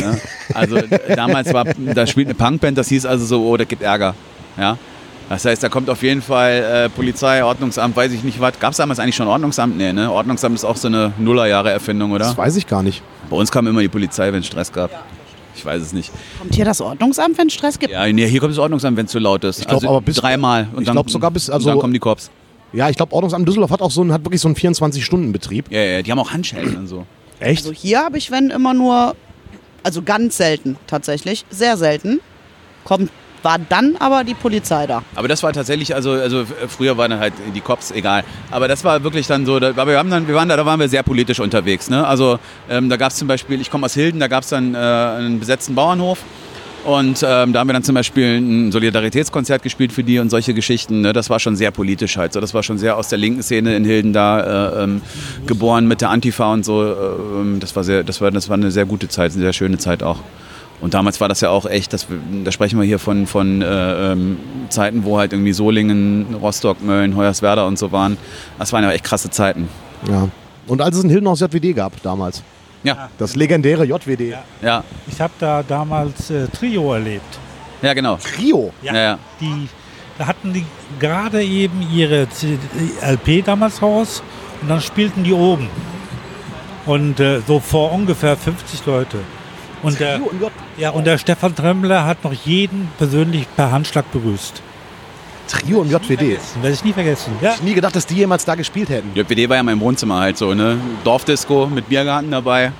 Ja? 0.00 0.16
Also 0.54 0.80
damals 1.16 1.52
war, 1.52 1.64
da 1.64 2.06
spielt 2.06 2.28
eine 2.28 2.34
Punkband, 2.34 2.78
das 2.78 2.88
hieß 2.88 3.06
also 3.06 3.24
so, 3.24 3.46
oh, 3.48 3.56
da 3.56 3.64
gibt 3.64 3.82
Ärger. 3.82 4.14
Ja? 4.56 4.78
Das 5.32 5.46
heißt, 5.46 5.62
da 5.62 5.68
kommt 5.70 5.88
auf 5.88 6.02
jeden 6.02 6.20
Fall 6.20 6.52
äh, 6.84 6.88
Polizei, 6.90 7.42
Ordnungsamt, 7.42 7.96
weiß 7.96 8.12
ich 8.12 8.22
nicht 8.22 8.38
was. 8.38 8.58
Gab 8.60 8.72
es 8.72 8.76
damals 8.76 8.98
eigentlich 8.98 9.16
schon 9.16 9.26
Ordnungsamt? 9.28 9.76
Nee, 9.78 9.92
ne? 9.92 10.12
Ordnungsamt 10.12 10.54
ist 10.56 10.64
auch 10.64 10.76
so 10.76 10.88
eine 10.88 11.12
Nullerjahre-Erfindung, 11.18 12.12
oder? 12.12 12.26
Das 12.26 12.36
weiß 12.36 12.54
ich 12.56 12.66
gar 12.66 12.82
nicht. 12.82 13.02
Bei 13.30 13.36
uns 13.36 13.50
kam 13.50 13.66
immer 13.66 13.80
die 13.80 13.88
Polizei, 13.88 14.30
wenn 14.30 14.40
es 14.40 14.46
Stress 14.46 14.70
gab. 14.70 14.90
Ich 15.56 15.64
weiß 15.64 15.80
es 15.80 15.94
nicht. 15.94 16.10
Kommt 16.38 16.54
hier 16.54 16.66
das 16.66 16.82
Ordnungsamt, 16.82 17.38
wenn 17.38 17.46
es 17.46 17.54
Stress 17.54 17.78
gibt? 17.78 17.92
Ja, 17.92 18.06
nee, 18.12 18.26
hier 18.28 18.40
kommt 18.40 18.52
das 18.52 18.58
Ordnungsamt, 18.58 18.96
wenn 18.98 19.06
es 19.06 19.12
zu 19.12 19.18
laut 19.18 19.42
ist. 19.44 19.60
Ich 19.60 19.66
glaub, 19.66 19.82
aber 19.84 20.02
bis- 20.02 20.16
dreimal. 20.16 20.68
Und 20.74 20.80
ich 20.82 20.86
dann- 20.86 20.94
glaub 20.96 21.08
sogar 21.10 21.30
bis- 21.30 21.48
also- 21.48 21.68
und 21.70 21.76
dann 21.76 21.80
kommen 21.80 21.94
die 21.94 21.98
Cops. 21.98 22.30
Ja, 22.74 22.90
ich 22.90 22.96
glaube, 22.96 23.14
Ordnungsamt 23.14 23.48
Düsseldorf 23.48 23.70
hat 23.70 23.80
auch 23.80 23.90
so 23.90 24.02
einen, 24.02 24.12
hat 24.12 24.24
wirklich 24.26 24.40
so 24.42 24.48
einen 24.48 24.54
24-Stunden-Betrieb. 24.56 25.66
Ja, 25.70 25.80
ja, 25.80 26.02
die 26.02 26.10
haben 26.10 26.18
auch 26.18 26.30
Handschellen 26.32 26.76
und 26.76 26.86
so. 26.88 27.06
Echt? 27.40 27.62
Also 27.62 27.72
hier 27.72 28.00
habe 28.04 28.18
ich, 28.18 28.30
wenn 28.30 28.50
immer 28.50 28.74
nur, 28.74 29.14
also 29.82 30.02
ganz 30.02 30.36
selten 30.36 30.76
tatsächlich, 30.86 31.46
sehr 31.50 31.78
selten, 31.78 32.20
kommt, 32.84 33.10
war 33.42 33.58
dann 33.58 33.96
aber 33.98 34.24
die 34.24 34.34
Polizei 34.34 34.86
da. 34.86 35.02
Aber 35.14 35.28
das 35.28 35.42
war 35.42 35.52
tatsächlich, 35.52 35.94
also, 35.94 36.12
also 36.12 36.44
früher 36.68 36.96
waren 36.96 37.10
dann 37.10 37.20
halt 37.20 37.34
die 37.54 37.60
Cops 37.60 37.90
egal. 37.90 38.24
Aber 38.50 38.68
das 38.68 38.84
war 38.84 39.02
wirklich 39.04 39.26
dann 39.26 39.46
so, 39.46 39.58
da, 39.60 39.74
wir, 39.86 39.98
haben 39.98 40.10
dann, 40.10 40.28
wir 40.28 40.34
waren 40.34 40.48
da, 40.48 40.56
da 40.56 40.66
waren 40.66 40.80
wir 40.80 40.88
sehr 40.88 41.02
politisch 41.02 41.40
unterwegs. 41.40 41.90
Ne? 41.90 42.06
Also 42.06 42.38
ähm, 42.70 42.88
da 42.88 42.96
gab 42.96 43.12
es 43.12 43.18
zum 43.18 43.28
Beispiel, 43.28 43.60
ich 43.60 43.70
komme 43.70 43.86
aus 43.86 43.94
Hilden, 43.94 44.20
da 44.20 44.28
gab 44.28 44.42
es 44.42 44.50
dann 44.50 44.74
äh, 44.74 44.78
einen 44.78 45.40
besetzten 45.40 45.74
Bauernhof. 45.74 46.18
Und 46.84 47.24
ähm, 47.24 47.52
da 47.52 47.60
haben 47.60 47.68
wir 47.68 47.74
dann 47.74 47.84
zum 47.84 47.94
Beispiel 47.94 48.38
ein 48.38 48.72
Solidaritätskonzert 48.72 49.62
gespielt 49.62 49.92
für 49.92 50.02
die 50.02 50.18
und 50.18 50.30
solche 50.30 50.52
Geschichten. 50.52 51.02
Ne? 51.02 51.12
Das 51.12 51.30
war 51.30 51.38
schon 51.38 51.54
sehr 51.54 51.70
politisch 51.70 52.16
halt. 52.16 52.32
So. 52.32 52.40
Das 52.40 52.54
war 52.54 52.64
schon 52.64 52.76
sehr 52.76 52.96
aus 52.96 53.08
der 53.08 53.18
linken 53.18 53.42
Szene 53.42 53.76
in 53.76 53.84
Hilden 53.84 54.12
da 54.12 54.80
äh, 54.80 54.84
ähm, 54.84 55.00
geboren 55.46 55.86
mit 55.86 56.00
der 56.00 56.10
Antifa 56.10 56.52
und 56.52 56.64
so. 56.64 56.82
Äh, 56.82 56.94
ähm, 57.40 57.60
das, 57.60 57.76
war 57.76 57.84
sehr, 57.84 58.02
das, 58.02 58.20
war, 58.20 58.32
das 58.32 58.48
war 58.48 58.56
eine 58.56 58.72
sehr 58.72 58.84
gute 58.84 59.08
Zeit, 59.08 59.32
eine 59.32 59.42
sehr 59.42 59.52
schöne 59.52 59.78
Zeit 59.78 60.02
auch. 60.02 60.18
Und 60.82 60.94
damals 60.94 61.20
war 61.20 61.28
das 61.28 61.40
ja 61.40 61.48
auch 61.50 61.64
echt, 61.64 61.92
das, 61.92 62.08
da 62.44 62.50
sprechen 62.50 62.78
wir 62.78 62.84
hier 62.84 62.98
von, 62.98 63.28
von 63.28 63.62
äh, 63.62 64.12
ähm, 64.12 64.36
Zeiten, 64.68 65.04
wo 65.04 65.16
halt 65.16 65.32
irgendwie 65.32 65.52
Solingen, 65.52 66.34
Rostock, 66.42 66.82
Mölln, 66.82 67.16
Hoyerswerda 67.16 67.64
und 67.66 67.78
so 67.78 67.92
waren. 67.92 68.18
Das 68.58 68.72
waren 68.72 68.82
ja 68.82 68.90
echt 68.90 69.04
krasse 69.04 69.30
Zeiten. 69.30 69.68
Ja. 70.08 70.28
Und 70.66 70.82
als 70.82 70.96
es 70.96 71.04
in 71.04 71.10
Hilden 71.10 71.28
auch 71.28 71.38
das 71.38 71.52
JWD 71.52 71.76
gab 71.76 72.02
damals. 72.02 72.42
Ja, 72.82 73.08
Das 73.16 73.36
legendäre 73.36 73.84
JWD. 73.84 74.20
Ja. 74.22 74.42
ja, 74.60 74.84
Ich 75.06 75.20
habe 75.20 75.32
da 75.38 75.62
damals 75.62 76.30
äh, 76.30 76.48
Trio 76.48 76.92
erlebt. 76.94 77.38
ja, 77.80 77.94
genau. 77.94 78.16
Trio. 78.16 78.72
Ja, 78.82 78.94
ja. 78.94 79.18
Die, 79.40 79.68
da 80.18 80.26
hatten 80.26 80.52
die 80.52 80.64
gerade 80.98 81.44
eben 81.44 81.86
ihre 81.92 82.26
LP 83.02 83.44
damals 83.44 83.80
raus 83.80 84.20
und 84.60 84.68
dann 84.68 84.80
spielten 84.80 85.22
die 85.22 85.32
oben. 85.32 85.68
Und 86.86 87.20
äh, 87.20 87.40
so 87.46 87.60
vor 87.60 87.92
ungefähr 87.92 88.36
50 88.36 88.84
Leute. 88.84 89.18
Und 89.82 89.98
der, 89.98 90.20
ja, 90.76 90.90
und 90.90 91.06
der 91.06 91.18
Stefan 91.18 91.54
Tremmler 91.54 92.06
hat 92.06 92.22
noch 92.24 92.32
jeden 92.32 92.88
persönlich 92.98 93.46
per 93.56 93.72
Handschlag 93.72 94.10
begrüßt. 94.12 94.62
Trio 95.48 95.80
und 95.80 95.90
JWD. 95.90 96.36
Das 96.36 96.62
werde 96.62 96.74
ich 96.74 96.84
nie 96.84 96.92
vergessen. 96.92 97.32
Ja. 97.40 97.54
Ich 97.54 97.62
nie 97.62 97.74
gedacht, 97.74 97.94
dass 97.96 98.06
die 98.06 98.14
jemals 98.14 98.44
da 98.44 98.54
gespielt 98.54 98.88
hätten. 98.88 99.10
JPD 99.14 99.48
war 99.48 99.56
ja 99.56 99.62
mein 99.62 99.80
Wohnzimmer 99.80 100.20
halt 100.20 100.38
so, 100.38 100.54
ne? 100.54 100.78
Dorfdisco 101.04 101.66
mit 101.66 101.88
Biergarten 101.88 102.30
dabei. 102.30 102.72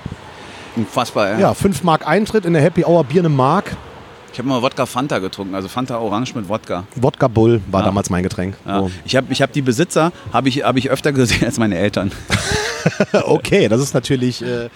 Unfassbar, 0.77 1.33
ja. 1.33 1.39
Ja, 1.39 1.55
5 1.55 1.83
Mark 1.83 2.07
Eintritt 2.07 2.47
in 2.47 2.55
der 2.55 2.63
Happy 2.63 2.85
Hour 2.85 3.05
Bier 3.05 3.21
eine 3.21 3.29
Mark. 3.29 3.77
Ich 4.33 4.39
habe 4.39 4.49
immer 4.49 4.63
Wodka 4.63 4.87
Fanta 4.87 5.19
getrunken, 5.19 5.55
also 5.55 5.69
Fanta 5.69 5.99
Orange 5.99 6.35
mit 6.35 6.49
Wodka. 6.49 6.85
Wodka 6.97 7.29
Bull 7.29 7.61
war 7.71 7.81
Ja. 7.81 7.87
damals 7.87 8.09
mein 8.09 8.23
Getränk. 8.23 8.57
Ja. 8.67 8.81
So. 8.81 8.91
Ich 9.05 9.15
habe 9.15 9.27
ich 9.31 9.43
hab 9.43 9.53
die 9.53 9.61
Besitzer, 9.63 10.11
habe 10.33 10.49
ich, 10.49 10.63
hab 10.65 10.77
ich 10.77 10.89
öfter 10.91 11.13
gesehen 11.13 11.45
als 11.45 11.59
meine 11.59 11.77
Eltern. 11.79 12.11
Okay, 13.23 13.69
das 13.69 13.81
ist 13.81 13.95
natürlich, 13.95 14.43
äh, 14.43 14.69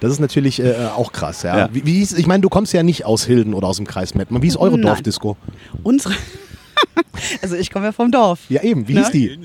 das 0.00 0.10
ist 0.10 0.18
natürlich 0.18 0.60
äh, 0.60 0.74
auch 0.96 1.12
krass. 1.12 1.44
Ja. 1.44 1.56
Ja. 1.58 1.68
Wie, 1.72 1.86
wie 1.86 1.92
hieß, 1.98 2.14
ich 2.14 2.26
meine, 2.26 2.40
du 2.40 2.48
kommst 2.48 2.72
ja 2.72 2.82
nicht 2.82 3.04
aus 3.04 3.24
Hilden 3.24 3.54
oder 3.54 3.68
aus 3.68 3.76
dem 3.76 3.86
Kreis 3.86 4.16
Mettmann. 4.16 4.42
Wie 4.42 4.48
ist 4.48 4.56
eure 4.56 4.72
Nein. 4.72 4.82
Dorfdisco? 4.86 5.36
Unsere, 5.84 6.12
also 7.42 7.54
ich 7.54 7.70
komme 7.70 7.84
ja 7.84 7.92
vom 7.92 8.10
Dorf. 8.10 8.40
Ja 8.48 8.62
eben, 8.64 8.88
wie 8.88 8.94
Ne? 8.94 9.00
hieß 9.02 9.10
die? 9.12 9.38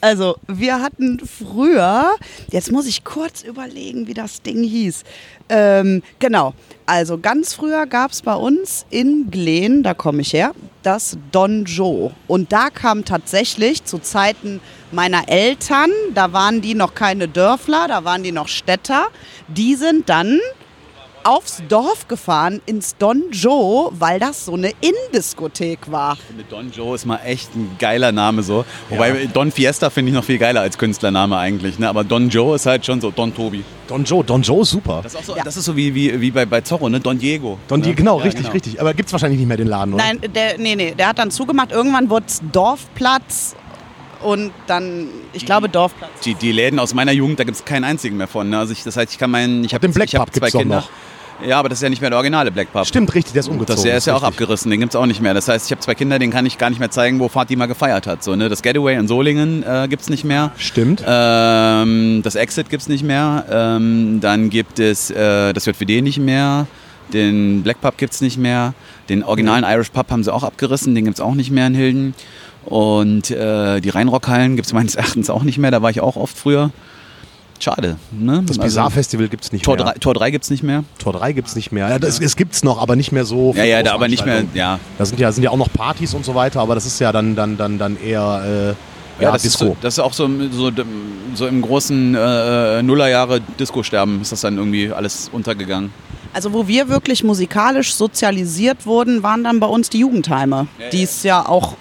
Also, 0.00 0.36
wir 0.46 0.80
hatten 0.80 1.18
früher, 1.18 2.14
jetzt 2.50 2.70
muss 2.70 2.86
ich 2.86 3.02
kurz 3.02 3.42
überlegen, 3.42 4.06
wie 4.06 4.14
das 4.14 4.42
Ding 4.42 4.62
hieß. 4.62 5.02
Ähm, 5.48 6.02
genau, 6.20 6.54
also 6.86 7.18
ganz 7.18 7.54
früher 7.54 7.84
gab 7.86 8.12
es 8.12 8.22
bei 8.22 8.34
uns 8.34 8.86
in 8.90 9.28
Glen, 9.30 9.82
da 9.82 9.94
komme 9.94 10.20
ich 10.20 10.32
her, 10.32 10.52
das 10.84 11.18
Don 11.32 11.64
Joe. 11.64 12.12
Und 12.28 12.52
da 12.52 12.70
kam 12.70 13.04
tatsächlich 13.04 13.84
zu 13.84 13.98
Zeiten 13.98 14.60
meiner 14.92 15.28
Eltern, 15.28 15.90
da 16.14 16.32
waren 16.32 16.60
die 16.60 16.74
noch 16.74 16.94
keine 16.94 17.26
Dörfler, 17.26 17.88
da 17.88 18.04
waren 18.04 18.22
die 18.22 18.32
noch 18.32 18.48
Städter, 18.48 19.08
die 19.48 19.74
sind 19.74 20.08
dann 20.08 20.38
aufs 21.24 21.62
Dorf 21.68 22.08
gefahren, 22.08 22.60
ins 22.66 22.96
Don 22.96 23.24
Joe, 23.30 23.90
weil 23.92 24.18
das 24.20 24.44
so 24.46 24.54
eine 24.54 24.72
Indiskothek 24.80 25.90
war. 25.90 26.16
Mit 26.36 26.50
Don 26.50 26.70
Joe 26.70 26.94
ist 26.94 27.04
mal 27.06 27.20
echt 27.24 27.54
ein 27.54 27.76
geiler 27.78 28.12
Name 28.12 28.42
so. 28.42 28.64
Wobei 28.88 29.28
Don 29.32 29.50
Fiesta 29.52 29.90
finde 29.90 30.10
ich 30.10 30.14
noch 30.14 30.24
viel 30.24 30.38
geiler 30.38 30.60
als 30.60 30.78
Künstlername 30.78 31.36
eigentlich. 31.36 31.78
Ne? 31.78 31.88
Aber 31.88 32.04
Don 32.04 32.28
Joe 32.28 32.56
ist 32.56 32.66
halt 32.66 32.84
schon 32.86 33.00
so 33.00 33.10
Don 33.10 33.34
Tobi. 33.34 33.64
Don 33.86 34.04
Joe. 34.04 34.22
Don 34.22 34.42
Joe 34.42 34.62
ist 34.62 34.70
super. 34.70 35.00
Das 35.02 35.14
ist, 35.14 35.20
auch 35.20 35.24
so, 35.24 35.36
Ja. 35.36 35.44
das 35.44 35.56
ist 35.56 35.64
so 35.64 35.76
wie, 35.76 35.94
wie, 35.94 36.20
wie 36.20 36.30
bei, 36.30 36.44
bei 36.44 36.60
Zorro, 36.60 36.88
ne? 36.88 37.00
Don 37.00 37.18
Diego. 37.18 37.58
Don 37.68 37.80
ne? 37.80 37.86
die, 37.86 37.94
genau, 37.94 38.18
Ja, 38.18 38.24
richtig, 38.24 38.42
genau. 38.42 38.52
richtig. 38.52 38.80
Aber 38.80 38.94
gibt's 38.94 39.12
wahrscheinlich 39.12 39.38
nicht 39.38 39.48
mehr 39.48 39.56
den 39.56 39.68
Laden, 39.68 39.94
oder? 39.94 40.04
Nein, 40.04 40.20
der, 40.34 40.58
nee, 40.58 40.76
nee, 40.76 40.94
der 40.94 41.08
hat 41.08 41.18
dann 41.18 41.30
zugemacht. 41.30 41.72
Irgendwann 41.72 42.10
wurde 42.10 42.26
es 42.28 42.40
Dorfplatz 42.52 43.56
und 44.22 44.52
dann, 44.66 45.08
ich 45.32 45.46
glaube, 45.46 45.68
Dorfplatz. 45.68 46.10
Die, 46.24 46.34
die 46.34 46.52
Läden 46.52 46.78
aus 46.78 46.94
meiner 46.94 47.12
Jugend, 47.12 47.38
da 47.38 47.44
gibt 47.44 47.56
es 47.56 47.64
keinen 47.64 47.84
einzigen 47.84 48.16
mehr 48.16 48.28
von. 48.28 48.50
Ne? 48.50 48.58
Also 48.58 48.72
ich, 48.72 48.82
das 48.84 48.96
heißt, 48.96 49.12
ich 49.12 49.18
kann 49.18 49.30
meinen. 49.30 49.64
Ich 49.64 49.74
habe 49.74 49.86
den 49.86 49.94
Black 49.94 50.10
Pub 50.10 50.34
zwei 50.34 50.50
Kinder. 50.50 50.76
noch. 50.76 50.90
Ja, 51.46 51.58
aber 51.58 51.68
das 51.68 51.78
ist 51.78 51.82
ja 51.82 51.88
nicht 51.88 52.00
mehr 52.00 52.10
der 52.10 52.16
originale 52.16 52.50
Black 52.50 52.72
Pub. 52.72 52.84
Stimmt, 52.84 53.14
richtig, 53.14 53.32
der 53.32 53.40
ist 53.40 53.48
umgezogen. 53.48 53.76
Das, 53.76 53.82
der 53.82 53.96
ist 53.96 54.06
ja 54.06 54.14
auch 54.14 54.22
richtig. 54.22 54.40
abgerissen, 54.40 54.70
den 54.70 54.80
gibt 54.80 54.92
es 54.92 54.96
auch 54.96 55.06
nicht 55.06 55.20
mehr. 55.20 55.34
Das 55.34 55.46
heißt, 55.46 55.66
ich 55.66 55.70
habe 55.70 55.80
zwei 55.80 55.94
Kinder, 55.94 56.18
den 56.18 56.30
kann 56.30 56.44
ich 56.46 56.58
gar 56.58 56.68
nicht 56.68 56.80
mehr 56.80 56.90
zeigen, 56.90 57.20
wo 57.20 57.28
Fatih 57.28 57.54
mal 57.56 57.66
gefeiert 57.66 58.08
hat. 58.08 58.24
So, 58.24 58.34
ne? 58.34 58.48
Das 58.48 58.62
Getaway 58.62 58.96
in 58.96 59.06
Solingen 59.06 59.62
äh, 59.62 59.86
gibt 59.88 60.02
es 60.02 60.08
nicht 60.08 60.24
mehr. 60.24 60.50
Stimmt. 60.56 61.04
Ähm, 61.06 62.22
das 62.24 62.34
Exit 62.34 62.70
gibt 62.70 62.82
es 62.82 62.88
nicht 62.88 63.04
mehr. 63.04 63.44
Ähm, 63.50 64.18
dann 64.20 64.50
gibt 64.50 64.80
es 64.80 65.10
äh, 65.10 65.52
das 65.52 65.66
JWD 65.66 66.02
nicht 66.02 66.18
mehr. 66.18 66.66
Den 67.12 67.62
Black 67.62 67.80
Pub 67.80 67.96
gibt 67.96 68.14
es 68.14 68.20
nicht 68.20 68.36
mehr. 68.36 68.74
Den 69.08 69.22
originalen 69.22 69.64
Irish 69.64 69.90
Pub 69.90 70.10
haben 70.10 70.24
sie 70.24 70.32
auch 70.32 70.42
abgerissen, 70.42 70.94
den 70.94 71.04
gibt 71.04 71.18
es 71.18 71.20
auch 71.20 71.34
nicht 71.34 71.50
mehr 71.50 71.66
in 71.68 71.74
Hilden. 71.74 72.14
Und 72.68 73.30
äh, 73.30 73.80
die 73.80 73.88
Rheinrockhallen 73.88 74.56
gibt 74.56 74.66
es 74.66 74.72
meines 74.72 74.94
Erachtens 74.94 75.30
auch 75.30 75.42
nicht 75.42 75.58
mehr, 75.58 75.70
da 75.70 75.80
war 75.80 75.90
ich 75.90 76.00
auch 76.00 76.16
oft 76.16 76.36
früher. 76.36 76.70
Schade. 77.60 77.96
Ne? 78.12 78.44
Das 78.46 78.58
Bizarre-Festival 78.58 79.28
gibt 79.28 79.44
es 79.44 79.52
nicht 79.52 79.64
Tor 79.64 79.76
mehr. 79.76 79.86
3, 79.86 79.92
Tor 79.94 80.14
3 80.14 80.30
gibt 80.30 80.44
es 80.44 80.50
nicht 80.50 80.62
mehr. 80.62 80.84
Tor 80.98 81.14
3 81.14 81.32
gibt 81.32 81.48
es 81.48 81.56
nicht 81.56 81.72
mehr. 81.72 81.88
Ja, 81.88 81.98
das, 81.98 82.20
es 82.20 82.36
gibt 82.36 82.54
es 82.54 82.62
noch, 82.62 82.80
aber 82.80 82.94
nicht 82.94 83.10
mehr 83.10 83.24
so. 83.24 83.52
Ja, 83.56 83.64
ja, 83.64 83.82
da 83.82 83.94
aber 83.94 84.06
nicht 84.06 84.24
mehr, 84.24 84.44
ja. 84.54 84.78
Da 84.96 85.04
sind 85.04 85.18
ja, 85.18 85.32
sind 85.32 85.42
ja 85.42 85.50
auch 85.50 85.56
noch 85.56 85.72
Partys 85.72 86.14
und 86.14 86.24
so 86.24 86.34
weiter, 86.36 86.60
aber 86.60 86.76
das 86.76 86.86
ist 86.86 87.00
ja 87.00 87.10
dann, 87.10 87.34
dann, 87.34 87.56
dann, 87.56 87.78
dann 87.78 87.96
eher 88.00 88.42
äh, 88.44 88.66
Ja, 88.68 88.74
ja, 89.28 89.32
das, 89.32 89.44
ist 89.44 89.54
Disco. 89.54 89.64
so, 89.72 89.76
das 89.80 89.94
ist 89.94 89.98
auch 89.98 90.12
so, 90.12 90.28
so, 90.52 90.70
so 91.34 91.46
im 91.48 91.62
großen 91.62 92.14
äh, 92.14 92.82
Nullerjahre 92.84 93.40
Disco-Sterben 93.58 94.20
ist 94.22 94.30
das 94.30 94.42
dann 94.42 94.56
irgendwie 94.56 94.92
alles 94.92 95.28
untergegangen. 95.32 95.90
Also 96.34 96.52
wo 96.52 96.68
wir 96.68 96.88
wirklich 96.88 97.24
musikalisch 97.24 97.94
sozialisiert 97.94 98.86
wurden, 98.86 99.24
waren 99.24 99.42
dann 99.42 99.58
bei 99.58 99.66
uns 99.66 99.90
die 99.90 99.98
Jugendheime, 99.98 100.68
Ja, 100.78 100.90
die 100.90 100.98
ja. 100.98 101.04
es 101.04 101.22
ja 101.24 101.48
auch 101.48 101.74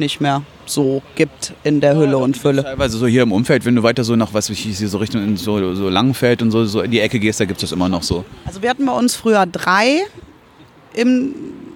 nicht 0.00 0.20
mehr 0.20 0.42
so 0.66 1.02
gibt 1.14 1.52
in 1.62 1.80
der 1.80 1.96
Hülle 1.96 2.18
und 2.18 2.36
Fülle. 2.36 2.62
Teilweise 2.62 2.98
so 2.98 3.06
hier 3.06 3.22
im 3.22 3.32
Umfeld, 3.32 3.64
wenn 3.64 3.76
du 3.76 3.82
weiter 3.82 4.04
so 4.04 4.16
nach, 4.16 4.32
was 4.32 4.48
ich, 4.50 4.60
hier 4.60 4.88
so 4.88 4.98
Richtung 4.98 5.22
in 5.22 5.36
so, 5.36 5.74
so 5.74 5.88
Langenfeld 5.88 6.42
und 6.42 6.50
so, 6.50 6.64
so 6.64 6.80
in 6.80 6.90
die 6.90 7.00
Ecke 7.00 7.18
gehst, 7.18 7.40
da 7.40 7.44
gibt 7.44 7.58
es 7.58 7.70
das 7.70 7.72
immer 7.72 7.88
noch 7.88 8.02
so. 8.02 8.24
Also 8.46 8.62
wir 8.62 8.70
hatten 8.70 8.86
bei 8.86 8.92
uns 8.92 9.14
früher 9.14 9.46
drei 9.46 10.02
im, 10.94 11.34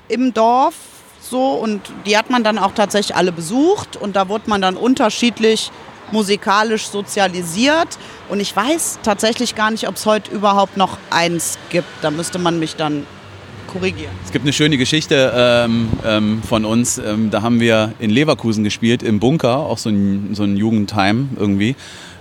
im 0.08 0.32
Dorf 0.32 0.74
so 1.20 1.52
und 1.52 1.80
die 2.06 2.16
hat 2.16 2.30
man 2.30 2.44
dann 2.44 2.58
auch 2.58 2.72
tatsächlich 2.72 3.16
alle 3.16 3.32
besucht 3.32 3.96
und 3.96 4.16
da 4.16 4.28
wurde 4.28 4.48
man 4.48 4.62
dann 4.62 4.76
unterschiedlich 4.76 5.70
musikalisch 6.10 6.88
sozialisiert 6.88 7.98
und 8.30 8.40
ich 8.40 8.54
weiß 8.54 9.00
tatsächlich 9.02 9.54
gar 9.54 9.70
nicht, 9.70 9.88
ob 9.88 9.96
es 9.96 10.06
heute 10.06 10.30
überhaupt 10.30 10.78
noch 10.78 10.96
eins 11.10 11.58
gibt. 11.68 11.88
Da 12.00 12.10
müsste 12.10 12.38
man 12.38 12.58
mich 12.58 12.76
dann 12.76 13.04
korrigieren. 13.68 14.10
Es 14.24 14.32
gibt 14.32 14.44
eine 14.44 14.52
schöne 14.52 14.76
Geschichte 14.76 15.32
ähm, 15.36 15.88
ähm, 16.04 16.42
von 16.42 16.64
uns. 16.64 16.98
Ähm, 16.98 17.30
da 17.30 17.42
haben 17.42 17.60
wir 17.60 17.92
in 18.00 18.10
Leverkusen 18.10 18.64
gespielt, 18.64 19.04
im 19.04 19.20
Bunker, 19.20 19.58
auch 19.58 19.78
so 19.78 19.90
ein, 19.90 20.30
so 20.32 20.42
ein 20.42 20.56
Jugendheim 20.56 21.28
irgendwie. 21.36 21.76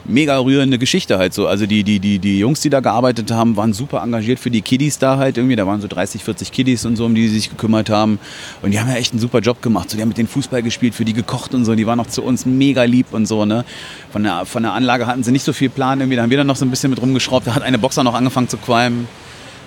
Mega 0.10 0.38
rührende 0.38 0.78
Geschichte 0.78 1.18
halt 1.18 1.34
so. 1.34 1.48
Also 1.48 1.66
die, 1.66 1.84
die, 1.84 2.00
die, 2.00 2.20
die 2.20 2.40
Jungs, 2.40 2.62
die 2.62 2.70
da 2.70 2.80
gearbeitet 2.80 3.30
haben, 3.32 3.58
waren 3.58 3.74
super 3.74 4.02
engagiert 4.02 4.40
für 4.40 4.50
die 4.50 4.62
Kiddies 4.62 5.00
da 5.00 5.18
halt 5.18 5.38
irgendwie. 5.38 5.58
Da 5.58 5.68
waren 5.68 5.82
so 5.82 5.88
30, 5.90 6.24
40 6.24 6.52
Kiddies 6.54 6.86
und 6.86 6.96
so, 6.96 7.06
um 7.06 7.14
die 7.14 7.28
sie 7.28 7.36
sich 7.36 7.50
gekümmert 7.50 7.90
haben. 7.90 8.20
Und 8.62 8.72
die 8.72 8.80
haben 8.80 8.90
ja 8.90 8.96
echt 8.96 9.12
einen 9.12 9.20
super 9.20 9.40
Job 9.40 9.62
gemacht. 9.62 9.90
So, 9.90 9.98
die 9.98 10.02
haben 10.02 10.08
mit 10.08 10.18
denen 10.18 10.30
Fußball 10.30 10.64
gespielt, 10.64 10.96
für 10.96 11.04
die 11.04 11.12
gekocht 11.12 11.54
und 11.54 11.66
so. 11.66 11.76
Die 11.76 11.86
waren 11.86 12.00
auch 12.00 12.08
zu 12.08 12.24
uns 12.24 12.46
mega 12.46 12.84
lieb 12.84 13.08
und 13.12 13.26
so. 13.26 13.44
Ne? 13.44 13.66
Von, 14.14 14.24
der, 14.24 14.46
von 14.46 14.64
der 14.64 14.72
Anlage 14.72 15.08
hatten 15.08 15.24
sie 15.24 15.34
nicht 15.34 15.44
so 15.44 15.52
viel 15.52 15.70
Plan 15.70 16.00
irgendwie. 16.00 16.16
Da 16.16 16.24
haben 16.24 16.30
wir 16.30 16.38
dann 16.38 16.48
noch 16.48 16.56
so 16.56 16.64
ein 16.64 16.70
bisschen 16.70 16.90
mit 16.90 17.02
rumgeschraubt. 17.02 17.48
Da 17.48 17.56
hat 17.56 17.64
eine 17.64 17.78
Boxer 17.78 18.06
noch 18.06 18.14
angefangen 18.14 18.48
zu 18.48 18.58
qualmen. 18.58 19.10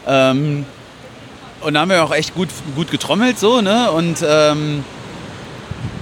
Ähm, 0.06 0.64
und 1.60 1.74
da 1.74 1.80
haben 1.80 1.90
wir 1.90 2.02
auch 2.04 2.14
echt 2.14 2.34
gut, 2.34 2.48
gut 2.74 2.90
getrommelt 2.90 3.38
so, 3.38 3.60
ne? 3.60 3.90
Und 3.90 4.24
ähm, 4.26 4.84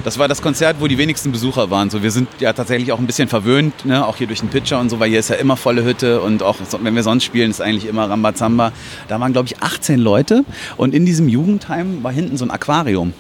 das 0.04 0.18
war 0.18 0.28
das 0.28 0.40
Konzert, 0.40 0.76
wo 0.80 0.86
die 0.86 0.96
wenigsten 0.96 1.32
Besucher 1.32 1.70
waren. 1.70 1.90
So, 1.90 2.02
wir 2.02 2.11
sind 2.11 2.28
ja 2.38 2.52
tatsächlich 2.52 2.92
auch 2.92 2.98
ein 2.98 3.06
bisschen 3.06 3.28
verwöhnt, 3.28 3.84
ne? 3.84 4.06
auch 4.06 4.16
hier 4.16 4.26
durch 4.26 4.40
den 4.40 4.48
Pitcher 4.48 4.80
und 4.80 4.88
so, 4.88 5.00
weil 5.00 5.11
hier 5.11 5.18
ist 5.18 5.28
ja 5.28 5.36
immer 5.36 5.56
volle 5.56 5.84
Hütte 5.84 6.20
und 6.20 6.42
auch 6.42 6.56
wenn 6.80 6.94
wir 6.94 7.02
sonst 7.02 7.24
spielen, 7.24 7.50
ist 7.50 7.61
eigentlich 7.61 7.86
immer 7.86 8.09
Rambazamba. 8.09 8.72
Da 9.09 9.20
waren, 9.20 9.32
glaube 9.32 9.48
ich, 9.48 9.62
18 9.62 9.98
Leute 9.98 10.44
und 10.76 10.94
in 10.94 11.04
diesem 11.04 11.28
Jugendheim 11.28 12.02
war 12.02 12.12
hinten 12.12 12.36
so 12.36 12.44
ein 12.44 12.50
Aquarium, 12.50 13.12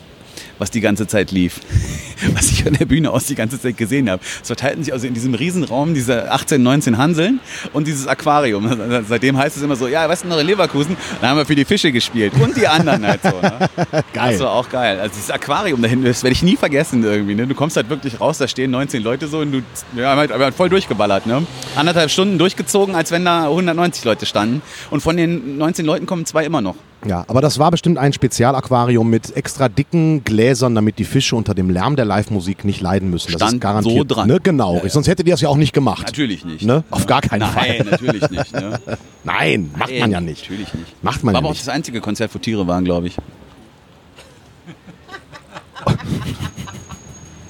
was 0.58 0.70
die 0.70 0.80
ganze 0.80 1.06
Zeit 1.06 1.30
lief. 1.30 1.60
Was 2.34 2.50
ich 2.50 2.64
von 2.64 2.72
der 2.72 2.84
Bühne 2.84 3.12
aus 3.12 3.26
die 3.26 3.36
ganze 3.36 3.60
Zeit 3.60 3.76
gesehen 3.76 4.10
habe. 4.10 4.20
Es 4.42 4.48
verteilten 4.48 4.82
sich 4.82 4.92
also 4.92 5.06
in 5.06 5.14
diesem 5.14 5.34
Riesenraum 5.34 5.94
diese 5.94 6.32
18, 6.32 6.60
19 6.60 6.98
Hanseln 6.98 7.38
und 7.72 7.86
dieses 7.86 8.08
Aquarium. 8.08 9.04
Seitdem 9.08 9.36
heißt 9.36 9.56
es 9.56 9.62
immer 9.62 9.76
so, 9.76 9.86
ja, 9.86 10.08
weißt 10.08 10.24
du 10.24 10.28
noch 10.28 10.38
in 10.38 10.46
Leverkusen, 10.46 10.96
da 11.20 11.28
haben 11.28 11.36
wir 11.36 11.46
für 11.46 11.54
die 11.54 11.64
Fische 11.64 11.92
gespielt 11.92 12.32
und 12.40 12.56
die 12.56 12.66
anderen 12.66 13.06
halt 13.06 13.22
so. 13.22 13.40
Ne? 13.40 13.70
Geil. 14.12 14.32
Das 14.32 14.40
war 14.40 14.52
auch 14.52 14.68
geil. 14.68 14.98
Also 14.98 15.14
dieses 15.14 15.30
Aquarium 15.30 15.80
da 15.80 15.88
hinten, 15.88 16.04
das 16.06 16.22
werde 16.24 16.32
ich 16.32 16.42
nie 16.42 16.56
vergessen 16.56 17.04
irgendwie. 17.04 17.36
Ne? 17.36 17.46
Du 17.46 17.54
kommst 17.54 17.76
halt 17.76 17.88
wirklich 17.88 18.20
raus, 18.20 18.38
da 18.38 18.48
stehen 18.48 18.72
19 18.72 19.02
Leute 19.02 19.28
so 19.28 19.38
und 19.38 19.52
du 19.52 19.62
ja, 19.96 20.10
haben 20.10 20.18
halt, 20.18 20.32
haben 20.32 20.42
halt 20.42 20.54
voll 20.54 20.68
durchgeballert. 20.68 21.26
Ne? 21.26 21.46
Anderthalb 21.76 22.10
Stunden 22.10 22.38
durchgezogen, 22.38 22.96
als 22.96 23.12
wenn 23.12 23.24
da 23.24 23.44
190 23.44 24.04
Leute 24.04 24.26
standen. 24.26 24.60
Und 24.90 25.02
von 25.02 25.16
den 25.16 25.56
19 25.58 25.86
Leuten 25.86 26.06
kommen 26.06 26.26
zwei 26.26 26.44
immer 26.44 26.60
noch. 26.60 26.74
Ja, 27.06 27.24
aber 27.28 27.40
das 27.40 27.60
war 27.60 27.70
bestimmt 27.70 27.96
ein 27.96 28.12
Spezialaquarium 28.12 29.08
mit 29.08 29.36
extra 29.36 29.68
dicken 29.68 30.24
Gläsern, 30.24 30.74
damit 30.74 30.98
die 30.98 31.04
Fische 31.04 31.36
unter 31.36 31.54
dem 31.54 31.70
Lärm 31.70 31.94
der 31.94 32.04
Live-Musik 32.04 32.64
nicht 32.64 32.80
leiden 32.80 33.08
müssen. 33.10 33.30
Das 33.30 33.40
Stand 33.40 33.54
ist 33.54 33.60
garantiert. 33.60 34.08
so 34.10 34.14
dran. 34.14 34.26
Ne? 34.26 34.40
Genau, 34.42 34.78
Ja, 34.78 34.82
ja. 34.82 34.88
sonst 34.90 35.06
hättet 35.06 35.24
ihr 35.28 35.32
das 35.34 35.40
ja 35.40 35.48
auch 35.48 35.56
nicht 35.56 35.72
gemacht. 35.72 36.02
Natürlich 36.06 36.44
nicht. 36.44 36.64
Ne? 36.64 36.82
Auf 36.90 37.06
gar 37.06 37.20
keinen 37.20 37.38
Nein, 37.40 37.50
Fall. 37.52 37.86
natürlich 37.88 38.28
nicht. 38.30 38.52
Ne? 38.52 38.80
Nein, 39.24 39.70
macht 39.78 39.92
man 39.96 40.10
ja 40.10 40.20
nicht. 40.20 40.42
Natürlich 40.42 40.74
nicht. 40.74 41.04
Macht 41.04 41.22
man 41.22 41.34
War 41.34 41.40
ja 41.40 41.44
aber 41.46 41.54
auch 41.54 41.58
das 41.58 41.68
einzige 41.68 42.00
Konzert, 42.00 42.34
wo 42.34 42.40
Tiere 42.40 42.66
waren, 42.66 42.84
glaube 42.84 43.06
ich. 43.06 43.16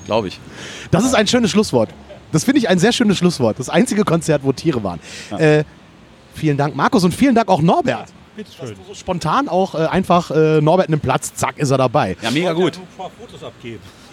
glaube 0.07 0.29
ich. 0.29 0.39
Das 0.91 1.05
ist 1.05 1.15
ein 1.15 1.27
schönes 1.27 1.51
Schlusswort. 1.51 1.89
Das 2.33 2.45
finde 2.45 2.59
ich 2.59 2.69
ein 2.69 2.79
sehr 2.79 2.93
schönes 2.93 3.17
Schlusswort. 3.17 3.59
Das 3.59 3.71
einzige 3.71 4.05
Konzert, 4.05 4.43
wo 4.45 4.53
Tiere 4.53 4.83
waren. 4.85 5.01
Äh, 5.39 5.65
vielen 6.35 6.59
Dank, 6.59 6.77
Markus, 6.77 7.03
und 7.05 7.15
vielen 7.15 7.35
Dank 7.35 7.49
auch 7.49 7.63
Norbert. 7.63 8.09
Bitteschön. 8.39 8.77
So 8.87 8.95
spontan 8.95 9.49
auch 9.49 9.75
äh, 9.75 9.79
einfach 9.79 10.31
äh, 10.31 10.61
Norbert 10.61 10.89
nimmt 10.91 11.03
Platz, 11.03 11.35
zack, 11.35 11.59
ist 11.59 11.71
er 11.71 11.79
dabei. 11.79 12.17
Ja, 12.23 12.31
mega 12.31 12.53
gut. 12.53 12.77
ein 12.79 12.87
paar 12.97 13.11
Fotos 13.11 13.43
abgeben. 13.43 13.81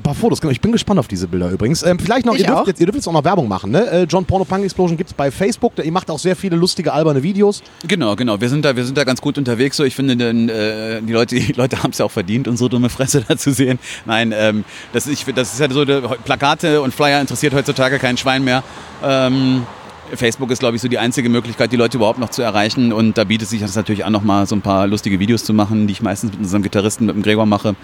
Ein 0.00 0.02
paar 0.02 0.14
Fotos, 0.14 0.40
genau. 0.40 0.50
Ich 0.50 0.62
bin 0.62 0.72
gespannt 0.72 0.98
auf 0.98 1.08
diese 1.08 1.28
Bilder 1.28 1.50
übrigens. 1.50 1.82
Ähm, 1.82 1.98
vielleicht 1.98 2.24
noch, 2.24 2.32
Ich 2.32 2.40
ihr 2.40 2.46
dürft, 2.46 2.62
auch. 2.62 2.66
jetzt, 2.66 2.80
ihr 2.80 2.86
dürft 2.86 2.96
jetzt 2.96 3.06
auch 3.06 3.12
noch 3.12 3.22
Werbung 3.22 3.48
machen. 3.48 3.70
Ne? 3.70 3.86
Äh, 3.90 4.02
John 4.04 4.24
Porno 4.24 4.46
Punk 4.46 4.64
Explosion 4.64 4.96
gibt 4.96 5.10
es 5.10 5.14
bei 5.14 5.30
Facebook. 5.30 5.74
Ihr 5.76 5.92
macht 5.92 6.10
auch 6.10 6.18
sehr 6.18 6.34
viele 6.36 6.56
lustige, 6.56 6.94
alberne 6.94 7.22
Videos. 7.22 7.62
Genau, 7.86 8.16
genau. 8.16 8.40
Wir 8.40 8.48
sind 8.48 8.64
da, 8.64 8.74
wir 8.74 8.86
sind 8.86 8.96
da 8.96 9.04
ganz 9.04 9.20
gut 9.20 9.36
unterwegs. 9.36 9.76
So, 9.76 9.84
ich 9.84 9.94
finde, 9.94 10.16
denn, 10.16 10.48
äh, 10.48 11.02
die 11.02 11.12
Leute, 11.12 11.34
die 11.34 11.52
Leute 11.52 11.82
haben 11.82 11.90
es 11.90 11.98
ja 11.98 12.06
auch 12.06 12.10
verdient, 12.10 12.48
unsere 12.48 12.70
dumme 12.70 12.88
Fresse 12.88 13.22
da 13.28 13.36
zu 13.36 13.52
sehen. 13.52 13.78
Nein, 14.06 14.32
ähm, 14.34 14.64
das, 14.94 15.06
ist, 15.06 15.28
ich, 15.28 15.34
das 15.34 15.52
ist 15.52 15.60
ja 15.60 15.70
so, 15.70 15.84
der, 15.84 16.00
Plakate 16.00 16.80
und 16.80 16.94
Flyer 16.94 17.20
interessiert 17.20 17.52
heutzutage 17.52 17.98
kein 17.98 18.16
Schwein 18.16 18.42
mehr. 18.42 18.62
Ähm, 19.04 19.66
Facebook 20.14 20.50
ist, 20.50 20.60
glaube 20.60 20.76
ich, 20.76 20.82
so 20.82 20.88
die 20.88 20.98
einzige 20.98 21.28
Möglichkeit, 21.28 21.72
die 21.72 21.76
Leute 21.76 21.96
überhaupt 21.96 22.18
noch 22.18 22.30
zu 22.30 22.42
erreichen. 22.42 22.92
Und 22.92 23.18
da 23.18 23.24
bietet 23.24 23.48
sich 23.48 23.60
das 23.60 23.76
natürlich 23.76 24.04
an, 24.04 24.12
noch 24.12 24.22
mal 24.22 24.46
so 24.46 24.54
ein 24.54 24.62
paar 24.62 24.86
lustige 24.86 25.18
Videos 25.18 25.44
zu 25.44 25.54
machen, 25.54 25.86
die 25.86 25.92
ich 25.92 26.02
meistens 26.02 26.32
mit 26.32 26.40
unserem 26.40 26.62
Gitarristen, 26.62 27.06
mit 27.06 27.14
dem 27.14 27.22
Gregor 27.22 27.46
mache. 27.46 27.74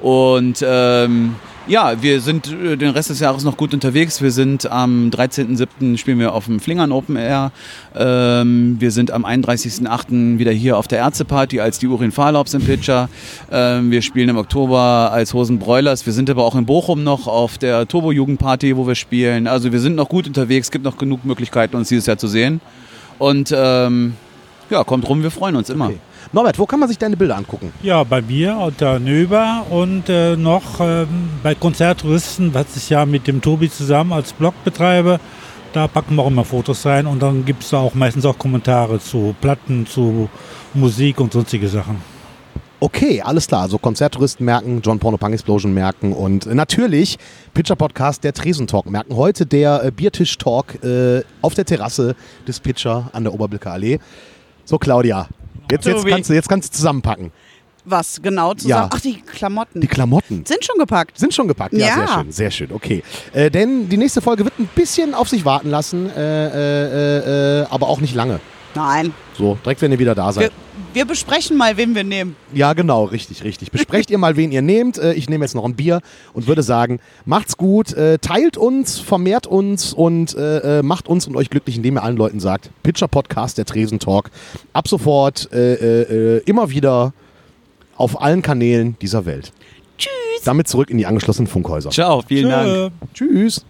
Und 0.00 0.64
ähm, 0.66 1.36
ja, 1.66 2.02
wir 2.02 2.20
sind 2.20 2.52
äh, 2.52 2.76
den 2.76 2.90
Rest 2.90 3.10
des 3.10 3.20
Jahres 3.20 3.44
noch 3.44 3.56
gut 3.56 3.72
unterwegs. 3.72 4.20
Wir 4.20 4.30
sind 4.30 4.70
am 4.70 5.10
13.07. 5.10 5.96
spielen 5.96 6.18
wir 6.18 6.34
auf 6.34 6.46
dem 6.46 6.60
Flingern 6.60 6.92
Open 6.92 7.16
Air. 7.16 7.52
Ähm, 7.96 8.76
wir 8.78 8.90
sind 8.90 9.10
am 9.10 9.24
31.08. 9.24 10.38
wieder 10.38 10.52
hier 10.52 10.76
auf 10.76 10.88
der 10.88 10.98
Ärzteparty 10.98 11.60
als 11.60 11.78
die 11.78 11.86
Urin 11.86 12.12
Fahrlaubs 12.12 12.54
im 12.54 12.62
Pitcher. 12.62 13.08
Ähm, 13.50 13.90
wir 13.90 14.02
spielen 14.02 14.28
im 14.28 14.36
Oktober 14.36 15.10
als 15.12 15.32
Hosen 15.32 15.58
Broilers. 15.58 16.04
Wir 16.04 16.12
sind 16.12 16.28
aber 16.28 16.44
auch 16.44 16.54
in 16.54 16.66
Bochum 16.66 17.02
noch 17.02 17.26
auf 17.26 17.56
der 17.56 17.88
Turbo 17.88 18.12
Jugendparty, 18.12 18.76
wo 18.76 18.86
wir 18.86 18.94
spielen. 18.94 19.46
Also 19.46 19.72
wir 19.72 19.80
sind 19.80 19.96
noch 19.96 20.08
gut 20.08 20.26
unterwegs. 20.26 20.66
Es 20.66 20.70
gibt 20.70 20.84
noch 20.84 20.98
genug 20.98 21.24
Möglichkeiten, 21.24 21.76
uns 21.76 21.88
dieses 21.88 22.06
Jahr 22.06 22.18
zu 22.18 22.28
sehen. 22.28 22.60
Und 23.18 23.54
ähm, 23.56 24.14
ja, 24.70 24.84
kommt 24.84 25.08
rum, 25.08 25.22
wir 25.22 25.30
freuen 25.30 25.56
uns 25.56 25.70
immer. 25.70 25.86
Okay. 25.86 25.98
Norbert, 26.32 26.58
wo 26.58 26.66
kann 26.66 26.80
man 26.80 26.88
sich 26.88 26.98
deine 26.98 27.16
Bilder 27.16 27.36
angucken? 27.36 27.72
Ja, 27.82 28.04
bei 28.04 28.22
mir 28.22 28.56
unter 28.56 28.98
Nöber 28.98 29.66
und 29.70 30.08
äh, 30.08 30.36
noch 30.36 30.80
ähm, 30.80 31.30
bei 31.42 31.54
Konzerttouristen, 31.54 32.54
was 32.54 32.76
ich 32.76 32.90
ja 32.90 33.06
mit 33.06 33.26
dem 33.26 33.40
Tobi 33.40 33.70
zusammen 33.70 34.12
als 34.12 34.32
Blog 34.32 34.54
betreibe. 34.64 35.20
Da 35.72 35.88
packen 35.88 36.14
wir 36.14 36.22
auch 36.22 36.28
immer 36.28 36.44
Fotos 36.44 36.86
rein 36.86 37.06
und 37.06 37.20
dann 37.20 37.44
gibt 37.44 37.64
es 37.64 37.70
da 37.70 37.78
auch 37.78 37.94
meistens 37.94 38.24
auch 38.26 38.38
Kommentare 38.38 39.00
zu 39.00 39.34
Platten, 39.40 39.86
zu 39.86 40.28
Musik 40.72 41.20
und 41.20 41.32
sonstige 41.32 41.68
Sachen. 41.68 41.96
Okay, 42.80 43.22
alles 43.22 43.46
klar. 43.46 43.62
Also 43.62 43.78
Konzerttouristen 43.78 44.44
merken, 44.44 44.82
John 44.84 44.98
Porno 44.98 45.16
Punk 45.16 45.32
Explosion 45.32 45.72
merken 45.72 46.12
und 46.12 46.46
äh, 46.46 46.54
natürlich 46.54 47.16
Pitcher 47.54 47.76
Podcast, 47.76 48.22
der 48.24 48.34
Tresentalk 48.34 48.90
merken. 48.90 49.16
Heute 49.16 49.46
der 49.46 49.82
äh, 49.84 49.90
Biertisch-Talk 49.90 50.84
äh, 50.84 51.22
auf 51.40 51.54
der 51.54 51.64
Terrasse 51.64 52.14
des 52.46 52.60
Pitcher 52.60 53.08
an 53.12 53.24
der 53.24 53.32
Oberbilker 53.32 53.72
Allee. 53.72 54.00
So, 54.66 54.76
Claudia, 54.78 55.28
jetzt, 55.70 55.86
jetzt, 55.86 56.06
kannst, 56.06 56.30
du, 56.30 56.34
jetzt 56.34 56.48
kannst 56.48 56.72
du 56.72 56.76
zusammenpacken. 56.76 57.32
Was 57.86 58.20
genau 58.22 58.54
zusammen? 58.54 58.84
Ja. 58.84 58.90
Ach, 58.92 59.00
die 59.00 59.20
Klamotten. 59.20 59.80
Die 59.80 59.86
Klamotten. 59.86 60.44
sind 60.46 60.64
schon 60.64 60.78
gepackt. 60.78 61.18
Sind 61.18 61.34
schon 61.34 61.46
gepackt, 61.48 61.74
ja, 61.74 61.86
Ja. 61.86 61.94
sehr 61.96 62.08
schön, 62.08 62.32
sehr 62.32 62.50
schön, 62.50 62.72
okay. 62.72 63.02
Äh, 63.34 63.50
denn 63.50 63.88
die 63.90 63.98
nächste 63.98 64.22
Folge 64.22 64.44
wird 64.44 64.58
ein 64.58 64.68
bisschen 64.74 65.14
auf 65.14 65.28
sich 65.28 65.44
warten 65.44 65.68
lassen, 65.68 66.08
äh, 66.08 66.46
äh, 66.46 67.60
äh, 67.62 67.66
aber 67.68 67.88
auch 67.88 68.00
nicht 68.00 68.14
lange. 68.14 68.40
Nein. 68.74 69.12
So, 69.36 69.58
direkt 69.64 69.82
wenn 69.82 69.92
ihr 69.92 69.98
wieder 69.98 70.14
da 70.14 70.26
Wir, 70.26 70.32
seid. 70.32 70.52
wir 70.92 71.04
besprechen 71.04 71.56
mal, 71.56 71.76
wen 71.76 71.94
wir 71.94 72.04
nehmen. 72.04 72.36
Ja, 72.52 72.72
genau, 72.72 73.04
richtig, 73.04 73.42
richtig. 73.42 73.70
Besprecht 73.70 74.10
ihr 74.10 74.18
mal, 74.18 74.36
wen 74.36 74.52
ihr 74.52 74.62
nehmt. 74.62 74.98
Äh, 74.98 75.14
ich 75.14 75.28
nehme 75.28 75.44
jetzt 75.44 75.54
noch 75.54 75.64
ein 75.64 75.74
Bier 75.74 76.00
und 76.32 76.46
würde 76.46 76.62
sagen, 76.62 77.00
macht's 77.24 77.56
gut, 77.56 77.92
äh, 77.92 78.18
teilt 78.18 78.56
uns, 78.56 79.00
vermehrt 79.00 79.46
uns 79.46 79.92
und 79.92 80.34
äh, 80.36 80.82
macht 80.82 81.08
uns 81.08 81.26
und 81.26 81.36
euch 81.36 81.50
glücklich, 81.50 81.76
indem 81.76 81.96
ihr 81.98 82.02
allen 82.02 82.16
Leuten 82.16 82.38
sagt, 82.40 82.70
Pitcher 82.82 83.08
Podcast, 83.08 83.58
der 83.58 83.64
Tresentalk, 83.64 84.30
ab 84.72 84.86
sofort 84.88 85.52
äh, 85.52 86.36
äh, 86.36 86.42
immer 86.46 86.70
wieder 86.70 87.12
auf 87.96 88.20
allen 88.20 88.42
Kanälen 88.42 88.96
dieser 89.00 89.26
Welt. 89.26 89.52
Tschüss. 89.98 90.10
Damit 90.44 90.68
zurück 90.68 90.90
in 90.90 90.98
die 90.98 91.06
angeschlossenen 91.06 91.46
Funkhäuser. 91.48 91.90
Ciao, 91.90 92.22
vielen 92.26 92.50
Dank. 92.50 92.92
Tschö. 93.12 93.26
Tschüss. 93.26 93.64